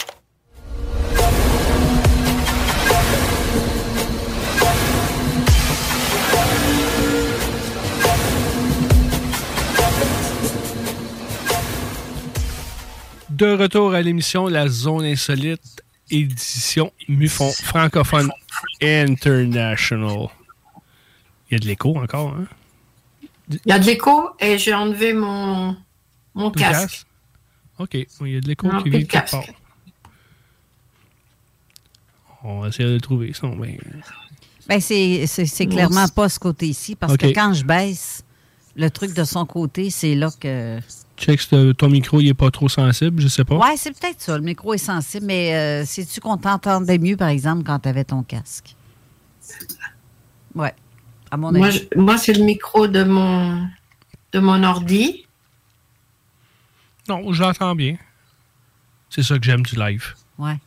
De 13.41 13.57
retour 13.57 13.95
à 13.95 14.03
l'émission 14.03 14.45
La 14.45 14.67
Zone 14.67 15.03
Insolite, 15.03 15.81
édition 16.11 16.93
Mufon 17.07 17.49
francophone 17.49 18.29
international. 18.79 20.27
Il 21.49 21.53
y 21.53 21.55
a 21.55 21.57
de 21.57 21.65
l'écho 21.65 21.97
encore, 21.97 22.35
hein? 22.35 22.45
Il 23.49 23.59
y 23.65 23.71
a 23.71 23.79
de 23.79 23.85
l'écho 23.85 24.29
et 24.39 24.59
j'ai 24.59 24.75
enlevé 24.75 25.13
mon, 25.13 25.75
mon 26.35 26.51
casque. 26.51 27.07
OK. 27.79 27.95
Il 27.95 28.27
y 28.27 28.37
a 28.37 28.41
de 28.41 28.47
l'écho 28.47 28.69
qui 28.83 28.91
vient 28.91 29.03
quelque 29.05 29.31
part. 29.31 29.43
On 32.43 32.59
va 32.59 32.67
essayer 32.67 32.89
de 32.89 32.93
le 32.93 33.01
trouver, 33.01 33.33
sinon, 33.33 33.55
ben, 33.55 33.75
Ben, 34.67 34.79
c'est 34.79 35.67
clairement 35.67 36.07
pas 36.09 36.29
ce 36.29 36.37
côté-ci, 36.37 36.93
parce 36.95 37.17
que 37.17 37.33
quand 37.33 37.53
je 37.55 37.65
baisse 37.65 38.23
le 38.75 38.91
truc 38.91 39.15
de 39.15 39.23
son 39.23 39.47
côté, 39.47 39.89
c'est 39.89 40.13
là 40.13 40.29
que. 40.39 40.79
Check 41.21 41.39
si 41.41 41.73
ton 41.77 41.89
micro 41.89 42.19
il 42.19 42.29
est 42.29 42.33
pas 42.33 42.51
trop 42.51 42.67
sensible, 42.69 43.21
je 43.21 43.27
sais 43.27 43.43
pas. 43.45 43.55
Ouais, 43.57 43.77
c'est 43.77 43.91
peut-être 43.97 44.19
ça. 44.21 44.37
Le 44.37 44.43
micro 44.43 44.73
est 44.73 44.77
sensible, 44.77 45.25
mais 45.27 45.53
euh, 45.55 45.85
sais-tu 45.85 46.19
qu'on 46.19 46.37
t'entendait 46.37 46.97
mieux, 46.97 47.15
par 47.17 47.29
exemple, 47.29 47.63
quand 47.63 47.79
tu 47.79 47.89
avais 47.89 48.03
ton 48.03 48.23
casque? 48.23 48.75
Ouais. 50.55 50.73
À 51.29 51.37
mon 51.37 51.51
Moi, 51.51 51.67
avis. 51.67 51.87
je- 51.93 51.99
moi, 51.99 52.17
c'est 52.17 52.33
le 52.33 52.43
micro 52.43 52.87
de 52.87 53.03
mon, 53.03 53.67
de 54.33 54.39
mon 54.39 54.63
ordi. 54.63 55.25
Non, 57.07 57.31
je 57.33 57.41
l'entends 57.41 57.75
bien. 57.75 57.97
C'est 59.09 59.23
ça 59.23 59.37
que 59.37 59.43
j'aime 59.45 59.61
du 59.63 59.75
live. 59.75 60.13
Ouais. 60.37 60.57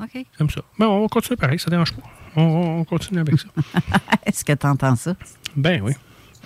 OK. 0.00 0.24
J'aime 0.38 0.50
ça. 0.50 0.60
Mais 0.78 0.86
on 0.86 1.02
va 1.02 1.08
continuer 1.08 1.36
pareil, 1.36 1.58
ça 1.58 1.70
dérange 1.70 1.92
pas. 1.92 2.02
On, 2.36 2.42
on 2.80 2.84
continue 2.84 3.20
avec 3.20 3.38
ça. 3.40 3.48
Est-ce 4.26 4.44
que 4.44 4.52
tu 4.52 4.66
entends 4.66 4.94
ça? 4.96 5.14
Ben 5.56 5.82
oui. 5.82 5.92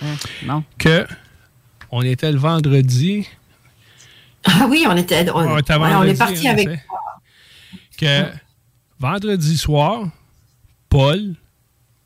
Euh, 0.03 0.15
non. 0.47 0.65
Que 0.79 1.07
on 1.93 2.03
était 2.03 2.33
le 2.33 2.39
vendredi. 2.39 3.29
Ah 4.45 4.67
oui, 4.69 4.85
on 4.89 4.97
était, 4.97 5.31
on, 5.31 5.37
On 5.37 5.59
était 5.59 5.75
ouais, 5.75 5.79
on 5.79 5.89
vendredi, 5.89 6.11
est 6.11 6.19
parti 6.19 6.49
avec. 6.49 6.81
Que 7.97 8.25
vendredi 8.99 9.57
soir, 9.57 10.09
Paul, 10.89 11.35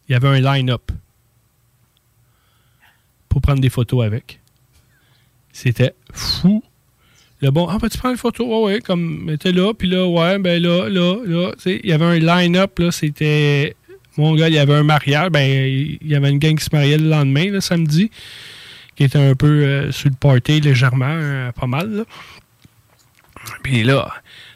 il 0.09 0.13
y 0.13 0.15
avait 0.15 0.29
un 0.29 0.41
line-up 0.41 0.93
pour 3.29 3.41
prendre 3.41 3.61
des 3.61 3.71
photos 3.71 4.05
avec. 4.05 4.41
C'était 5.53 5.95
fou. 6.13 6.63
Le 7.41 7.51
bon, 7.51 7.69
ah, 7.69 7.79
ben, 7.81 7.89
tu 7.89 7.99
prends 7.99 8.11
une 8.11 8.17
photo, 8.17 8.47
ouais, 8.47 8.75
ouais, 8.75 8.81
comme, 8.81 9.31
était 9.31 9.53
là, 9.53 9.73
puis 9.73 9.89
là, 9.89 10.07
ouais, 10.07 10.39
ben 10.39 10.61
là, 10.63 10.89
là, 10.89 11.17
là, 11.25 11.53
tu 11.53 11.63
sais, 11.63 11.81
il 11.85 11.91
y 11.91 11.93
avait 11.93 12.05
un 12.05 12.19
line-up, 12.19 12.79
là, 12.79 12.91
c'était, 12.91 13.77
mon 14.17 14.35
gars, 14.35 14.49
il 14.49 14.55
y 14.55 14.59
avait 14.59 14.75
un 14.75 14.83
mariage, 14.83 15.31
ben, 15.31 15.47
il 15.47 15.99
y 16.07 16.15
avait 16.15 16.31
une 16.31 16.39
gang 16.39 16.57
qui 16.57 16.65
se 16.65 16.75
mariait 16.75 16.97
le 16.97 17.09
lendemain, 17.09 17.51
le 17.51 17.61
samedi, 17.61 18.11
qui 18.97 19.05
était 19.05 19.19
un 19.19 19.35
peu 19.35 19.47
euh, 19.65 19.93
sur 19.93 20.09
le 20.11 20.17
party, 20.17 20.61
légèrement, 20.61 21.07
euh, 21.09 21.53
pas 21.53 21.67
mal, 21.67 21.91
là. 21.91 22.05
Puis 23.63 23.85
là, 23.85 24.11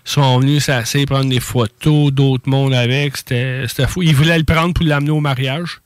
ils 0.06 0.10
sont 0.10 0.40
venus 0.40 0.64
s'asseoir, 0.64 1.04
prendre 1.06 1.30
des 1.30 1.38
photos 1.40 2.12
d'autres 2.12 2.48
mondes 2.48 2.74
avec. 2.74 3.16
C'était 3.16 3.64
c'était 3.68 3.86
fou. 3.86 4.02
Ils 4.02 4.14
voulaient 4.16 4.38
le 4.38 4.44
prendre 4.44 4.74
pour 4.74 4.84
l'amener 4.84 5.10
au 5.10 5.20
mariage. 5.20 5.80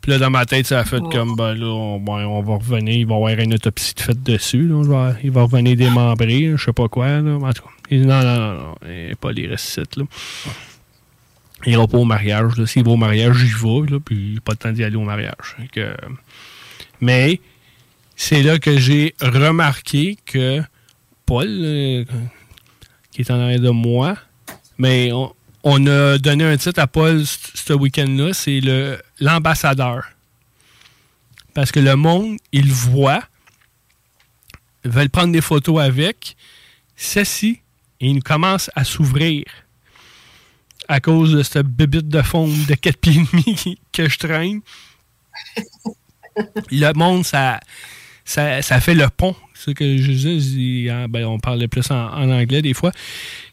Puis 0.00 0.10
là, 0.10 0.18
dans 0.18 0.30
ma 0.30 0.46
tête, 0.46 0.66
ça 0.66 0.80
a 0.80 0.84
fait 0.84 1.00
comme, 1.12 1.36
ben 1.36 1.54
là, 1.54 1.66
on, 1.66 2.00
ben, 2.00 2.24
on 2.26 2.42
va 2.42 2.54
revenir, 2.56 2.94
il 2.96 3.06
va 3.06 3.12
y 3.12 3.16
avoir 3.16 3.30
une 3.38 3.54
autopsie 3.54 3.94
de 3.94 4.00
faite 4.00 4.22
dessus. 4.22 4.66
là. 4.66 4.74
On 4.76 4.82
va- 4.82 5.14
il 5.22 5.30
va 5.30 5.42
revenir 5.42 5.76
démembré, 5.76 6.52
je 6.56 6.64
sais 6.64 6.72
pas 6.72 6.88
quoi. 6.88 7.20
Là. 7.20 7.34
En 7.36 7.52
tout 7.52 7.62
cas, 7.62 7.68
il 7.90 8.00
dit, 8.00 8.06
non, 8.06 8.22
non, 8.22 8.36
non, 8.38 8.54
non, 8.54 8.74
il 8.88 9.14
pas 9.16 9.30
les 9.32 9.46
récites. 9.46 9.96
Là. 9.96 10.04
Il 11.66 11.74
ira 11.74 11.86
pas 11.86 11.98
au 11.98 12.04
mariage. 12.04 12.64
S'il 12.64 12.84
va 12.84 12.90
au 12.90 12.96
mariage, 12.96 13.36
j'y 13.36 13.52
vais, 13.52 13.90
là, 13.92 13.98
puis 14.04 14.40
pas 14.44 14.52
le 14.52 14.56
temps 14.56 14.72
d'y 14.72 14.82
aller 14.82 14.96
au 14.96 15.04
mariage. 15.04 15.34
Fait 15.56 15.68
que- 15.68 15.94
mais 17.02 17.40
c'est 18.14 18.42
là 18.44 18.60
que 18.60 18.78
j'ai 18.78 19.14
remarqué 19.20 20.16
que 20.24 20.62
Paul, 21.26 21.48
euh, 21.48 22.04
qui 23.10 23.22
est 23.22 23.30
en 23.30 23.40
arrière 23.40 23.60
de 23.60 23.70
moi, 23.70 24.16
mais 24.78 25.10
on, 25.64 25.86
a 25.86 26.18
donné 26.18 26.44
un 26.44 26.56
titre 26.56 26.80
à 26.80 26.86
Paul 26.86 27.24
ce 27.26 27.72
week-end-là, 27.72 28.32
c'est 28.32 28.60
l'ambassadeur. 29.18 30.04
Parce 31.54 31.72
que 31.72 31.80
le 31.80 31.96
monde, 31.96 32.38
il 32.52 32.72
voit, 32.72 33.24
ils 34.84 34.90
veulent 34.90 35.10
prendre 35.10 35.32
des 35.32 35.40
photos 35.40 35.82
avec, 35.82 36.36
s'assit 36.94 37.60
et 38.00 38.08
il 38.08 38.22
commence 38.22 38.70
à 38.76 38.84
s'ouvrir 38.84 39.44
à 40.86 41.00
cause 41.00 41.32
de 41.32 41.42
cette 41.42 41.66
bébite 41.66 42.08
de 42.08 42.22
fond 42.22 42.46
de 42.46 42.74
4 42.74 42.96
pieds 42.96 43.14
et 43.14 43.24
demi 43.32 43.78
que 43.92 44.08
je 44.08 44.18
traîne. 44.18 44.60
Le 46.70 46.92
monde, 46.92 47.24
ça, 47.24 47.60
ça, 48.24 48.62
ça 48.62 48.80
fait 48.80 48.94
le 48.94 49.08
pont. 49.08 49.34
C'est 49.54 49.70
ce 49.70 49.74
que 49.74 49.96
je 49.96 50.12
disais, 50.12 50.90
ah, 50.90 51.08
ben, 51.08 51.24
on 51.24 51.38
parlait 51.38 51.68
plus 51.68 51.90
en, 51.90 51.94
en 51.94 52.30
anglais 52.30 52.62
des 52.62 52.74
fois, 52.74 52.92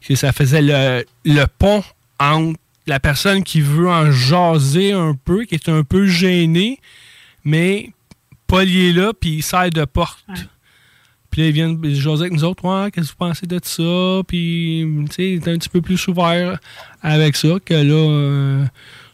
que 0.06 0.14
ça 0.14 0.32
faisait 0.32 0.62
le, 0.62 1.04
le 1.24 1.44
pont 1.46 1.84
entre 2.18 2.58
la 2.86 2.98
personne 2.98 3.44
qui 3.44 3.60
veut 3.60 3.88
en 3.88 4.10
jaser 4.10 4.92
un 4.92 5.14
peu, 5.14 5.44
qui 5.44 5.54
est 5.54 5.68
un 5.68 5.84
peu 5.84 6.06
gênée, 6.06 6.80
mais 7.44 7.90
Paul 8.46 8.68
il 8.68 8.88
est 8.88 8.92
là, 8.92 9.12
puis 9.18 9.36
il 9.36 9.42
sert 9.42 9.70
de 9.70 9.84
porte. 9.84 10.24
Puis 11.30 11.42
là, 11.42 11.48
ils 11.48 11.52
viennent 11.52 11.94
jaser 11.94 12.22
avec 12.22 12.32
nous 12.32 12.42
autres. 12.42 12.64
Ouais, 12.64 12.90
qu'est-ce 12.90 13.06
que 13.06 13.12
vous 13.12 13.26
pensez 13.28 13.46
de 13.46 13.60
ça? 13.62 14.22
Puis, 14.26 14.84
tu 15.10 15.14
sais, 15.14 15.28
il 15.28 15.34
est 15.34 15.48
un 15.48 15.56
petit 15.56 15.68
peu 15.68 15.80
plus 15.80 16.08
ouvert 16.08 16.58
avec 17.02 17.36
ça 17.36 17.48
que 17.64 17.74
là, 17.74 17.94
euh, 17.94 18.64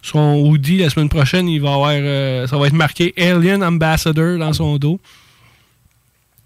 son 0.07 0.37
hoodie, 0.37 0.79
la 0.79 0.89
semaine 0.89 1.09
prochaine, 1.09 1.49
il 1.49 1.61
va 1.61 1.75
avoir, 1.75 1.91
euh, 1.93 2.47
ça 2.47 2.57
va 2.57 2.69
être 2.69 2.73
marqué 2.73 3.13
Alien 3.19 3.63
Ambassador 3.65 4.39
dans 4.39 4.53
son 4.53 4.77
dos. 4.77 5.01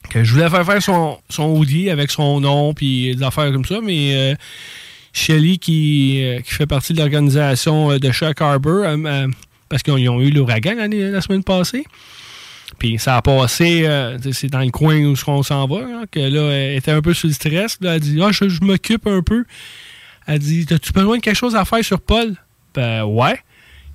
Que 0.08 0.24
je 0.24 0.32
voulais 0.32 0.48
faire 0.48 0.64
faire 0.64 0.82
son, 0.82 1.18
son 1.28 1.54
hoodie 1.54 1.90
avec 1.90 2.10
son 2.10 2.40
nom, 2.40 2.72
puis 2.72 3.14
des 3.14 3.22
affaires 3.22 3.52
comme 3.52 3.66
ça, 3.66 3.80
mais 3.82 4.14
euh, 4.14 4.34
Shelly, 5.12 5.58
qui, 5.58 6.22
euh, 6.22 6.40
qui 6.40 6.54
fait 6.54 6.66
partie 6.66 6.94
de 6.94 6.98
l'organisation 6.98 7.98
de 7.98 8.10
Shark 8.10 8.40
Harbor, 8.40 8.86
parce 9.68 9.82
qu'ils 9.82 10.08
ont 10.08 10.20
eu 10.20 10.30
l'ouragan 10.30 10.74
la 10.76 11.20
semaine 11.20 11.44
passée, 11.44 11.84
Puis 12.78 12.98
ça 12.98 13.18
a 13.18 13.22
passé, 13.22 13.86
c'est 14.32 14.48
dans 14.48 14.60
le 14.60 14.70
coin 14.70 14.96
où 15.04 15.14
on 15.26 15.42
s'en 15.42 15.66
va, 15.66 15.80
hein, 15.80 16.04
que 16.10 16.18
là, 16.18 16.50
elle 16.50 16.78
était 16.78 16.92
un 16.92 17.02
peu 17.02 17.12
sur 17.12 17.28
le 17.28 17.34
stress. 17.34 17.78
Elle 17.84 18.00
dit 18.00 18.18
Ah, 18.22 18.32
je, 18.32 18.48
je 18.48 18.62
m'occupe 18.62 19.06
un 19.06 19.22
peu. 19.22 19.44
Elle 20.26 20.38
dit 20.38 20.66
As-tu 20.70 20.92
besoin 20.92 21.18
de 21.18 21.22
quelque 21.22 21.36
chose 21.36 21.54
à 21.54 21.64
faire 21.66 21.84
sur 21.84 22.00
Paul 22.00 22.34
Ben 22.74 23.04
ouais. 23.04 23.38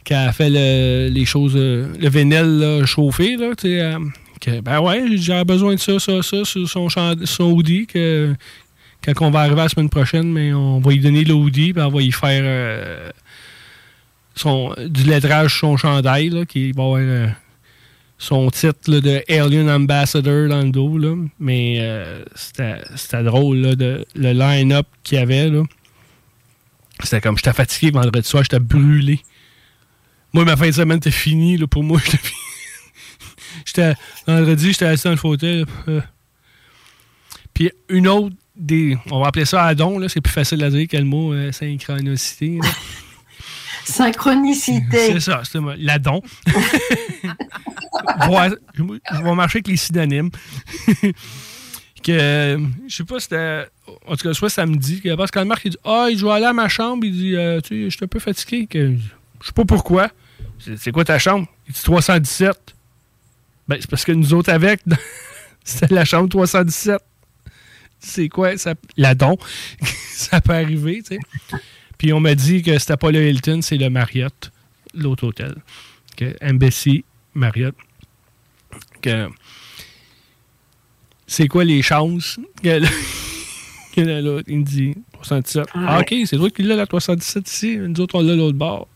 Qu'elle 0.06 0.30
a 0.30 0.32
fait 0.32 0.50
le, 0.50 1.10
les 1.12 1.26
choses, 1.26 1.54
euh, 1.56 1.92
le 2.00 2.10
vénel 2.10 2.86
chauffé, 2.86 3.36
là, 3.38 3.52
euh, 3.66 4.00
que, 4.40 4.62
ben 4.62 4.80
ouais, 4.80 5.04
j'ai 5.16 5.44
besoin 5.44 5.74
de 5.76 5.80
ça, 5.80 6.00
ça, 6.00 6.22
ça, 6.22 6.46
sur 6.46 6.70
son, 6.70 7.52
hoodie. 7.52 7.88
Que, 7.88 8.34
quand 9.04 9.14
on 9.22 9.32
va 9.32 9.42
arriver 9.42 9.56
la 9.58 9.70
semaine 9.70 9.90
prochaine, 9.90 10.32
mais 10.32 10.54
on 10.54 10.80
va 10.80 10.92
lui 10.92 11.00
donner 11.00 11.30
hoodie, 11.30 11.74
puis 11.74 11.82
on 11.82 11.90
va 11.90 12.02
y 12.02 12.12
faire 12.12 12.44
euh, 12.44 13.10
son, 14.36 14.74
du 14.78 15.04
lettrage 15.04 15.58
sur 15.58 15.70
son 15.70 15.78
chandail, 15.78 16.30
là, 16.30 16.46
qui 16.46 16.72
va 16.72 16.84
avoir 16.84 17.34
son 18.18 18.50
titre 18.50 19.00
de 19.00 19.24
Alien 19.30 19.70
Ambassador 19.70 20.50
dans 20.50 20.62
le 20.62 20.72
dos. 20.72 20.98
Là. 20.98 21.16
Mais 21.40 21.78
euh, 21.80 22.24
c'était 22.36 23.24
drôle, 23.24 23.58
là, 23.58 23.76
de, 23.76 24.06
le 24.16 24.34
line-up 24.34 24.88
qu'il 25.04 25.18
y 25.18 25.22
avait. 25.22 25.52
C'était 27.04 27.22
comme, 27.22 27.38
j'étais 27.38 27.54
fatigué 27.54 27.92
vendredi 27.92 28.28
soir, 28.28 28.44
j'étais 28.44 28.60
brûlé. 28.60 29.20
Moi, 30.36 30.44
ma 30.44 30.58
fin 30.58 30.68
de 30.68 30.74
semaine 30.74 30.98
était 30.98 31.12
finie, 31.12 31.56
là, 31.56 31.66
pour 31.66 31.82
moi. 31.82 31.98
J'étais 33.66 33.94
vendredi, 34.28 34.74
j'étais 34.74 34.84
assis 34.84 35.06
dans 35.06 35.12
le 35.12 35.16
fauteuil. 35.16 35.60
là, 35.60 35.66
euh. 35.88 36.02
Puis 37.54 37.72
une 37.88 38.10
autre 38.10 38.36
des. 38.54 38.98
On 39.12 39.22
va 39.22 39.28
appeler 39.28 39.46
ça 39.46 39.64
addon, 39.64 39.98
là, 39.98 40.10
c'est 40.10 40.20
plus 40.20 40.34
facile 40.34 40.62
à 40.66 40.70
dire 40.70 40.90
que 40.90 40.98
le 40.98 41.06
mot 41.06 41.32
euh, 41.32 41.54
synchronicité. 41.54 42.60
Synchronicité. 43.86 45.14
C'est 45.14 45.20
ça, 45.22 45.42
c'est 45.50 45.60
moi, 45.62 45.76
l'adon. 45.78 46.22
Ouais, 48.30 48.50
je 48.76 49.24
vais 49.24 49.36
marcher 49.36 49.60
avec 49.60 49.70
les 49.70 49.78
synonymes. 49.78 50.32
que, 52.04 52.12
euh, 52.12 52.58
je 52.90 52.94
sais 52.94 53.06
pas, 53.06 53.22
c'était. 53.22 53.68
En 54.06 54.18
tout 54.18 54.28
cas, 54.28 54.34
soit 54.34 54.50
samedi, 54.50 55.00
que 55.00 55.16
Pascal 55.16 55.46
Marc, 55.46 55.64
il 55.64 55.72
dit 55.72 55.78
Ah, 55.86 56.08
je 56.14 56.26
vais 56.26 56.32
aller 56.32 56.46
à 56.46 56.52
ma 56.52 56.68
chambre. 56.68 57.06
Il 57.06 57.14
dit 57.14 57.36
euh, 57.36 57.62
Tu 57.62 57.68
sais, 57.68 57.90
je 57.90 57.96
suis 57.96 58.04
un 58.04 58.08
peu 58.08 58.20
fatigué. 58.20 58.68
Que, 58.68 58.98
je 59.42 59.48
sais 59.48 59.54
pas 59.54 59.64
pourquoi. 59.64 60.12
C'est 60.60 60.92
quoi 60.92 61.06
ta 61.06 61.20
chambre? 61.20 61.48
Il 61.68 61.74
dit 61.74 61.82
317. 61.82 62.76
Ben, 63.68 63.78
c'est 63.80 63.90
parce 63.90 64.06
que 64.06 64.12
nous 64.12 64.34
autres 64.34 64.52
avec, 64.52 64.82
c'était 65.64 65.94
la 65.94 66.06
chambre 66.06 66.30
317. 66.30 67.00
C'est 68.00 68.30
quoi? 68.30 68.58
Ça, 68.58 68.76
L'adon. 68.98 69.38
ça 70.12 70.42
peut 70.42 70.54
arriver, 70.54 71.02
tu 71.02 71.16
sais. 71.16 71.60
Puis 71.98 72.14
on 72.14 72.20
m'a 72.20 72.36
dit 72.36 72.62
que 72.62 72.78
c'était 72.78 72.98
pas 72.98 73.12
le 73.12 73.28
Hilton, 73.28 73.62
c'est 73.62 73.78
le 73.78 73.90
Marriott, 73.90 74.52
l'autre 74.94 75.28
hôtel. 75.28 75.56
Que 76.16 76.36
Embassy 76.42 77.04
Marriott. 77.34 77.76
Que 79.02 79.30
c'est 81.28 81.48
quoi 81.48 81.64
les 81.64 81.82
chances 81.82 82.40
que, 82.62 84.02
l'autre, 84.22 84.46
il 84.48 84.60
me 84.60 84.64
dit 84.64 84.96
317. 85.14 85.68
Ah, 85.74 86.00
ok, 86.00 86.14
c'est 86.26 86.38
toi 86.38 86.50
qui 86.50 86.64
l'as 86.64 86.76
la 86.76 86.86
317 86.86 87.50
ici, 87.50 87.78
nous 87.78 88.00
autres 88.00 88.16
on 88.16 88.22
l'a 88.22 88.36
l'autre 88.36 88.58
bord. 88.58 88.88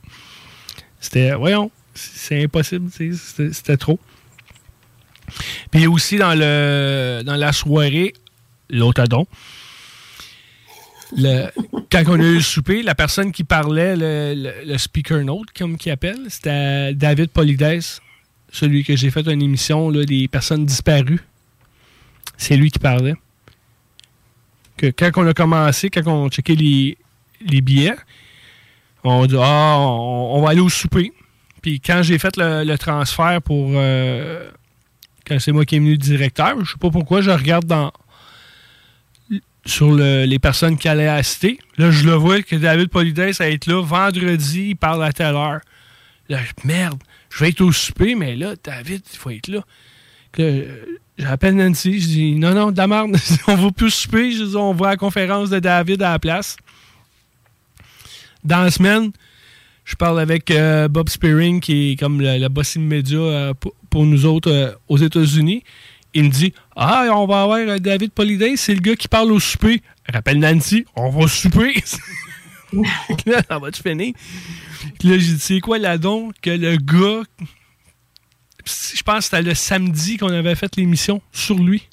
C'était, 0.99 1.33
voyons, 1.33 1.71
c'est 1.93 2.43
impossible, 2.43 2.89
c'était 2.91 3.77
trop. 3.77 3.99
Puis 5.71 5.87
aussi 5.87 6.17
dans 6.17 6.33
le 6.33 7.21
dans 7.23 7.35
la 7.35 7.53
soirée, 7.53 8.13
l'autre 8.69 9.01
adon, 9.01 9.27
le- 11.15 11.47
quand 11.91 12.03
on 12.07 12.19
a 12.19 12.23
eu 12.23 12.35
le 12.35 12.41
souper, 12.41 12.83
la 12.83 12.95
personne 12.95 13.31
qui 13.31 13.43
parlait, 13.43 13.95
le, 13.97 14.77
speaker 14.77 15.23
note, 15.23 15.47
comme 15.57 15.77
qui 15.77 15.89
appelle, 15.89 16.19
c'était 16.29 16.93
David 16.93 17.29
Polides, 17.29 17.81
celui 18.51 18.83
que 18.83 18.95
j'ai 18.95 19.11
fait 19.11 19.27
une 19.27 19.41
émission 19.41 19.89
là, 19.89 20.03
des 20.05 20.27
personnes 20.27 20.65
disparues. 20.65 21.21
C'est 22.37 22.55
lui 22.55 22.71
qui 22.71 22.79
parlait. 22.79 23.15
Que 24.77 24.87
quand 24.87 25.11
on 25.17 25.27
a 25.27 25.33
commencé, 25.33 25.89
quand 25.89 26.07
on 26.07 26.29
checkait 26.29 26.55
les, 26.55 26.97
les 27.45 27.61
billets, 27.61 27.95
on 29.03 29.25
dit 29.25 29.35
Ah, 29.39 29.77
on, 29.79 30.41
va 30.41 30.49
aller 30.49 30.59
au 30.59 30.69
souper. 30.69 31.13
Puis 31.61 31.79
quand 31.79 32.01
j'ai 32.03 32.19
fait 32.19 32.35
le, 32.37 32.75
transfert 32.77 33.41
pour. 33.41 33.71
euh, 33.73 34.49
quand 35.25 35.39
c'est 35.39 35.51
moi 35.51 35.65
qui 35.65 35.75
est 35.75 35.79
venu 35.79 35.97
directeur, 35.97 36.55
je 36.63 36.71
sais 36.71 36.77
pas 36.79 36.89
pourquoi, 36.89 37.21
je 37.21 37.31
regarde 37.31 37.65
dans 37.65 37.91
sur 39.65 39.91
le- 39.91 40.25
les 40.25 40.39
personnes 40.39 40.77
qui 40.77 40.87
allaient 40.87 41.07
assister. 41.07 41.59
Là, 41.77 41.91
je 41.91 42.05
le 42.05 42.13
vois 42.13 42.41
que 42.41 42.55
David 42.55 42.89
Polides 42.89 43.19
va 43.19 43.49
être 43.49 43.67
là 43.67 43.81
vendredi, 43.83 44.69
il 44.69 44.75
parle 44.75 45.03
à 45.03 45.13
telle 45.13 45.35
heure. 45.35 45.59
Là, 46.29 46.39
merde, 46.63 46.99
je 47.29 47.43
vais 47.43 47.49
être 47.49 47.61
au 47.61 47.71
souper, 47.71 48.15
mais 48.15 48.35
là, 48.35 48.53
David, 48.63 49.01
il 49.11 49.17
faut 49.17 49.29
être 49.29 49.47
là. 49.47 49.63
J'appelle 51.17 51.55
Nancy, 51.55 51.99
je 51.99 52.07
dis 52.07 52.35
non, 52.35 52.53
non, 52.53 52.71
de 52.71 52.81
on 53.47 53.55
va 53.55 53.71
plus 53.71 53.91
souper, 53.91 54.31
je 54.31 54.43
dis 54.43 54.55
on 54.55 54.73
va 54.73 54.87
à 54.87 54.89
la 54.91 54.97
conférence 54.97 55.49
de 55.49 55.59
David 55.59 56.01
à 56.01 56.11
la 56.11 56.19
place. 56.19 56.55
Dans 58.43 58.63
la 58.63 58.71
semaine, 58.71 59.11
je 59.89 59.95
parle 59.95 60.19
avec 60.19 60.51
euh, 60.51 60.87
Bob 60.87 61.09
Spearing, 61.09 61.59
qui 61.59 61.91
est 61.91 61.95
comme 61.99 62.21
le, 62.21 62.37
le 62.37 62.47
boss 62.47 62.75
immédiat 62.75 63.17
euh, 63.17 63.53
pour, 63.89 64.05
nous 64.05 64.25
autres 64.25 64.51
euh, 64.51 64.71
aux 64.87 64.97
États-Unis. 64.97 65.63
Il 66.13 66.25
me 66.25 66.29
dit 66.29 66.53
Ah, 66.75 67.07
on 67.11 67.25
va 67.25 67.43
avoir 67.43 67.79
David 67.79 68.11
Poliday, 68.11 68.55
c'est 68.55 68.75
le 68.75 68.81
gars 68.81 68.95
qui 68.95 69.07
parle 69.07 69.31
au 69.31 69.39
souper. 69.39 69.81
Rappelle 70.11 70.39
Nancy, 70.39 70.85
on 70.95 71.09
va 71.09 71.27
souper. 71.27 71.73
là, 73.25 73.41
ça 73.47 73.57
va 73.57 73.71
te 73.71 73.77
finir. 73.77 74.13
Là, 75.03 75.17
j'ai 75.17 75.33
dit 75.33 75.39
C'est 75.39 75.59
quoi 75.59 75.79
la 75.79 75.97
don 75.97 76.31
que 76.41 76.51
le 76.51 76.77
gars. 76.77 77.23
Je 78.65 79.01
pense 79.01 79.17
que 79.17 79.23
c'était 79.23 79.41
le 79.41 79.55
samedi 79.55 80.17
qu'on 80.17 80.31
avait 80.31 80.55
fait 80.55 80.75
l'émission 80.75 81.21
sur 81.31 81.57
lui. 81.57 81.87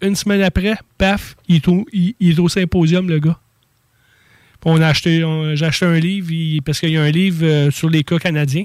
Une 0.00 0.16
semaine 0.16 0.42
après, 0.42 0.78
paf, 0.96 1.36
il 1.46 1.60
est 2.20 2.38
au 2.38 2.48
symposium, 2.48 3.08
le 3.08 3.18
gars. 3.18 3.38
On 4.64 4.80
a 4.80 4.88
acheté, 4.88 5.24
j'ai 5.54 5.64
acheté 5.64 5.86
un 5.86 5.98
livre, 5.98 6.62
parce 6.64 6.80
qu'il 6.80 6.90
y 6.90 6.96
a 6.96 7.02
un 7.02 7.10
livre 7.10 7.44
euh, 7.44 7.70
sur 7.70 7.88
les 7.88 8.02
cas 8.02 8.18
canadiens, 8.18 8.64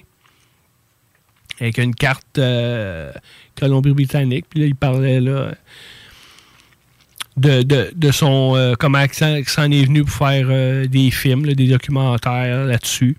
avec 1.60 1.78
une 1.78 1.94
carte 1.94 2.40
euh, 2.40 3.12
Colombie-Britannique. 3.60 4.46
Puis 4.50 4.60
là, 4.60 4.66
il 4.66 4.76
parlait 4.76 5.22
là, 5.22 5.54
de, 7.38 7.62
de, 7.62 7.92
de 7.96 8.12
son. 8.12 8.54
euh, 8.56 8.74
comment 8.78 9.04
il 9.04 9.46
s'en 9.48 9.72
est 9.72 9.86
venu 9.86 10.04
pour 10.04 10.16
faire 10.16 10.48
euh, 10.50 10.88
des 10.88 11.12
films, 11.12 11.44
des 11.44 11.68
documentaires 11.68 12.66
là-dessus. 12.66 13.16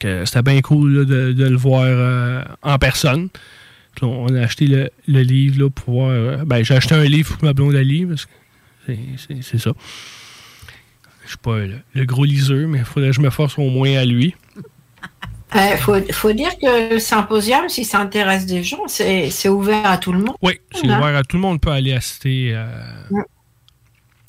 C'était 0.00 0.42
bien 0.42 0.60
cool 0.60 1.04
de, 1.04 1.34
le 1.36 1.56
voir 1.56 1.84
euh, 1.84 2.42
en 2.62 2.78
personne. 2.78 3.28
On 4.02 4.32
a 4.34 4.42
acheté 4.42 4.66
le, 4.66 4.90
le 5.08 5.20
livre 5.20 5.64
là, 5.64 5.70
pour 5.70 5.94
voir. 5.94 6.46
ben, 6.46 6.64
j'ai 6.64 6.74
acheté 6.74 6.94
un 6.94 7.04
livre 7.04 7.36
pour 7.36 7.44
ma 7.44 7.52
blonde 7.52 7.74
à 7.74 7.82
parce 8.08 8.26
que 8.26 8.92
c'est 9.42 9.58
ça. 9.58 9.72
Je 11.30 11.34
suis 11.36 11.38
pas 11.38 11.58
le, 11.58 11.78
le 11.94 12.04
gros 12.06 12.24
liseur, 12.24 12.66
mais 12.66 12.78
il 12.78 12.84
faudrait 12.84 13.10
que 13.10 13.14
je 13.16 13.20
me 13.20 13.30
force 13.30 13.56
au 13.56 13.70
moins 13.70 13.94
à 13.96 14.04
lui. 14.04 14.34
Il 15.54 15.76
faut, 15.78 15.94
faut 16.12 16.32
dire 16.32 16.50
que 16.58 16.92
le 16.94 16.98
symposium, 16.98 17.68
si 17.68 17.84
ça 17.84 18.00
intéresse 18.00 18.46
des 18.46 18.64
gens, 18.64 18.88
c'est 18.88 19.48
ouvert 19.48 19.86
à 19.86 19.96
tout 19.96 20.12
le 20.12 20.18
monde. 20.18 20.34
Oui, 20.42 20.58
c'est 20.72 20.88
Hein? 20.88 20.98
ouvert 20.98 21.14
à 21.16 21.22
tout 21.22 21.36
le 21.36 21.42
monde 21.42 21.60
peut 21.60 21.70
aller 21.70 21.92
assister 21.92 22.50
euh, 22.52 22.66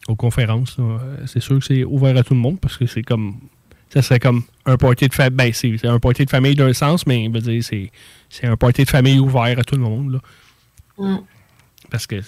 aux 0.08 0.16
conférences. 0.16 0.78
Euh, 0.78 1.00
C'est 1.26 1.40
sûr 1.42 1.58
que 1.58 1.66
c'est 1.66 1.84
ouvert 1.84 2.16
à 2.16 2.22
tout 2.24 2.36
le 2.36 2.40
monde 2.40 2.60
parce 2.60 2.78
que 2.78 2.86
c'est 2.86 3.02
comme 3.04 3.36
ça 3.90 4.04
serait 4.04 4.20
comme 4.20 4.44
un 4.68 4.78
party 4.78 5.08
de 5.08 5.14
famille. 5.16 5.36
Ben, 5.36 5.52
c'est 5.54 5.88
un 5.88 5.98
party 6.00 6.26
de 6.26 6.30
famille 6.30 6.54
d'un 6.56 6.72
sens, 6.74 7.08
mais 7.08 7.28
c'est 8.30 8.46
un 8.46 8.58
party 8.58 8.84
de 8.84 8.90
famille 8.90 9.18
ouvert 9.20 9.58
à 9.58 9.64
tout 9.64 9.76
le 9.76 9.82
monde. 9.82 10.14
là. 10.14 10.20
Mm. 11.00 11.18
Parce 11.90 12.06
que 12.08 12.22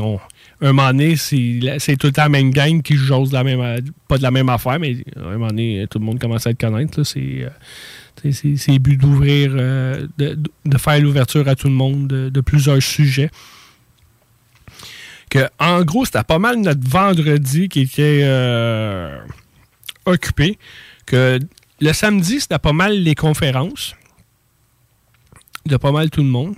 on- 0.00 0.20
un 0.60 0.72
moment 0.72 0.88
donné, 0.88 1.14
c'est 1.16 1.96
tout 1.96 2.08
le 2.08 2.12
temps 2.12 2.22
la 2.24 2.28
même 2.28 2.50
gang 2.50 2.82
qui 2.82 2.96
jose 2.96 3.32
la 3.32 3.44
même, 3.44 3.80
pas 4.08 4.18
de 4.18 4.22
la 4.22 4.30
même 4.32 4.48
affaire, 4.48 4.78
mais 4.80 4.96
à 5.16 5.20
un 5.20 5.32
moment 5.34 5.48
donné, 5.48 5.86
tout 5.88 5.98
le 6.00 6.04
monde 6.04 6.18
commence 6.20 6.46
à 6.46 6.50
le 6.50 6.56
connaître. 6.56 7.00
euh, 7.00 7.04
c'est- 7.04 8.66
le 8.72 8.78
but 8.78 8.96
d'ouvrir, 8.96 9.52
euh, 9.54 10.06
de, 10.18 10.36
de 10.64 10.78
faire 10.78 11.00
l'ouverture 11.00 11.46
à 11.48 11.54
tout 11.54 11.68
le 11.68 11.74
monde 11.74 12.08
de, 12.08 12.40
plusieurs 12.40 12.82
sujets. 12.82 13.30
Que, 15.30 15.46
en 15.60 15.82
gros, 15.82 16.04
c'était 16.04 16.24
pas 16.24 16.38
mal 16.38 16.56
notre 16.60 16.88
vendredi 16.88 17.68
qui 17.68 17.80
était 17.82 18.22
euh, 18.24 19.18
occupé. 20.06 20.58
Que 21.06 21.38
le 21.80 21.92
samedi, 21.92 22.40
c'était 22.40 22.58
pas 22.58 22.72
mal 22.72 22.98
les 23.02 23.14
conférences 23.14 23.94
de 25.66 25.76
pas 25.76 25.92
mal 25.92 26.08
tout 26.10 26.22
le 26.22 26.28
monde. 26.28 26.54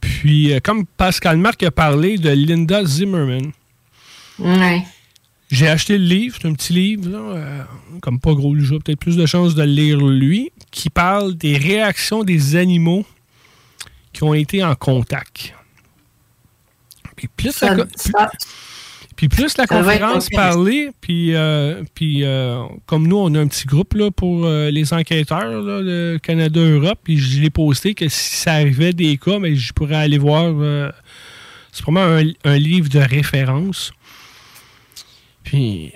Puis, 0.00 0.52
euh, 0.52 0.60
comme 0.62 0.86
Pascal 0.86 1.36
Marc 1.38 1.62
a 1.62 1.70
parlé 1.70 2.18
de 2.18 2.30
Linda 2.30 2.84
Zimmerman, 2.84 3.52
Ouais. 4.38 4.82
j'ai 5.50 5.68
acheté 5.68 5.96
le 5.98 6.04
livre, 6.04 6.36
c'est 6.40 6.48
un 6.48 6.52
petit 6.54 6.72
livre, 6.72 7.08
là, 7.10 7.18
euh, 7.18 7.62
comme 8.02 8.20
pas 8.20 8.34
gros, 8.34 8.54
j'ai 8.58 8.78
peut-être 8.78 8.98
plus 9.00 9.16
de 9.16 9.26
chances 9.26 9.54
de 9.54 9.62
le 9.62 9.70
lire 9.72 9.98
lui, 9.98 10.52
qui 10.70 10.90
parle 10.90 11.34
des 11.34 11.56
réactions 11.56 12.22
des 12.24 12.56
animaux 12.56 13.04
qui 14.12 14.22
ont 14.24 14.34
été 14.34 14.62
en 14.62 14.74
contact. 14.74 15.54
Puis 17.16 17.28
plus 17.34 17.52
ça, 17.52 17.68
Ça- 17.68 17.76
co- 17.76 17.88
ça- 17.96 18.30
Puis 19.16 19.28
plus 19.28 19.56
la 19.56 19.66
Ça 19.66 19.66
conférence 19.66 20.28
parlait, 20.28 20.90
puis, 21.00 21.34
euh, 21.34 21.82
puis 21.94 22.22
euh, 22.24 22.62
comme 22.84 23.08
nous, 23.08 23.16
on 23.16 23.34
a 23.34 23.40
un 23.40 23.46
petit 23.46 23.64
groupe 23.66 23.94
là, 23.94 24.10
pour 24.10 24.44
euh, 24.44 24.70
les 24.70 24.92
enquêteurs 24.92 25.62
là, 25.62 25.82
de 25.82 26.18
Canada-Europe, 26.22 26.98
puis 27.02 27.16
je 27.18 27.40
l'ai 27.40 27.48
posté 27.48 27.94
que 27.94 28.08
si 28.08 28.36
ça 28.36 28.52
arrivait 28.52 28.92
des 28.92 29.16
cas, 29.16 29.38
mais 29.38 29.56
je 29.56 29.72
pourrais 29.72 29.96
aller 29.96 30.18
voir. 30.18 30.44
euh, 30.44 30.90
c'est 31.72 31.82
vraiment 31.82 32.00
un, 32.04 32.24
un 32.44 32.58
livre 32.58 32.88
de 32.90 32.98
référence. 32.98 33.92
Puis, 35.44 35.92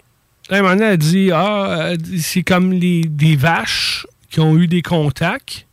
là, 0.49 0.59
un 0.59 0.63
moment 0.63 0.75
donné, 0.77 0.87
elle 0.93 0.99
dit 0.99 1.31
Ah, 1.33 1.93
c'est 2.19 2.43
comme 2.43 2.73
les, 2.73 3.03
des 3.03 3.37
vaches 3.37 4.07
qui 4.31 4.41
ont 4.41 4.57
eu 4.57 4.67
des 4.67 4.83
contacts, 4.83 5.67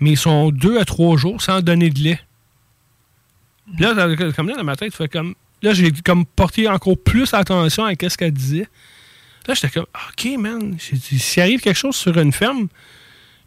mais 0.00 0.10
ils 0.12 0.18
sont 0.18 0.50
deux 0.50 0.78
à 0.78 0.84
trois 0.84 1.16
jours 1.16 1.40
sans 1.40 1.60
donner 1.62 1.90
de 1.90 2.00
lait. 2.00 2.20
Puis 3.74 3.84
là, 3.84 3.94
comme 4.36 4.48
là, 4.48 4.56
dans 4.56 4.64
ma 4.64 4.76
tête, 4.76 4.94
fait 4.94 5.08
comme. 5.08 5.34
Là, 5.64 5.72
j'ai 5.72 5.90
comme 5.92 6.26
porté 6.26 6.68
encore 6.68 6.98
plus 6.98 7.32
attention 7.32 7.86
à 7.86 7.94
ce 7.94 8.18
qu'elle 8.18 8.32
disait. 8.32 8.68
Là, 9.48 9.54
j'étais 9.54 9.70
comme, 9.70 9.86
OK, 9.94 10.38
man, 10.38 10.76
s'il 10.78 11.42
arrive 11.42 11.60
quelque 11.60 11.78
chose 11.78 11.96
sur 11.96 12.18
une 12.18 12.32
ferme, 12.32 12.68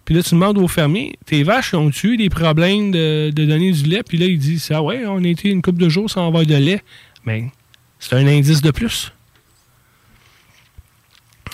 puis 0.04 0.16
là, 0.16 0.24
tu 0.24 0.32
demandes 0.32 0.58
au 0.58 0.68
fermier, 0.68 1.14
tes 1.28 1.44
vaches 1.44 1.76
ont 1.76 1.92
eu 2.04 2.18
des 2.18 2.30
problèmes 2.30 2.90
de, 2.90 3.30
de 3.30 3.46
donner 3.46 3.72
du 3.72 3.84
lait? 3.84 4.02
Puis 4.02 4.18
là, 4.18 4.26
il 4.26 4.40
dit, 4.40 4.66
ah 4.72 4.82
ouais, 4.82 5.06
on 5.06 5.24
a 5.24 5.28
été 5.28 5.50
une 5.50 5.62
couple 5.62 5.80
de 5.80 5.90
jours 5.90 6.10
sans 6.10 6.26
avoir 6.26 6.44
de 6.44 6.56
lait. 6.56 6.84
Mais 7.24 7.52
c'est 8.00 8.16
un 8.16 8.26
indice 8.26 8.62
de 8.62 8.72
plus. 8.72 9.14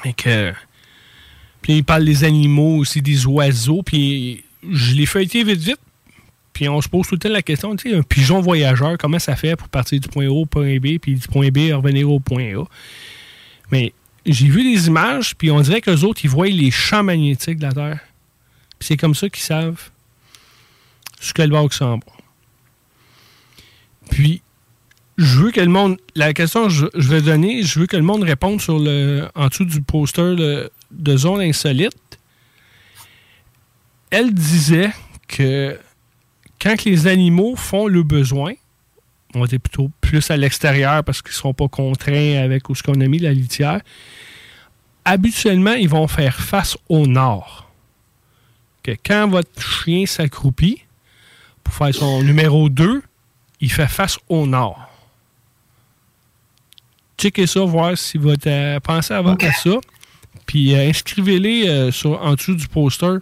Et 0.06 0.14
que. 0.14 0.54
Puis 1.62 1.74
il 1.74 1.84
parle 1.84 2.06
des 2.06 2.24
animaux 2.24 2.78
aussi, 2.78 3.02
des 3.02 3.26
oiseaux, 3.26 3.84
puis 3.84 4.46
je 4.72 4.94
l'ai 4.94 5.06
feuilleté 5.06 5.44
vite, 5.44 5.60
vite. 5.60 5.80
Puis 6.54 6.70
on 6.70 6.82
se 6.82 6.88
pose 6.88 7.08
tout 7.08 7.16
le 7.16 7.20
temps 7.20 7.30
la 7.30 7.42
question, 7.42 7.76
tu 7.76 7.90
sais, 7.90 7.96
un 7.98 8.04
pigeon 8.04 8.40
voyageur, 8.40 8.96
comment 9.00 9.20
ça 9.20 9.36
fait 9.36 9.56
pour 9.56 9.70
partir 9.70 10.00
du 10.00 10.08
point 10.08 10.28
A 10.28 10.30
au 10.30 10.46
point 10.46 10.78
B, 10.78 11.00
puis 11.02 11.16
du 11.16 11.28
point 11.28 11.50
B 11.50 11.74
revenir 11.74 12.10
au 12.10 12.20
point 12.20 12.56
A? 12.56 12.64
Mais 13.72 13.94
j'ai 14.26 14.48
vu 14.48 14.64
des 14.64 14.88
images, 14.88 15.36
puis 15.36 15.50
on 15.50 15.60
dirait 15.62 15.82
que 15.82 15.90
les 15.90 16.04
autres, 16.04 16.22
ils 16.24 16.30
voient 16.30 16.48
les 16.48 16.72
champs 16.72 17.04
magnétiques 17.04 17.58
de 17.58 17.64
la 17.64 17.72
Terre. 17.72 18.00
Puis 18.78 18.88
c'est 18.88 18.98
comme 18.98 19.16
ça 19.16 19.30
qu'ils 19.30 19.44
savent 19.44 19.90
ce 21.20 21.34
que 21.34 21.42
le 21.42 21.50
bord 21.50 21.70
qui 21.70 21.78
s'en. 21.78 22.00
Puis, 24.12 24.42
je 25.18 25.40
veux 25.40 25.52
que 25.52 25.62
le 25.62 25.68
monde. 25.68 25.98
La 26.16 26.34
question 26.34 26.66
que 26.66 26.70
je, 26.70 26.86
je 26.94 27.08
vais 27.08 27.22
donner, 27.22 27.64
je 27.64 27.80
veux 27.80 27.88
que 27.88 27.96
le 27.96 28.04
monde 28.04 28.24
réponde 28.24 28.62
sur 28.62 28.78
le. 28.78 29.28
en 29.36 29.48
dessous 29.48 29.66
du 29.66 29.82
poster 29.82 30.36
de 30.92 31.18
zone 31.18 31.42
insolite. 31.42 32.20
Elle 34.10 34.34
disait 34.34 34.92
que 35.28 35.80
quand 36.64 36.86
les 36.86 37.08
animaux 37.08 37.58
font 37.58 37.88
le 37.88 38.04
besoin, 38.04 38.54
on 39.36 39.46
dire 39.46 39.60
plutôt 39.60 39.92
plus 40.00 40.32
à 40.32 40.38
l'extérieur 40.38 41.04
parce 41.04 41.22
qu'ils 41.22 41.32
ne 41.32 41.36
seront 41.36 41.54
pas 41.54 41.68
contraints 41.68 42.42
avec 42.42 42.70
où 42.70 42.76
ce 42.76 42.82
qu'on 42.82 43.02
a 43.02 43.08
mis 43.08 43.20
la 43.20 43.34
litière, 43.34 43.82
habituellement, 45.04 45.74
ils 45.74 45.90
vont 45.90 46.08
faire 46.08 46.40
face 46.40 46.78
au 46.88 47.06
nord. 47.06 47.70
Que 48.82 48.92
quand 49.06 49.28
votre 49.28 49.62
chien 49.62 50.06
s'accroupit 50.06 50.84
pour 51.64 51.74
faire 51.74 51.94
son 51.94 52.24
numéro 52.24 52.70
2, 52.70 53.02
il 53.60 53.72
fait 53.72 53.88
face 53.88 54.18
au 54.30 54.48
nord. 54.48 54.90
Checkez 57.18 57.48
ça, 57.48 57.62
voir 57.62 57.98
si 57.98 58.18
votre 58.18 58.48
euh, 58.48 58.80
pensez 58.80 59.14
avant 59.14 59.36
à 59.36 59.52
ça. 59.52 59.78
Puis 60.46 60.76
euh, 60.76 60.90
inscrivez-les 60.90 61.68
euh, 61.68 61.92
en 62.06 62.36
dessous 62.36 62.56
du 62.56 62.68
poster 62.68 63.18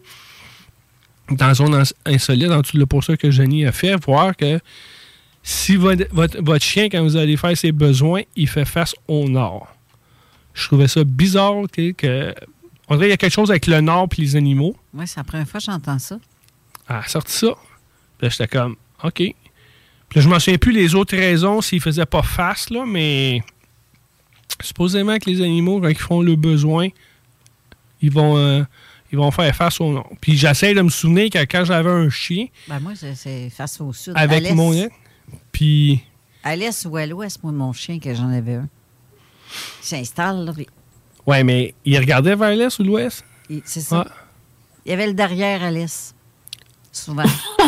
dans 1.32 1.48
la 1.48 1.54
zone 1.54 1.74
ins- 1.76 1.94
insolite, 2.06 2.52
en 2.52 2.62
dessous 2.62 2.78
du 2.78 2.86
poster 2.86 3.18
que 3.18 3.32
Jenny 3.32 3.66
a 3.66 3.72
fait, 3.72 3.96
voir 4.06 4.36
que 4.36 4.60
si 5.44 5.76
votre, 5.76 6.06
votre, 6.12 6.42
votre 6.42 6.64
chien, 6.64 6.86
quand 6.90 7.02
vous 7.02 7.16
allez 7.18 7.38
faire 7.38 7.58
ses 7.58 7.72
besoins, 7.72 8.22
il 8.36 8.48
fait 8.48 8.66
face 8.66 8.94
au 9.08 9.28
nord. 9.28 9.68
Je 10.54 10.68
trouvais 10.68 10.88
ça 10.88 11.04
bizarre 11.04 11.64
que. 11.72 12.36
On 12.88 12.96
dirait 12.96 13.06
qu'il 13.06 13.12
y 13.12 13.14
a 13.14 13.18
quelque 13.18 13.34
chose 13.34 13.50
avec 13.52 13.68
le 13.68 13.80
nord 13.80 14.10
et 14.18 14.22
les 14.22 14.36
animaux. 14.36 14.76
Oui, 14.94 15.08
c'est 15.08 15.18
la 15.18 15.24
première 15.24 15.48
fois 15.48 15.60
que 15.62 15.66
j'entends 15.66 15.98
ça. 15.98 16.20
Elle 16.90 16.96
a 16.98 17.08
sorti 17.08 17.32
ça. 17.32 17.54
Puis 18.18 18.28
là, 18.28 18.30
j'étais 18.30 18.48
comme, 18.48 18.76
OK. 19.04 19.14
Puis 19.14 19.36
là, 20.16 20.22
je 20.22 20.28
m'en 20.28 20.40
souviens 20.40 20.58
plus 20.58 20.74
les 20.74 20.94
autres 20.94 21.16
raisons 21.16 21.62
s'ils 21.62 21.80
faisaient 21.80 22.06
pas 22.06 22.22
face, 22.22 22.70
là, 22.70 22.84
mais 22.86 23.42
supposément 24.62 25.18
que 25.20 25.30
les 25.30 25.42
animaux, 25.42 25.80
quand 25.80 25.88
ils 25.88 25.98
font 25.98 26.22
le 26.22 26.36
besoin, 26.36 26.90
ils 28.02 28.12
vont, 28.12 28.38
euh, 28.38 28.64
ils 29.12 29.18
vont 29.18 29.32
faire 29.32 29.56
face 29.56 29.80
au 29.82 29.92
nord. 29.92 30.10
Puis 30.22 30.38
j'essaie 30.38 30.74
de 30.74 30.82
me 30.82 30.90
souvenir 30.90 31.30
que 31.30 31.40
quand 31.46 31.66
j'avais 31.66 31.90
un 31.90 32.10
chien, 32.10 32.48
Ben 32.68 32.80
moi, 32.80 32.94
c'est- 32.96 33.50
face 33.50 33.80
au 33.82 33.92
sud. 33.94 34.14
avec 34.16 34.52
mon 34.54 34.72
nez, 34.74 34.90
puis 35.52 36.02
À 36.44 36.56
l'est 36.56 36.86
ou 36.86 36.98
à 36.98 37.06
l'ouest, 37.06 37.42
moi, 37.44 37.52
mon 37.52 37.74
chien, 37.74 38.00
que 38.00 38.14
j'en 38.16 38.30
avais 38.30 38.56
un. 38.56 38.70
Il 39.82 39.86
s'installe, 39.86 40.46
là. 40.46 40.54
puis 40.54 40.68
Ouais, 41.28 41.44
mais 41.44 41.76
il 41.86 41.98
regardait 42.00 42.36
vers 42.36 42.56
l'est 42.56 42.80
ou 42.80 42.84
l'ouest? 42.84 43.24
C'est 43.66 43.82
ça. 43.82 44.06
Ah. 44.10 44.14
Il 44.86 44.90
y 44.90 44.94
avait 44.94 45.08
le 45.08 45.14
derrière 45.14 45.62
à 45.62 45.70
l'est. 45.70 46.16
Souvent. 46.92 47.24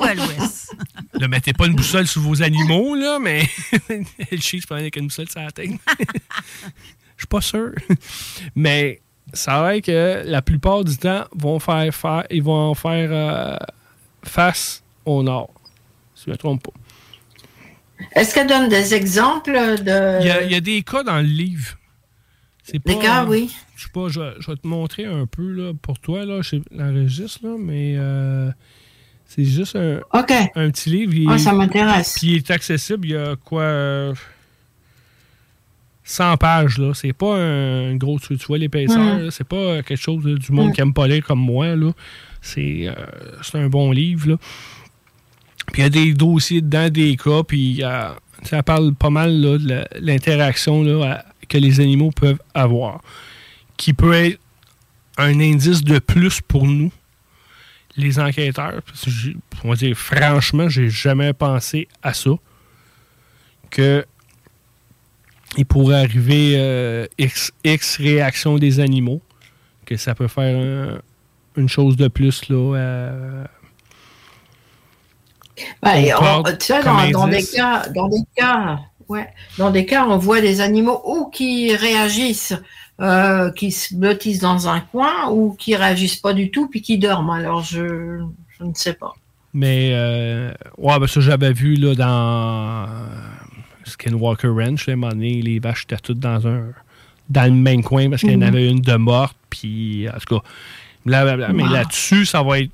ou 0.00 0.02
à 0.04 0.14
l'ouest. 0.14 0.74
Ne 1.20 1.26
mettez 1.26 1.52
pas 1.52 1.66
une 1.66 1.74
boussole 1.74 2.06
sous 2.06 2.22
vos 2.22 2.40
animaux, 2.42 2.94
là, 2.94 3.18
mais 3.20 3.46
le 3.90 4.38
chien 4.40 4.60
se 4.60 4.66
prend 4.66 4.76
avec 4.76 4.96
une 4.96 5.06
boussole 5.08 5.28
sur 5.28 5.40
la 5.40 5.50
tête. 5.50 5.70
Je 7.16 7.22
suis 7.22 7.26
pas 7.28 7.40
sûr. 7.40 7.72
Mais 8.54 9.00
ça 9.32 9.60
vrai 9.60 9.80
que 9.82 10.22
la 10.24 10.42
plupart 10.42 10.84
du 10.84 10.96
temps, 10.96 11.24
vont 11.34 11.58
faire, 11.58 11.94
faire 11.94 12.24
ils 12.30 12.42
vont 12.42 12.74
faire 12.74 13.08
euh, 13.12 13.56
face 14.22 14.82
au 15.04 15.22
nord. 15.22 15.50
Si 16.14 16.24
je 16.26 16.30
ne 16.30 16.34
me 16.34 16.38
trompe 16.38 16.62
pas. 16.62 16.72
Est-ce 18.14 18.34
qu'elle 18.34 18.46
donne 18.46 18.68
des 18.68 18.94
exemples 18.94 19.52
de. 19.52 20.20
Il 20.20 20.26
y, 20.26 20.30
a, 20.30 20.42
il 20.42 20.50
y 20.52 20.54
a 20.54 20.60
des 20.60 20.82
cas 20.82 21.02
dans 21.02 21.16
le 21.18 21.22
livre. 21.22 21.76
C'est 22.62 22.84
Des 22.84 22.94
pas- 22.94 23.00
cas, 23.00 23.24
oui. 23.24 23.50
Je 23.76 23.84
sais 23.84 23.90
pas, 23.92 24.08
je, 24.08 24.20
vais- 24.20 24.34
je 24.40 24.50
vais 24.50 24.56
te 24.56 24.66
montrer 24.66 25.04
un 25.06 25.26
peu 25.26 25.50
là, 25.52 25.72
pour 25.80 25.98
toi, 25.98 26.24
là, 26.24 26.42
je 26.42 26.56
l'enregistre, 26.70 27.40
là, 27.44 27.56
mais 27.58 27.94
euh, 27.96 28.50
c'est 29.24 29.44
juste 29.44 29.74
un, 29.76 30.00
un 30.12 30.70
petit 30.70 30.90
livre. 30.90 31.14
Il- 31.14 31.30
Ah, 31.30 31.38
ça 31.38 31.52
m'intéresse. 31.52 32.16
Puis 32.18 32.28
il 32.32 32.36
est 32.36 32.50
accessible, 32.50 33.06
il 33.06 33.12
y 33.12 33.16
a 33.16 33.36
quoi 33.36 33.62
euh, 33.62 34.14
100 36.10 36.38
pages, 36.38 36.78
là. 36.78 36.94
C'est 36.94 37.12
pas 37.12 37.36
un 37.36 37.94
gros, 37.96 38.18
tu, 38.18 38.36
tu 38.38 38.46
vois 38.46 38.56
l'épaisseur, 38.58 39.30
c'est 39.30 39.46
pas 39.46 39.82
quelque 39.82 39.96
chose 40.00 40.24
du 40.24 40.52
monde 40.52 40.72
qui 40.72 40.80
aime 40.80 40.94
pas 40.94 41.06
lire 41.06 41.22
comme 41.24 41.40
moi, 41.40 41.76
là. 41.76 41.92
C'est 42.40 42.88
euh, 42.88 42.94
c'est 43.42 43.58
un 43.58 43.68
bon 43.68 43.92
livre, 43.92 44.30
là. 44.30 44.36
Puis 45.72 45.82
il 45.82 45.84
y 45.84 45.86
a 45.86 45.90
des 45.90 46.14
dossiers 46.14 46.62
dedans, 46.62 46.88
des 46.88 47.16
cas, 47.16 47.42
puis 47.42 47.80
euh, 47.82 48.08
ça 48.42 48.62
parle 48.62 48.94
pas 48.94 49.10
mal 49.10 49.38
là, 49.38 49.58
de 49.58 49.68
la- 49.68 49.88
l'interaction 50.00 50.82
là, 50.82 51.12
à- 51.12 51.24
que 51.46 51.58
les 51.58 51.78
animaux 51.80 52.10
peuvent 52.10 52.40
avoir, 52.54 53.02
qui 53.76 53.92
peut 53.92 54.14
être 54.14 54.38
un 55.18 55.38
indice 55.40 55.82
de 55.84 55.98
plus 55.98 56.40
pour 56.40 56.66
nous, 56.66 56.90
les 57.96 58.18
enquêteurs. 58.18 58.80
Parce 58.86 59.04
que 59.04 59.10
on 59.64 59.68
va 59.70 59.74
dire, 59.76 59.94
franchement, 59.96 60.68
j'ai 60.70 60.88
jamais 60.88 61.32
pensé 61.34 61.86
à 62.02 62.14
ça. 62.14 62.30
Que 63.70 64.06
il 65.56 65.64
pourrait 65.66 65.96
arriver 66.04 66.54
euh, 66.56 67.06
X, 67.18 67.52
X 67.64 67.96
réaction 67.98 68.58
des 68.58 68.80
animaux, 68.80 69.20
que 69.86 69.96
ça 69.96 70.14
peut 70.14 70.28
faire 70.28 70.56
un- 70.58 70.98
une 71.60 71.68
chose 71.68 71.96
de 71.96 72.08
plus 72.08 72.48
là, 72.48 72.76
euh, 72.76 73.44
Ben, 75.82 76.04
on- 76.20 76.42
tu 76.56 76.72
dans, 76.84 77.10
dans 77.10 77.28
des 77.28 77.44
cas, 77.44 77.88
dans 77.88 78.08
des 78.08 78.22
cas, 78.36 78.78
ouais, 79.08 79.28
dans 79.58 79.70
des 79.70 79.84
cas, 79.86 80.06
on 80.06 80.16
voit 80.18 80.40
des 80.40 80.60
animaux 80.60 81.00
ou 81.04 81.30
qui 81.30 81.74
réagissent, 81.74 82.54
euh, 83.00 83.50
qui 83.52 83.72
se 83.72 83.94
blottissent 83.94 84.38
dans 84.40 84.68
un 84.68 84.80
coin, 84.80 85.30
ou 85.30 85.54
qui 85.58 85.74
réagissent 85.74 86.16
pas 86.20 86.32
du 86.32 86.50
tout, 86.52 86.68
puis 86.68 86.80
qui 86.80 86.98
dorment. 86.98 87.30
Alors, 87.30 87.62
je, 87.62 88.20
je 88.58 88.64
ne 88.64 88.72
sais 88.74 88.92
pas. 88.92 89.14
Mais, 89.52 89.90
euh, 89.94 90.52
ouais, 90.76 90.98
ben 91.00 91.06
ça, 91.08 91.20
j'avais 91.20 91.52
vu 91.52 91.74
là, 91.74 91.94
dans 91.96 92.86
Skinwalker 94.00 94.48
Ranch, 94.48 94.88
à 94.88 94.92
un 94.92 94.96
moment 94.96 95.12
donné, 95.12 95.42
les 95.42 95.58
vaches 95.58 95.82
étaient 95.84 95.96
toutes 95.98 96.18
dans 96.20 96.46
un 96.46 96.62
dans 97.30 97.44
le 97.44 97.50
même 97.50 97.82
coin 97.82 98.08
parce 98.08 98.22
qu'il 98.22 98.32
y 98.32 98.36
en 98.36 98.38
Mhm. 98.38 98.42
avait 98.44 98.68
une 98.70 98.80
de 98.80 98.94
morte, 98.94 99.36
puis 99.50 100.08
en 100.08 100.18
tout 100.18 100.36
cas, 100.38 100.48
blablabla. 101.04 101.52
mais 101.52 101.64
là-dessus, 101.68 102.24
ça 102.24 102.42
va 102.42 102.60
être 102.60 102.70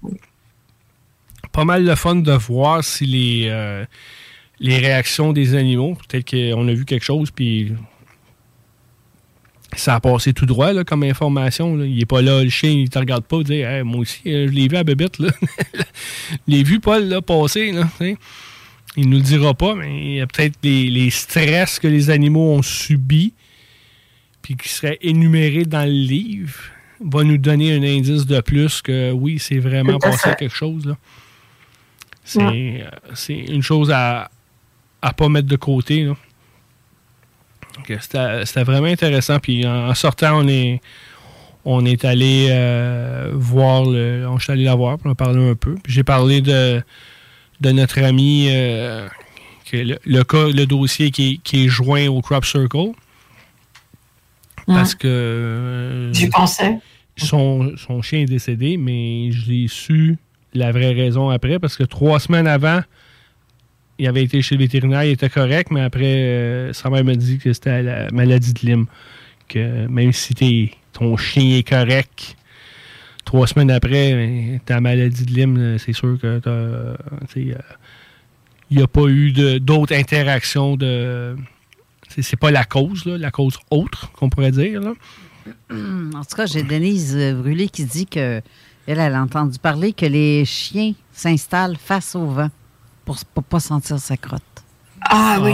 pas 1.50 1.64
mal 1.64 1.84
le 1.84 1.94
fun 1.96 2.14
de 2.16 2.32
voir 2.32 2.84
si 2.84 3.04
les, 3.06 3.46
euh, 3.48 3.84
les 4.60 4.78
réactions 4.78 5.32
des 5.32 5.54
animaux, 5.56 5.96
peut-être 6.08 6.30
qu'on 6.30 6.68
a 6.68 6.72
vu 6.72 6.84
quelque 6.84 7.04
chose, 7.04 7.30
puis 7.32 7.72
ça 9.76 9.96
a 9.96 10.00
passé 10.00 10.32
tout 10.32 10.46
droit 10.46 10.72
là, 10.72 10.84
comme 10.84 11.02
information. 11.02 11.76
là. 11.76 11.84
Il 11.84 12.00
est 12.00 12.06
pas 12.06 12.22
là, 12.22 12.44
le 12.44 12.50
chien, 12.50 12.70
il 12.70 12.88
te 12.88 12.98
regarde 12.98 13.24
pas, 13.24 13.38
il 13.38 13.44
dit 13.44 13.54
Hey, 13.54 13.82
Moi 13.82 14.00
aussi, 14.00 14.20
euh, 14.26 14.46
je 14.46 14.52
l'ai 14.52 14.68
vu 14.68 14.76
à 14.76 14.84
Bébête. 14.84 15.18
Là. 15.18 15.30
je 15.72 16.36
l'ai 16.46 16.62
vu, 16.62 16.78
Paul, 16.78 17.04
là, 17.08 17.20
passer. 17.22 17.72
Là, 17.72 17.82
tu 17.98 18.04
sais. 18.04 18.16
Il 18.96 19.08
nous 19.10 19.16
le 19.18 19.22
dira 19.22 19.54
pas, 19.54 19.74
mais 19.74 19.96
il 19.98 20.12
y 20.16 20.20
a 20.20 20.26
peut-être 20.26 20.56
les, 20.62 20.88
les 20.90 21.10
stress 21.10 21.78
que 21.78 21.88
les 21.88 22.10
animaux 22.10 22.52
ont 22.54 22.62
subis, 22.62 23.32
puis 24.42 24.56
qui 24.56 24.68
seraient 24.68 24.98
énumérés 25.02 25.64
dans 25.64 25.84
le 25.84 25.90
livre, 25.92 26.54
va 27.04 27.24
nous 27.24 27.38
donner 27.38 27.72
un 27.74 27.82
indice 27.82 28.24
de 28.26 28.40
plus 28.40 28.80
que 28.82 29.10
oui, 29.10 29.38
c'est 29.38 29.58
vraiment 29.58 29.96
à 29.96 29.98
passé 29.98 30.30
quelque 30.38 30.54
chose. 30.54 30.86
Là. 30.86 30.96
C'est 32.24 32.42
Ouais. 32.42 32.84
euh, 33.30 33.34
une 33.48 33.62
chose 33.62 33.90
à 33.90 34.30
à 35.02 35.12
pas 35.12 35.28
mettre 35.28 35.48
de 35.48 35.56
côté. 35.56 36.08
Que 37.86 37.98
C'était 38.00 38.62
vraiment 38.64 38.86
intéressant. 38.86 39.38
Puis 39.38 39.66
en, 39.66 39.88
en 39.90 39.94
sortant, 39.94 40.38
on 40.42 40.48
est, 40.48 40.80
on 41.66 41.84
est 41.84 42.04
allé 42.06 42.46
euh, 42.50 43.30
voir 43.34 43.84
le. 43.84 44.26
On 44.28 44.38
est 44.38 44.50
allé 44.50 44.64
la 44.64 44.74
voir, 44.74 44.96
puis 44.96 45.08
on 45.08 45.12
a 45.12 45.14
parlé 45.14 45.46
un 45.50 45.54
peu. 45.56 45.74
Puis 45.82 45.92
j'ai 45.92 46.04
parlé 46.04 46.40
de, 46.40 46.82
de 47.60 47.70
notre 47.70 47.98
ami, 48.02 48.48
euh, 48.50 49.08
que 49.70 49.76
le, 49.76 49.98
le 50.04 50.24
cas, 50.24 50.48
le 50.48 50.66
dossier 50.66 51.10
qui, 51.10 51.32
est- 51.34 51.36
qui 51.42 51.64
est 51.64 51.68
joint 51.68 52.06
au 52.08 52.20
Crop 52.20 52.44
Circle. 52.44 52.92
Parce 54.66 54.94
que. 54.94 55.06
euh, 55.08 56.12
J'y 56.12 56.28
pensais. 56.28 56.78
Son, 57.16 57.72
son 57.76 58.02
chien 58.02 58.20
est 58.20 58.24
décédé, 58.26 58.76
mais 58.76 59.30
je 59.30 59.48
l'ai 59.50 59.68
su 59.68 60.16
la 60.52 60.72
vraie 60.72 60.92
raison 60.92 61.30
après, 61.30 61.58
parce 61.58 61.76
que 61.76 61.84
trois 61.84 62.18
semaines 62.18 62.46
avant, 62.48 62.80
il 63.98 64.06
avait 64.08 64.24
été 64.24 64.42
chez 64.42 64.56
le 64.56 64.60
vétérinaire, 64.62 65.04
il 65.04 65.10
était 65.12 65.28
correct, 65.28 65.70
mais 65.70 65.80
après, 65.82 66.04
euh, 66.04 66.72
sa 66.72 66.90
mère 66.90 67.04
m'a 67.04 67.14
dit 67.14 67.38
que 67.38 67.52
c'était 67.52 67.82
la 67.82 68.10
maladie 68.10 68.52
de 68.52 68.60
Lyme. 68.60 68.86
Que 69.48 69.86
même 69.86 70.12
si 70.12 70.34
t'es- 70.34 70.72
ton 70.92 71.16
chien 71.16 71.58
est 71.58 71.68
correct, 71.68 72.36
trois 73.24 73.46
semaines 73.46 73.70
après, 73.70 74.60
ta 74.66 74.80
maladie 74.80 75.24
de 75.24 75.30
Lyme, 75.32 75.56
euh, 75.58 75.78
c'est 75.78 75.92
sûr 75.92 76.18
que 76.20 76.38
t'as- 76.38 76.96
tu 77.28 77.48
sais, 77.50 77.54
euh, 77.54 77.58
il 78.70 78.76
n'y 78.78 78.82
a 78.82 78.86
pas 78.86 79.06
eu 79.08 79.32
de- 79.32 79.58
d'autres 79.58 79.94
interactions 79.94 80.76
de. 80.76 81.36
C'est 82.08 82.22
c'est 82.22 82.36
pas 82.36 82.50
la 82.50 82.64
cause, 82.64 83.04
là, 83.06 83.18
la 83.18 83.30
cause 83.30 83.58
autre, 83.70 84.10
qu'on 84.12 84.28
pourrait 84.30 84.52
dire. 84.52 84.80
Là. 84.80 84.92
En 85.70 86.24
tout 86.24 86.36
cas, 86.36 86.46
j'ai 86.46 86.62
Denise 86.62 87.14
euh, 87.16 87.34
Brûlé 87.34 87.68
qui 87.68 87.84
dit 87.84 88.06
que 88.06 88.40
elle, 88.86 88.98
elle 88.98 89.14
a 89.14 89.22
entendu 89.22 89.58
parler 89.58 89.92
que 89.92 90.06
les 90.06 90.44
chiens 90.44 90.92
s'installent 91.12 91.76
face 91.76 92.14
au 92.14 92.26
vent 92.26 92.50
pour 93.04 93.16
ne 93.36 93.42
pas 93.42 93.60
sentir 93.60 93.98
sa 93.98 94.16
crotte. 94.16 94.42
Ah 95.10 95.38
oui. 95.42 95.52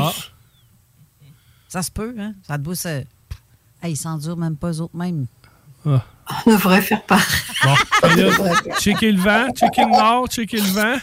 Ça 1.69 1.83
se 1.83 1.91
peut, 1.91 2.15
hein? 2.19 2.35
Ça 2.43 2.57
te 2.59 2.63
bousse. 2.63 2.87
euh, 2.87 3.01
hey, 3.83 3.93
ils 3.93 3.97
s'endurent 3.97 4.37
même 4.37 4.57
pas 4.57 4.71
eux 4.73 4.81
autres 4.81 4.97
mêmes. 4.97 5.27
Ah. 5.87 6.05
On 6.47 6.51
devrait 6.53 6.83
faire 6.83 7.03
pareil. 7.03 7.25
Bon, 7.65 7.75
checker 8.81 9.13
le 9.13 9.21
vent, 9.21 9.49
checker 9.55 9.83
le 9.85 9.91
nord, 9.91 10.27
checker 10.29 10.59
le 10.59 10.63
vent. 10.73 10.97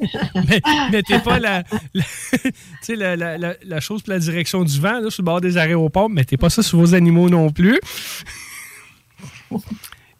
Mais 0.48 0.60
mettez 0.92 1.18
pas 1.18 1.38
la, 1.40 1.64
la- 1.92 2.04
tu 2.42 2.50
sais, 2.82 2.94
la, 2.96 3.16
la- 3.16 3.36
la- 3.38 3.54
la 3.64 3.80
chose 3.80 4.02
pour 4.02 4.12
la 4.12 4.18
direction 4.20 4.62
du 4.62 4.78
vent 4.80 5.00
là, 5.00 5.10
sur 5.10 5.22
le 5.22 5.26
bord 5.26 5.40
des 5.40 5.56
aéroports. 5.58 6.08
Mettez 6.08 6.36
pas 6.36 6.50
ça 6.50 6.62
sur 6.62 6.78
vos 6.78 6.94
animaux 6.94 7.28
non 7.28 7.50
plus. 7.50 7.80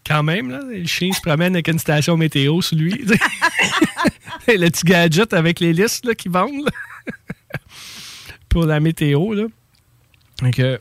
Quand 0.06 0.23
même, 0.23 0.51
là, 0.51 0.60
le 0.69 0.86
chien 0.86 1.12
se 1.12 1.20
promène 1.20 1.55
avec 1.55 1.69
une 1.69 1.78
station 1.78 2.16
météo 2.16 2.60
sur 2.62 2.77
lui. 2.77 3.05
le 4.48 4.69
petit 4.70 4.85
gadget 4.85 5.32
avec 5.35 5.60
les 5.60 5.73
listes 5.73 6.05
là, 6.06 6.15
qui 6.15 6.28
vendent 6.28 6.65
là, 6.65 6.70
pour 8.48 8.65
la 8.65 8.81
météo. 8.81 9.35
Là. 9.35 9.44
Donc, 10.43 10.59
euh, 10.59 10.78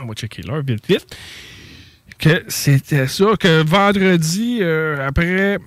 on 0.00 0.06
va 0.06 0.14
checker 0.14 0.42
l'heure 0.42 0.62
vite 0.62 0.86
vite 0.86 1.06
c'était 2.48 3.06
ça, 3.06 3.26
que 3.38 3.62
vendredi, 3.62 4.58
euh, 4.60 5.06
après, 5.06 5.58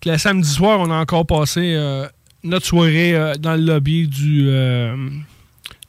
que 0.00 0.08
le 0.08 0.18
samedi 0.18 0.48
soir, 0.48 0.80
on 0.80 0.90
a 0.90 0.96
encore 0.96 1.26
passé 1.26 1.74
euh, 1.76 2.06
notre 2.42 2.66
soirée 2.66 3.14
euh, 3.14 3.34
dans 3.34 3.54
le 3.56 3.62
lobby 3.62 4.06
du, 4.08 4.48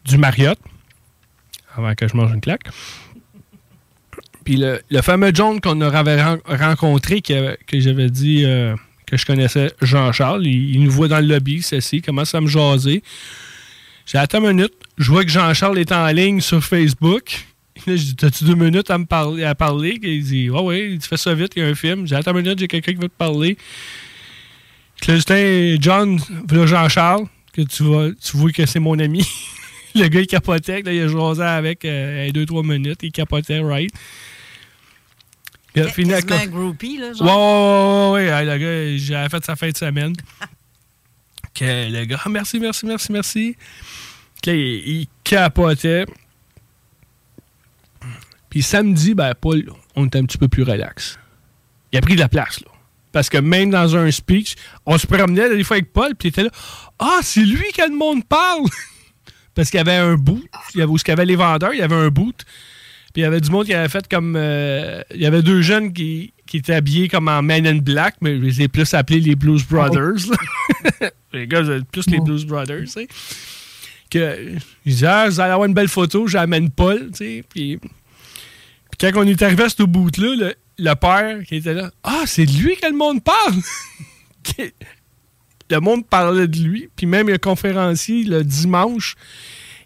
du 0.06 0.18
Marriott, 0.18 0.58
avant 1.76 1.94
que 1.96 2.08
je 2.08 2.16
mange 2.16 2.32
une 2.34 2.42
claque. 2.42 2.64
Puis 4.44 4.58
le, 4.58 4.82
le 4.90 5.02
fameux 5.02 5.32
John 5.34 5.62
qu'on 5.62 5.80
avait 5.82 6.22
ren- 6.22 6.40
rencontré, 6.46 7.22
que, 7.22 7.56
j'avais 7.72 8.10
dit 8.10 8.44
que 9.06 9.16
je 9.16 9.26
connaissais 9.26 9.72
Jean-Charles, 9.82 10.46
il, 10.46 10.76
il 10.76 10.84
nous 10.84 10.92
voit 10.92 11.08
dans 11.08 11.20
le 11.20 11.28
lobby, 11.28 11.62
ceci, 11.62 12.02
commence 12.02 12.36
à 12.36 12.42
me 12.42 12.48
jaser. 12.48 13.04
J'ai 14.06 14.18
attends 14.18 14.40
une 14.44 14.58
minute, 14.58 14.74
je 14.98 15.10
vois 15.12 15.24
que 15.24 15.32
Jean-Charles 15.32 15.78
est 15.78 15.92
en 15.94 16.08
ligne 16.08 16.42
sur 16.42 16.62
Facebook. 16.64 17.46
Là, 17.86 17.96
je 17.96 18.04
dis, 18.04 18.16
t'as-tu 18.16 18.44
deux 18.46 18.56
minutes 18.56 18.90
à 18.92 18.98
me 18.98 19.06
parler? 19.06 19.44
À 19.44 19.56
parler? 19.56 20.00
Il 20.02 20.24
dit, 20.24 20.50
ouais, 20.50 20.62
ouais, 20.62 20.98
tu 21.02 21.08
fais 21.08 21.18
ça 21.18 21.34
vite, 21.34 21.54
il 21.56 21.64
y 21.64 21.66
a 21.66 21.70
un 21.70 21.76
film. 21.76 22.08
J'ai 22.08 22.16
attends 22.16 22.32
une 22.32 22.44
minute, 22.44 22.60
j'ai 22.60 22.68
quelqu'un 22.68 22.94
qui 22.94 22.98
veut 23.00 23.10
te 23.10 23.18
parler. 23.18 23.58
Là, 25.08 25.76
John, 25.82 26.18
voilà 26.48 26.66
Jean-Charles, 26.66 27.26
que 27.52 27.62
tu 27.64 27.84
vois, 27.84 28.10
tu 28.14 28.38
vois 28.38 28.52
que 28.52 28.66
c'est 28.66 28.80
mon 28.80 28.98
ami. 29.00 29.28
le 29.96 30.08
gars, 30.08 30.22
il 30.22 30.28
capotait, 30.28 30.82
là, 30.82 30.94
il 30.94 31.02
a 31.02 31.08
jasé 31.10 31.44
avec 31.44 31.84
euh, 31.84 32.32
deux, 32.32 32.46
trois 32.46 32.64
minutes, 32.64 33.00
il 33.04 33.12
capotait, 33.12 33.60
right? 33.60 33.92
Il 35.76 35.82
a 35.82 35.88
fini 35.90 36.14
avec 36.14 36.28
Quasiment 36.28 36.44
un 36.44 36.48
groupie, 36.48 36.98
là, 36.98 37.08
Ouais, 37.10 37.14
genre. 37.16 38.12
ouais, 38.14 38.22
ouais, 38.22 38.30
ouais, 38.30 38.34
ouais, 38.34 38.46
le 38.46 38.58
gars, 38.94 38.98
j'avais 39.04 39.30
fait 39.30 39.44
sa 39.44 39.56
fin 39.56 39.70
de 39.70 39.78
semaine. 39.78 40.14
que 41.54 41.92
le 41.92 42.06
gars, 42.06 42.20
Ah, 42.24 42.30
merci, 42.30 42.60
merci, 42.60 42.86
merci, 42.86 43.12
merci. 43.12 43.56
Que 44.42 44.52
là, 44.52 44.56
il, 44.56 44.88
il 45.02 45.08
capotait. 45.24 46.06
Puis 48.54 48.62
samedi, 48.62 49.16
ben, 49.16 49.34
Paul, 49.34 49.64
on 49.96 50.06
était 50.06 50.20
un 50.20 50.26
petit 50.26 50.38
peu 50.38 50.48
plus 50.48 50.62
relax. 50.62 51.18
Il 51.92 51.98
a 51.98 52.02
pris 52.02 52.14
de 52.14 52.20
la 52.20 52.30
place, 52.30 52.62
là. 52.62 52.68
Parce 53.12 53.28
que 53.28 53.40
même 53.40 53.72
dans 53.72 53.96
un 53.96 54.12
speech, 54.12 54.54
on 54.86 54.96
se 55.00 55.08
promenait 55.08 55.50
des 55.50 55.64
fois 55.64 55.78
avec 55.78 55.92
Paul, 55.92 56.14
puis 56.16 56.28
il 56.28 56.30
était 56.30 56.44
là. 56.44 56.52
Ah, 57.00 57.18
c'est 57.24 57.42
lui 57.42 57.66
que 57.76 57.82
le 57.82 57.98
monde 57.98 58.24
parle! 58.26 58.66
Parce 59.56 59.72
qu'il 59.72 59.80
y 59.80 59.82
avait 59.82 59.96
un 59.96 60.14
boot, 60.14 60.44
il 60.76 60.82
y 60.82 60.84
avait, 60.84 60.92
où 60.92 60.98
il 60.98 61.08
y 61.08 61.12
avait 61.12 61.26
les 61.26 61.36
vendeurs, 61.36 61.74
il 61.74 61.80
y 61.80 61.82
avait 61.82 61.96
un 61.96 62.10
boot. 62.10 62.46
Puis 63.12 63.14
il 63.16 63.22
y 63.22 63.26
avait 63.26 63.42
du 63.42 63.50
monde 63.50 63.66
qui 63.66 63.74
avait 63.74 63.90
fait 63.90 64.08
comme. 64.08 64.36
euh, 64.36 65.02
il 65.16 65.22
y 65.22 65.26
avait 65.26 65.42
deux 65.42 65.64
jeunes 65.64 65.92
qui, 65.92 66.32
qui 66.46 66.58
étaient 66.58 66.76
habillés 66.76 67.08
comme 67.08 67.30
en 67.30 67.42
Man 67.42 67.66
in 67.66 67.78
Black, 67.78 68.18
mais 68.22 68.38
je 68.38 68.42
les 68.44 68.62
ai 68.62 68.68
plus 68.68 68.94
appelés 68.94 69.20
les 69.20 69.36
Blues 69.36 69.66
Brothers. 69.68 70.30
les 71.34 71.48
gars, 71.48 71.64
plus 71.92 72.08
les 72.08 72.20
Blues 72.20 72.46
Brothers, 72.46 72.82
tu 72.82 72.88
sais. 72.88 73.08
Que, 74.12 74.52
je 74.86 74.92
disais, 74.92 75.08
ah, 75.08 75.28
vous 75.28 75.40
allez 75.40 75.54
avoir 75.54 75.68
une 75.68 75.74
belle 75.74 75.88
photo, 75.88 76.28
j'amène 76.28 76.70
Paul, 76.70 77.10
tu 77.10 77.18
sais. 77.18 77.44
Puis, 77.50 77.80
puis 78.98 79.12
quand 79.12 79.22
on 79.24 79.28
est 79.28 79.42
arrivé 79.42 79.64
à 79.64 79.70
ce 79.70 79.84
boot-là, 79.84 80.36
le, 80.36 80.56
le 80.78 80.94
père 80.96 81.44
qui 81.46 81.56
était 81.58 81.74
là, 81.74 81.92
ah, 82.04 82.24
c'est 82.26 82.46
de 82.46 82.52
lui 82.52 82.76
que 82.76 82.88
le 82.88 82.96
monde 82.96 83.24
parle! 83.24 83.56
Le 85.70 85.80
monde 85.80 86.06
parlait 86.06 86.48
de 86.48 86.60
lui, 86.60 86.90
puis 86.96 87.06
même 87.08 87.30
un 87.30 87.38
conférencier, 87.38 88.26
le 88.26 88.44
dimanche, 88.44 89.16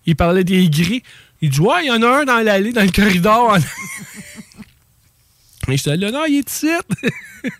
il 0.05 0.15
parlait 0.15 0.43
des 0.43 0.67
gris. 0.69 1.03
Il 1.39 1.51
dit, 1.51 1.61
ouais, 1.61 1.85
il 1.85 1.87
y 1.87 1.91
en 1.91 2.01
a 2.01 2.07
un 2.21 2.25
dans 2.25 2.39
l'allée, 2.39 2.73
dans 2.73 2.83
le 2.83 2.91
corridor. 2.91 3.57
Mais 5.67 5.77
j'étais 5.77 5.95
là, 5.95 6.11
non, 6.11 6.25
il 6.27 6.37
est 6.39 6.49
ici. 6.51 6.67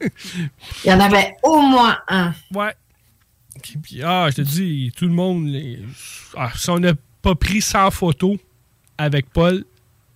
Il 0.84 0.90
y 0.90 0.94
en 0.94 1.00
avait 1.00 1.36
au 1.44 1.62
moins 1.62 1.98
un. 2.08 2.34
Ouais. 2.54 2.74
Puis, 3.84 4.02
ah, 4.04 4.28
je 4.32 4.38
te 4.38 4.42
dis, 4.42 4.92
tout 4.98 5.06
le 5.06 5.14
monde. 5.14 5.48
les- 5.48 5.80
ah, 6.36 6.52
si 6.56 6.70
on 6.70 6.80
n'a 6.80 6.94
pas 7.22 7.36
pris 7.36 7.62
100 7.62 7.92
photos 7.92 8.38
avec 8.98 9.30
Paul 9.30 9.64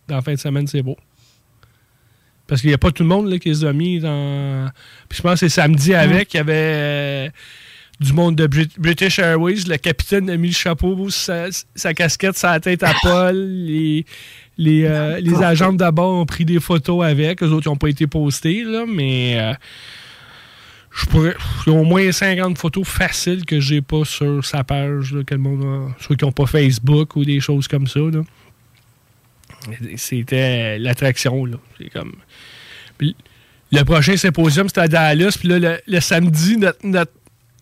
dans 0.07 0.15
la 0.15 0.21
fin 0.21 0.33
de 0.33 0.39
semaine, 0.39 0.67
c'est 0.67 0.81
beau. 0.81 0.97
Parce 2.51 2.59
qu'il 2.59 2.69
n'y 2.69 2.73
a 2.73 2.77
pas 2.77 2.91
tout 2.91 3.03
le 3.03 3.07
monde 3.07 3.29
là, 3.31 3.39
qui 3.39 3.47
les 3.47 3.63
a 3.63 3.71
mis 3.71 3.99
dans. 4.01 4.69
Puis 5.07 5.19
je 5.19 5.21
pense 5.21 5.35
que 5.39 5.47
c'est 5.47 5.49
samedi 5.49 5.93
avec, 5.93 6.33
il 6.33 6.37
y 6.37 6.39
avait 6.41 6.53
euh, 6.55 7.29
du 8.01 8.11
monde 8.11 8.35
de 8.35 8.45
Brit- 8.45 8.77
British 8.77 9.19
Airways. 9.19 9.63
Le 9.69 9.77
capitaine 9.77 10.29
a 10.29 10.35
mis 10.35 10.49
le 10.49 10.53
chapeau, 10.53 11.09
sa, 11.09 11.45
sa 11.75 11.93
casquette, 11.93 12.35
sa 12.35 12.59
tête 12.59 12.83
à 12.83 12.93
Paul. 13.01 13.37
Les, 13.37 14.05
les, 14.57 14.83
euh, 14.83 15.21
les 15.21 15.41
agents 15.41 15.71
d'abord 15.71 16.13
ont 16.19 16.25
pris 16.25 16.43
des 16.43 16.59
photos 16.59 17.05
avec. 17.05 17.41
Eux 17.41 17.47
autres, 17.51 17.69
n'ont 17.69 17.77
pas 17.77 17.87
été 17.87 18.05
postés, 18.05 18.65
là, 18.65 18.83
mais. 18.85 19.39
euh, 19.39 19.53
je 20.93 21.05
pourrais. 21.05 21.35
Il 21.65 21.71
y 21.71 21.75
a 21.75 21.79
au 21.79 21.85
moins 21.85 22.11
50 22.11 22.57
photos 22.57 22.85
faciles 22.85 23.45
que 23.45 23.61
j'ai 23.61 23.81
pas 23.81 24.03
sur 24.03 24.43
sa 24.43 24.65
page, 24.65 25.13
là, 25.13 25.23
que 25.23 25.33
le 25.35 25.39
monde 25.39 25.63
a- 25.63 25.95
ceux 26.05 26.15
qui 26.15 26.25
n'ont 26.25 26.33
pas 26.33 26.47
Facebook 26.47 27.15
ou 27.15 27.23
des 27.23 27.39
choses 27.39 27.69
comme 27.69 27.87
ça. 27.87 28.01
là. 28.01 28.23
C'était 29.95 30.79
l'attraction. 30.79 31.45
là. 31.45 31.57
C'est 31.77 31.89
comme. 31.89 32.13
Le 33.71 33.83
prochain 33.83 34.17
symposium, 34.17 34.67
c'était 34.67 34.81
à 34.81 34.87
Dallas. 34.87 35.35
Puis 35.39 35.47
là, 35.47 35.77
le, 35.85 35.99
samedi, 35.99 36.57
notre. 36.57 36.85
notre- 36.85 37.11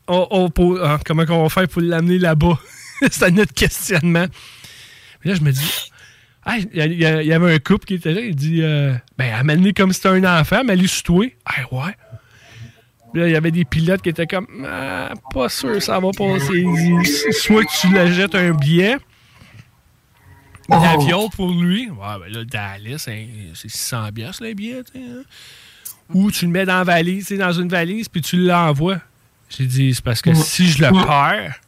on- 0.08 0.50
ah, 0.84 1.00
comment 1.06 1.24
on 1.30 1.44
va 1.44 1.50
faire 1.50 1.68
pour 1.68 1.82
l'amener 1.82 2.18
là-bas? 2.18 2.58
c'était 3.02 3.32
notre 3.32 3.54
questionnement. 3.54 4.26
Puis 5.20 5.30
là, 5.30 5.36
je 5.36 5.42
me 5.42 5.52
dis. 5.52 5.92
Ah, 6.46 6.58
Il 6.74 6.94
y, 6.94 7.06
avait 7.34 7.54
un 7.54 7.60
couple 7.60 7.86
qui 7.86 7.96
était 7.96 8.14
là. 8.14 8.22
Il 8.22 8.36
dit 8.36 8.62
euh, 8.64 8.94
Ben, 9.18 9.34
amène-le 9.34 9.72
comme 9.74 9.92
si 9.92 9.98
c'était 10.02 10.10
un 10.10 10.40
enfant, 10.40 10.64
mais 10.66 10.76
sur 10.88 11.04
toi. 11.04 11.26
Ah, 11.46 11.62
ouais. 11.72 11.96
Là, 13.14 13.28
il 13.28 13.32
y 13.32 13.36
avait 13.36 13.52
des 13.52 13.66
pilotes 13.66 14.02
qui 14.02 14.10
étaient 14.10 14.26
comme 14.26 14.48
Ah, 14.68 15.14
pas 15.34 15.50
sûr, 15.50 15.82
ça 15.82 16.00
va 16.00 16.10
passer. 16.12 16.66
Soit 17.34 17.66
tu 17.80 17.90
le 17.94 18.12
jettes 18.12 18.36
un 18.36 18.52
billet 18.52 18.98
d'avion 20.70 21.30
pour 21.30 21.52
lui. 21.52 21.90
Ouais, 21.90 22.20
ben 22.20 22.32
là, 22.32 22.44
Dallas, 22.46 23.06
hein, 23.08 23.26
c'est 23.54 23.70
600 23.70 24.12
piastres, 24.14 24.44
le 24.44 24.54
billet. 24.54 24.82
hein. 24.96 25.24
Ou 26.14 26.32
tu 26.32 26.46
le 26.46 26.52
mets 26.52 26.66
dans 26.66 26.78
la 26.80 26.84
valise, 26.84 27.30
dans 27.34 27.52
une 27.54 27.70
valise, 27.70 28.08
puis 28.10 28.22
tu 28.22 28.38
l'envoies. 28.38 29.00
J'ai 29.50 29.66
dit, 29.66 29.94
c'est 29.94 30.04
parce 30.04 30.22
que 30.22 30.34
si 30.34 30.68
je 30.70 30.84
le 30.84 30.92
perds, 30.92 31.60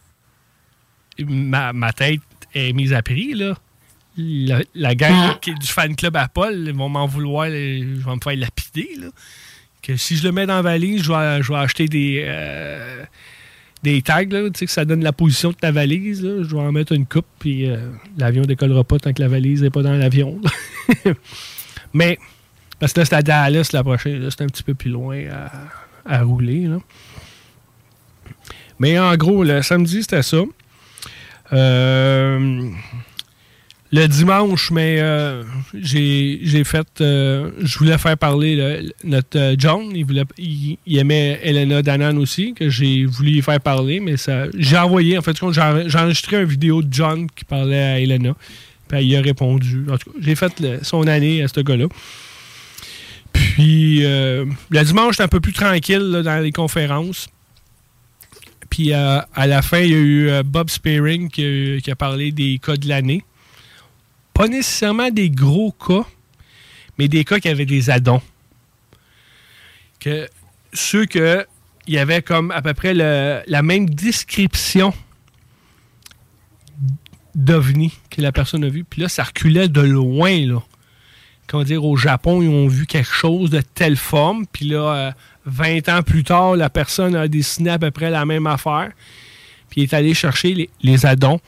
ma, 1.19 1.73
ma 1.73 1.93
tête 1.93 2.21
est 2.53 2.73
mise 2.73 2.93
à 2.93 3.01
prix, 3.01 3.33
là. 3.33 3.55
La, 4.17 4.59
la 4.75 4.93
gang 4.93 5.39
qui 5.39 5.51
est 5.51 5.55
du 5.55 5.67
fan 5.67 5.95
club 5.95 6.17
à 6.17 6.27
Paul, 6.27 6.53
ils 6.67 6.73
vont 6.73 6.89
m'en 6.89 7.05
vouloir, 7.07 7.47
je 7.47 7.51
vais 7.53 8.15
me 8.15 8.19
faire 8.21 8.35
lapider, 8.35 8.89
là. 8.99 9.07
Que 9.81 9.95
si 9.95 10.15
je 10.17 10.23
le 10.23 10.31
mets 10.31 10.45
dans 10.45 10.55
la 10.57 10.61
valise, 10.61 11.03
je 11.03 11.11
vais, 11.11 11.41
je 11.41 11.51
vais 11.51 11.57
acheter 11.59 11.87
des, 11.87 12.23
euh, 12.27 13.03
des 13.83 14.01
tags, 14.01 14.23
là, 14.23 14.49
tu 14.49 14.59
sais, 14.59 14.65
que 14.65 14.71
ça 14.71 14.85
donne 14.85 15.03
la 15.03 15.11
position 15.11 15.49
de 15.49 15.55
ta 15.55 15.71
valise. 15.71 16.21
Je 16.21 16.55
vais 16.55 16.61
en 16.61 16.71
mettre 16.71 16.91
une 16.91 17.05
coupe, 17.05 17.25
puis 17.39 17.69
euh, 17.69 17.77
l'avion 18.17 18.43
décollera 18.43 18.83
pas 18.83 18.99
tant 18.99 19.13
que 19.13 19.21
la 19.21 19.27
valise 19.27 19.63
n'est 19.63 19.69
pas 19.69 19.81
dans 19.81 19.93
l'avion. 19.93 20.39
Mais, 21.93 22.17
parce 22.79 22.93
que 22.93 22.99
là, 22.99 23.05
c'est 23.05 23.15
à 23.15 23.21
Dallas 23.21 23.69
la 23.73 23.83
prochaine. 23.83 24.29
C'est 24.29 24.41
un 24.41 24.47
petit 24.47 24.63
peu 24.63 24.75
plus 24.75 24.91
loin 24.91 25.23
à, 26.05 26.17
à 26.17 26.23
rouler. 26.23 26.69
Mais 28.79 28.99
en 28.99 29.15
gros, 29.15 29.43
le 29.43 29.61
samedi, 29.61 30.01
c'était 30.01 30.23
ça. 30.23 30.43
Euh, 31.53 32.69
le 33.93 34.07
dimanche, 34.07 34.71
mais 34.71 34.97
euh, 34.99 35.43
j'ai 35.73 36.63
fait. 36.63 36.87
euh, 37.01 37.51
je 37.61 37.77
voulais 37.77 37.97
faire 37.97 38.17
parler 38.17 38.55
le- 38.55 38.93
notre 39.03 39.37
euh, 39.37 39.55
John. 39.57 39.91
Il, 39.93 40.05
voulait, 40.05 40.23
il, 40.37 40.77
aimait 40.97 41.39
Elena 41.43 41.81
Danan 41.81 42.17
aussi, 42.17 42.53
que 42.53 42.69
j'ai 42.69 43.05
voulu 43.05 43.41
faire 43.41 43.59
parler, 43.59 43.99
mais 43.99 44.15
ça. 44.15 44.45
J'ai 44.57 44.77
envoyé, 44.77 45.17
en 45.17 45.21
fait, 45.21 45.35
j'ai 45.51 45.97
enregistré 45.99 46.37
une 46.37 46.47
vidéo 46.47 46.81
de 46.81 46.93
John 46.93 47.27
qui 47.29 47.43
parlait 47.43 47.81
à 47.83 47.99
Elena. 47.99 48.33
Puis 48.87 49.03
il 49.05 49.15
a 49.17 49.21
répondu. 49.21 49.85
En 49.89 49.97
tout 49.97 50.11
cas, 50.11 50.17
j'ai 50.21 50.35
fait 50.35 50.53
son 50.83 51.05
année 51.07 51.43
à 51.43 51.47
ce 51.49 51.59
gars-là. 51.59 51.87
Puis 53.33 54.05
euh, 54.05 54.45
le 54.69 54.83
dimanche, 54.83 55.15
c'était 55.15 55.23
un 55.23 55.27
peu 55.27 55.39
plus 55.41 55.53
tranquille 55.53 56.21
dans 56.23 56.41
les 56.41 56.51
conférences. 56.51 57.27
Puis 58.69 58.93
à 58.93 59.27
la 59.35 59.61
fin, 59.61 59.79
il 59.79 59.89
y 59.89 59.93
a 59.93 59.97
eu 59.97 60.43
Bob 60.45 60.69
Spearing 60.69 61.29
qui 61.29 61.81
a 61.91 61.95
parlé 61.95 62.31
des 62.31 62.57
cas 62.63 62.77
de 62.77 62.87
l'année. 62.87 63.23
Pas 64.33 64.47
nécessairement 64.47 65.09
des 65.09 65.29
gros 65.29 65.71
cas, 65.71 66.05
mais 66.97 67.07
des 67.07 67.23
cas 67.23 67.39
qui 67.39 67.49
avaient 67.49 67.65
des 67.65 67.89
addons. 67.89 68.21
Que 69.99 70.27
ceux 70.73 71.05
que 71.05 71.45
y 71.87 71.97
avait 71.97 72.21
comme 72.21 72.51
à 72.51 72.61
peu 72.61 72.73
près 72.73 72.93
la 72.93 73.61
même 73.61 73.89
description 73.89 74.93
d'OVNI 77.35 77.93
que 78.09 78.21
la 78.21 78.31
personne 78.31 78.63
a 78.63 78.69
vu. 78.69 78.83
Puis 78.83 79.01
là, 79.01 79.09
ça 79.09 79.23
reculait 79.23 79.67
de 79.67 79.81
loin, 79.81 80.45
là. 80.45 80.61
Dire, 81.65 81.83
au 81.83 81.97
Japon, 81.97 82.41
ils 82.41 82.47
ont 82.47 82.69
vu 82.69 82.85
quelque 82.85 83.11
chose 83.11 83.49
de 83.49 83.59
telle 83.59 83.97
forme. 83.97 84.45
Puis 84.53 84.63
là, 84.67 84.95
euh, 84.95 85.11
20 85.45 85.89
ans 85.89 86.01
plus 86.01 86.23
tard, 86.23 86.55
la 86.55 86.69
personne 86.69 87.13
a 87.13 87.27
dessiné 87.27 87.71
à 87.71 87.77
peu 87.77 87.91
près 87.91 88.09
la 88.09 88.25
même 88.25 88.47
affaire. 88.47 88.91
Puis 89.69 89.81
est 89.81 89.93
allé 89.93 90.13
chercher 90.13 90.53
les, 90.53 90.69
les 90.81 91.05
addons 91.05 91.41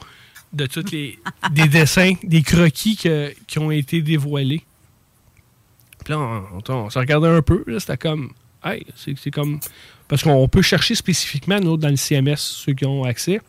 de 0.54 0.66
tous 0.68 0.92
les 0.92 1.18
des 1.52 1.68
dessins, 1.68 2.14
des 2.24 2.42
croquis 2.44 2.96
que- 2.96 3.34
qui 3.48 3.60
ont 3.60 3.72
été 3.72 4.02
dévoilés. 4.02 4.64
Puis 6.04 6.14
là, 6.14 6.20
on, 6.20 6.44
on, 6.68 6.74
on 6.74 6.90
se 6.90 7.00
regardait 7.00 7.28
un 7.30 7.42
peu. 7.42 7.64
là, 7.68 7.80
C'était 7.80 7.98
comme. 7.98 8.32
Hey, 8.64 8.86
c'est 8.96 9.32
comme. 9.32 9.60
Parce 10.08 10.24
qu'on 10.24 10.48
peut 10.48 10.62
chercher 10.62 10.96
spécifiquement, 10.96 11.60
nous, 11.60 11.78
dans 11.78 11.90
le 11.90 11.96
CMS, 11.96 12.38
ceux 12.38 12.74
qui 12.74 12.86
ont 12.86 13.04
accès. 13.04 13.42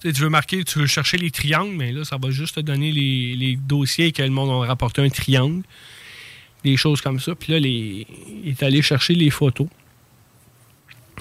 Tu 0.00 0.08
sais, 0.08 0.12
tu 0.12 0.22
veux 0.22 0.28
marquer, 0.30 0.64
tu 0.64 0.78
veux 0.78 0.86
chercher 0.86 1.18
les 1.18 1.30
triangles, 1.30 1.74
mais 1.76 1.92
là, 1.92 2.04
ça 2.04 2.16
va 2.20 2.30
juste 2.30 2.54
te 2.56 2.60
donner 2.60 2.90
les, 2.92 3.36
les 3.36 3.56
dossiers 3.56 4.12
que 4.12 4.22
le 4.22 4.30
monde 4.30 4.50
a 4.62 4.66
rapporté 4.66 5.02
un 5.02 5.08
triangle. 5.10 5.62
Des 6.64 6.76
choses 6.76 7.00
comme 7.00 7.20
ça. 7.20 7.34
Puis 7.34 7.52
là, 7.52 7.58
les, 7.60 8.06
il 8.44 8.48
est 8.50 8.62
allé 8.62 8.80
chercher 8.82 9.14
les 9.14 9.30
photos. 9.30 9.68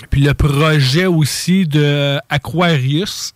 Puis 0.10 0.22
le 0.22 0.34
projet 0.34 1.06
aussi 1.07 1.65
de 1.68 2.18
Aquarius 2.30 3.34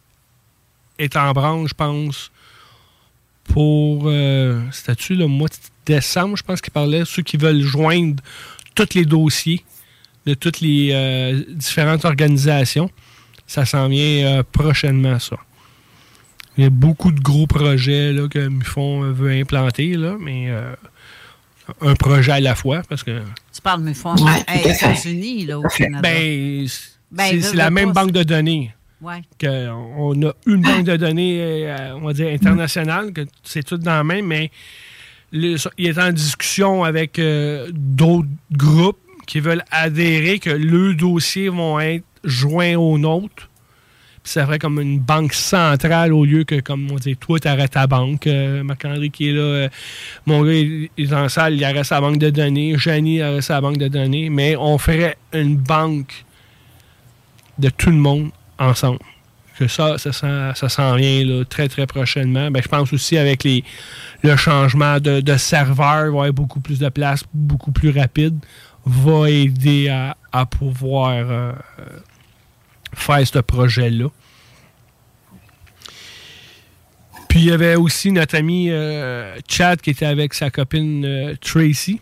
est 1.04 1.16
en 1.16 1.32
branche, 1.34 1.70
je 1.70 1.74
pense, 1.76 2.32
pour. 3.46 4.04
Euh, 4.06 4.62
C'était-tu 4.72 5.16
le 5.16 5.28
mois 5.28 5.48
de 5.50 5.56
décembre, 5.86 6.38
je 6.38 6.44
pense 6.44 6.62
qu'il 6.62 6.72
parlait, 6.74 7.04
ceux 7.06 7.24
qui 7.24 7.38
veulent 7.38 7.62
joindre 7.62 8.22
tous 8.76 8.94
les 8.94 9.06
dossiers 9.06 9.64
de 10.26 10.34
toutes 10.36 10.62
les 10.62 10.92
euh, 10.94 11.44
différentes 11.50 12.06
organisations. 12.06 12.90
Ça 13.48 13.66
s'en 13.66 13.88
vient 13.90 14.26
euh, 14.40 14.44
prochainement, 14.50 15.20
ça. 15.20 15.38
Il 16.58 16.64
y 16.64 16.68
a 16.68 16.70
beaucoup 16.70 17.12
de 17.12 17.20
gros 17.20 17.48
projets 17.48 18.12
là, 18.14 18.28
que 18.28 18.48
Mufon 18.48 19.04
euh, 19.04 19.12
veut 19.12 19.32
implanter, 19.32 19.96
là, 19.96 20.16
mais 20.20 20.50
euh, 20.50 20.74
un 21.82 21.96
projet 21.96 22.34
à 22.34 22.40
la 22.40 22.56
fois, 22.56 22.82
parce 22.88 23.04
que 23.04 23.22
Tu 23.54 23.62
parles, 23.62 23.82
mais 23.82 23.94
font 23.94 24.16
Ouais, 24.16 24.44
aux. 24.64 24.70
États-Unis, 24.70 25.46
là, 25.48 25.60
au 25.60 25.64
Canada. 25.64 26.02
ben, 26.08 26.68
c'est 26.68 26.92
Ben, 27.12 27.42
c'est 27.42 27.56
la 27.56 27.70
même 27.72 27.92
banque 27.94 28.12
de 28.12 28.24
données. 28.24 28.74
Ouais. 29.02 29.22
Que 29.40 29.70
on 29.70 30.22
a 30.24 30.34
une 30.46 30.62
banque 30.62 30.86
de 30.86 30.96
données, 30.96 31.38
euh, 31.42 31.96
on 31.96 32.02
va 32.02 32.14
dire, 32.14 32.28
internationale, 32.28 33.12
que 33.14 33.22
c'est 33.44 33.64
tout 33.64 33.78
dans 33.78 33.92
la 33.92 34.04
même, 34.04 34.28
mais 34.28 34.52
il 35.34 35.60
est 35.80 36.00
en 36.00 36.12
discussion 36.12 36.84
avec 36.84 37.18
euh, 37.20 37.70
d'autres 37.74 38.30
groupes 38.52 39.00
qui 39.26 39.40
veulent 39.40 39.64
adhérer, 39.72 40.40
que 40.40 40.50
leurs 40.50 40.96
dossiers 40.96 41.50
vont 41.50 41.80
être 41.80 42.04
joints 42.24 42.76
aux 42.76 42.98
nôtres. 42.98 43.50
Puis 44.24 44.34
ça 44.34 44.46
ferait 44.46 44.60
comme 44.60 44.80
une 44.80 45.00
banque 45.00 45.34
centrale 45.34 46.14
au 46.14 46.26
lieu 46.26 46.44
que, 46.44 46.60
comme 46.60 46.92
on 46.92 46.96
dit, 46.96 47.16
toi, 47.16 47.40
tu 47.40 47.48
arrêtes 47.48 47.72
ta 47.72 47.88
banque. 47.88 48.28
Euh, 48.28 48.62
Marc-André 48.62 49.10
qui 49.10 49.30
est 49.30 49.34
là, 49.34 49.42
euh, 49.42 49.70
mon 50.28 50.44
gars, 50.44 50.52
est 50.52 51.14
en 51.14 51.28
salle, 51.28 51.56
il 51.56 51.64
arrête 51.64 51.86
sa 51.86 52.02
banque 52.02 52.20
de 52.20 52.30
données. 52.30 52.76
Janie 52.78 53.22
arrête 53.22 53.42
sa 53.42 53.62
banque 53.62 53.78
de 53.78 53.88
données. 53.88 54.30
Mais 54.30 54.56
on 54.56 54.78
ferait 54.78 55.18
une 55.34 55.56
banque 55.56 56.24
de 57.58 57.70
tout 57.70 57.90
le 57.90 57.96
monde 57.96 58.30
ensemble. 58.62 59.00
Que 59.60 59.68
ça, 59.68 59.98
ça, 59.98 60.12
ça 60.56 60.70
s'en 60.70 60.96
vient 60.96 61.44
très, 61.48 61.68
très 61.68 61.86
prochainement. 61.86 62.50
Ben, 62.50 62.64
je 62.64 62.68
pense 62.68 62.92
aussi 62.94 63.18
avec 63.18 63.44
le 64.24 64.36
changement 64.36 65.00
de, 65.00 65.38
serveur, 65.38 66.06
il 66.08 66.12
va 66.12 66.18
y 66.18 66.20
avoir 66.22 66.34
beaucoup 66.34 66.62
plus 66.62 66.80
de 66.80 66.90
place, 66.90 67.24
beaucoup 67.34 67.72
plus 67.72 67.92
rapide, 67.92 68.40
va 68.86 69.30
aider 69.30 69.90
à, 69.90 70.18
à 70.32 70.46
pouvoir 70.48 71.12
euh, 71.12 71.52
faire 72.96 73.28
ce 73.28 73.40
projet-là. 73.40 74.08
Puis 77.30 77.40
il 77.42 77.46
y 77.46 77.52
avait 77.52 77.76
aussi 77.76 78.12
notre 78.12 78.36
ami 78.38 78.70
euh, 78.70 79.36
Chad 79.48 79.80
qui 79.80 79.92
était 79.92 80.06
avec 80.06 80.34
sa 80.34 80.50
copine 80.50 81.06
euh, 81.06 81.36
Tracy. 81.40 82.02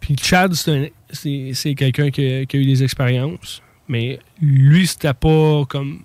Puis 0.00 0.16
Chad, 0.22 0.54
c'est 0.54 0.70
un- 0.70 0.88
c'est 1.12 1.50
c'est 1.54 1.74
quelqu'un 1.74 2.10
qui 2.10 2.22
a 2.24 2.44
eu 2.54 2.64
des 2.66 2.82
expériences. 2.84 3.62
Mais 3.90 4.20
lui, 4.40 4.86
c'était 4.86 5.12
pas 5.14 5.64
comme 5.68 6.02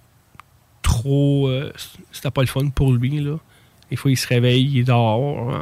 trop. 0.82 1.48
euh, 1.48 1.72
c'était 2.12 2.32
pas 2.32 2.42
le 2.42 2.48
fun 2.48 2.68
pour 2.70 2.92
lui. 2.94 3.20
Là. 3.22 3.38
Des 3.92 3.96
fois, 3.96 4.10
il 4.10 4.18
se 4.18 4.28
réveille, 4.28 4.66
il 4.66 4.80
est 4.80 4.84
dehors, 4.86 5.54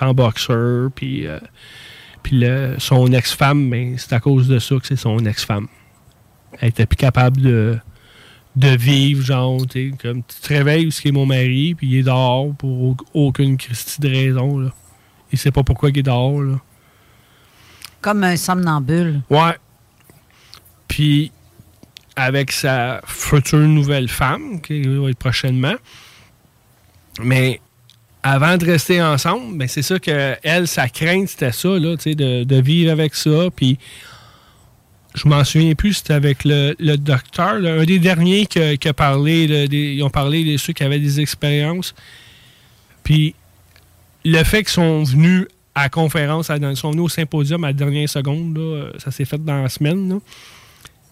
en, 0.00 0.06
en 0.06 0.14
boxeur. 0.14 0.90
Puis, 0.94 1.26
euh, 1.26 1.38
puis 2.22 2.42
son 2.78 3.12
ex-femme, 3.12 3.68
ben, 3.68 3.96
c'est 3.98 4.14
à 4.14 4.20
cause 4.20 4.48
de 4.48 4.58
ça 4.58 4.76
que 4.76 4.86
c'est 4.86 4.96
son 4.96 5.18
ex-femme. 5.26 5.68
Elle 6.60 6.70
était 6.70 6.86
plus 6.86 6.96
capable 6.96 7.42
de, 7.42 7.78
de 8.56 8.68
vivre, 8.68 9.22
genre, 9.22 9.66
tu 9.66 9.90
sais, 9.90 9.96
comme 10.00 10.22
tu 10.22 10.40
te 10.40 10.48
réveilles, 10.48 10.90
ce 10.90 11.02
qui 11.02 11.08
est 11.08 11.12
mon 11.12 11.26
mari, 11.26 11.74
puis 11.74 11.88
il 11.88 11.96
est 11.98 12.02
dehors 12.04 12.54
pour 12.54 12.82
au- 12.82 12.96
aucune 13.12 13.58
Christie 13.58 14.00
de 14.00 14.08
raison. 14.08 14.58
Là. 14.60 14.70
Il 15.30 15.38
sait 15.38 15.50
pas 15.50 15.62
pourquoi 15.62 15.90
il 15.90 15.98
est 15.98 16.02
dehors. 16.02 16.40
Là. 16.40 16.58
Comme 18.00 18.24
un 18.24 18.36
somnambule. 18.36 19.20
Ouais. 19.28 19.58
Puis, 20.88 21.32
avec 22.16 22.50
sa 22.50 23.02
future 23.06 23.58
nouvelle 23.58 24.08
femme, 24.08 24.60
qui 24.62 24.82
va 24.82 25.10
être 25.10 25.18
prochainement. 25.18 25.74
Mais 27.22 27.60
avant 28.22 28.56
de 28.56 28.64
rester 28.64 29.02
ensemble, 29.02 29.56
ben 29.58 29.68
c'est 29.68 29.82
ça 29.82 29.98
que 29.98 30.34
elle, 30.42 30.66
sa 30.66 30.88
crainte, 30.88 31.28
c'était 31.28 31.52
ça, 31.52 31.68
là, 31.68 31.96
de, 31.96 32.44
de 32.44 32.60
vivre 32.60 32.90
avec 32.90 33.14
ça. 33.14 33.48
Puis, 33.54 33.78
je 35.14 35.28
m'en 35.28 35.44
souviens 35.44 35.74
plus, 35.74 35.94
c'était 35.94 36.14
avec 36.14 36.44
le, 36.44 36.74
le 36.78 36.96
docteur, 36.96 37.54
un 37.54 37.84
des 37.84 37.98
derniers 37.98 38.46
qui 38.46 38.58
a, 38.60 38.92
parlé, 38.92 39.46
de- 39.46 39.74
ils 39.74 40.02
ont 40.02 40.10
parlé 40.10 40.44
de 40.44 40.56
ceux 40.58 40.72
qui 40.72 40.84
avaient 40.84 40.98
des 40.98 41.20
expériences. 41.20 41.94
Puis, 43.02 43.34
le 44.24 44.42
fait 44.42 44.64
qu'ils 44.64 44.72
sont 44.72 45.04
venus 45.04 45.46
à 45.74 45.84
la 45.84 45.88
conférence, 45.88 46.50
ils 46.50 46.76
sont 46.76 46.90
venus 46.90 47.04
au 47.04 47.08
symposium 47.08 47.62
à 47.64 47.68
la 47.68 47.72
dernière 47.72 48.08
seconde, 48.08 48.56
là, 48.58 48.90
ça 48.98 49.10
s'est 49.10 49.24
fait 49.24 49.42
dans 49.42 49.62
la 49.62 49.68
semaine. 49.68 50.08
là. 50.08 50.16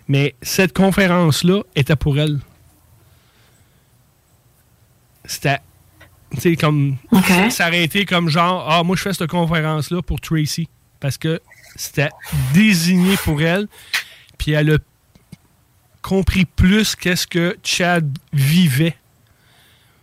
Mais 0.09 0.35
cette 0.43 0.73
conférence-là 0.73 1.63
était 1.75 1.97
pour 1.97 2.19
elle. 2.19 2.39
C'était. 5.25 5.59
Tu 6.41 6.57
comme. 6.57 6.97
Ça 7.51 7.69
aurait 7.69 7.85
été 7.85 8.05
comme 8.05 8.29
genre, 8.29 8.67
ah, 8.69 8.83
moi, 8.83 8.97
je 8.97 9.03
fais 9.03 9.13
cette 9.13 9.31
conférence-là 9.31 10.03
pour 10.03 10.21
Tracy. 10.21 10.69
Parce 11.01 11.17
que 11.19 11.41
c'était 11.77 12.11
désigné 12.53 13.17
pour 13.25 13.41
elle. 13.41 13.69
Puis 14.39 14.53
elle 14.53 14.73
a 14.73 14.79
compris 16.03 16.45
plus 16.45 16.95
qu'est-ce 16.97 17.27
que 17.27 17.57
Chad 17.63 18.07
vivait. 18.33 18.97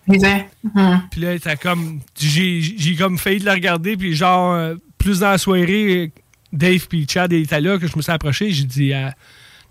Vivait. 0.08 0.48
Mhm. 0.64 1.02
Puis 1.12 1.22
là, 1.22 1.40
t'as 1.40 1.56
comme. 1.56 2.00
J'ai 2.20 2.96
comme 2.98 3.18
failli 3.18 3.40
de 3.40 3.46
la 3.46 3.54
regarder, 3.54 3.98
puis 3.98 4.16
genre, 4.16 4.54
euh, 4.54 4.76
plus 4.98 5.20
dans 5.20 5.32
la 5.32 5.38
soirée, 5.38 6.12
Dave 6.52 6.88
puis 6.88 7.06
Chad 7.08 7.32
étaient 7.34 7.62
là, 7.62 7.78
que 7.78 7.88
je 7.88 7.96
me 7.96 8.02
suis 8.02 8.12
approché. 8.12 8.52
J'ai 8.52 8.64
dit, 8.64 8.94
ah, 8.94 9.14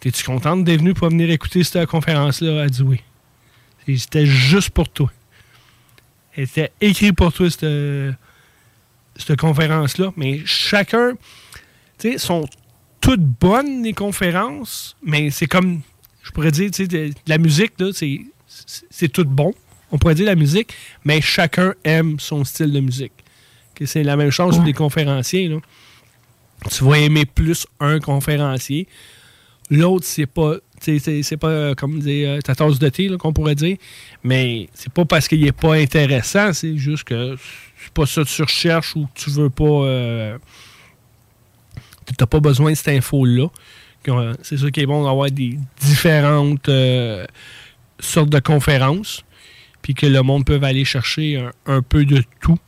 T'es-tu 0.00 0.24
contente 0.24 0.64
d'être 0.64 0.80
venue 0.80 0.94
pour 0.94 1.10
venir 1.10 1.30
écouter 1.30 1.62
cette 1.62 1.86
conférence-là? 1.86 2.64
Elle 2.64 2.70
dit 2.70 3.98
C'était 3.98 4.26
juste 4.26 4.70
pour 4.70 4.88
toi. 4.88 5.12
Elle 6.34 6.44
était 6.44 6.72
écrit 6.80 7.12
pour 7.12 7.32
toi, 7.32 7.50
cette, 7.50 7.66
cette 9.16 9.38
conférence-là. 9.38 10.12
Mais 10.16 10.40
chacun, 10.46 11.12
tu 11.98 12.12
sais, 12.12 12.18
sont 12.18 12.48
toutes 13.00 13.20
bonnes, 13.20 13.82
les 13.82 13.92
conférences, 13.92 14.96
mais 15.02 15.30
c'est 15.30 15.46
comme, 15.46 15.80
je 16.22 16.30
pourrais 16.30 16.50
dire, 16.50 16.70
tu 16.70 16.86
sais, 16.86 17.10
la 17.26 17.38
musique, 17.38 17.72
c'est, 17.92 19.08
tout 19.08 19.24
bon. 19.24 19.54
On 19.92 19.98
pourrait 19.98 20.14
dire 20.14 20.26
la 20.26 20.36
musique, 20.36 20.72
mais 21.04 21.20
chacun 21.20 21.74
aime 21.84 22.20
son 22.20 22.44
style 22.44 22.72
de 22.72 22.80
musique. 22.80 23.12
Que 23.74 23.86
c'est 23.86 24.02
la 24.02 24.16
même 24.16 24.30
chose 24.30 24.56
pour 24.56 24.64
les 24.64 24.72
conférenciers. 24.72 25.50
Tu 26.70 26.84
vas 26.84 26.98
aimer 26.98 27.24
plus 27.24 27.66
un 27.80 27.98
conférencier. 27.98 28.86
L'autre, 29.70 30.04
c'est 30.06 30.26
pas. 30.26 30.56
C'est 30.80 31.36
pas 31.36 31.48
euh, 31.48 31.74
comme 31.74 32.00
dire 32.00 32.30
euh, 32.30 32.40
ta 32.40 32.54
tasse 32.54 32.78
de 32.78 32.88
thé 32.88 33.08
là, 33.08 33.18
qu'on 33.18 33.34
pourrait 33.34 33.54
dire. 33.54 33.76
Mais 34.24 34.68
c'est 34.72 34.90
pas 34.92 35.04
parce 35.04 35.28
qu'il 35.28 35.46
est 35.46 35.52
pas 35.52 35.74
intéressant, 35.74 36.54
c'est 36.54 36.76
juste 36.78 37.04
que 37.04 37.36
c'est 37.82 37.92
pas 37.92 38.06
ça 38.06 38.22
que 38.22 38.28
tu 38.28 38.42
recherches 38.42 38.96
ou 38.96 39.06
que 39.06 39.20
tu 39.20 39.30
veux 39.30 39.50
pas. 39.50 39.64
euh, 39.64 40.38
tu 42.06 42.14
n'as 42.18 42.26
pas 42.26 42.40
besoin 42.40 42.70
de 42.70 42.76
cette 42.76 42.88
info-là. 42.88 43.48
Que, 44.02 44.10
euh, 44.10 44.32
C'est 44.42 44.56
sûr 44.56 44.72
qu'il 44.72 44.82
est 44.82 44.86
bon 44.86 45.04
d'avoir 45.04 45.30
des 45.30 45.58
différentes 45.80 46.68
euh, 46.70 47.26
sortes 47.98 48.30
de 48.30 48.40
conférences, 48.40 49.22
puis 49.82 49.92
que 49.92 50.06
le 50.06 50.22
monde 50.22 50.46
peut 50.46 50.58
aller 50.62 50.86
chercher 50.86 51.36
un, 51.36 51.52
un 51.66 51.82
peu 51.82 52.06
de 52.06 52.24
tout. 52.40 52.58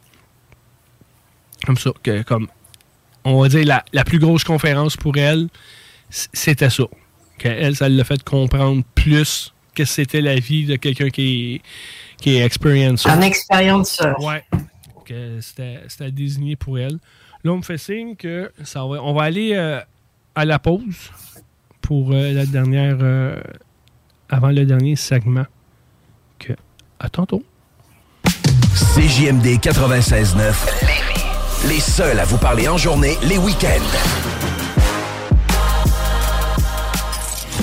Comme 1.64 1.78
ça, 1.78 1.92
que, 2.02 2.22
comme 2.22 2.48
on 3.24 3.40
va 3.40 3.48
dire 3.48 3.64
la, 3.64 3.84
la 3.94 4.04
plus 4.04 4.18
grosse 4.18 4.44
conférence 4.44 4.96
pour 4.96 5.16
elle, 5.16 5.48
c'était 6.32 6.70
ça. 6.70 6.84
Que 7.38 7.48
elle, 7.48 7.76
ça 7.76 7.88
l'a 7.88 8.04
fait 8.04 8.22
comprendre 8.22 8.82
plus 8.94 9.52
que 9.74 9.84
c'était 9.84 10.20
la 10.20 10.36
vie 10.36 10.66
de 10.66 10.76
quelqu'un 10.76 11.08
qui 11.08 11.54
est, 11.54 12.22
qui 12.22 12.36
est 12.36 12.44
experience. 12.44 13.06
Un 13.06 13.22
expérienceur. 13.22 14.20
Ouais. 14.22 14.44
Que 15.04 15.40
c'était 15.40 15.80
c'était 15.88 16.12
désigné 16.12 16.56
pour 16.56 16.78
elle. 16.78 16.98
Là, 17.44 17.52
on 17.52 17.56
me 17.56 17.62
fait 17.62 17.78
signe 17.78 18.14
que 18.14 18.52
ça 18.62 18.80
va, 18.80 19.02
on 19.02 19.14
va 19.14 19.24
aller 19.24 19.52
euh, 19.54 19.80
à 20.34 20.44
la 20.44 20.58
pause 20.58 21.10
pour 21.80 22.12
euh, 22.12 22.32
la 22.32 22.46
dernière. 22.46 22.98
euh, 23.00 23.40
avant 24.32 24.48
le 24.48 24.64
dernier 24.64 24.96
segment. 24.96 25.44
Que, 26.38 26.54
à 26.98 27.10
tantôt. 27.10 27.44
CJMD 28.96 29.60
96.9. 29.60 31.68
Les 31.68 31.80
seuls 31.80 32.18
à 32.18 32.24
vous 32.24 32.38
parler 32.38 32.66
en 32.66 32.78
journée, 32.78 33.16
les 33.22 33.38
week-ends. 33.38 34.31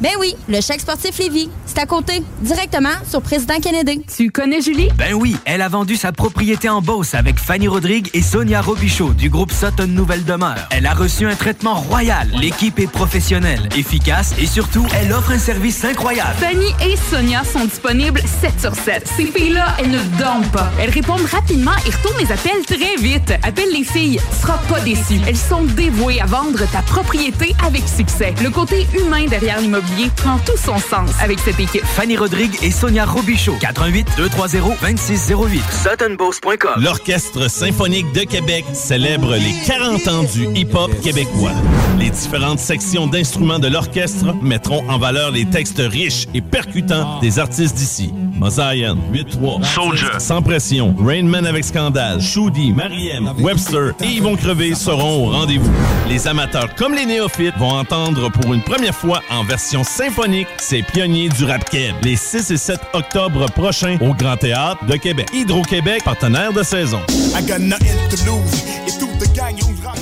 Ben 0.00 0.10
oui, 0.20 0.34
le 0.46 0.60
chèque 0.60 0.82
sportif 0.82 1.18
Lévis. 1.18 1.48
C'est 1.64 1.78
à 1.78 1.86
côté, 1.86 2.22
directement 2.42 2.90
sur 3.08 3.22
Président 3.22 3.58
Kennedy. 3.60 4.02
Tu 4.14 4.30
connais 4.30 4.60
Julie? 4.60 4.90
Ben 4.98 5.14
oui, 5.14 5.36
elle 5.46 5.62
a 5.62 5.68
vendu 5.68 5.96
sa 5.96 6.12
propriété 6.12 6.68
en 6.68 6.82
Beauce 6.82 7.14
avec 7.14 7.38
Fanny 7.38 7.66
Rodrigue 7.66 8.10
et 8.12 8.20
Sonia 8.20 8.60
Robichaud 8.60 9.14
du 9.14 9.30
groupe 9.30 9.52
Sutton 9.52 9.86
Nouvelle 9.86 10.24
Demeure. 10.24 10.68
Elle 10.70 10.84
a 10.84 10.92
reçu 10.92 11.26
un 11.26 11.34
traitement 11.34 11.76
royal. 11.76 12.30
L'équipe 12.38 12.78
est 12.78 12.86
professionnelle, 12.86 13.70
efficace 13.74 14.34
et 14.38 14.46
surtout, 14.46 14.86
elle 15.00 15.12
offre 15.12 15.30
un 15.30 15.38
service 15.38 15.82
incroyable. 15.82 16.36
Fanny 16.40 16.66
et 16.84 16.96
Sonia 17.10 17.42
sont 17.44 17.64
disponibles 17.64 18.20
7 18.42 18.60
sur 18.60 18.74
7. 18.74 19.10
Ces 19.16 19.26
filles-là, 19.26 19.76
elles 19.78 19.90
ne 19.90 20.02
dorment 20.18 20.48
pas. 20.48 20.70
Elles 20.78 20.90
répondent 20.90 21.26
rapidement 21.30 21.76
et 21.86 21.90
retournent 21.90 22.20
les 22.20 22.32
appels 22.32 22.66
très 22.66 22.96
vite. 22.96 23.32
Appelle 23.42 23.72
les 23.72 23.84
filles, 23.84 24.20
tu 24.30 24.40
seras 24.42 24.58
pas 24.68 24.80
déçu. 24.80 25.20
Elles 25.26 25.38
sont 25.38 25.64
dévouées 25.64 26.20
à 26.20 26.26
vendre 26.26 26.70
ta 26.70 26.82
propriété 26.82 27.54
avec 27.66 27.82
succès. 27.88 28.34
Le 28.42 28.50
côté 28.50 28.86
humain 28.98 29.24
derrière 29.26 29.58
l'immobilier 29.58 29.85
prend 30.16 30.38
tout 30.38 30.56
son 30.56 30.78
sens 30.78 31.10
avec 31.20 31.38
cette 31.38 31.60
équipe. 31.60 31.84
Fanny 31.84 32.16
Rodrigue 32.16 32.56
et 32.62 32.70
Sonia 32.70 33.04
Robichaud. 33.04 33.56
88 33.60 34.06
230 34.16 34.76
2608. 34.80 35.62
SuttonBeauce.com. 35.70 36.82
L'Orchestre 36.82 37.50
symphonique 37.50 38.12
de 38.12 38.20
Québec 38.20 38.64
célèbre 38.72 39.34
les 39.34 39.54
40 39.66 40.08
ans 40.08 40.22
du 40.24 40.46
hip-hop 40.54 40.90
québécois. 41.02 41.52
Les 41.98 42.10
différentes 42.10 42.58
sections 42.58 43.06
d'instruments 43.06 43.58
de 43.58 43.68
l'orchestre 43.68 44.34
mettront 44.42 44.88
en 44.88 44.98
valeur 44.98 45.30
les 45.30 45.46
textes 45.46 45.82
riches 45.84 46.26
et 46.34 46.40
percutants 46.40 47.20
des 47.20 47.38
artistes 47.38 47.76
d'ici. 47.76 48.12
Mosaïen, 48.38 48.96
8-3, 49.12 49.64
Soldier, 49.64 50.18
Sans 50.18 50.42
Pression, 50.42 50.94
Rainman 50.98 51.46
avec 51.46 51.64
Scandale, 51.64 52.20
Shoudi, 52.20 52.72
Mariem, 52.72 53.32
Webster 53.38 53.92
et 54.02 54.08
Yvon 54.08 54.36
Crevé 54.36 54.74
seront 54.74 55.26
au 55.26 55.30
rendez-vous. 55.30 55.72
Les 56.08 56.28
amateurs 56.28 56.74
comme 56.74 56.94
les 56.94 57.06
néophytes 57.06 57.56
vont 57.58 57.70
entendre 57.70 58.30
pour 58.30 58.52
une 58.52 58.62
première 58.62 58.94
fois 58.94 59.22
en 59.30 59.42
version 59.42 59.75
symphonique 59.84 60.48
ces 60.58 60.82
pionniers 60.82 61.28
du 61.28 61.44
rap 61.44 61.68
keb 61.68 61.94
les 62.02 62.16
6 62.16 62.50
et 62.50 62.56
7 62.56 62.80
octobre 62.92 63.46
prochains 63.50 63.98
au 64.00 64.14
Grand 64.14 64.36
Théâtre 64.36 64.84
de 64.84 64.96
Québec. 64.96 65.28
Hydro-Québec, 65.32 66.04
partenaire 66.04 66.52
de 66.52 66.62
saison. 66.62 67.00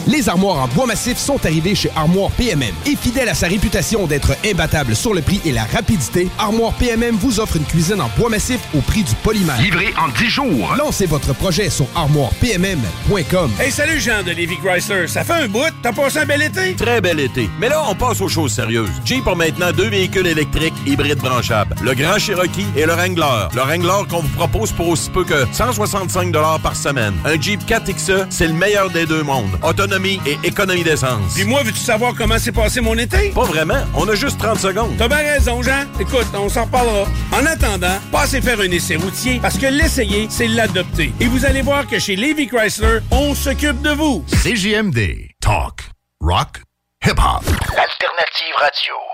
Les 0.06 0.28
armoires 0.28 0.58
en 0.58 0.68
bois 0.68 0.86
massif 0.86 1.18
sont 1.18 1.44
arrivées 1.44 1.74
chez 1.74 1.90
Armoire 1.96 2.30
PMM. 2.32 2.74
Et 2.86 2.96
fidèle 2.96 3.28
à 3.28 3.34
sa 3.34 3.46
réputation 3.46 4.06
d'être 4.06 4.36
imbattable 4.44 4.94
sur 4.94 5.14
le 5.14 5.22
prix 5.22 5.40
et 5.44 5.52
la 5.52 5.64
rapidité, 5.64 6.28
Armoire 6.38 6.72
PMM 6.74 7.16
vous 7.16 7.40
offre 7.40 7.56
une 7.56 7.64
cuisine 7.64 8.00
en 8.00 8.10
bois 8.18 8.28
massif 8.28 8.60
au 8.74 8.80
prix 8.80 9.02
du 9.02 9.14
polymère. 9.16 9.60
Livré 9.60 9.94
en 9.98 10.08
10 10.08 10.26
jours. 10.28 10.74
Lancez 10.76 11.06
votre 11.06 11.32
projet 11.34 11.70
sur 11.70 11.86
armoirepmm.com. 11.94 13.50
Hey, 13.58 13.70
salut 13.70 14.00
Jean 14.00 14.22
de 14.22 14.32
Lévi 14.32 14.56
Chrysler. 14.58 15.08
Ça 15.08 15.24
fait 15.24 15.32
un 15.32 15.48
bout. 15.48 15.72
T'as 15.82 15.92
passé 15.92 16.18
un 16.20 16.26
bel 16.26 16.42
été? 16.42 16.74
Très 16.74 17.00
bel 17.00 17.20
été. 17.20 17.48
Mais 17.58 17.68
là, 17.68 17.82
on 17.88 17.94
passe 17.94 18.20
aux 18.20 18.28
choses 18.28 18.52
sérieuses. 18.52 18.90
Jeep 19.04 19.26
a 19.26 19.34
maintenant 19.34 19.72
deux 19.72 19.88
véhicules 19.88 20.26
électriques 20.26 20.74
hybrides 20.86 21.18
branchables. 21.18 21.74
Le 21.82 21.94
Grand 21.94 22.18
Cherokee 22.18 22.66
et 22.76 22.86
le 22.86 22.92
Wrangler. 22.92 23.48
Le 23.54 23.60
Wrangler 23.60 24.08
qu'on 24.08 24.20
vous 24.20 24.36
propose 24.36 24.72
pour 24.72 24.88
aussi 24.88 25.10
peu 25.10 25.24
que 25.24 25.46
165 25.52 26.32
par 26.62 26.76
semaine. 26.76 27.14
Un 27.24 27.40
Jeep 27.40 27.64
4XE, 27.66 28.26
c'est 28.30 28.46
le 28.46 28.54
meilleur 28.54 28.90
des 28.90 29.03
deux 29.06 29.22
mondes. 29.22 29.58
Autonomie 29.62 30.20
et 30.26 30.38
économie 30.46 30.84
d'essence. 30.84 31.34
Puis 31.34 31.44
moi, 31.44 31.62
veux-tu 31.62 31.78
savoir 31.78 32.14
comment 32.16 32.38
s'est 32.38 32.52
passé 32.52 32.80
mon 32.80 32.96
été? 32.96 33.30
Pas 33.30 33.44
vraiment. 33.44 33.82
On 33.94 34.08
a 34.08 34.14
juste 34.14 34.38
30 34.38 34.58
secondes. 34.58 34.94
T'as 34.98 35.08
bien 35.08 35.18
raison, 35.18 35.62
Jean. 35.62 35.84
Écoute, 36.00 36.26
on 36.34 36.48
s'en 36.48 36.64
reparlera. 36.64 37.06
En 37.32 37.46
attendant, 37.46 37.98
passez 38.12 38.40
faire 38.40 38.60
un 38.60 38.70
essai 38.70 38.96
routier 38.96 39.38
parce 39.40 39.58
que 39.58 39.66
l'essayer, 39.66 40.26
c'est 40.30 40.48
l'adopter. 40.48 41.12
Et 41.20 41.26
vous 41.26 41.44
allez 41.44 41.62
voir 41.62 41.86
que 41.86 41.98
chez 41.98 42.16
Lévi 42.16 42.46
Chrysler, 42.46 43.00
on 43.10 43.34
s'occupe 43.34 43.80
de 43.82 43.90
vous. 43.90 44.24
CJMD. 44.28 45.28
Talk. 45.40 45.80
Rock. 46.20 46.62
Hip-hop. 47.04 47.44
Alternative 47.76 48.54
Radio. 48.58 49.13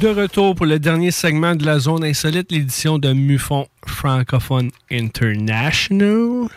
De 0.00 0.08
retour 0.08 0.54
pour 0.54 0.64
le 0.64 0.78
dernier 0.78 1.10
segment 1.10 1.54
de 1.54 1.66
la 1.66 1.78
zone 1.78 2.04
insolite, 2.04 2.50
l'édition 2.50 2.98
de 2.98 3.12
Mufon 3.12 3.68
Francophone 3.86 4.70
International. 4.90 6.48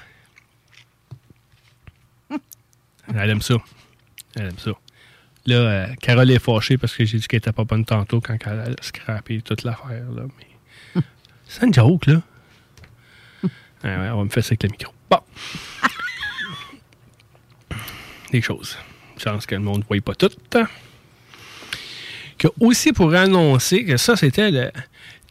Elle 3.14 3.30
aime 3.30 3.41
ça. 3.41 3.56
Elle 4.38 4.45
aime 4.45 4.57
ça. 4.57 4.72
Là, 5.45 5.56
euh, 5.56 5.88
Carole 5.99 6.32
est 6.32 6.40
fâchée 6.40 6.78
parce 6.78 6.95
que 6.95 7.03
j'ai 7.03 7.18
dit 7.18 7.28
qu'elle 7.28 7.40
était 7.40 7.52
pas 7.52 7.65
bonne 7.65 7.84
tantôt 7.84 8.22
quand 8.22 8.38
elle 8.45 8.60
a 8.61 8.82
scrappé 8.82 9.41
toute 9.41 9.64
l'affaire. 9.64 10.10
Là. 10.15 10.24
Mais... 10.95 11.02
C'est 11.45 11.65
une 11.65 11.74
joke, 11.74 12.06
là. 12.06 12.22
Ouais, 13.44 13.49
ouais, 13.98 14.10
on 14.10 14.20
va 14.20 14.24
me 14.24 14.30
faire 14.30 14.41
ça 14.41 14.52
avec 14.52 14.64
le 14.64 14.70
micro. 14.70 14.94
Bon. 15.10 15.20
Des 18.32 18.41
choses. 18.41 18.78
Chance 19.18 19.45
que 19.45 19.56
le 19.56 19.61
monde 19.61 19.80
ne 19.80 19.84
voit 19.84 19.99
pas 19.99 20.15
aussi 22.60 22.94
pour 22.94 23.14
annoncer 23.14 23.86
que 23.86 23.98
ça, 23.98 24.15
c'était 24.15 24.52
le. 24.52 24.72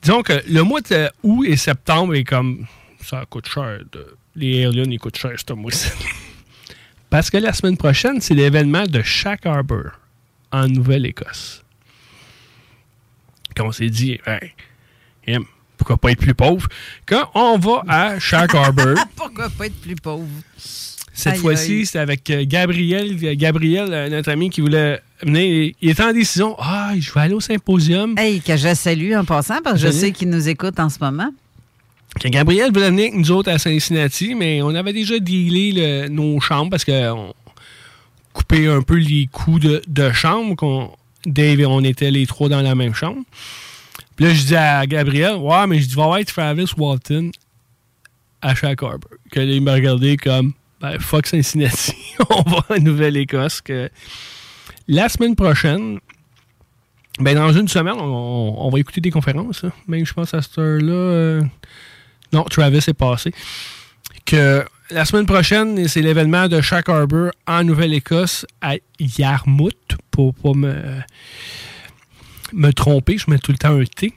Disons 0.02 0.22
que 0.22 0.43
le 0.48 0.62
mois 0.62 0.80
de 0.80 1.10
août 1.22 1.44
et 1.47 1.56
septembre 1.56 2.14
est 2.14 2.24
comme. 2.24 2.66
Ça 3.05 3.24
coûte 3.28 3.48
cher. 3.48 3.80
Les 4.34 4.59
airlines, 4.59 4.93
ils 4.93 4.98
coûtent 4.98 5.18
cher 5.18 5.32
ce 5.36 5.52
mois-ci. 5.52 5.90
Parce 7.10 7.28
que 7.28 7.36
la 7.36 7.52
semaine 7.52 7.76
prochaine, 7.76 8.20
c'est 8.20 8.34
l'événement 8.34 8.84
de 8.84 9.02
Shack 9.02 9.44
Harbor 9.44 9.90
en 10.51 10.66
Nouvelle-Écosse. 10.66 11.62
Quand 13.55 13.66
on 13.66 13.72
s'est 13.72 13.90
dit, 13.90 14.18
hey, 14.26 15.39
pourquoi 15.76 15.97
pas 15.98 16.12
être 16.12 16.20
plus 16.20 16.34
pauvre? 16.34 16.68
Quand 17.06 17.30
on 17.34 17.59
va 17.59 17.82
à 17.89 18.18
Shack 18.18 18.55
Harbor, 18.55 18.94
Pourquoi 19.16 19.51
pas 19.51 19.66
être 19.66 19.80
plus 19.80 19.97
pauvre? 19.97 20.28
Cette 21.12 21.36
fois-ci, 21.36 21.86
c'est 21.86 21.98
avec 21.98 22.28
euh, 22.30 22.44
Gabriel. 22.47 23.16
Gabriel, 23.36 23.89
euh, 23.93 24.09
notre 24.09 24.30
ami 24.30 24.51
qui 24.51 24.60
voulait 24.60 25.01
venir. 25.22 25.72
Il 25.80 25.90
était 25.90 26.02
en 26.02 26.12
décision. 26.12 26.56
Ah, 26.59 26.93
je 26.98 27.12
vais 27.12 27.20
aller 27.20 27.34
au 27.34 27.40
symposium. 27.40 28.14
Hey, 28.18 28.40
que 28.40 28.56
je 28.56 28.74
salue 28.74 29.12
en 29.14 29.24
passant, 29.24 29.60
parce 29.62 29.80
que 29.80 29.86
je 29.89 29.93
sais 29.93 30.12
qu'il 30.12 30.30
nous 30.30 30.48
écoute 30.48 30.78
en 30.80 30.89
ce 30.89 30.98
moment. 31.01 31.30
Que 32.20 32.28
Gabriel 32.28 32.72
voulait 32.72 32.90
venir 32.90 33.05
avec 33.09 33.14
nous 33.14 33.30
autres 33.30 33.51
à 33.51 33.59
Cincinnati, 33.59 34.34
mais 34.34 34.60
on 34.62 34.74
avait 34.74 34.93
déjà 34.93 35.18
dealé 35.18 35.72
le- 35.72 36.09
nos 36.09 36.40
chambres 36.40 36.70
parce 36.70 36.84
qu'on 36.84 37.32
coupait 38.32 38.66
un 38.66 38.82
peu 38.82 38.97
les 38.97 39.28
coûts 39.32 39.59
de, 39.59 39.82
de 39.86 40.12
chambre. 40.12 40.97
Dave 41.24 41.60
et 41.60 41.66
on 41.66 41.80
était 41.84 42.10
les 42.10 42.26
trois 42.26 42.48
dans 42.48 42.60
la 42.62 42.74
même 42.74 42.94
chambre. 42.94 43.22
Puis 44.16 44.26
là, 44.26 44.34
je 44.34 44.43
dis 44.44 44.56
à 44.56 44.84
Gabriel, 44.86 45.36
ouais, 45.36 45.66
mais 45.66 45.78
je 45.80 45.86
dis, 45.89 45.94
va 45.94 46.05
voir 46.06 46.24
Travis 46.26 46.66
Walton 46.76 47.30
à 48.43 48.55
Shack 48.55 48.82
Harbor. 48.82 49.09
Que 49.30 49.40
là, 49.40 49.47
il 49.52 49.62
m'a 49.62 49.72
regardé 49.74 50.16
comme, 50.16 50.52
ben, 50.82 50.98
fuck 50.98 51.26
Cincinnati, 51.26 51.94
on 52.30 52.42
va 52.42 52.64
à 52.70 52.78
Nouvelle-Écosse. 52.78 53.62
La 54.88 55.09
semaine 55.09 55.36
prochaine, 55.36 56.00
ben, 57.20 57.36
dans 57.36 57.52
une 57.52 57.68
semaine, 57.68 57.94
on, 57.98 58.68
va 58.68 58.78
écouter 58.80 59.00
des 59.00 59.12
conférences. 59.12 59.62
hein. 59.62 59.72
Même, 59.86 60.04
je 60.04 60.12
pense, 60.12 60.34
à 60.34 60.42
cette 60.42 60.59
heure-là. 60.59 60.92
euh, 60.92 61.42
non, 62.32 62.42
Travis 62.44 62.78
est 62.78 62.94
passé. 62.94 63.32
Que 64.24 64.64
la 64.90 65.04
semaine 65.04 65.26
prochaine, 65.26 65.86
c'est 65.86 66.02
l'événement 66.02 66.48
de 66.48 66.60
Shack 66.60 66.88
Harbor 66.88 67.30
en 67.46 67.62
Nouvelle-Écosse 67.62 68.44
à 68.60 68.74
Yarmouth, 68.98 69.96
pour 70.10 70.34
pas 70.34 70.52
me, 70.52 70.74
me 72.52 72.72
tromper. 72.72 73.18
Je 73.18 73.30
mets 73.30 73.38
tout 73.38 73.52
le 73.52 73.59
temps 73.59 73.78
un 73.78 73.84
T. 73.84 74.12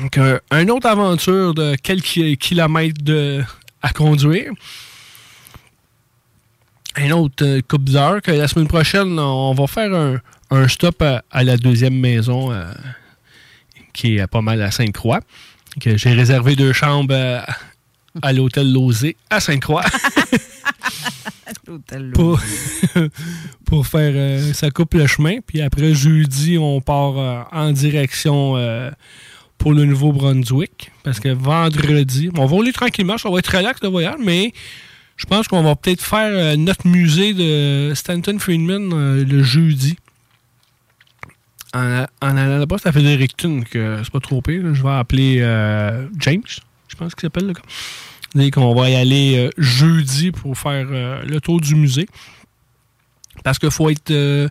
Donc, 0.00 0.18
euh, 0.18 0.40
une 0.50 0.70
autre 0.72 0.88
aventure 0.88 1.54
de 1.54 1.76
quelques 1.76 2.36
kilomètres 2.38 3.46
à 3.82 3.92
conduire. 3.92 4.52
Un 6.96 7.10
autre 7.10 7.44
euh, 7.44 7.60
couple 7.66 7.90
d'heures 7.90 8.22
que 8.22 8.30
la 8.30 8.48
semaine 8.48 8.68
prochaine, 8.68 9.18
on 9.18 9.52
va 9.52 9.66
faire 9.66 9.92
un, 9.94 10.18
un 10.50 10.68
stop 10.68 11.02
à, 11.02 11.22
à 11.30 11.44
la 11.44 11.56
deuxième 11.56 11.98
maison 11.98 12.52
euh, 12.52 12.64
qui 13.92 14.16
est 14.16 14.26
pas 14.26 14.40
mal 14.40 14.62
à 14.62 14.70
Sainte-Croix. 14.70 15.20
Que 15.80 15.96
j'ai 15.96 16.12
réservé 16.12 16.56
deux 16.56 16.72
chambres 16.72 17.14
euh, 17.14 17.40
à 18.22 18.32
l'hôtel 18.32 18.72
Lozé 18.72 19.16
à 19.28 19.40
Sainte-Croix. 19.40 19.84
L'hôtel 21.66 22.12
pour, 22.12 22.40
pour 23.64 23.86
faire 23.86 24.12
euh, 24.14 24.52
ça 24.52 24.70
coupe 24.70 24.94
le 24.94 25.06
chemin. 25.06 25.38
Puis 25.46 25.60
après 25.60 25.94
jeudi, 25.94 26.56
on 26.58 26.80
part 26.80 27.48
en 27.52 27.72
direction 27.72 28.54
pour 29.58 29.72
le 29.72 29.84
Nouveau-Brunswick. 29.84 30.92
Parce 31.02 31.18
que 31.18 31.28
vendredi, 31.28 32.30
on 32.36 32.46
va 32.46 32.50
rouler 32.50 32.72
tranquillement, 32.72 33.18
ça 33.18 33.28
va 33.28 33.38
être 33.38 33.54
relax 33.54 33.82
le 33.82 33.88
voyage, 33.88 34.18
mais 34.22 34.52
je 35.16 35.24
pense 35.24 35.48
qu'on 35.48 35.62
va 35.62 35.74
peut-être 35.76 36.02
faire 36.02 36.30
euh, 36.30 36.56
notre 36.56 36.86
musée 36.86 37.32
de 37.32 37.94
Stanton 37.94 38.38
Friedman 38.38 38.90
euh, 38.92 39.24
le 39.24 39.42
jeudi. 39.42 39.96
En, 41.74 42.06
allant 42.20 42.58
là-bas, 42.58 42.76
c'est 42.78 42.88
à 42.88 42.92
Fredericton, 42.92 43.62
que 43.70 44.00
c'est 44.02 44.12
pas 44.12 44.20
trop 44.20 44.40
pire. 44.40 44.74
Je 44.74 44.82
vais 44.82 44.90
appeler 44.90 45.38
euh, 45.40 46.06
James, 46.18 46.42
je 46.88 46.96
pense 46.96 47.14
qu'il 47.14 47.22
s'appelle 47.22 47.46
le 47.46 47.52
gars. 47.52 47.62
Dit 48.34 48.50
qu'on 48.50 48.74
va 48.74 48.90
y 48.90 48.96
aller 48.96 49.50
jeudi 49.56 50.30
pour 50.30 50.58
faire 50.58 50.84
le 50.84 51.38
tour 51.40 51.60
du 51.60 51.74
musée. 51.74 52.06
Parce 53.42 53.58
qu'il 53.58 53.70
faut 53.70 53.88
être 53.88 54.50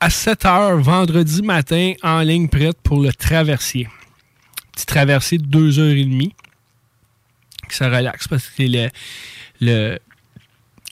à 0.00 0.08
7 0.08 0.44
h 0.44 0.80
vendredi 0.80 1.42
matin 1.42 1.92
en 2.02 2.20
ligne 2.20 2.48
prête 2.48 2.78
pour 2.82 3.02
le 3.02 3.12
traversier. 3.12 3.88
Petit 4.72 4.86
traversier 4.86 5.36
de 5.36 5.44
2 5.44 5.78
h 7.64 7.66
30 7.66 7.68
que 7.68 7.74
ça 7.74 7.88
relaxe 7.88 8.28
parce 8.28 8.46
que 8.48 8.62
le- 9.60 9.98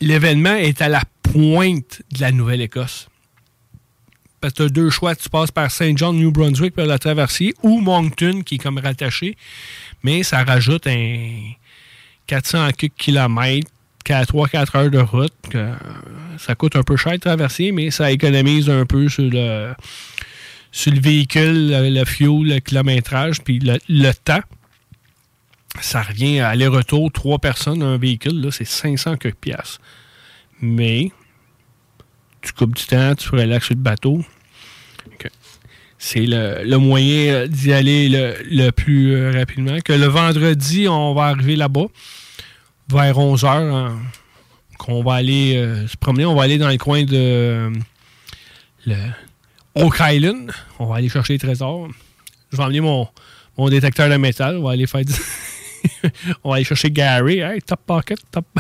l'événement 0.01 0.55
est 0.55 0.81
à 0.82 0.89
la 0.89 1.03
pointe 1.23 2.03
de 2.12 2.20
la 2.20 2.32
Nouvelle-Écosse. 2.32 3.09
Parce 4.40 4.55
que 4.55 4.59
tu 4.59 4.62
as 4.65 4.69
deux 4.70 4.90
choix. 4.90 5.15
Tu 5.15 5.28
passes 5.28 5.53
par 5.53 5.70
Saint 5.70 5.93
John, 5.97 6.16
New 6.16 6.32
Brunswick, 6.32 6.74
par 6.74 6.86
la 6.86 6.99
traversier, 6.99 7.55
ou 7.62 7.81
Moncton, 7.81 8.43
qui 8.44 8.57
est 8.57 8.59
comme 8.59 8.78
rattaché. 8.78 9.36
Mais 10.03 10.24
ça 10.24 10.43
rajoute 10.43 10.86
un 10.89 11.53
400 12.27 12.70
quelques 12.77 12.94
kilomètres, 12.97 13.70
3-4 14.05 14.77
heures 14.77 14.90
de 14.90 14.99
route. 14.99 15.32
euh, 15.55 15.74
ça 16.39 16.57
coûte 16.57 16.74
un 16.74 16.82
peu 16.82 16.97
cher 16.97 17.12
de 17.12 17.19
traverser, 17.19 17.70
mais 17.70 17.93
ça 17.93 18.11
économise 18.11 18.69
un 18.69 18.85
peu 18.85 19.09
sur 19.09 19.31
le, 19.31 19.74
sur 20.73 20.93
le 20.93 21.01
véhicule, 21.01 21.70
le, 21.70 21.89
le 21.90 22.05
fuel, 22.05 22.43
le 22.55 22.59
kilométrage, 22.59 23.43
puis 23.43 23.61
le, 23.61 23.78
le 23.89 24.11
temps. 24.12 24.43
Ça 25.81 26.03
revient 26.03 26.40
à 26.40 26.51
aller-retour, 26.51 27.11
trois 27.11 27.39
personnes 27.39 27.82
un 27.82 27.97
véhicule, 27.97 28.40
là, 28.40 28.51
c'est 28.51 28.65
500 28.65 29.16
quelques 29.16 29.36
piastres. 29.36 29.81
Mais 30.61 31.11
tu 32.40 32.53
coupes 32.53 32.74
du 32.74 32.85
temps, 32.85 33.15
tu 33.15 33.31
relaxes 33.31 33.66
sur 33.66 33.74
le 33.74 33.81
bateau. 33.81 34.24
C'est 36.05 36.27
le, 36.27 36.77
moyen 36.78 37.32
euh, 37.32 37.47
d'y 37.47 37.73
aller 37.73 38.09
le, 38.09 38.35
le 38.51 38.70
plus 38.70 39.15
euh, 39.15 39.31
rapidement. 39.31 39.78
Que 39.85 39.93
le 39.93 40.07
vendredi, 40.07 40.89
on 40.89 41.15
va 41.15 41.27
arriver 41.27 41.55
là-bas 41.55 41.86
vers 42.89 43.16
11h. 43.16 43.93
qu'on 44.78 45.03
va 45.03 45.15
aller 45.15 45.57
euh, 45.57 45.86
se 45.86 45.97
promener. 45.97 46.27
On 46.27 46.35
va 46.35 46.43
aller 46.43 46.59
dans 46.59 46.69
le 46.69 46.77
coin 46.77 47.05
de 47.05 47.12
euh, 47.12 47.70
Oak 49.74 49.97
Island. 50.01 50.51
On 50.78 50.86
va 50.86 50.97
aller 50.97 51.09
chercher 51.09 51.35
les 51.35 51.39
trésors. 51.39 51.89
Je 52.51 52.57
vais 52.57 52.62
emmener 52.65 52.81
mon, 52.81 53.09
mon 53.57 53.69
détecteur 53.69 54.09
de 54.09 54.16
métal. 54.16 54.57
On 54.57 54.65
va 54.65 54.73
aller 54.73 54.86
faire 54.86 55.03
on 56.44 56.50
va 56.50 56.56
aller 56.56 56.64
chercher 56.64 56.90
Gary. 56.90 57.38
Hey, 57.38 57.60
top 57.62 57.80
pocket, 57.86 58.18
top. 58.30 58.46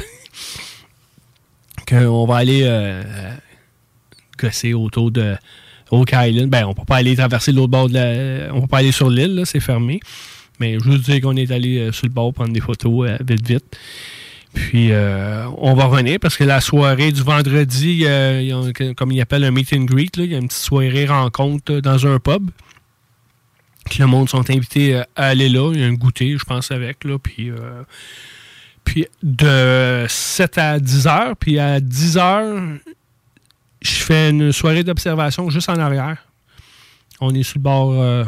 On 1.94 2.24
va 2.24 2.36
aller 2.36 2.62
euh, 2.64 3.02
gosser 4.38 4.72
autour 4.72 5.10
de 5.10 5.36
Oak 5.90 6.12
Island. 6.14 6.48
Ben, 6.48 6.64
on 6.64 6.72
peut 6.72 6.86
pas 6.86 6.96
aller 6.96 7.14
traverser 7.14 7.52
l'autre 7.52 7.70
bord 7.70 7.88
de 7.88 7.94
la. 7.94 8.54
On 8.54 8.62
peut 8.62 8.66
pas 8.66 8.78
aller 8.78 8.92
sur 8.92 9.10
l'île, 9.10 9.42
c'est 9.44 9.60
fermé. 9.60 10.00
Mais 10.58 10.78
juste 10.78 11.04
dire 11.04 11.20
qu'on 11.20 11.36
est 11.36 11.50
allé 11.50 11.78
euh, 11.78 11.92
sur 11.92 12.06
le 12.06 12.12
bord 12.12 12.32
prendre 12.32 12.52
des 12.52 12.60
photos 12.60 13.10
euh, 13.10 13.18
vite, 13.26 13.46
vite. 13.46 13.76
Puis, 14.54 14.92
euh, 14.92 15.46
on 15.58 15.74
va 15.74 15.86
revenir 15.86 16.18
parce 16.20 16.36
que 16.36 16.44
la 16.44 16.60
soirée 16.60 17.10
du 17.10 17.22
vendredi, 17.22 18.04
comme 18.96 19.10
il 19.10 19.20
appelle 19.20 19.44
un 19.44 19.50
meet 19.50 19.72
and 19.72 19.84
greet, 19.84 20.10
il 20.18 20.26
y 20.26 20.34
a 20.34 20.38
une 20.38 20.48
petite 20.48 20.60
soirée 20.60 21.06
rencontre 21.06 21.80
dans 21.80 22.06
un 22.06 22.18
pub. 22.18 22.50
Que 23.90 24.00
le 24.00 24.06
monde 24.06 24.28
sont 24.28 24.48
invités 24.50 24.96
euh, 24.96 25.02
à 25.16 25.28
aller 25.28 25.48
là. 25.48 25.72
Il 25.74 25.80
y 25.80 25.84
a 25.84 25.86
un 25.86 25.94
goûter, 25.94 26.36
je 26.38 26.44
pense, 26.44 26.70
avec. 26.70 27.04
Là, 27.04 27.18
puis, 27.18 27.50
euh, 27.50 27.82
puis 28.84 29.06
de 29.22 30.06
7 30.08 30.58
à 30.58 30.78
10 30.78 31.06
heures. 31.06 31.36
Puis 31.36 31.58
à 31.58 31.80
10 31.80 32.16
heures, 32.16 32.62
je 33.80 33.94
fais 33.94 34.30
une 34.30 34.52
soirée 34.52 34.84
d'observation 34.84 35.50
juste 35.50 35.68
en 35.68 35.78
arrière. 35.78 36.26
On 37.20 37.34
est 37.34 37.42
sur 37.42 37.58
le 37.58 37.62
bord 37.62 37.92
euh, 37.92 38.24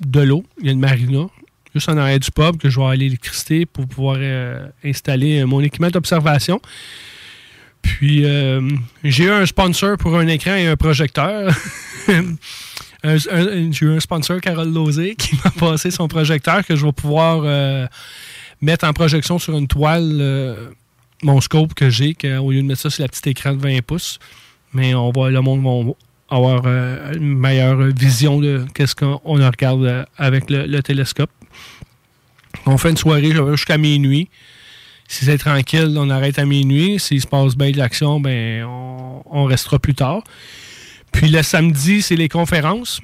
de 0.00 0.20
l'eau. 0.20 0.44
Il 0.60 0.66
y 0.66 0.68
a 0.68 0.72
une 0.72 0.80
marina. 0.80 1.26
Juste 1.74 1.88
en 1.88 1.96
arrière 1.98 2.18
du 2.18 2.30
pub 2.30 2.56
que 2.56 2.70
je 2.70 2.80
vais 2.80 2.86
aller 2.86 3.04
l'électricité 3.04 3.66
pour 3.66 3.86
pouvoir 3.86 4.16
installer 4.82 5.44
mon 5.44 5.60
équipement 5.60 5.90
d'observation. 5.90 6.58
Puis 7.82 8.24
j'ai 9.04 9.24
eu 9.24 9.30
un 9.30 9.44
sponsor 9.44 9.98
pour 9.98 10.16
un 10.16 10.26
écran 10.26 10.54
et 10.54 10.68
un 10.68 10.76
projecteur. 10.76 11.54
J'ai 13.04 13.84
eu 13.86 13.96
un 13.96 14.00
sponsor, 14.00 14.40
Carole 14.40 14.72
Lozé, 14.72 15.14
qui 15.18 15.36
m'a 15.44 15.50
passé 15.50 15.90
son 15.90 16.08
projecteur 16.08 16.64
que 16.64 16.76
je 16.76 16.84
vais 16.84 16.92
pouvoir 16.92 17.42
euh, 17.44 17.86
mettre 18.60 18.86
en 18.86 18.92
projection 18.92 19.38
sur 19.38 19.56
une 19.56 19.68
toile 19.68 20.18
euh, 20.20 20.70
mon 21.22 21.40
scope 21.40 21.74
que 21.74 21.90
j'ai, 21.90 22.14
qu'au 22.14 22.50
lieu 22.50 22.62
de 22.62 22.66
mettre 22.66 22.82
ça 22.82 22.90
sur 22.90 23.02
la 23.02 23.08
petite 23.08 23.26
écran 23.26 23.52
de 23.54 23.60
20 23.60 23.82
pouces. 23.82 24.18
Mais 24.72 24.94
on 24.94 25.10
va, 25.10 25.30
le 25.30 25.40
monde 25.40 25.62
va 25.62 26.36
avoir 26.36 26.62
euh, 26.66 27.12
une 27.14 27.38
meilleure 27.38 27.80
vision 27.92 28.40
de 28.40 28.64
qu'est-ce 28.74 28.94
qu'on 28.94 29.20
on 29.24 29.34
regarde 29.34 30.06
avec 30.16 30.50
le, 30.50 30.66
le 30.66 30.82
télescope. 30.82 31.30
On 32.66 32.76
fait 32.78 32.90
une 32.90 32.96
soirée 32.96 33.32
jusqu'à 33.50 33.78
minuit. 33.78 34.28
Si 35.08 35.24
c'est 35.24 35.38
tranquille, 35.38 35.94
on 35.96 36.10
arrête 36.10 36.38
à 36.38 36.44
minuit. 36.44 36.98
S'il 36.98 37.20
se 37.20 37.26
passe 37.28 37.56
bien 37.56 37.70
de 37.70 37.78
l'action, 37.78 38.18
ben 38.18 38.64
on 38.64 39.44
restera 39.44 39.78
plus 39.78 39.94
tard. 39.94 40.24
Puis 41.12 41.28
le 41.28 41.42
samedi, 41.42 42.02
c'est 42.02 42.16
les 42.16 42.28
conférences. 42.28 43.00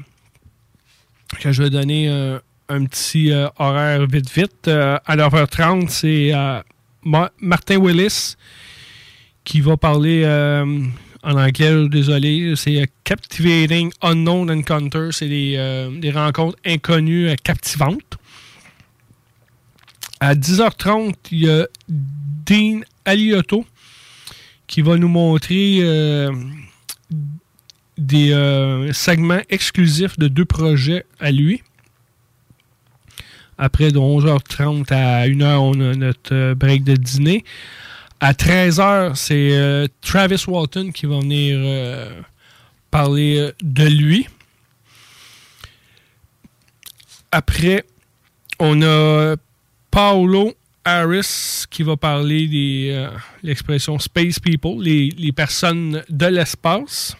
Je 1.41 1.62
vais 1.62 1.70
donner 1.70 2.09
euh, 2.09 2.39
un 2.69 2.85
petit 2.85 3.33
euh, 3.33 3.49
horaire 3.59 4.07
vite 4.07 4.31
vite. 4.31 4.69
Euh, 4.69 4.99
à 5.07 5.16
9h30, 5.16 5.89
c'est 5.89 6.33
Ma- 7.05 7.33
Martin 7.41 7.79
Willis 7.79 8.35
qui 9.45 9.61
va 9.61 9.77
parler 9.77 10.24
en 11.24 11.33
anglais, 11.37 11.89
désolé. 11.89 12.55
C'est 12.57 12.87
Captivating 13.03 13.91
Unknown 14.03 14.51
Encounter. 14.51 15.09
C'est 15.11 15.29
des, 15.29 15.91
des 16.01 16.11
rencontres 16.11 16.59
inconnues 16.65 17.35
captivantes. 17.43 18.19
À 20.20 20.35
10h30, 20.37 21.15
il 21.33 21.45
y 21.45 21.51
a 21.51 21.66
Dean 21.89 22.83
Aliotto 23.05 23.66
qui 24.69 24.81
va 24.81 24.97
nous 24.97 25.09
montrer 25.09 25.81
des 28.03 28.33
euh, 28.33 28.93
segments 28.93 29.41
exclusifs 29.49 30.19
de 30.19 30.29
deux 30.29 30.45
projets 30.45 31.07
à 31.20 31.31
lui. 31.31 31.62
Après, 33.59 33.93
de 33.93 33.99
11h30 33.99 34.93
à 34.93 35.27
1h, 35.29 35.57
on 35.59 35.81
a 35.81 35.95
notre 35.95 36.35
euh, 36.35 36.55
break 36.55 36.85
de 36.85 36.97
dîner. 36.97 37.45
À 38.20 38.33
13h, 38.33 39.15
c'est 39.15 39.53
euh, 39.53 39.87
Travis 40.01 40.45
Walton 40.47 40.91
qui 40.93 41.07
va 41.07 41.20
venir 41.20 41.59
parler 42.91 43.51
de 43.62 43.85
lui. 43.85 44.29
Après, 47.31 47.85
on 48.59 48.83
a 48.83 49.37
Paolo 49.91 50.53
Harris 50.85 51.65
qui 51.70 51.83
va 51.83 51.97
parler 51.97 52.47
de 52.47 53.09
l'expression 53.43 53.99
Space 53.99 54.39
People, 54.39 54.83
les, 54.83 55.11
les 55.16 55.33
personnes 55.33 56.03
de 56.09 56.27
l'espace. 56.27 57.16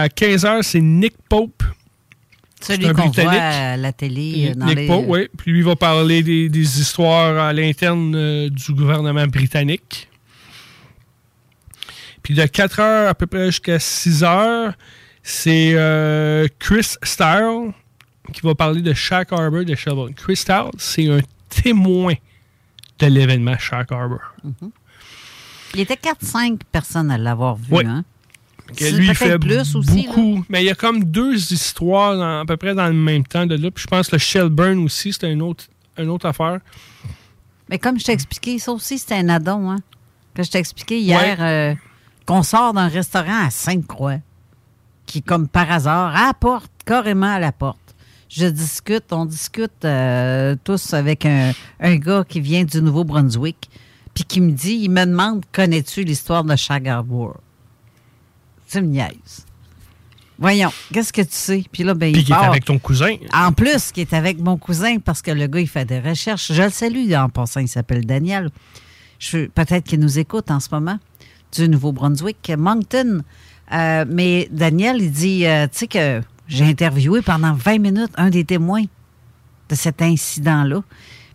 À 0.00 0.08
15h, 0.08 0.62
c'est 0.62 0.80
Nick 0.80 1.14
Pope. 1.28 1.62
Celui 2.60 2.92
qu'on 2.92 3.08
voit 3.10 3.32
à 3.32 3.76
la 3.76 3.92
télé. 3.92 4.50
euh, 4.50 4.54
Dans 4.54 4.66
Nick 4.66 4.76
les... 4.76 4.86
Pope, 4.86 5.04
oui. 5.08 5.28
Puis 5.38 5.50
lui 5.52 5.62
va 5.62 5.76
parler 5.76 6.22
des, 6.22 6.48
des 6.48 6.80
histoires 6.80 7.38
à 7.38 7.52
l'interne 7.52 8.14
euh, 8.14 8.48
du 8.50 8.72
gouvernement 8.74 9.26
britannique. 9.26 10.08
Puis 12.22 12.34
de 12.34 12.44
4 12.44 12.80
heures 12.80 13.08
à 13.08 13.14
peu 13.14 13.26
près 13.26 13.46
jusqu'à 13.46 13.78
6 13.78 14.24
heures, 14.24 14.74
c'est 15.22 15.72
euh, 15.74 16.46
Chris 16.58 16.94
Style 17.02 17.72
qui 18.32 18.42
va 18.42 18.54
parler 18.54 18.82
de 18.82 18.92
Shack 18.92 19.32
Harbor 19.32 19.64
de 19.64 19.74
Shelburne. 19.74 20.14
Chris 20.14 20.36
Style, 20.36 20.70
c'est 20.78 21.08
un 21.08 21.20
témoin 21.48 22.14
de 22.98 23.06
l'événement 23.06 23.56
Shack 23.58 23.90
Harbor. 23.90 24.20
Il 25.74 25.80
était 25.80 25.94
4-5 25.94 26.58
personnes 26.70 27.10
à 27.10 27.16
l'avoir 27.18 27.56
vu. 27.56 27.64
Oui. 27.70 27.84
Hein? 27.86 28.04
Que 28.76 28.84
lui, 28.96 29.08
il 29.08 29.14
fait 29.14 29.38
plus 29.38 29.74
aussi, 29.76 30.06
beaucoup. 30.06 30.44
Mais 30.48 30.62
il 30.62 30.66
y 30.66 30.70
a 30.70 30.74
comme 30.74 31.04
deux 31.04 31.52
histoires 31.52 32.16
dans- 32.16 32.40
à 32.40 32.44
peu 32.46 32.56
près 32.56 32.74
dans 32.74 32.86
le 32.86 32.92
même 32.94 33.24
temps 33.26 33.46
de 33.46 33.54
là. 33.56 33.70
Puis 33.70 33.82
je 33.82 33.88
pense 33.88 34.08
que 34.08 34.16
le 34.16 34.20
Shelburne 34.20 34.78
aussi, 34.84 35.12
c'était 35.12 35.32
une 35.32 35.42
autre, 35.42 35.64
une 35.98 36.08
autre 36.08 36.26
affaire. 36.26 36.60
Mais 37.68 37.78
comme 37.78 37.98
je 37.98 38.04
t'ai 38.04 38.12
expliqué, 38.12 38.58
ça 38.58 38.72
aussi, 38.72 38.98
c'était 38.98 39.14
un 39.16 39.28
addon. 39.28 39.70
Hein? 39.70 39.78
Que 40.34 40.42
je 40.42 40.50
t'ai 40.50 40.58
expliqué 40.58 40.98
hier, 41.00 41.36
euh, 41.40 41.74
qu'on 42.26 42.42
sort 42.42 42.72
d'un 42.72 42.88
restaurant 42.88 43.46
à 43.46 43.50
Sainte-Croix, 43.50 44.18
qui, 45.06 45.22
comme 45.22 45.48
par 45.48 45.70
hasard, 45.70 46.14
à 46.16 46.26
la 46.28 46.34
porte, 46.34 46.70
carrément 46.84 47.32
à 47.32 47.38
la 47.38 47.52
porte. 47.52 47.78
Je 48.28 48.46
discute, 48.46 49.12
on 49.12 49.24
discute 49.24 49.84
euh, 49.84 50.54
tous 50.62 50.94
avec 50.94 51.26
un, 51.26 51.52
un 51.80 51.96
gars 51.96 52.24
qui 52.28 52.40
vient 52.40 52.62
du 52.62 52.80
Nouveau-Brunswick, 52.80 53.68
puis 54.14 54.22
qui 54.24 54.40
me 54.40 54.52
dit, 54.52 54.78
il 54.82 54.90
me 54.90 55.04
demande, 55.04 55.42
connais-tu 55.52 56.04
l'histoire 56.04 56.44
de 56.44 56.54
Shag 56.54 56.86
Harbor? 56.88 57.36
Tu 58.70 58.80
me 58.80 58.86
niaises. 58.86 59.46
Voyons, 60.38 60.72
qu'est-ce 60.92 61.12
que 61.12 61.20
tu 61.20 61.28
sais? 61.32 61.64
Puis 61.70 61.82
là, 61.82 61.92
ben, 61.92 62.12
Puis 62.12 62.22
il 62.22 62.24
qui 62.24 62.32
est 62.32 62.34
avec 62.48 62.64
ton 62.64 62.78
cousin. 62.78 63.14
En 63.34 63.52
plus, 63.52 63.92
qui 63.92 64.00
est 64.00 64.14
avec 64.14 64.40
mon 64.40 64.56
cousin, 64.56 64.98
parce 64.98 65.20
que 65.20 65.30
le 65.30 65.46
gars, 65.46 65.60
il 65.60 65.68
fait 65.68 65.84
des 65.84 66.00
recherches. 66.00 66.50
Je 66.52 66.62
le 66.62 66.70
salue 66.70 67.12
en 67.12 67.28
passant, 67.28 67.60
il 67.60 67.68
s'appelle 67.68 68.06
Daniel. 68.06 68.48
Je- 69.18 69.46
Peut-être 69.48 69.84
qu'il 69.84 70.00
nous 70.00 70.18
écoute 70.18 70.50
en 70.50 70.58
ce 70.60 70.68
moment, 70.72 70.98
du 71.54 71.68
Nouveau-Brunswick, 71.68 72.50
Moncton. 72.56 73.20
Euh, 73.72 74.04
mais 74.08 74.48
Daniel, 74.50 75.02
il 75.02 75.10
dit, 75.12 75.46
euh, 75.46 75.66
tu 75.70 75.78
sais 75.80 75.86
que 75.86 76.22
j'ai 76.48 76.64
interviewé 76.64 77.20
pendant 77.20 77.52
20 77.52 77.78
minutes 77.78 78.12
un 78.16 78.30
des 78.30 78.44
témoins 78.44 78.84
de 79.68 79.74
cet 79.74 80.00
incident-là. 80.00 80.82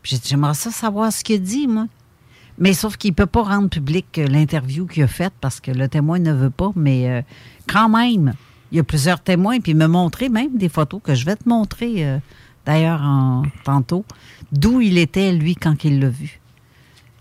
Puis 0.01 0.11
j'ai 0.15 0.17
dit, 0.17 0.29
j'aimerais 0.29 0.55
ça 0.55 0.71
savoir 0.71 1.13
ce 1.13 1.23
qu'il 1.23 1.41
dit, 1.43 1.67
moi. 1.67 1.85
Mais 2.57 2.73
sauf 2.73 2.95
qu'il 2.97 3.11
ne 3.11 3.15
peut 3.15 3.25
pas 3.25 3.43
rendre 3.43 3.69
public 3.69 4.17
euh, 4.17 4.27
l'interview 4.27 4.85
qu'il 4.85 5.03
a 5.03 5.07
faite 5.07 5.33
parce 5.41 5.59
que 5.59 5.71
le 5.71 5.87
témoin 5.89 6.19
ne 6.19 6.31
veut 6.33 6.49
pas. 6.49 6.71
Mais 6.75 7.09
euh, 7.09 7.21
quand 7.67 7.89
même, 7.89 8.33
il 8.71 8.77
y 8.77 8.79
a 8.79 8.83
plusieurs 8.83 9.19
témoins. 9.19 9.59
Puis 9.59 9.73
il 9.73 9.77
m'a 9.77 9.87
montré 9.87 10.29
même 10.29 10.57
des 10.57 10.69
photos 10.69 11.01
que 11.03 11.15
je 11.15 11.25
vais 11.25 11.35
te 11.35 11.47
montrer 11.49 12.05
euh, 12.05 12.17
d'ailleurs 12.65 13.01
en- 13.01 13.43
tantôt, 13.65 14.05
d'où 14.51 14.79
il 14.81 14.97
était, 14.97 15.33
lui, 15.33 15.55
quand 15.55 15.83
il 15.83 15.99
l'a 15.99 16.09
vu. 16.09 16.39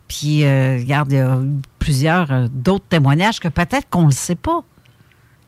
Puis, 0.07 0.45
euh, 0.45 0.77
regarde, 0.79 1.11
il 1.11 1.17
y 1.17 1.21
a 1.21 1.41
eu 1.41 1.51
plusieurs 1.79 2.31
euh, 2.31 2.47
d'autres 2.53 2.85
témoignages 2.89 3.41
que 3.41 3.49
peut-être 3.49 3.89
qu'on 3.91 4.03
ne 4.03 4.07
le 4.07 4.13
sait 4.13 4.35
pas. 4.37 4.63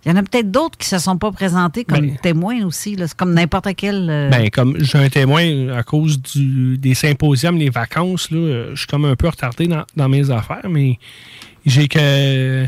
Il 0.06 0.10
y 0.10 0.12
en 0.12 0.16
a 0.18 0.22
peut-être 0.22 0.52
d'autres 0.52 0.78
qui 0.78 0.94
ne 0.94 0.98
se 1.00 1.04
sont 1.04 1.18
pas 1.18 1.32
présentés 1.32 1.84
comme 1.84 2.16
témoins 2.18 2.64
aussi. 2.64 2.94
là. 2.94 3.08
C'est 3.08 3.16
comme 3.16 3.34
n'importe 3.34 3.66
quel. 3.76 4.08
euh, 4.08 4.30
Ben, 4.30 4.48
comme 4.50 4.78
j'ai 4.78 4.98
un 4.98 5.08
témoin 5.08 5.68
à 5.76 5.82
cause 5.82 6.22
du, 6.22 6.78
des 6.78 6.94
symposiums, 6.94 7.56
les 7.58 7.70
vacances, 7.70 8.30
là, 8.30 8.38
euh, 8.38 8.70
je 8.74 8.78
suis 8.78 8.86
comme 8.86 9.04
un 9.04 9.16
peu 9.16 9.26
retardé 9.28 9.66
dans, 9.66 9.84
dans 9.96 10.08
mes 10.08 10.30
affaires, 10.30 10.68
mais 10.70 11.00
j'ai 11.66 11.88
que. 11.88 12.66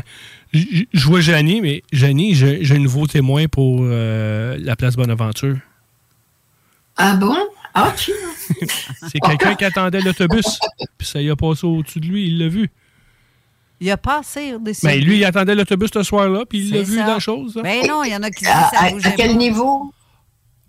Je 0.51 1.05
vois 1.05 1.21
Janie, 1.21 1.61
mais 1.61 1.81
Janie, 1.93 2.33
j'ai 2.35 2.75
un 2.75 2.79
nouveau 2.79 3.07
témoin 3.07 3.47
pour 3.47 3.79
euh, 3.83 4.57
la 4.59 4.75
place 4.75 4.95
Bonaventure. 4.97 5.57
Ah 6.97 7.15
bon? 7.15 7.37
Ah, 7.73 7.93
tu. 7.95 8.11
C'est 9.07 9.19
quelqu'un 9.19 9.55
qui 9.55 9.63
attendait 9.63 10.01
l'autobus, 10.01 10.59
puis 10.97 11.07
ça 11.07 11.21
y 11.21 11.29
a 11.29 11.35
passé 11.37 11.65
au-dessus 11.65 11.99
de 12.01 12.07
lui, 12.07 12.27
il 12.27 12.39
l'a 12.39 12.47
vu. 12.49 12.69
Il 13.81 13.89
a 13.91 13.97
passé 13.97 14.53
au-dessus. 14.55 14.85
Ben, 14.85 14.99
lui, 14.99 15.17
il 15.17 15.25
attendait 15.25 15.55
l'autobus 15.55 15.89
ce 15.93 16.03
soir-là, 16.03 16.43
puis 16.47 16.59
il 16.59 16.73
l'a 16.73 16.81
vu 16.83 16.97
dans 16.97 17.05
la 17.07 17.19
chose. 17.19 17.57
Ben 17.63 17.81
non, 17.87 18.03
il 18.03 18.11
y 18.11 18.15
en 18.15 18.23
a 18.23 18.29
qui 18.29 18.43
disent 18.43 18.53
À, 18.53 18.69
ça 18.73 19.07
à- 19.07 19.11
quel 19.15 19.37
niveau? 19.37 19.91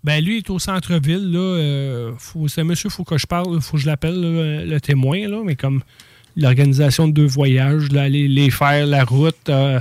Ben, 0.03 0.23
lui, 0.23 0.35
il 0.35 0.37
est 0.37 0.49
au 0.49 0.59
centre-ville, 0.59 1.31
là. 1.31 1.39
euh, 1.39 2.11
faut- 2.17 2.47
c'est 2.47 2.63
monsieur, 2.63 2.89
faut 2.89 3.03
que 3.03 3.17
je 3.17 3.27
parle, 3.27 3.59
faut 3.61 3.73
que 3.77 3.83
je 3.83 3.85
l'appelle, 3.87 4.65
le 4.67 4.79
témoin, 4.79 5.27
là, 5.27 5.41
mais 5.45 5.55
comme 5.55 5.81
l'organisation 6.37 7.07
de 7.09 7.13
deux 7.13 7.25
voyages, 7.27 7.91
là, 7.91 8.07
les 8.07 8.49
faire, 8.49 8.87
la 8.87 9.03
route, 9.03 9.49
euh, 9.49 9.79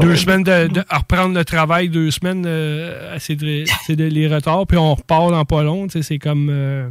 deux 0.00 0.14
semaines 0.16 0.44
de, 0.44 0.68
de- 0.68 0.84
à 0.88 0.98
reprendre 0.98 1.34
le 1.34 1.44
travail, 1.44 1.88
deux 1.88 2.10
semaines, 2.12 2.44
euh, 2.46 3.16
c'est 3.18 3.34
de, 3.34 3.64
c'est 3.84 3.96
de 3.96 4.04
les 4.04 4.28
retards, 4.28 4.66
puis 4.66 4.78
on 4.78 4.94
repart 4.94 5.30
dans 5.32 5.44
pas 5.44 5.62
long, 5.64 5.86
tu 5.88 5.94
sais, 5.94 6.02
c'est 6.02 6.18
comme... 6.18 6.48
euh, 6.50 6.88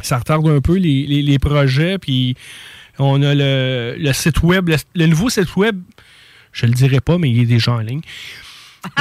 ça 0.00 0.18
retarde 0.18 0.46
un 0.48 0.60
peu 0.60 0.76
les, 0.76 1.06
les- 1.06 1.22
les 1.22 1.38
projets, 1.38 1.98
puis 1.98 2.36
on 2.98 3.22
a 3.22 3.34
le, 3.34 3.96
le 3.98 4.12
site 4.12 4.42
web, 4.42 4.68
le, 4.68 4.76
le 4.94 5.06
nouveau 5.06 5.30
site 5.30 5.54
web, 5.56 5.80
je 6.52 6.66
le 6.66 6.72
dirai 6.72 7.00
pas, 7.00 7.18
mais 7.18 7.30
il 7.30 7.40
est 7.40 7.46
déjà 7.46 7.72
en 7.72 7.78
ligne. 7.78 8.02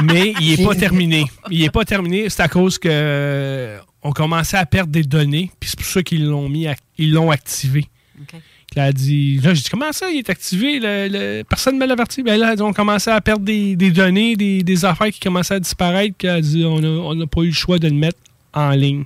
Mais 0.03 0.33
il 0.39 0.57
n'est 0.57 0.65
pas 0.65 0.75
terminé. 0.87 1.25
Il 1.49 1.59
n'est 1.61 1.69
pas 1.69 1.85
terminé. 1.85 2.29
C'est 2.29 2.43
à 2.43 2.47
cause 2.47 2.77
que 2.77 2.87
euh, 2.91 3.79
on 4.03 4.11
commençait 4.11 4.57
à 4.57 4.65
perdre 4.65 4.91
des 4.91 5.03
données, 5.03 5.51
puis 5.59 5.69
c'est 5.69 5.77
pour 5.79 5.87
ça 5.87 6.03
qu'ils 6.03 6.25
l'ont 6.25 6.47
mis, 6.49 6.67
à- 6.67 6.75
ils 6.97 7.11
l'ont 7.11 7.31
activé. 7.31 7.87
Là, 8.75 8.87
elle 8.87 8.93
dit, 8.93 9.37
là, 9.43 9.53
j'ai 9.53 9.63
dit, 9.63 9.69
comment 9.69 9.91
ça, 9.91 10.09
il 10.09 10.19
est 10.19 10.29
activé? 10.29 10.79
Le, 10.79 11.09
le- 11.11 11.43
personne 11.43 11.75
ne 11.75 11.79
me 11.81 11.85
l'a 11.85 11.91
averti? 11.93 12.23
Ben 12.23 12.39
là, 12.39 12.55
on 12.59 12.71
commençait 12.71 13.11
à 13.11 13.19
perdre 13.19 13.43
des, 13.43 13.75
des 13.75 13.91
données, 13.91 14.37
des, 14.37 14.63
des 14.63 14.85
affaires 14.85 15.09
qui 15.09 15.19
commençaient 15.19 15.55
à 15.55 15.59
disparaître. 15.59 16.15
qu'elle 16.17 16.29
a 16.29 16.41
dit, 16.41 16.63
on 16.63 16.79
n'a 16.79 16.87
on 16.87 17.13
n'a 17.15 17.27
pas 17.27 17.41
eu 17.41 17.47
le 17.47 17.53
choix 17.53 17.79
de 17.79 17.87
le 17.89 17.95
mettre 17.95 18.19
en 18.53 18.69
ligne. 18.69 19.03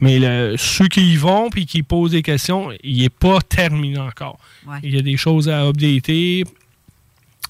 Mais 0.00 0.18
le- 0.18 0.56
ceux 0.56 0.88
qui 0.88 1.12
y 1.12 1.16
vont 1.16 1.50
puis 1.50 1.66
qui 1.66 1.82
posent 1.82 2.12
des 2.12 2.22
questions, 2.22 2.70
il 2.82 3.02
n'est 3.02 3.08
pas 3.10 3.40
terminé 3.40 3.98
encore. 3.98 4.38
Ouais. 4.66 4.78
Il 4.82 4.94
y 4.94 4.98
a 4.98 5.02
des 5.02 5.16
choses 5.16 5.48
à 5.48 5.66
updater, 5.66 6.44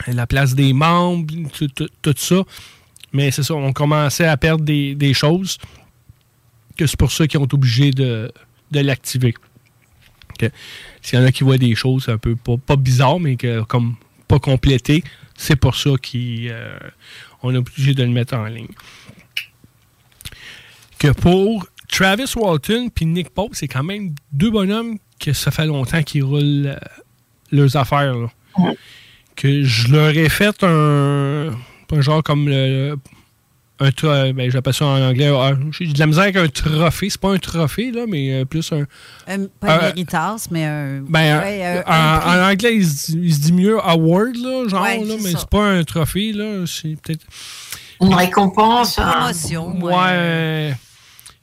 la 0.09 0.27
place 0.27 0.55
des 0.55 0.73
membres, 0.73 1.33
tout, 1.53 1.69
tout- 1.69 1.89
tout 2.03 2.15
ça. 2.17 2.43
Mais 3.13 3.31
c'est 3.31 3.43
ça, 3.43 3.55
on 3.55 3.73
commençait 3.73 4.27
à 4.27 4.37
perdre 4.37 4.65
des, 4.65 4.95
des 4.95 5.15
choses 5.15 5.59
que 6.77 6.87
c'est 6.87 6.99
pour 6.99 7.13
ça 7.13 7.27
qu'ils 7.27 7.39
ont 7.41 7.45
été 7.45 7.55
obligés 7.55 7.91
de, 7.91 8.33
de 8.71 8.81
l'activer. 8.81 9.35
S'il 11.03 11.19
y 11.19 11.23
en 11.23 11.27
a 11.27 11.33
qui 11.33 11.45
voient 11.45 11.59
des 11.59 11.75
choses 11.75 12.09
un 12.09 12.17
peu 12.19 12.35
pas, 12.35 12.57
pas 12.57 12.77
bizarres, 12.77 13.21
mais 13.21 13.37
que, 13.37 13.63
comme 13.63 13.97
pas 14.27 14.39
complétées, 14.39 15.05
c'est 15.37 15.57
pour 15.57 15.77
ça 15.77 15.91
qu'on 15.91 17.55
est 17.55 17.57
obligé 17.57 17.93
de 17.95 18.03
le 18.03 18.09
mettre 18.11 18.35
en 18.35 18.47
ligne. 18.47 18.69
Que 20.99 21.09
pour 21.09 21.67
Travis 21.91 22.33
Walton 22.37 22.89
puis 22.95 23.07
Nick 23.07 23.31
Pope, 23.31 23.55
c'est 23.55 23.69
quand 23.69 23.83
même 23.83 24.15
deux 24.33 24.51
bonhommes 24.51 24.99
que 25.19 25.33
ça 25.33 25.51
fait 25.51 25.67
longtemps 25.67 26.03
qu'ils 26.03 26.25
roulent 26.25 26.67
euh, 26.67 26.77
leurs 27.53 27.77
affaires. 27.77 28.15
là. 28.15 28.29
que 29.37 29.63
je 29.65 29.89
leur 29.93 30.11
ai 30.11 30.29
fait 30.29 30.63
un, 30.63 31.51
un 31.93 32.01
genre 32.01 32.23
comme 32.23 32.49
le, 32.49 32.97
un 33.81 33.91
tro- 33.91 34.33
ben, 34.35 34.51
j'appelle 34.51 34.75
ça 34.75 34.85
en 34.87 35.01
anglais, 35.03 35.33
j'ai 35.73 35.87
de 35.87 35.99
la 35.99 36.07
misère 36.07 36.25
avec 36.25 36.37
un 36.37 36.49
trophée. 36.49 37.09
C'est 37.11 37.21
pas 37.21 37.31
un 37.33 37.39
trophée, 37.39 37.91
là, 37.91 38.05
mais 38.07 38.41
euh, 38.41 38.45
plus 38.45 38.71
un. 38.73 38.83
Un- 39.27 39.47
pas 39.59 39.75
un 39.75 39.79
Euh, 39.85 39.89
héritas, 39.91 40.47
mais 40.51 40.65
un. 40.67 41.01
Ben, 41.09 41.41
ouais, 41.41 41.65
un- 41.65 41.77
en, 41.87 42.17
un 42.17 42.19
prix. 42.21 42.31
en 42.31 42.51
anglais, 42.51 42.77
il 42.77 42.87
se, 42.87 43.13
dit, 43.13 43.21
il 43.23 43.35
se 43.35 43.41
dit 43.41 43.53
mieux 43.55 43.79
award, 43.83 44.37
là, 44.37 44.69
genre, 44.69 44.83
Ouais, 44.83 45.03
là, 45.05 45.15
mais 45.23 45.31
c'est 45.31 45.49
pas 45.49 45.65
un 45.65 45.83
trophée, 45.85 46.33
là. 46.33 46.65
C'est 46.67 46.97
peut-être. 47.01 47.25
Une 48.03 48.13
récompense. 48.15 48.97
Une 48.99 49.05
hein. 49.05 49.13
promotion. 49.13 49.81
Ouais. 49.83 50.75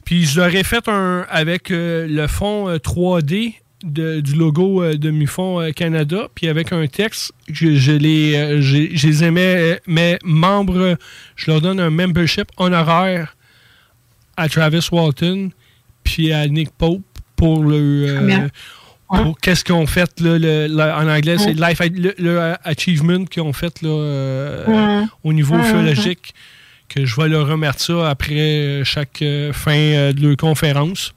Puis 0.07 0.25
je 0.25 0.39
leur 0.39 0.55
ai 0.55 0.63
fait 0.63 0.87
un 0.87 1.25
avec 1.29 1.69
euh, 1.69 2.07
le 2.09 2.27
fond 2.27 2.69
euh, 2.69 2.77
3D 2.77 3.55
de- 3.83 4.21
du 4.21 4.35
logo 4.35 4.81
euh, 4.81 4.95
de 4.95 5.11
Mufon 5.11 5.59
euh, 5.59 5.71
Canada, 5.71 6.29
puis 6.33 6.47
avec 6.47 6.71
un 6.71 6.87
texte, 6.87 7.33
je, 7.51 7.75
je 7.75 7.91
les, 7.91 8.33
euh, 8.35 8.61
je 8.61 9.05
les 9.07 9.23
aimais, 9.25 9.55
euh, 9.57 9.75
mes 9.85 10.17
membres, 10.23 10.97
je 11.35 11.51
leur 11.51 11.59
donne 11.59 11.81
un 11.81 11.89
membership 11.89 12.47
honoraire 12.55 13.35
à 14.37 14.47
Travis 14.47 14.87
Walton, 14.93 15.49
puis 16.05 16.31
à 16.31 16.47
Nick 16.47 16.69
Pope 16.77 17.01
pour 17.35 17.63
le. 17.65 18.05
euh, 18.07 18.47
pour 19.09 19.37
qu'est-ce 19.41 19.63
qu'ils 19.65 19.75
ont 19.75 19.87
fait 19.87 20.09
là, 20.21 20.37
le- 20.39 20.67
le- 20.67 20.81
en 20.93 21.07
anglais, 21.09 21.37
c'est 21.37 21.53
Ouais. 21.59 21.69
Life 21.69 21.81
le, 21.93 22.13
le 22.17 22.53
Achievement 22.63 23.25
qu'ils 23.25 23.41
ont 23.43 23.53
fait 23.53 23.81
là, 23.81 23.89
euh, 23.89 25.01
Ouais. 25.01 25.05
au 25.25 25.33
niveau 25.33 25.55
Ouais, 25.55 25.61
ouais, 25.61 25.67
philologique 25.67 26.33
que 26.89 27.05
je 27.05 27.15
vais 27.19 27.27
leur 27.29 27.47
remettre 27.47 27.79
ça 27.81 28.09
après 28.09 28.35
euh, 28.35 28.83
chaque 28.83 29.21
euh, 29.21 29.51
fin 29.53 29.71
euh, 29.77 30.13
de 30.13 30.25
leur 30.27 30.37
conférence. 30.37 31.13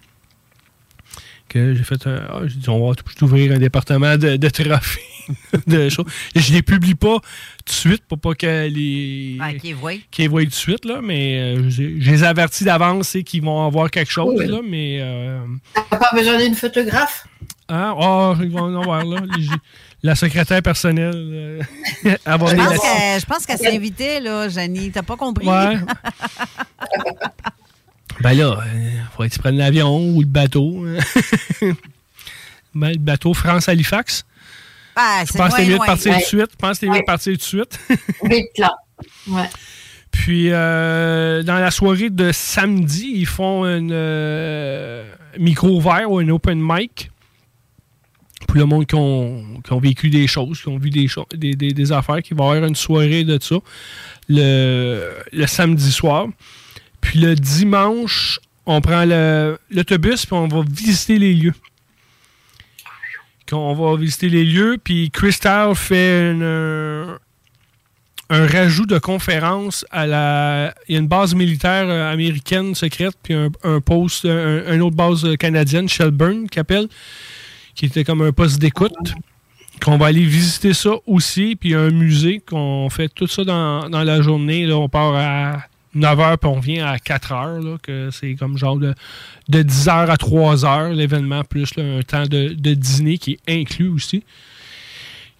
Que 1.48 1.74
j'ai 1.74 1.82
fait 1.82 2.06
un. 2.06 2.22
ah, 2.28 2.40
j'ai 2.46 2.56
dit, 2.56 2.68
on 2.68 2.88
va 2.88 2.94
tout 2.94 3.24
ouvrir 3.24 3.52
un 3.52 3.58
département 3.58 4.16
de, 4.16 4.36
de 4.36 4.48
trophées. 4.48 5.00
de 5.66 5.88
choses. 5.88 6.06
Je 6.34 6.52
les 6.52 6.62
publie 6.62 6.94
pas 6.94 7.18
tout 7.18 7.64
de 7.66 7.70
suite 7.70 8.02
pour 8.08 8.18
pas 8.20 8.34
que 8.34 8.68
les. 8.68 9.36
Ah, 9.40 9.52
qu'ils 9.54 9.74
voient. 9.74 9.92
qu'ils 10.10 10.24
les 10.24 10.28
voient 10.28 10.42
tout 10.42 10.48
de 10.48 10.54
suite, 10.54 10.84
là, 10.84 11.00
mais 11.02 11.38
euh, 11.56 11.68
j'ai- 11.70 12.00
je 12.00 12.10
les 12.10 12.22
avertis 12.24 12.64
d'avance 12.64 13.16
qu'ils 13.24 13.42
vont 13.42 13.64
avoir 13.66 13.90
quelque 13.90 14.10
chose, 14.10 14.34
Oui. 14.38 14.46
là, 14.46 14.58
mais. 14.68 14.98
euh, 15.00 15.40
T'as 15.74 15.96
pas 15.98 16.10
besoin 16.14 16.38
d'une 16.38 16.54
photographe? 16.54 17.26
Hein? 17.70 17.94
Oh, 17.98 18.34
ils 18.42 18.50
vont 18.50 18.62
en 18.76 18.80
avoir, 18.80 19.04
là. 19.04 19.20
Les- 19.38 19.46
la 20.02 20.14
secrétaire 20.14 20.62
personnelle. 20.62 21.12
euh, 21.14 21.62
Je 22.04 22.08
pense 22.36 22.50
je 22.52 23.26
pense 23.26 23.46
qu'elle 23.46 23.58
s'est 23.58 23.74
invitée, 23.76 24.18
là, 24.20 24.48
Janie. 24.48 24.90
T'as 24.90 25.02
pas 25.02 25.16
compris? 25.16 25.46
Ouais. 25.46 25.76
Ben 28.20 28.32
là, 28.34 28.58
il 28.74 29.02
faut 29.16 29.22
que 29.22 29.28
tu 29.28 29.38
prennes 29.38 29.56
l'avion 29.56 29.98
ou 30.14 30.20
le 30.20 30.26
bateau. 30.26 30.84
Ben, 32.72 32.90
le 32.92 32.98
bateau 32.98 33.34
France-Halifax. 33.34 34.24
Ah, 34.94 35.24
Je 35.26 35.32
pense 35.36 35.54
que 35.54 35.60
loin, 35.62 35.70
mieux 35.70 35.78
de 35.78 35.84
partir 35.84 36.12
tout 36.12 36.16
Ouais. 36.18 36.20
de 36.22 36.24
suite. 36.26 36.50
Je 36.52 36.56
pense 36.56 36.70
que 36.70 36.76
c'est 36.78 36.86
mieux 36.86 37.00
de 37.00 37.04
partir 37.04 37.32
tout 37.32 37.38
de 37.38 37.42
suite. 37.42 37.80
Vite 38.22 38.58
là. 38.58 38.76
Ouais. 39.26 39.50
Puis, 40.12 40.50
euh, 40.52 41.42
dans 41.42 41.58
la 41.58 41.72
soirée 41.72 42.10
de 42.10 42.30
samedi, 42.30 43.10
ils 43.16 43.26
font 43.26 43.64
un 43.64 43.90
euh, 43.90 45.04
micro 45.36 45.68
ouvert 45.70 46.08
ou 46.12 46.20
un 46.20 46.28
open 46.28 46.60
mic. 46.62 47.10
Pour 48.50 48.58
le 48.58 48.64
monde 48.66 48.84
qui 48.86 48.96
ont, 48.96 49.60
qui 49.64 49.72
ont 49.72 49.78
vécu 49.78 50.10
des 50.10 50.26
choses, 50.26 50.60
qui 50.60 50.66
ont 50.68 50.76
vu 50.78 50.90
des, 50.90 51.06
des, 51.36 51.54
des- 51.54 51.72
des 51.72 51.92
affaires, 51.92 52.20
qui 52.20 52.34
va 52.34 52.46
avoir 52.50 52.64
une 52.64 52.74
soirée 52.74 53.22
de 53.22 53.38
ça 53.40 53.56
le, 54.28 55.08
le 55.32 55.46
samedi 55.46 55.92
soir. 55.92 56.26
Puis 57.00 57.20
le 57.20 57.36
dimanche, 57.36 58.40
on 58.66 58.80
prend 58.80 59.04
l'autobus 59.70 60.26
puis 60.26 60.34
on 60.34 60.48
va 60.48 60.62
visiter 60.68 61.18
les 61.18 61.32
lieux. 61.34 61.54
On 63.52 63.74
va 63.74 63.96
visiter 63.96 64.28
les 64.28 64.44
lieux, 64.44 64.78
puis 64.82 65.10
Crystal 65.10 65.74
fait 65.74 66.30
une, 66.32 66.42
un 68.30 68.46
rajout 68.46 68.86
de 68.86 68.98
conférence 68.98 69.84
à 69.90 70.06
la. 70.06 70.74
Il 70.88 70.94
y 70.94 70.96
a 70.96 71.00
une 71.00 71.08
base 71.08 71.34
militaire 71.34 71.88
euh, 71.88 72.12
américaine 72.12 72.76
secrète, 72.76 73.14
puis 73.22 73.34
un, 73.34 73.48
un 73.64 73.80
poste, 73.80 74.24
un, 74.24 74.62
un 74.68 74.80
autre 74.80 74.94
base 74.94 75.26
canadienne, 75.36 75.88
Shelburne, 75.88 76.48
qui 76.48 76.60
appelle, 76.60 76.86
qui 77.80 77.86
était 77.86 78.04
comme 78.04 78.20
un 78.20 78.30
poste 78.30 78.58
d'écoute. 78.60 79.14
Qu'on 79.82 79.96
va 79.96 80.06
aller 80.08 80.26
visiter 80.26 80.74
ça 80.74 80.90
aussi, 81.06 81.56
puis 81.56 81.74
un 81.74 81.88
musée, 81.88 82.42
qu'on 82.46 82.90
fait 82.90 83.08
tout 83.08 83.26
ça 83.26 83.42
dans, 83.42 83.88
dans 83.88 84.02
la 84.02 84.20
journée. 84.20 84.66
Là, 84.66 84.76
on 84.76 84.90
part 84.90 85.14
à 85.14 85.62
9h, 85.96 86.36
puis 86.36 86.50
on 86.50 86.60
vient 86.60 86.86
à 86.86 86.98
4h, 86.98 87.64
là, 87.64 87.78
que 87.82 88.10
c'est 88.12 88.34
comme 88.34 88.58
genre 88.58 88.76
de, 88.76 88.94
de 89.48 89.62
10h 89.62 90.08
à 90.08 90.16
3h, 90.16 90.92
l'événement, 90.92 91.42
plus 91.42 91.70
un 91.78 92.02
temps 92.02 92.26
de, 92.26 92.48
de 92.52 92.74
dîner 92.74 93.16
qui 93.16 93.38
est 93.46 93.60
inclus 93.60 93.88
aussi 93.88 94.24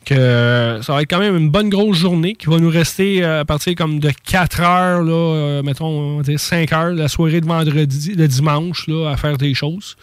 que 0.07 0.15
euh, 0.15 0.81
ça 0.81 0.95
va 0.95 1.03
être 1.03 1.11
quand 1.11 1.19
même 1.19 1.37
une 1.37 1.51
bonne 1.51 1.69
grosse 1.69 1.99
journée 1.99 2.35
qui 2.35 2.47
va 2.47 2.59
nous 2.59 2.71
rester 2.71 3.23
euh, 3.23 3.41
à 3.41 3.45
partir 3.45 3.75
comme 3.75 4.01
de 4.01 4.11
4 4.25 4.61
heures, 4.63 5.03
là, 5.03 5.13
euh, 5.13 5.63
mettons, 5.63 5.89
on 5.89 6.17
va 6.17 6.23
dire 6.23 6.41
5 6.41 6.73
heures, 6.73 6.95
la 6.95 7.09
soirée 7.09 7.43
de 7.43 7.47
vendredi, 7.47 8.15
le 8.15 8.27
dimanche, 8.27 8.87
là, 8.89 9.11
à 9.11 9.19
faire 9.19 9.37
des 9.37 9.53
choses. 9.53 9.99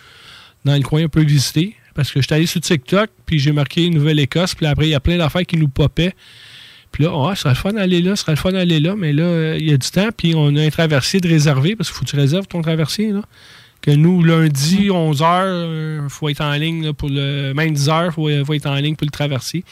Dans 0.65 0.75
le 0.75 0.83
coin, 0.83 1.05
on 1.05 1.09
peut 1.09 1.23
visiter. 1.23 1.75
Parce 1.97 2.11
que 2.11 2.21
je 2.21 2.27
suis 2.27 2.35
allé 2.35 2.45
sur 2.45 2.61
TikTok, 2.61 3.09
puis 3.25 3.39
j'ai 3.39 3.51
marqué 3.51 3.89
Nouvelle-Écosse, 3.89 4.53
puis 4.53 4.67
après, 4.67 4.85
il 4.85 4.91
y 4.91 4.93
a 4.93 4.99
plein 4.99 5.17
d'affaires 5.17 5.45
qui 5.47 5.57
nous 5.57 5.67
popaient. 5.67 6.13
Puis 6.91 7.03
là, 7.03 7.11
ah, 7.11 7.33
ce 7.33 7.41
serait 7.41 7.49
le 7.49 7.55
fun 7.55 7.73
d'aller 7.73 8.03
là, 8.03 8.15
ce 8.15 8.21
serait 8.21 8.33
le 8.33 8.37
fun 8.37 8.51
d'aller 8.51 8.79
là, 8.79 8.95
mais 8.95 9.13
là, 9.13 9.23
euh, 9.23 9.57
il 9.59 9.67
y 9.67 9.73
a 9.73 9.77
du 9.77 9.89
temps, 9.89 10.09
puis 10.15 10.35
on 10.35 10.55
a 10.55 10.61
un 10.61 10.69
traversier 10.69 11.19
de 11.19 11.27
réservé, 11.27 11.75
parce 11.75 11.89
qu'il 11.89 11.97
faut 11.97 12.05
que 12.05 12.09
tu 12.11 12.15
réserves 12.15 12.45
ton 12.45 12.61
traversier, 12.61 13.11
là. 13.11 13.23
Que 13.81 13.89
nous, 13.89 14.23
lundi, 14.23 14.89
11h, 14.89 16.03
il 16.03 16.09
faut 16.09 16.29
être 16.29 16.41
en 16.41 16.53
ligne 16.53 16.93
pour 16.93 17.09
le. 17.09 17.53
Même 17.53 17.73
10h, 17.73 18.05
il 18.07 18.11
faut, 18.11 18.45
faut 18.45 18.53
être 18.53 18.65
en 18.67 18.75
ligne 18.75 18.95
pour 18.95 19.05
le 19.05 19.11
traversier. 19.11 19.63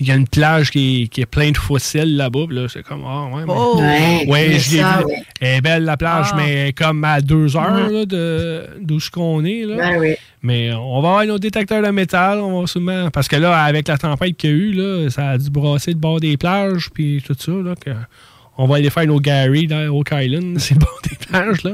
Il 0.00 0.06
y 0.06 0.10
a 0.12 0.14
une 0.14 0.28
plage 0.28 0.70
qui 0.70 1.02
est, 1.02 1.08
qui 1.08 1.20
est 1.22 1.26
pleine 1.26 1.52
de 1.52 1.58
fossiles 1.58 2.16
là-bas. 2.16 2.46
Là, 2.50 2.66
c'est 2.68 2.82
comme, 2.84 3.02
ah, 3.06 3.26
ouais, 3.34 3.42
mais- 3.46 3.52
Oh! 3.56 3.78
Ouais, 3.78 4.24
ouais, 4.28 4.48
mais 4.48 4.58
je 4.58 4.70
l'ai 4.76 4.78
vu. 4.82 5.04
ouais. 5.06 5.22
Elle 5.40 5.56
est 5.56 5.60
belle, 5.60 5.84
la 5.84 5.96
plage, 5.96 6.26
Ah. 6.32 6.36
mais 6.36 6.72
comme 6.72 7.02
à 7.04 7.20
deux 7.20 7.56
heures 7.56 7.86
Mhm. 7.88 7.92
là, 7.92 8.06
de, 8.06 8.66
d'où 8.80 9.00
ce 9.00 9.10
qu'on 9.10 9.44
est. 9.44 9.64
Là. 9.64 9.76
Ben 9.76 9.98
oui. 10.00 10.14
Mais 10.42 10.72
on 10.72 11.00
va 11.00 11.08
avoir 11.08 11.26
nos 11.26 11.38
détecteurs 11.38 11.82
de 11.82 11.88
métal, 11.90 12.38
on 12.38 12.60
va 12.60 12.66
sûrement. 12.68 13.10
Parce 13.10 13.26
que 13.28 13.36
là, 13.36 13.60
avec 13.64 13.88
la 13.88 13.98
tempête 13.98 14.36
qu'il 14.36 14.50
y 14.50 14.52
a 14.52 14.56
eu, 14.56 14.72
là, 14.72 15.10
ça 15.10 15.30
a 15.30 15.38
dû 15.38 15.50
brasser 15.50 15.90
le 15.92 15.98
bord 15.98 16.20
des 16.20 16.36
plages, 16.36 16.90
puis 16.94 17.22
tout 17.26 17.34
ça. 17.38 17.50
Là, 17.52 17.74
que 17.74 17.90
on 18.56 18.66
va 18.66 18.76
aller 18.76 18.90
faire 18.90 19.06
nos 19.06 19.20
Gary 19.20 19.66
dans 19.66 19.86
Oak 19.88 20.10
Island, 20.12 20.56
c'est 20.58 20.74
le 20.74 20.80
bord 20.80 20.98
des 21.08 21.16
plages. 21.16 21.62
Là. 21.64 21.72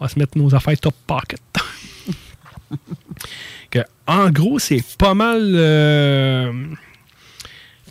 On 0.00 0.04
va 0.04 0.08
se 0.08 0.18
mettre 0.18 0.36
nos 0.38 0.54
affaires 0.54 0.78
top 0.78 0.94
pocket. 1.06 1.40
Que, 3.70 3.80
en 4.06 4.28
gros, 4.30 4.58
c'est 4.58 4.82
pas 4.98 5.14
mal. 5.14 5.40
euh, 5.54 6.52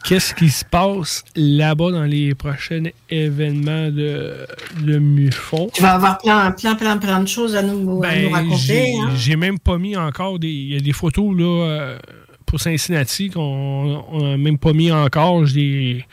Qu'est-ce 0.04 0.34
qui 0.34 0.50
se 0.50 0.66
passe 0.66 1.24
là-bas 1.36 1.92
dans 1.92 2.04
les 2.04 2.34
prochains 2.36 2.84
événements 3.10 3.90
de, 3.90 4.46
de 4.82 4.98
MUFON? 4.98 5.70
Tu 5.74 5.82
vas 5.82 5.94
avoir 5.94 6.18
plein, 6.18 6.52
plein, 6.52 6.76
plein, 6.76 6.98
plein 6.98 7.22
de 7.22 7.28
choses 7.28 7.56
à 7.56 7.62
nous, 7.62 7.80
à 7.80 7.84
nous 7.84 8.00
Ben, 8.02 8.34
raconter. 8.34 8.58
j'ai 8.58 8.96
hein. 8.98 9.10
j'ai 9.16 9.36
même 9.36 9.60
pas 9.60 9.78
mis 9.78 9.96
encore 9.96 10.40
des. 10.40 10.50
Il 10.50 10.74
y 10.74 10.78
a 10.78 10.80
des 10.80 10.94
photos 10.94 11.38
là, 11.38 11.66
euh, 11.66 12.00
pour 12.46 12.60
Cincinnati 12.60 13.30
qu'on 13.30 14.04
on 14.12 14.34
a 14.34 14.38
même 14.38 14.58
pas 14.58 14.74
mis 14.74 14.92
encore. 14.92 15.46
J'ai 15.46 15.54
des 15.56 16.06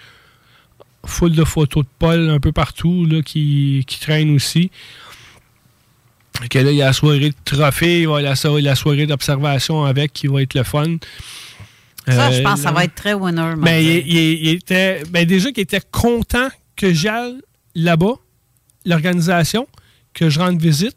foule 1.06 1.32
de 1.32 1.44
photos 1.44 1.84
de 1.84 1.88
Paul 1.98 2.28
un 2.28 2.38
peu 2.40 2.52
partout 2.52 3.06
là, 3.06 3.22
qui, 3.22 3.84
qui 3.86 3.98
traînent 4.00 4.34
aussi. 4.34 4.70
Que 6.50 6.58
là, 6.58 6.70
il 6.70 6.76
y 6.76 6.82
a 6.82 6.86
la 6.86 6.92
soirée 6.92 7.30
de 7.30 7.34
trophée, 7.44 8.02
il 8.02 8.08
y 8.30 8.36
so- 8.36 8.58
la 8.58 8.74
soirée 8.76 9.06
d'observation 9.06 9.84
avec 9.84 10.12
qui 10.12 10.26
va 10.28 10.42
être 10.42 10.54
le 10.54 10.62
fun. 10.62 10.96
Ça, 12.12 12.30
je 12.30 12.40
Euh, 12.40 12.42
pense 12.42 12.54
que 12.54 12.60
ça 12.60 12.72
va 12.72 12.84
être 12.84 12.94
très 12.94 13.14
winner. 13.14 13.54
ben, 13.58 13.78
il, 13.82 14.06
il- 14.06 14.46
il 14.46 14.48
était, 14.54 15.02
ben, 15.10 15.24
déjà 15.26 15.50
qu'il 15.52 15.62
était 15.62 15.80
content 15.90 16.48
que 16.76 16.92
j'aille 16.92 17.36
là-bas, 17.74 18.14
l'organisation, 18.86 19.66
que 20.14 20.28
je 20.30 20.38
rende 20.38 20.60
visite. 20.60 20.96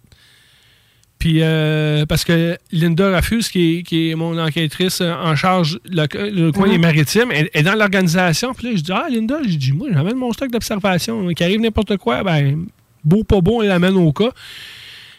Puis, 1.19 1.37
euh, 1.41 2.05
parce 2.07 2.23
que 2.23 2.57
Linda 2.71 3.11
Rafus, 3.11 3.43
qui 3.51 3.77
est, 3.77 3.83
qui 3.83 4.09
est 4.09 4.15
mon 4.15 4.39
enquêtrice 4.39 5.01
euh, 5.01 5.13
en 5.13 5.35
charge 5.35 5.79
le, 5.85 6.07
le 6.31 6.51
coin 6.51 6.67
des 6.67 6.79
maritimes, 6.79 7.31
est, 7.31 7.51
est 7.53 7.61
dans 7.61 7.75
l'organisation. 7.75 8.53
Puis 8.55 8.67
là, 8.71 8.75
je 8.75 8.81
dis 8.81 8.91
Ah, 8.91 9.05
Linda, 9.07 9.37
j'ai 9.45 9.57
dit 9.57 9.71
Moi, 9.71 9.89
j'amène 9.93 10.15
mon 10.15 10.33
stock 10.33 10.49
d'observation. 10.49 11.27
Qui 11.29 11.43
arrive 11.43 11.61
n'importe 11.61 11.97
quoi, 11.97 12.23
ben, 12.23 12.65
beau, 13.03 13.23
pas 13.23 13.39
beau, 13.39 13.57
on 13.57 13.61
l'amène 13.61 13.97
au 13.97 14.11
cas. 14.11 14.31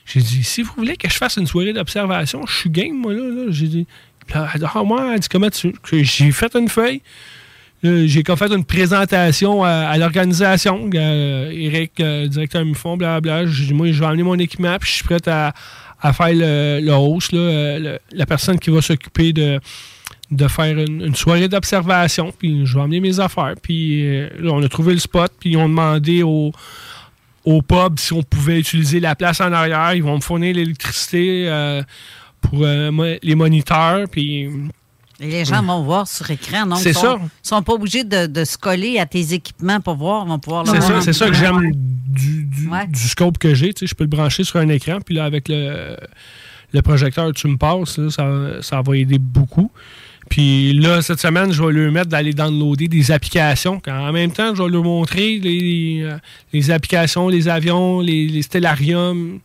J'ai 0.05 0.19
dit 0.21 0.43
Si 0.43 0.63
vous 0.63 0.73
voulez 0.77 0.97
que 0.97 1.09
je 1.09 1.15
fasse 1.17 1.37
une 1.37 1.47
soirée 1.47 1.73
d'observation, 1.73 2.45
je 2.47 2.53
suis 2.57 2.71
game, 2.71 2.97
moi, 2.97 3.13
là. 3.13 3.21
là. 3.23 3.45
J'ai 3.51 3.69
dit 3.69 3.87
elle 4.29 4.61
dit, 4.61 4.67
Ah, 4.75 4.83
moi, 4.83 5.13
elle 5.15 5.21
dit 5.21 5.29
Comment 5.29 5.51
tu. 5.51 5.75
J'ai 5.93 6.33
fait 6.33 6.55
une 6.55 6.69
feuille. 6.69 7.03
Là, 7.83 8.07
J'ai 8.07 8.23
fait 8.23 8.53
une 8.53 8.65
présentation 8.65 9.65
à, 9.65 9.97
l'organisation. 9.99 10.89
Euh, 10.95 11.51
Eric, 11.51 11.99
euh, 12.01 12.29
directeur 12.29 12.65
MUFON, 12.65 12.97
blablabla. 12.97 13.47
J'ai 13.47 13.67
dit, 13.67 13.75
moi, 13.75 13.91
je 13.91 13.99
vais 13.99 14.07
emmener 14.07 14.23
mon 14.23 14.39
équipement, 14.39 14.77
puis 14.79 14.89
je 14.89 14.95
suis 14.97 15.05
prêt 15.05 15.21
à, 15.27 15.53
faire 16.13 16.33
le, 16.33 16.81
le 16.81 16.93
euh, 17.35 17.99
la 18.13 18.27
personne 18.27 18.59
qui 18.59 18.71
va 18.71 18.81
s'occuper 18.81 19.33
de, 19.33 19.61
faire 20.49 20.79
une, 20.79 21.15
soirée 21.17 21.49
d'observation. 21.49 22.33
Puis 22.37 22.67
je 22.67 22.75
vais 22.75 22.81
emmener 22.81 23.01
mes 23.01 23.19
affaires. 23.19 23.55
Puis 23.61 24.07
euh, 24.07 24.29
on 24.45 24.63
a 24.63 24.69
trouvé 24.69 24.95
le 24.95 25.01
spot, 25.01 25.33
puis 25.41 25.51
ils 25.51 25.57
ont 25.57 25.69
demandé 25.69 26.23
au, 26.23 26.53
pub 27.45 27.99
si 27.99 28.13
on 28.13 28.23
pouvait 28.23 28.61
utiliser 28.61 29.01
la 29.01 29.17
place 29.17 29.41
en 29.41 29.53
arrière. 29.53 29.95
Ils 29.95 30.05
vont 30.05 30.17
me 30.17 30.21
fournir 30.21 30.55
l'électricité 30.55 31.47
euh, 31.49 31.83
pour 32.43 32.61
euh, 32.63 33.17
les 33.23 33.35
moniteurs. 33.35 34.07
Puis 34.11 34.43
Et 35.21 35.27
les 35.27 35.45
gens 35.45 35.63
vont 35.63 35.83
voir 35.83 36.07
sur 36.07 36.31
écran. 36.31 36.67
Donc, 36.67 36.79
C'est 36.79 36.91
ils 36.91 36.95
ça. 36.95 37.19
sont 37.43 37.63
pas 37.63 37.73
obligés 37.75 38.05
de, 38.05 38.27
de 38.27 38.45
se 38.45 38.59
coller 38.59 38.99
à 38.99 39.07
tes 39.07 39.33
équipements 39.33 39.81
pour 39.81 39.95
voir. 39.97 40.25
Ils 40.27 40.31
vont 40.31 40.39
pouvoir 40.39 40.67
C'est 40.67 40.81
ça, 40.81 41.01
c'est 41.01 41.13
ça 41.13 41.27
que 41.29 41.35
j'aime 41.35 41.71
du, 41.73 42.45
du- 42.45 42.69
du 42.89 43.09
scope 43.09 43.39
que 43.39 43.55
j'ai. 43.55 43.73
Tu 43.73 43.81
sais, 43.81 43.87
Je 43.87 43.95
peux 43.95 44.05
le 44.05 44.11
brancher 44.11 44.45
sur 44.45 44.57
un 44.61 44.69
écran, 44.69 44.99
puis 45.05 45.15
là, 45.15 45.25
avec 45.25 45.49
le, 45.49 45.97
le 46.73 46.83
projecteur 46.83 47.33
tu 47.33 47.49
me 47.49 47.57
passes, 47.57 47.97
là, 47.99 48.11
ça, 48.11 48.63
ça 48.63 48.83
va 48.83 48.97
aider 48.97 49.19
beaucoup. 49.19 49.71
Puis 50.31 50.73
là, 50.75 51.03
cette 51.03 51.21
semaine, 51.21 51.53
je 51.53 51.63
vais 51.63 51.73
leur 51.73 51.93
mettre 51.93 52.09
d'aller 52.09 52.33
downloader 52.33 52.89
des 52.89 53.11
applications. 53.11 53.83
En 53.87 54.13
même 54.13 54.31
temps, 54.33 54.55
je 54.55 54.63
vais 54.63 54.69
leur 54.71 54.83
montrer 54.85 55.39
les, 55.39 56.01
euh, 56.05 56.17
les 56.53 56.71
applications, 56.71 57.29
les 57.29 57.49
avions, 57.49 58.01
les, 58.01 58.29
les 58.29 58.41
stellariums 58.43 59.41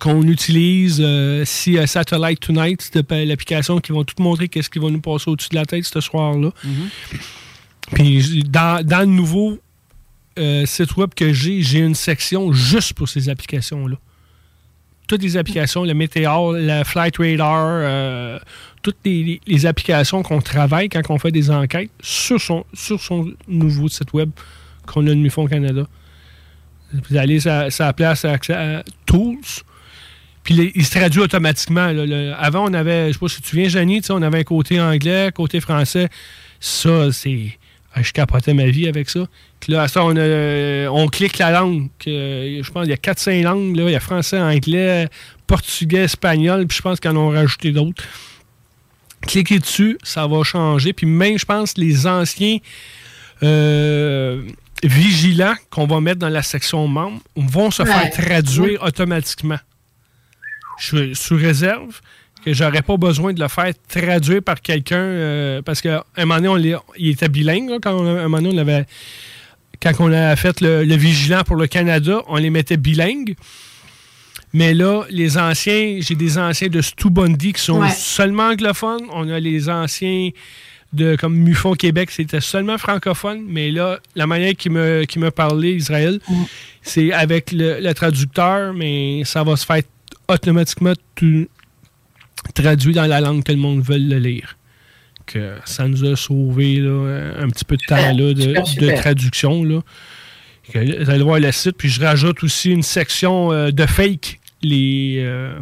qu'on 0.00 0.22
utilise. 0.22 1.00
euh, 1.00 1.44
si 1.44 1.76
euh, 1.78 1.86
Satellite 1.86 2.40
Tonight, 2.40 2.90
l'application 3.10 3.78
qui 3.80 3.92
va 3.92 4.04
tout 4.04 4.22
montrer 4.22 4.48
qu'est-ce 4.48 4.70
qui 4.70 4.78
va 4.78 4.90
nous 4.90 5.00
passer 5.00 5.30
au-dessus 5.30 5.50
de 5.50 5.56
la 5.56 5.66
tête 5.66 5.84
ce 5.84 6.00
soir-là. 6.00 6.50
Puis 7.92 8.20
j- 8.20 8.42
dans, 8.44 8.84
dans 8.84 9.00
le 9.00 9.06
nouveau 9.06 9.58
euh, 10.38 10.66
site 10.66 10.96
web 10.96 11.10
que 11.14 11.32
j'ai, 11.32 11.62
j'ai 11.62 11.80
une 11.80 11.94
section 11.94 12.52
juste 12.52 12.94
pour 12.94 13.08
ces 13.08 13.28
applications-là. 13.28 13.96
Toutes 15.08 15.22
les 15.22 15.36
applications, 15.36 15.84
le 15.84 15.94
Météor, 15.94 16.52
le 16.52 16.82
Flight 16.82 17.16
Radar, 17.18 18.40
toutes 18.82 18.96
les 19.04 19.66
applications 19.66 20.22
qu'on 20.24 20.40
travaille 20.40 20.88
quand 20.88 21.00
on 21.10 21.18
fait 21.18 21.30
des 21.30 21.48
enquêtes 21.50 21.90
sur 22.00 22.40
son, 22.40 22.64
sur 22.74 23.00
son 23.00 23.32
nouveau 23.46 23.88
site 23.88 24.12
web 24.12 24.30
qu'on 24.84 25.06
a 25.06 25.10
de 25.10 25.14
MUFON 25.14 25.46
Canada. 25.46 25.86
Vous 27.08 27.16
allez 27.16 27.40
sur 27.40 27.72
sur 27.72 27.84
la 27.84 27.92
place 27.92 28.24
à 28.24 28.36
Tools, 29.06 29.38
puis 30.42 30.72
il 30.74 30.84
se 30.84 30.98
traduit 30.98 31.20
automatiquement. 31.20 31.92
avant, 32.38 32.68
on 32.70 32.74
avait, 32.74 33.08
je 33.08 33.12
sais 33.14 33.18
pas 33.18 33.28
si 33.28 33.36
tu 33.36 33.42
te 33.42 33.48
souviens, 33.48 33.68
Janie, 33.68 34.00
on 34.10 34.22
avait 34.22 34.38
un 34.40 34.44
côté 34.44 34.80
anglais, 34.80 35.30
côté 35.34 35.60
français. 35.60 36.08
Ça, 36.60 37.10
c'est. 37.12 37.58
ah, 37.94 38.02
Je 38.02 38.12
capotais 38.12 38.54
ma 38.54 38.66
vie 38.66 38.88
avec 38.88 39.10
ça. 39.10 39.26
Puis 39.60 39.72
là, 39.72 39.88
ça, 39.88 40.04
on, 40.04 40.14
a- 40.16 40.88
on 40.90 41.06
clique 41.08 41.38
la 41.38 41.50
langue. 41.50 41.88
je 42.04 42.70
pense 42.70 42.82
qu'il 42.84 42.90
y 42.90 42.94
a 42.94 42.96
4-5 42.96 43.42
langues. 43.42 43.76
Là. 43.76 43.84
Il 43.84 43.92
y 43.92 43.96
a 43.96 44.00
français, 44.00 44.38
anglais, 44.40 45.08
portugais, 45.46 46.04
espagnol. 46.04 46.66
Puis 46.66 46.76
je 46.78 46.82
pense 46.82 47.00
qu'ils 47.00 47.10
en 47.10 47.16
ont 47.16 47.30
rajouté 47.30 47.72
d'autres. 47.72 48.04
Cliquez 49.22 49.58
dessus, 49.58 49.98
ça 50.04 50.26
va 50.26 50.42
changer. 50.44 50.92
Puis 50.92 51.06
même, 51.06 51.38
je 51.38 51.44
pense, 51.44 51.76
les 51.76 52.06
anciens 52.06 52.58
euh, 53.42 54.42
vigilants 54.82 55.54
qu'on 55.70 55.86
va 55.86 56.00
mettre 56.00 56.18
dans 56.20 56.28
la 56.28 56.42
section 56.42 56.86
membres 56.88 57.20
vont 57.36 57.70
se 57.70 57.84
faire 57.84 58.04
Ouais. 58.04 58.10
traduire 58.10 58.82
automatiquement. 58.82 59.58
Je 60.78 60.86
suis 60.96 61.16
sous 61.16 61.36
réserve 61.36 62.00
que 62.44 62.52
j'aurais 62.52 62.82
pas 62.82 62.96
besoin 62.96 63.32
de 63.32 63.40
le 63.40 63.48
faire 63.48 63.72
traduire 63.88 64.42
par 64.42 64.60
quelqu'un 64.60 64.96
euh, 64.98 65.62
parce 65.62 65.80
qu'à 65.80 66.04
un 66.16 66.24
moment 66.26 66.36
donné, 66.36 66.48
on 66.48 66.54
les- 66.56 66.76
il 66.98 67.08
était 67.10 67.28
bilingue. 67.28 67.70
là, 67.70 67.78
quand 67.82 67.94
on, 67.94 68.06
a- 68.06 68.20
un 68.20 68.28
moment 68.28 68.42
donné, 68.42 68.54
on 68.54 68.58
avait, 68.58 68.86
quand 69.82 69.92
on 70.00 70.12
a 70.12 70.36
fait 70.36 70.60
le, 70.60 70.84
le 70.84 70.94
vigilant 70.96 71.42
pour 71.44 71.56
le 71.56 71.66
Canada, 71.66 72.20
on 72.28 72.36
les 72.36 72.50
mettait 72.50 72.76
bilingues. 72.76 73.34
Mais 74.52 74.74
là, 74.74 75.02
les 75.10 75.36
anciens, 75.38 75.98
j'ai 76.00 76.14
des 76.14 76.38
anciens 76.38 76.68
de 76.68 76.80
Stu 76.80 77.10
Bundy 77.10 77.52
qui 77.54 77.60
sont 77.62 77.80
Ouais. 77.80 77.90
seulement 77.90 78.48
anglophones. 78.50 79.06
On 79.12 79.28
a 79.28 79.40
les 79.40 79.68
anciens 79.68 80.30
de 80.92 81.16
comme 81.16 81.36
Mufon 81.36 81.74
Québec, 81.74 82.10
c'était 82.10 82.40
seulement 82.40 82.78
francophone. 82.78 83.44
Mais 83.46 83.70
là, 83.70 83.98
la 84.14 84.26
manière 84.26 84.54
qu'il 84.54 84.72
me 84.72 85.28
parlait, 85.30 85.74
Israël, 85.74 86.20
c'est 86.82 87.12
avec 87.12 87.52
le, 87.52 87.80
le 87.80 87.94
traducteur, 87.94 88.72
mais 88.72 89.22
ça 89.24 89.42
va 89.42 89.56
se 89.56 89.66
faire 89.66 89.82
automatiquement 90.28 90.92
tout 91.14 91.48
traduit 92.54 92.92
dans 92.92 93.06
la 93.06 93.20
langue 93.20 93.42
que 93.42 93.52
le 93.52 93.58
monde 93.58 93.82
veut 93.82 93.98
le 93.98 94.18
lire. 94.18 94.56
Que 95.26 95.56
ça 95.64 95.88
nous 95.88 96.04
a 96.04 96.14
sauvé 96.14 96.76
là, 96.76 97.32
un 97.38 97.48
petit 97.48 97.64
peu 97.64 97.76
de 97.76 97.82
temps 97.86 97.96
là, 97.96 98.12
de, 98.12 98.40
super, 98.40 98.62
de 98.62 98.68
super. 98.68 99.00
traduction. 99.00 99.64
Là. 99.64 99.80
Que, 100.72 101.04
vous 101.04 101.10
allez 101.10 101.22
voir 101.22 101.40
le 101.40 101.50
site, 101.52 101.76
puis 101.76 101.88
je 101.88 102.00
rajoute 102.00 102.42
aussi 102.44 102.70
une 102.70 102.82
section 102.82 103.52
euh, 103.52 103.70
de 103.70 103.86
fake. 103.86 104.40
Les, 104.62 105.16
euh, 105.18 105.58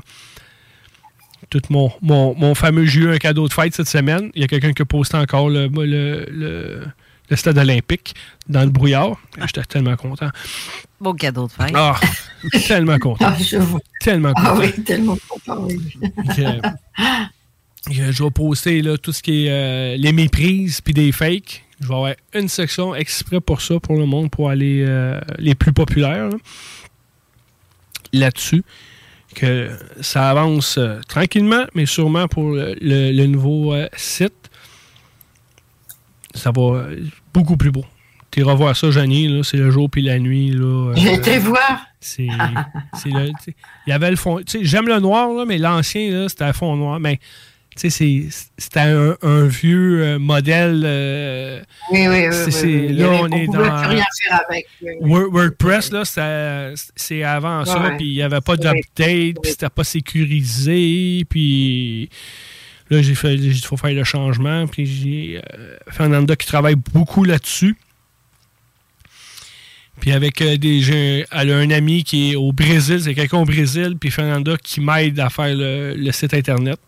tout 1.60 1.72
mon, 1.72 1.92
mon, 2.02 2.34
mon 2.34 2.54
fameux 2.54 2.84
j'ai 2.86 3.00
eu 3.00 3.10
un 3.12 3.18
cadeau 3.18 3.46
de 3.48 3.52
fête 3.52 3.74
cette 3.74 3.88
semaine. 3.88 4.30
Il 4.34 4.40
y 4.42 4.44
a 4.44 4.48
quelqu'un 4.48 4.72
qui 4.72 4.82
a 4.82 4.84
posté 4.84 5.16
encore 5.16 5.48
le, 5.48 5.68
le, 5.68 6.26
le- 6.30 6.84
le 7.30 7.36
stade 7.36 7.56
olympique 7.56 8.14
dans 8.50 8.62
le 8.64 8.68
brouillard. 8.70 9.16
J'étais 9.40 9.62
tellement 9.62 9.96
content. 9.96 10.28
Beau 11.00 11.14
cadeau 11.14 11.46
de 11.46 11.52
fête. 11.52 11.72
Ah, 11.74 11.98
tellement 12.66 12.98
content. 12.98 13.24
Ah, 13.28 13.36
je 13.42 13.56
vois. 13.56 13.80
Tellement 14.00 14.34
content. 14.34 14.48
Ah 14.50 14.56
oui, 14.58 14.84
tellement 14.84 15.16
content, 15.28 15.64
oui. 15.66 15.80
Je 17.90 18.22
vais 18.24 18.30
poster 18.30 18.80
là, 18.82 18.96
tout 18.98 19.12
ce 19.12 19.22
qui 19.22 19.46
est 19.46 19.50
euh, 19.50 19.96
les 19.98 20.12
méprises 20.12 20.80
puis 20.80 20.94
des 20.94 21.12
fakes. 21.12 21.64
Je 21.80 21.88
vais 21.88 21.94
avoir 21.94 22.12
une 22.34 22.48
section 22.48 22.94
exprès 22.94 23.40
pour 23.40 23.60
ça, 23.60 23.78
pour 23.80 23.96
le 23.96 24.06
monde, 24.06 24.30
pour 24.30 24.48
aller 24.50 24.82
euh, 24.86 25.20
les 25.38 25.54
plus 25.54 25.72
populaires 25.72 26.28
là, 26.30 26.36
là-dessus. 28.12 28.62
Que 29.34 29.70
ça 30.00 30.30
avance 30.30 30.78
euh, 30.78 31.00
tranquillement, 31.08 31.64
mais 31.74 31.86
sûrement 31.86 32.28
pour 32.28 32.50
le, 32.52 32.74
le- 32.80 33.26
nouveau 33.26 33.74
euh, 33.74 33.88
site. 33.96 34.32
Ça 36.34 36.50
va 36.54 36.62
euh, 36.62 36.96
beaucoup 37.32 37.56
plus 37.56 37.70
beau. 37.70 37.84
Tu 38.30 38.40
iras 38.40 38.54
voir 38.54 38.76
ça, 38.76 38.90
Janie, 38.90 39.40
c'est 39.44 39.56
le 39.56 39.70
jour 39.70 39.88
puis 39.88 40.02
la 40.02 40.18
nuit. 40.18 40.50
Là, 40.50 40.90
euh, 40.90 40.94
J'ai 40.96 41.14
été 41.14 41.38
voir. 41.38 41.86
c'est 42.00 42.26
il 43.06 43.54
y 43.86 43.92
avait 43.92 44.10
le 44.10 44.16
fond. 44.16 44.40
J'aime 44.62 44.88
le 44.88 44.98
noir, 45.00 45.28
là, 45.32 45.44
mais 45.46 45.58
l'ancien, 45.58 46.10
là, 46.10 46.28
c'était 46.28 46.44
à 46.44 46.52
fond 46.52 46.74
noir. 46.76 46.98
Mais 47.00 47.20
c'est- 47.90 48.28
c'était 48.56 48.80
un, 48.80 49.16
un 49.22 49.46
vieux 49.46 50.02
euh, 50.02 50.18
modèle. 50.18 50.82
euh, 50.84 51.60
Oui, 51.90 52.06
oui, 52.08 52.26
oui. 52.28 52.92
Là, 52.92 53.08
on 53.22 53.28
est 53.28 53.46
dans. 53.46 53.52
plus 53.52 53.88
rien 53.88 54.04
faire 54.28 54.40
avec. 54.48 54.66
Word- 55.00 55.30
WordPress, 55.32 55.90
là, 55.92 56.04
c'est- 56.04 57.22
avant 57.24 57.64
ça, 57.64 57.74
puis 57.96 58.06
il 58.06 58.14
n'y 58.14 58.22
avait 58.22 58.40
pas 58.40 58.56
d'update, 58.56 59.36
puis 59.42 59.50
c'était 59.50 59.68
pas 59.70 59.84
sécurisé, 59.84 61.24
puis 61.28 62.08
là, 62.90 63.02
j'ai 63.02 63.14
fait, 63.14 63.34
il 63.34 63.54
faut 63.64 63.76
faire 63.76 63.92
le 63.94 64.04
changement, 64.04 64.66
puis 64.68 64.86
j'ai 64.86 65.40
euh, 65.58 65.76
Fernanda 65.90 66.36
qui 66.36 66.46
travaille 66.46 66.76
beaucoup 66.76 67.24
là-dessus. 67.24 67.76
Puis 70.00 70.12
avec 70.12 70.42
euh, 70.42 70.56
des 70.56 71.24
elle 71.30 71.50
a 71.52 71.56
un 71.56 71.70
ami 71.70 72.02
qui 72.04 72.32
est 72.32 72.36
au 72.36 72.52
Brésil, 72.52 73.00
c'est 73.02 73.14
quelqu'un 73.14 73.38
au 73.38 73.44
Brésil, 73.44 73.96
puis 73.98 74.10
Fernanda 74.10 74.56
qui 74.62 74.80
m'aide 74.80 75.18
à 75.20 75.30
faire 75.30 75.54
le, 75.54 75.94
le 75.96 76.12
site 76.12 76.34
internet. 76.34 76.78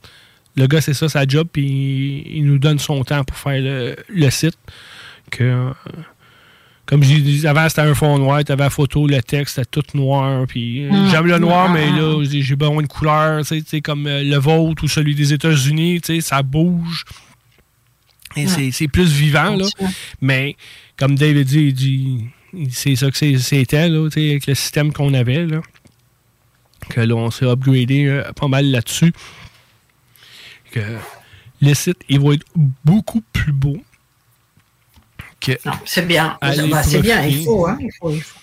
Le 0.57 0.67
gars, 0.67 0.81
c'est 0.81 0.95
ça, 0.95 1.09
sa 1.09 1.27
job, 1.27 1.49
puis 1.53 2.25
il 2.31 2.45
nous 2.47 2.59
donne 2.59 2.79
son 2.79 3.05
temps 3.05 3.25
pour 3.25 3.37
faire 3.37 3.61
le, 3.61 3.97
le 4.09 4.31
site. 4.31 4.57
Que, 5.31 5.71
comme 6.87 7.03
je 7.03 7.17
disais 7.17 7.49
avant, 7.49 7.69
c'était 7.69 7.83
un 7.83 7.95
fond 7.95 8.17
noir, 8.19 8.43
tu 8.45 8.53
avais 8.53 8.63
la 8.65 8.71
photo, 8.71 9.07
le 9.07 9.21
texte, 9.21 9.57
c'était 9.57 9.83
tout 9.83 9.97
noir. 9.99 10.47
Puis 10.47 10.85
euh, 10.85 10.91
Mm. 10.93 11.11
j'aime 11.11 11.27
le 11.27 11.39
noir, 11.39 11.69
mais 11.71 11.91
là, 11.91 12.23
j'ai 12.25 12.43
j'ai 12.43 12.57
besoin 12.57 12.83
de 12.83 12.87
couleurs, 12.87 13.45
tu 13.45 13.61
sais, 13.67 13.81
comme 13.81 14.07
euh, 14.07 14.23
le 14.23 14.37
vôtre 14.37 14.85
ou 14.85 14.89
celui 14.89 15.15
des 15.15 15.33
États-Unis, 15.33 16.01
tu 16.01 16.15
sais, 16.15 16.21
ça 16.21 16.43
bouge. 16.43 17.05
Et 18.37 18.47
Ouais. 18.47 18.71
c'est- 18.71 18.89
plus 18.89 19.11
vivant, 19.13 19.57
là. 19.57 19.65
Mais 20.21 20.57
comme 20.97 21.17
David 21.17 21.47
dit, 21.47 21.75
il 22.55 22.69
dit 22.69 22.75
c'est 22.75 22.95
ça 22.97 23.11
que 23.11 23.17
c'était, 23.39 23.89
là, 23.89 24.07
avec 24.07 24.47
le 24.47 24.55
système 24.55 24.93
qu'on 24.93 25.13
avait, 25.15 25.45
là. 25.47 25.61
Que 26.91 27.01
là, 27.01 27.15
on 27.17 27.31
s'est 27.31 27.47
upgradé 27.47 28.07
euh, 28.07 28.23
pas 28.33 28.47
mal 28.49 28.71
là-dessus. 28.71 29.13
Que 30.77 30.83
le 31.63 31.73
site, 31.75 31.99
il 32.09 32.21
va 32.21 32.35
être 32.35 32.45
beaucoup 32.85 33.23
plus 33.33 33.53
beau. 33.53 33.79
Que 35.41 35.53
C'est 35.87 36.07
bien. 36.07 36.37
Bah, 36.43 36.83
c'est 36.83 37.01
bien, 37.01 37.25
il 37.25 37.45
faut, 37.45 37.67
hein. 37.67 37.79
Il 37.81 37.91
faut, 37.99 38.11
il 38.11 38.21
faut. 38.21 38.39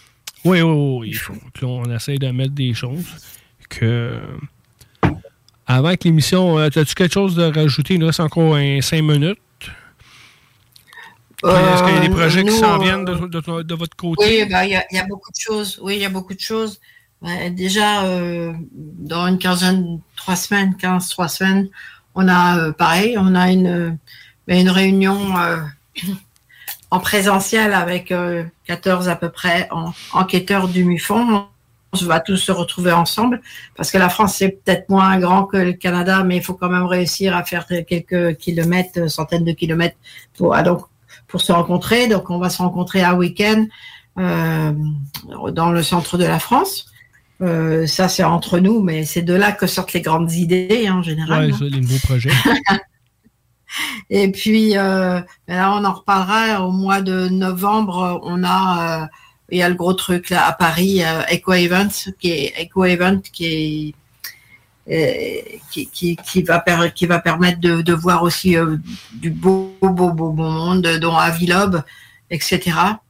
Oui, 0.46 0.62
oui, 0.62 0.98
oui, 1.00 1.08
il 1.10 1.14
faut. 1.16 1.34
Là, 1.34 1.68
on 1.68 1.96
essaie 1.96 2.18
de 2.18 2.28
mettre 2.32 2.54
des 2.54 2.74
choses 2.74 3.06
que. 3.70 4.20
Avant 5.68 5.94
que 5.96 6.06
l'émission, 6.06 6.58
euh, 6.58 6.68
as-tu 6.68 6.94
quelque 6.96 7.14
chose 7.14 7.36
de 7.36 7.44
rajouter? 7.44 7.94
Il 7.94 8.00
nous 8.00 8.08
reste 8.08 8.20
encore 8.20 8.56
5 8.82 9.02
minutes. 9.02 9.38
Est-ce 11.46 11.84
qu'il 11.84 11.94
y 11.94 11.98
a 11.98 12.02
des 12.02 12.10
Euh, 12.10 12.18
projets 12.18 12.44
qui 12.44 12.52
s'en 12.52 12.80
euh, 12.80 12.84
viennent 12.84 13.06
de, 13.06 13.14
de- 13.28 13.62
de 13.64 13.76
votre 13.76 13.96
côté? 13.96 14.24
Oui, 14.44 14.50
bah, 14.50 14.66
il 14.66 14.72
y, 14.72 14.76
a- 14.76 14.86
il 14.92 14.96
y 14.96 15.00
a 15.00 15.06
beaucoup 15.06 15.32
de 15.32 15.40
choses. 15.40 15.80
Oui, 15.84 15.96
il 15.96 16.02
y 16.02 16.06
a 16.06 16.10
beaucoup 16.10 16.34
de 16.34 16.40
choses. 16.40 16.80
Ouais, 17.22 17.50
déjà, 17.52 18.04
euh, 18.06 18.54
dans 18.74 19.28
une 19.28 19.38
quinzaine, 19.38 20.00
trois 20.18 20.36
semaines, 20.36 20.76
15, 20.76 21.08
trois 21.10 21.28
semaines, 21.30 21.70
on 22.16 22.28
a 22.28 22.58
euh, 22.60 22.72
pareil, 22.72 23.16
on 23.18 23.36
a 23.36 23.52
une, 23.52 23.68
euh, 23.68 23.92
une 24.48 24.70
réunion 24.70 25.38
euh, 25.38 25.58
en 26.92 27.00
présentiel 27.00 27.74
avec 27.74 28.12
euh, 28.12 28.44
14 28.68 29.10
à 29.10 29.16
peu 29.16 29.30
près 29.30 29.68
en- 29.72 29.94
enquêteurs 30.14 30.68
du 30.68 30.84
MUFON. 30.84 31.48
On 31.96 32.06
va 32.06 32.20
tous 32.20 32.38
se 32.38 32.52
retrouver 32.52 32.92
ensemble 32.92 33.42
parce 33.76 33.92
que 33.92 34.00
la 34.00 34.10
France, 34.10 34.36
c'est 34.36 34.50
peut-être 34.50 34.90
moins 34.90 35.20
grand 35.20 35.46
que 35.46 35.58
le 35.58 35.74
Canada, 35.74 36.24
mais 36.24 36.38
il 36.38 36.44
faut 36.44 36.56
quand 36.56 36.70
même 36.70 36.86
réussir 36.86 37.36
à 37.36 37.44
faire 37.44 37.68
quelques 37.68 38.38
kilomètres, 38.38 39.08
centaines 39.12 39.46
de 39.46 39.52
kilomètres 39.52 39.98
pour, 40.36 40.56
ah, 40.56 40.64
pour 41.28 41.42
se 41.42 41.52
rencontrer. 41.52 42.08
Donc, 42.08 42.32
on 42.32 42.40
va 42.40 42.50
se 42.50 42.58
rencontrer 42.58 43.04
un 43.04 43.14
week-end 43.14 43.68
dans 44.16 45.72
le 45.72 45.84
centre 45.84 46.18
de 46.18 46.26
la 46.26 46.40
France. 46.40 46.93
Euh, 47.44 47.86
ça, 47.88 48.08
c'est 48.08 48.24
entre 48.24 48.60
nous, 48.60 48.82
mais 48.82 49.04
c'est 49.06 49.22
de 49.22 49.34
là 49.34 49.52
que 49.52 49.68
sortent 49.68 49.94
les 49.94 50.02
grandes 50.02 50.32
idées 50.32 50.86
hein, 50.88 50.96
en 50.96 51.04
général. 51.04 51.48
Oui, 51.48 51.54
hein. 51.54 51.68
les 51.70 51.82
nouveaux 51.82 52.00
projets. 52.04 52.32
Et 54.10 54.32
puis, 54.32 54.78
euh, 54.78 55.20
ben 55.48 55.56
là, 55.56 55.74
on 55.74 55.84
en 55.84 55.94
reparlera 55.94 56.66
au 56.66 56.72
mois 56.72 57.02
de 57.02 57.28
novembre. 57.28 58.22
On 58.24 58.44
a, 58.44 59.04
euh, 59.04 59.06
il 59.50 59.58
y 59.58 59.64
a 59.64 59.70
le 59.70 59.76
gros 59.76 59.94
truc 59.94 60.30
là 60.30 60.46
à 60.48 60.54
Paris, 60.54 61.02
Eco 61.34 61.54
Event, 61.54 61.90
qui 62.20 62.32
est 62.32 62.54
Eco 62.64 62.86
Event, 62.86 63.20
qui 63.32 63.46
est 63.46 63.96
qui, 65.72 65.88
qui, 65.88 66.16
qui 66.18 66.44
va 66.44 66.60
per- 66.60 66.92
qui 66.94 67.06
va 67.08 67.20
permettre 67.20 67.60
de, 67.62 67.82
de 67.82 67.94
voir 67.94 68.22
aussi 68.22 68.56
du 69.14 69.32
beau 69.32 69.76
beau 69.82 70.10
beau 70.12 70.30
beau 70.32 70.50
monde, 70.50 70.86
dont 71.02 71.16
Avilob, 71.16 71.82
etc. 72.30 72.60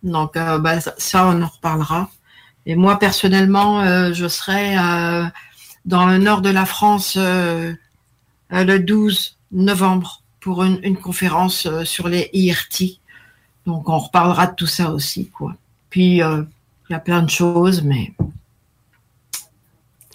Donc, 0.04 0.36
ben, 0.36 0.80
ça, 0.98 1.28
on 1.28 1.42
en 1.42 1.48
reparlera. 1.48 2.10
Et 2.66 2.76
moi, 2.76 2.98
personnellement, 2.98 3.82
euh, 3.82 4.14
je 4.14 4.28
serai 4.28 4.78
euh, 4.78 5.26
dans 5.86 6.06
le 6.06 6.18
nord 6.18 6.42
de 6.42 6.50
la 6.50 6.66
France 6.66 7.16
euh, 7.18 7.74
le 8.52 8.78
12 8.80 9.38
novembre 9.52 10.22
pour 10.40 10.64
une, 10.64 10.80
une 10.84 10.98
conférence 10.98 11.68
sur 11.84 12.08
les 12.08 12.30
IRT. 12.34 13.00
Donc, 13.66 13.88
on 13.90 13.98
reparlera 13.98 14.48
de 14.48 14.56
tout 14.56 14.68
ça 14.68 14.92
aussi, 14.92 15.30
quoi. 15.30 15.56
Puis, 15.90 16.18
il 16.18 16.48
y 16.90 16.94
a 16.94 17.00
plein 17.00 17.22
de 17.22 17.30
choses, 17.30 17.82
mais 17.82 18.12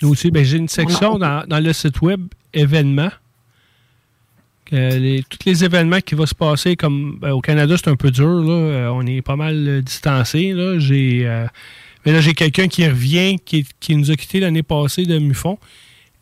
Nous 0.03 0.11
aussi, 0.11 0.31
ben, 0.31 0.45
j'ai 0.45 0.59
une 0.59 0.69
section 0.69 1.15
On 1.15 1.19
dans, 1.19 1.47
dans 1.47 1.61
le 1.61 1.73
site 1.73 2.01
web 2.03 2.27
événements. 2.53 3.11
Les- 4.71 5.25
tous 5.29 5.39
les 5.47 5.65
événements 5.65 6.01
qui 6.01 6.15
vont 6.15 6.27
se 6.27 6.35
passer, 6.35 6.77
comme 6.77 7.19
ben, 7.21 7.31
au 7.33 7.41
Canada, 7.41 7.77
c'est 7.79 7.89
un 7.89 7.97
peu 7.97 8.11
dur. 8.11 8.43
Là, 8.43 8.93
on 8.93 9.07
est 9.07 9.23
pas 9.23 9.37
mal 9.37 9.81
distancé. 9.83 10.55
J'ai, 10.79 11.47
mais 12.09 12.15
là, 12.15 12.23
j'ai 12.23 12.33
quelqu'un 12.33 12.69
qui 12.69 12.89
revient, 12.89 13.39
qui, 13.45 13.67
qui 13.81 13.95
nous 13.95 14.11
a 14.11 14.17
quittés 14.17 14.41
l'année 14.41 14.63
passée 14.63 15.05
de 15.05 15.19
Mufon. 15.19 15.59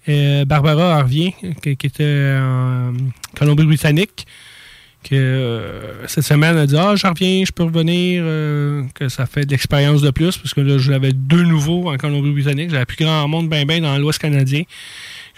Euh, 0.08 0.44
Barbara 0.44 1.00
revient, 1.00 1.32
qui, 1.62 1.76
qui 1.76 1.86
était 1.86 2.36
en 2.40 2.92
Colombie-Britannique. 3.36 4.26
Que 5.04 5.14
euh, 5.14 6.08
cette 6.08 6.24
semaine, 6.24 6.56
elle 6.56 6.62
a 6.62 6.66
dit 6.66 6.76
Ah, 6.76 6.96
je 6.96 7.06
reviens, 7.06 7.44
je 7.46 7.52
peux 7.52 7.62
revenir. 7.62 8.24
euh, 8.26 8.82
que 8.96 9.08
ça 9.08 9.26
fait 9.26 9.46
de 9.46 9.52
l'expérience 9.52 10.02
de 10.02 10.10
plus, 10.10 10.36
parce 10.36 10.54
que 10.54 10.60
là, 10.60 10.76
j'avais 10.78 11.12
deux 11.12 11.44
nouveaux 11.44 11.88
en 11.88 11.96
Colombie-Britannique. 11.96 12.70
J'avais 12.70 12.84
plus 12.84 13.04
grand 13.04 13.28
monde, 13.28 13.48
ben, 13.48 13.64
ben, 13.64 13.80
dans 13.80 13.96
l'Ouest 13.96 14.18
canadien. 14.18 14.64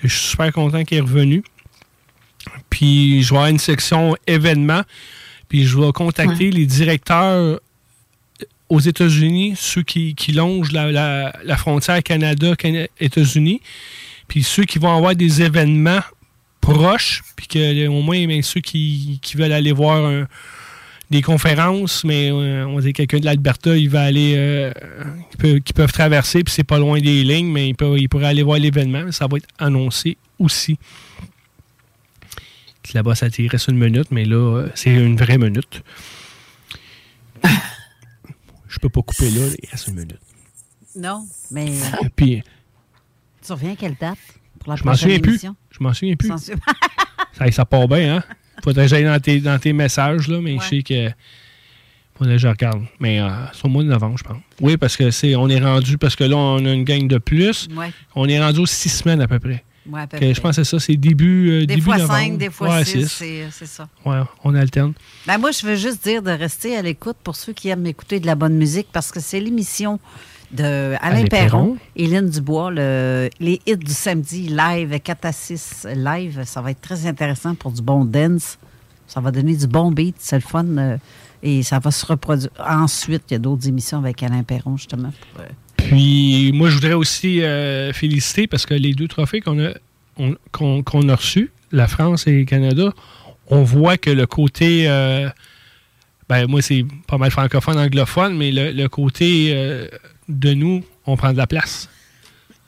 Que 0.00 0.08
je 0.08 0.14
suis 0.14 0.28
super 0.30 0.50
content 0.50 0.82
qu'il 0.82 0.96
est 0.96 1.02
revenu. 1.02 1.42
Puis, 2.70 3.22
je 3.22 3.28
vais 3.32 3.36
avoir 3.36 3.50
une 3.50 3.58
section 3.58 4.16
événements. 4.26 4.84
Puis, 5.50 5.66
je 5.66 5.78
vais 5.78 5.92
contacter 5.92 6.50
les 6.50 6.64
directeurs 6.64 7.60
aux 8.68 8.80
États-Unis, 8.80 9.54
ceux 9.56 9.82
qui, 9.82 10.14
qui 10.14 10.32
longent 10.32 10.72
la, 10.72 11.56
frontière 11.56 12.02
Canada-États-Unis. 12.02 13.60
Puis, 14.26 14.42
ceux 14.42 14.64
qui 14.64 14.78
vont 14.78 14.94
avoir 14.94 15.14
des 15.14 15.42
événements 15.42 16.02
proches, 16.60 17.22
puis 17.36 17.46
que 17.46 17.86
au 17.86 18.02
moins 18.02 18.42
ceux 18.42 18.60
qui, 18.60 19.20
qui 19.22 19.36
veulent 19.36 19.52
aller 19.52 19.72
voir 19.72 20.26
des 21.10 21.22
conférences, 21.22 22.04
mais 22.04 22.30
euh, 22.30 22.66
on 22.66 22.80
dit 22.80 22.92
quelqu'un 22.92 23.18
de 23.18 23.24
l'Alberta, 23.24 23.76
il 23.76 23.88
va 23.88 24.02
aller, 24.02 24.34
euh, 24.36 24.72
qui, 25.30 25.36
peut- 25.36 25.60
peuvent 25.74 25.92
traverser, 25.92 26.44
puis 26.44 26.52
c'est 26.52 26.64
pas 26.64 26.78
loin 26.78 27.00
des 27.00 27.24
lignes, 27.24 27.50
mais 27.50 27.68
il, 27.68 27.74
peut, 27.74 27.98
il 27.98 28.08
pourrait 28.08 28.26
aller 28.26 28.42
voir 28.42 28.58
l'événement, 28.58 29.10
ça 29.10 29.26
va 29.26 29.38
être 29.38 29.48
annoncé 29.58 30.18
aussi. 30.38 30.78
Là-bas, 32.94 33.14
ça 33.14 33.26
il 33.38 33.48
reste 33.48 33.68
une 33.68 33.78
minute, 33.78 34.08
mais 34.10 34.24
là, 34.24 34.36
euh, 34.36 34.68
c'est 34.74 34.90
une 34.90 35.16
vraie 35.16 35.36
minute. 35.36 35.82
Je 38.78 38.82
peux 38.82 38.90
pas 38.90 39.02
couper 39.02 39.28
là, 39.30 39.40
il 39.60 39.68
reste 39.68 39.88
une 39.88 39.94
minute. 39.94 40.20
Non, 40.94 41.26
mais 41.50 41.72
Puis, 42.16 42.44
tu 43.44 43.52
reviens 43.52 43.72
à 43.72 43.76
quelle 43.76 43.96
date 44.00 44.18
pour 44.60 44.70
la 44.70 44.76
je 44.76 44.84
m'en 44.84 44.92
prochaine 44.92 45.16
souviens 45.16 45.18
plus. 45.18 45.46
Je 45.70 45.82
m'en 45.82 45.92
souviens 45.92 46.14
plus. 46.14 46.28
Ça, 47.32 47.50
ça 47.50 47.64
part 47.64 47.88
bien, 47.88 48.16
hein? 48.16 48.24
Faudrait 48.64 48.84
que 48.84 48.88
j'aille 48.90 49.04
dans 49.04 49.18
tes, 49.20 49.40
dans 49.40 49.58
tes 49.58 49.72
messages, 49.72 50.28
là, 50.28 50.40
mais 50.40 50.58
je 50.60 50.64
sais 50.64 50.82
que. 50.82 51.10
Faudrait 52.16 52.34
que 52.34 52.40
je 52.40 52.48
regarde. 52.48 52.84
Mais 53.00 53.20
euh, 53.20 53.28
c'est 53.52 53.64
au 53.64 53.68
mois 53.68 53.82
de 53.82 53.88
novembre, 53.88 54.16
je 54.18 54.24
pense. 54.24 54.38
Oui, 54.60 54.76
parce 54.76 54.96
que 54.96 55.10
c'est 55.10 55.34
on 55.36 55.48
est 55.48 55.60
rendu, 55.60 55.98
parce 55.98 56.14
que 56.16 56.24
là, 56.24 56.36
on 56.36 56.64
a 56.64 56.72
une 56.72 56.84
gang 56.84 57.06
de 57.06 57.18
plus. 57.18 57.68
Ouais. 57.76 57.92
On 58.14 58.28
est 58.28 58.40
rendu 58.40 58.60
aux 58.60 58.66
six 58.66 58.88
semaines 58.88 59.20
à 59.20 59.28
peu 59.28 59.38
près. 59.38 59.64
Ouais, 59.90 60.06
Que. 60.10 60.32
Je 60.34 60.40
pense 60.40 60.56
que 60.56 60.62
c'est 60.64 60.70
ça, 60.70 60.78
c'est 60.78 60.96
début, 60.96 61.50
euh, 61.50 61.60
Des 61.60 61.66
début 61.66 61.82
fois 61.82 61.96
novembre. 61.98 62.18
5, 62.18 62.38
des 62.38 62.50
fois 62.50 62.68
Ouais, 62.76 62.84
6, 62.84 63.08
six. 63.08 63.44
c'est 63.50 63.66
ça. 63.66 63.88
Ouais, 64.04 64.20
on 64.44 64.54
alterne. 64.54 64.92
Ben 65.26 65.38
moi, 65.38 65.50
je 65.50 65.66
veux 65.66 65.76
juste 65.76 66.04
dire 66.04 66.22
de 66.22 66.30
rester 66.30 66.76
à 66.76 66.82
l'écoute 66.82 67.16
pour 67.24 67.36
ceux 67.36 67.52
qui 67.52 67.68
aiment 67.68 67.86
écouter 67.86 68.20
de 68.20 68.26
la 68.26 68.34
bonne 68.34 68.54
musique 68.54 68.88
parce 68.92 69.10
que 69.10 69.20
c'est 69.20 69.40
l'émission 69.40 69.98
de 70.50 70.64
Alain 70.64 70.98
Alain 71.18 71.24
Perron 71.26 71.48
Perron. 71.50 71.76
et 71.96 72.06
Lynn 72.06 72.28
Dubois, 72.30 72.70
le- 72.70 73.28
les 73.40 73.60
hits 73.66 73.76
du 73.76 73.92
samedi 73.92 74.48
live, 74.48 74.98
4 75.00 75.24
à 75.26 75.32
6 75.32 75.86
live. 75.94 76.42
Ça 76.44 76.60
va 76.62 76.70
être 76.70 76.80
très 76.80 77.06
intéressant 77.06 77.54
pour 77.54 77.70
du 77.72 77.82
bon 77.82 78.04
dance. 78.04 78.58
Ça 79.06 79.20
va 79.20 79.30
donner 79.30 79.56
du 79.56 79.66
bon 79.66 79.90
beat, 79.90 80.16
c'est 80.18 80.36
le 80.36 80.42
fun. 80.42 80.64
euh, 80.78 80.96
et 81.42 81.62
ça 81.62 81.78
va 81.78 81.90
se 81.90 82.04
reproduire. 82.04 82.50
Ensuite, 82.58 83.22
il 83.30 83.34
y 83.34 83.36
a 83.36 83.38
d'autres 83.38 83.68
émissions 83.68 83.98
avec 83.98 84.22
Alain 84.22 84.42
Perron, 84.42 84.76
justement. 84.76 85.12
pour, 85.34 85.42
euh, 85.42 85.48
Puis 85.88 86.52
moi, 86.52 86.68
je 86.68 86.74
voudrais 86.74 86.92
aussi 86.92 87.42
euh, 87.42 87.94
féliciter 87.94 88.46
parce 88.46 88.66
que 88.66 88.74
les 88.74 88.92
deux 88.92 89.08
trophées 89.08 89.40
qu'on 89.40 89.58
a, 89.58 89.70
a 90.18 91.16
reçus, 91.16 91.50
la 91.72 91.88
France 91.88 92.26
et 92.26 92.40
le 92.40 92.44
Canada, 92.44 92.92
on 93.46 93.62
voit 93.62 93.96
que 93.96 94.10
le 94.10 94.26
côté. 94.26 94.86
euh, 94.86 95.30
ben, 96.28 96.46
moi, 96.46 96.60
c'est 96.60 96.84
pas 97.06 97.16
mal 97.16 97.30
francophone, 97.30 97.78
anglophone, 97.78 98.36
mais 98.36 98.52
le, 98.52 98.70
le 98.70 98.88
côté 98.90 99.52
euh, 99.54 99.88
de 100.28 100.52
nous, 100.52 100.84
on 101.06 101.16
prend 101.16 101.32
de 101.32 101.38
la 101.38 101.46
place. 101.46 101.88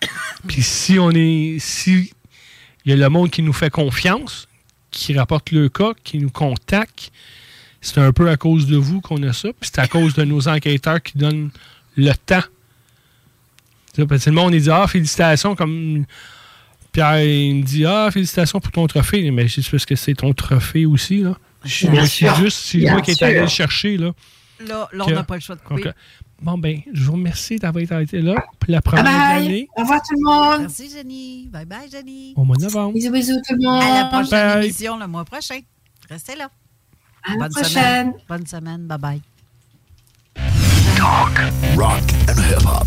Puis 0.48 0.62
si 0.62 0.98
on 0.98 1.10
est. 1.10 1.58
Si 1.58 2.12
il 2.86 2.90
y 2.90 2.92
a 2.94 2.96
le 2.96 3.08
monde 3.10 3.28
qui 3.28 3.42
nous 3.42 3.52
fait 3.52 3.68
confiance, 3.68 4.48
qui 4.90 5.12
rapporte 5.12 5.50
le 5.50 5.68
cas, 5.68 5.92
qui 6.04 6.16
nous 6.16 6.30
contacte, 6.30 7.12
c'est 7.82 7.98
un 7.98 8.14
peu 8.14 8.30
à 8.30 8.38
cause 8.38 8.66
de 8.66 8.78
vous 8.78 9.02
qu'on 9.02 9.22
a 9.24 9.34
ça. 9.34 9.50
Puis 9.60 9.70
c'est 9.70 9.80
à 9.80 9.88
cause 9.88 10.14
de 10.14 10.24
nos 10.24 10.48
enquêteurs 10.48 11.02
qui 11.02 11.18
donnent 11.18 11.50
le 11.96 12.12
temps. 12.14 12.40
Parce 14.08 14.24
que 14.24 14.30
le 14.30 14.36
monde, 14.36 14.54
il 14.54 14.62
dit 14.62 14.70
Ah, 14.70 14.86
félicitations, 14.86 15.54
comme 15.54 16.04
Pierre, 16.92 17.22
il 17.22 17.56
me 17.56 17.62
dit 17.62 17.84
Ah, 17.86 18.08
félicitations 18.12 18.60
pour 18.60 18.72
ton 18.72 18.86
trophée. 18.86 19.30
Mais 19.30 19.48
je 19.48 19.60
sais 19.60 19.70
parce 19.70 19.86
que 19.86 19.96
c'est 19.96 20.14
ton 20.14 20.32
trophée 20.32 20.86
aussi. 20.86 21.18
Là. 21.22 21.36
Je 21.64 21.86
c'est 22.06 22.34
juste, 22.36 22.58
c'est 22.64 22.78
Bien 22.78 22.92
moi 22.92 23.02
qui 23.02 23.10
est 23.10 23.22
allé 23.22 23.40
le 23.40 23.46
chercher. 23.46 23.96
Là. 23.98 24.12
Là, 24.66 24.88
là, 24.92 25.04
on 25.06 25.10
n'a 25.10 25.24
pas 25.24 25.34
le 25.34 25.40
choix 25.40 25.56
de 25.56 25.60
couper. 25.60 25.84
Donc, 25.84 25.94
bon, 26.42 26.58
ben, 26.58 26.80
je 26.92 27.04
vous 27.04 27.12
remercie 27.12 27.56
d'avoir 27.56 27.82
été 28.02 28.20
là 28.20 28.34
pour 28.58 28.70
la 28.70 28.80
première 28.82 29.04
bye. 29.04 29.46
année 29.46 29.68
Au 29.76 29.80
revoir 29.82 30.00
tout 30.02 30.14
le 30.14 30.22
monde. 30.24 30.60
Merci, 30.62 30.90
Jenny. 30.94 31.48
Bye 31.50 31.64
bye, 31.66 31.90
Jenny. 31.90 32.34
au 32.36 32.44
mois 32.44 32.56
de 32.56 32.62
novembre. 32.62 32.92
Bisous, 32.94 33.10
bisous 33.12 33.36
tout 33.48 33.54
le 33.58 33.64
monde. 33.66 33.82
À 33.82 34.02
la 34.02 34.04
prochaine 34.06 34.30
Bye. 34.54 34.64
émission 34.66 34.98
le 34.98 35.06
mois 35.06 35.24
prochain. 35.24 35.60
Restez 36.10 36.36
là. 36.36 36.50
À 37.24 37.32
la 37.32 37.36
Bonne 37.38 37.50
prochaine. 37.50 37.70
semaine. 37.72 38.12
Bonne 38.28 38.46
semaine. 38.46 38.86
Bye 38.86 38.98
bye. 38.98 39.20
Talk, 40.96 41.38
rock 41.76 42.02
and 42.28 42.38
hip-hop. 42.38 42.86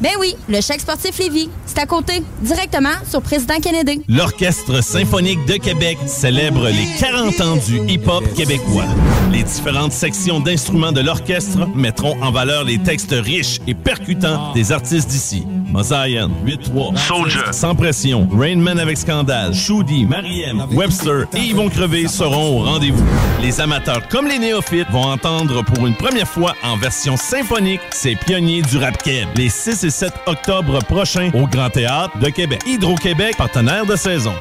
Ben 0.00 0.10
oui, 0.20 0.34
le 0.48 0.60
chèque 0.60 0.82
sportif 0.82 1.18
Lévis. 1.18 1.48
C'est 1.64 1.78
à 1.78 1.86
côté, 1.86 2.22
directement 2.42 2.90
sur 3.08 3.22
Président 3.22 3.58
Kennedy. 3.62 4.02
L'Orchestre 4.08 4.82
symphonique 4.82 5.44
de 5.46 5.54
Québec 5.54 5.96
célèbre 6.06 6.68
les 6.68 6.86
40 6.98 7.40
ans 7.40 7.56
du 7.56 7.80
hip-hop 7.90 8.24
québécois. 8.34 8.84
Les 9.32 9.42
différentes 9.42 9.92
sections 9.92 10.40
d'instruments 10.40 10.92
de 10.92 11.00
l'orchestre 11.00 11.66
mettront 11.74 12.16
en 12.22 12.30
valeur 12.30 12.64
les 12.64 12.78
textes 12.78 13.14
riches 13.14 13.58
et 13.66 13.74
percutants 13.74 14.52
des 14.52 14.70
artistes 14.70 15.08
d'ici. 15.08 15.46
Mosaïen, 15.72 16.30
8-3, 16.46 16.96
Soldier, 16.96 17.52
Sans 17.52 17.74
Pression, 17.74 18.28
Rainman 18.32 18.78
avec 18.78 18.96
Scandale, 18.98 19.54
Shoudi, 19.54 20.06
Mariem, 20.06 20.64
Webster 20.72 21.24
et 21.34 21.40
Yvon 21.40 21.68
Crevé 21.68 22.06
seront 22.06 22.60
au 22.60 22.64
rendez-vous. 22.64 23.04
Les 23.42 23.60
amateurs 23.60 24.06
comme 24.08 24.28
les 24.28 24.38
néophytes 24.38 24.90
vont 24.90 25.04
entendre 25.04 25.64
pour 25.64 25.86
une 25.86 25.96
première 25.96 26.28
fois 26.28 26.54
en 26.62 26.76
version 26.76 27.16
symphonique 27.16 27.80
ces 27.90 28.14
pionniers 28.14 28.62
du 28.62 28.78
rap 28.78 29.02
keb. 29.02 29.28
Les 29.36 29.48
6 29.48 29.85
et 29.86 29.90
7 29.90 30.12
octobre 30.26 30.80
prochains 30.84 31.30
au 31.32 31.46
Grand 31.46 31.70
Théâtre 31.70 32.18
de 32.18 32.28
Québec. 32.28 32.60
Hydro-Québec, 32.66 33.36
partenaire 33.36 33.86
de 33.86 33.94
saison. 33.94 34.34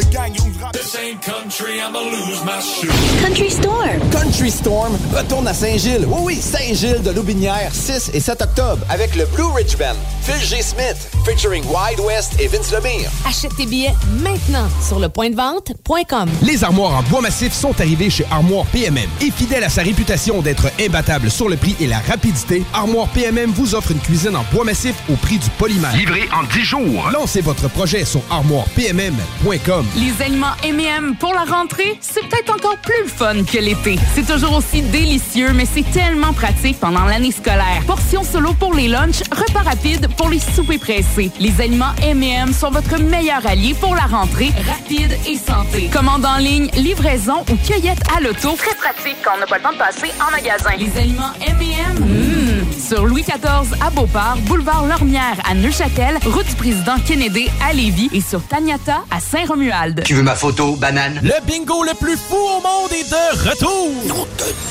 Et 0.00 0.04
tout 0.04 0.08
the 0.08 0.12
gang, 0.12 0.34
you 0.34 0.52
rap. 0.60 0.76
ain't 0.98 1.20
country, 1.22 1.80
I'ma 1.80 2.00
lose 2.00 2.44
my 2.44 2.60
shoe. 2.60 2.88
Country 3.22 3.50
Storm. 3.50 4.00
Country 4.10 4.50
Storm 4.50 4.96
retourne 5.14 5.46
à 5.48 5.54
Saint-Gilles. 5.54 6.06
Oui, 6.06 6.20
oui, 6.22 6.36
Saint-Gilles 6.36 7.02
de 7.02 7.10
Loubinière, 7.10 7.74
6 7.74 8.10
et 8.14 8.20
7 8.20 8.42
octobre, 8.42 8.84
avec 8.88 9.14
le 9.16 9.26
Blue 9.26 9.44
Ridge 9.54 9.76
Band. 9.76 9.96
Phil 10.22 10.40
G. 10.44 10.62
Smith, 10.62 11.10
featuring 11.24 11.64
Wide 11.64 12.00
West 12.00 12.34
et 12.38 12.46
Vince 12.46 12.72
Lemire. 12.72 13.10
Achète 13.26 13.56
tes 13.56 13.66
billets 13.66 13.94
maintenant 14.22 14.68
sur 14.86 14.98
le 14.98 15.08
point 15.08 15.30
de 15.30 15.36
vente.com. 15.36 16.28
Les 16.42 16.64
armoires 16.64 16.98
en 16.98 17.02
bois 17.04 17.20
massif 17.20 17.52
sont 17.52 17.78
arrivées 17.80 18.10
chez 18.10 18.26
Armoire 18.30 18.66
PMM. 18.66 19.08
Et 19.20 19.30
fidèle 19.30 19.64
à 19.64 19.68
sa 19.68 19.82
réputation 19.82 20.42
d'être 20.42 20.70
imbattable 20.80 21.30
sur 21.30 21.48
le 21.48 21.56
prix 21.56 21.74
et 21.80 21.86
la 21.86 21.98
rapidité, 22.00 22.62
Armoire 22.74 23.08
PMM 23.08 23.50
vous 23.50 23.74
offre 23.74 23.92
une 23.92 24.00
cuisine 24.00 24.36
en 24.36 24.44
bois 24.52 24.64
massif 24.64 24.94
au 25.10 25.14
prix 25.14 25.38
du 25.38 25.50
polymère. 25.50 25.94
Livré 25.96 26.28
en 26.32 26.44
10 26.54 26.62
jours. 26.62 27.10
Lancez 27.12 27.40
votre 27.40 27.68
projet 27.68 28.04
sur 28.04 28.20
armoirepmm.com. 28.30 29.86
Les 29.96 30.22
aliments 30.22 30.54
M&M 30.62 31.16
pour 31.18 31.34
la 31.34 31.44
rentrée, 31.44 31.98
c'est 32.00 32.20
peut-être 32.28 32.54
encore 32.54 32.76
plus 32.78 33.02
le 33.02 33.08
fun 33.08 33.42
que 33.44 33.58
l'été. 33.58 33.98
C'est 34.14 34.24
toujours 34.24 34.56
aussi 34.56 34.82
délicieux, 34.82 35.52
mais 35.52 35.66
c'est 35.66 35.88
tellement 35.90 36.32
pratique 36.32 36.78
pendant 36.78 37.04
l'année 37.04 37.32
scolaire. 37.32 37.82
Portions 37.88 38.22
solo 38.22 38.52
pour 38.52 38.72
les 38.74 38.86
lunchs, 38.86 39.22
repas 39.32 39.62
rapides 39.62 40.06
pour 40.16 40.28
les 40.28 40.38
soupers 40.38 40.78
pressés. 40.78 41.32
Les 41.40 41.60
aliments 41.60 41.92
M&M 42.02 42.52
sont 42.52 42.70
votre 42.70 43.00
meilleur 43.00 43.44
allié 43.44 43.74
pour 43.74 43.96
la 43.96 44.02
rentrée, 44.02 44.52
rapide 44.68 45.16
et 45.26 45.36
santé. 45.36 45.90
Commande 45.92 46.24
en 46.24 46.36
ligne, 46.36 46.70
livraison 46.76 47.44
ou 47.50 47.56
cueillette 47.56 48.02
à 48.16 48.20
l'auto. 48.20 48.54
Très 48.56 48.76
pratique 48.76 49.16
quand 49.24 49.32
on 49.36 49.40
n'a 49.40 49.46
pas 49.46 49.56
le 49.56 49.62
temps 49.64 49.72
de 49.72 49.78
passer 49.78 50.12
en 50.24 50.30
magasin. 50.30 50.70
Les 50.78 50.96
aliments 51.00 51.32
M&M, 51.44 51.98
mmh. 51.98 52.80
sur 52.80 53.06
Louis 53.06 53.22
XIV 53.22 53.74
à 53.84 53.90
Beauport, 53.90 54.36
boulevard 54.42 54.86
Lormière 54.86 55.36
à 55.50 55.54
Neuchâtel, 55.54 56.18
route 56.26 56.46
du 56.46 56.54
président 56.54 56.96
Kennedy 57.04 57.48
à 57.68 57.72
Lévis 57.72 58.08
et 58.12 58.20
sur 58.20 58.40
Taniata 58.46 59.00
à 59.10 59.18
Saint-Romuald. 59.18 59.69
Tu 60.04 60.14
veux 60.14 60.22
ma 60.22 60.34
photo, 60.34 60.74
banane? 60.74 61.20
Le 61.22 61.46
bingo 61.46 61.84
le 61.84 61.94
plus 61.94 62.16
fou 62.16 62.36
au 62.36 62.60
monde 62.60 62.90
est 62.92 63.08
de 63.08 63.48
retour! 63.48 64.26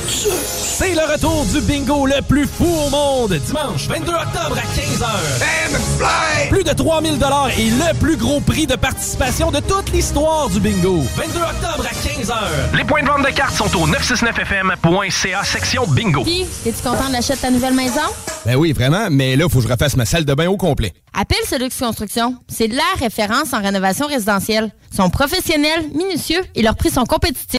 C'est 0.07 0.93
le 0.93 1.11
retour 1.11 1.45
du 1.45 1.61
bingo 1.61 2.05
le 2.05 2.21
plus 2.21 2.45
fou 2.47 2.65
au 2.65 2.89
monde, 2.89 3.33
dimanche 3.33 3.87
22 3.87 4.11
octobre 4.11 4.57
à 4.57 4.63
15h. 4.77 6.49
Plus 6.49 6.63
de 6.63 6.73
3000 6.73 7.17
dollars 7.17 7.49
et 7.57 7.69
le 7.69 7.93
plus 7.97 8.17
gros 8.17 8.41
prix 8.41 8.67
de 8.67 8.75
participation 8.75 9.51
de 9.51 9.59
toute 9.59 9.91
l'histoire 9.93 10.49
du 10.49 10.59
bingo. 10.59 11.03
22 11.15 11.39
octobre 11.39 11.85
à 11.89 11.93
15h. 11.93 12.77
Les 12.77 12.83
points 12.83 13.03
de 13.03 13.07
vente 13.07 13.25
de 13.25 13.31
cartes 13.31 13.55
sont 13.55 13.73
au 13.77 13.87
969fm.ca 13.87 15.43
section 15.43 15.85
bingo. 15.87 16.23
Puis, 16.23 16.45
es-tu 16.65 16.83
content 16.83 17.07
de 17.07 17.13
l'achat 17.13 17.35
de 17.35 17.39
ta 17.39 17.51
nouvelle 17.51 17.73
maison? 17.73 18.01
Ben 18.45 18.55
oui, 18.55 18.73
vraiment, 18.73 19.07
mais 19.09 19.35
là, 19.35 19.47
faut 19.49 19.59
que 19.59 19.67
je 19.67 19.71
refasse 19.71 19.95
ma 19.95 20.05
salle 20.05 20.25
de 20.25 20.33
bain 20.33 20.47
au 20.49 20.57
complet. 20.57 20.93
Appelle 21.13 21.37
Solux 21.45 21.69
Construction. 21.77 22.37
C'est 22.47 22.67
la 22.67 22.83
référence 22.97 23.53
en 23.53 23.61
rénovation 23.61 24.07
résidentielle. 24.07 24.71
Ils 24.91 24.97
sont 24.97 25.09
professionnels, 25.09 25.89
minutieux 25.93 26.41
et 26.55 26.61
leurs 26.61 26.75
prix 26.75 26.89
sont 26.89 27.05
compétitifs. 27.05 27.58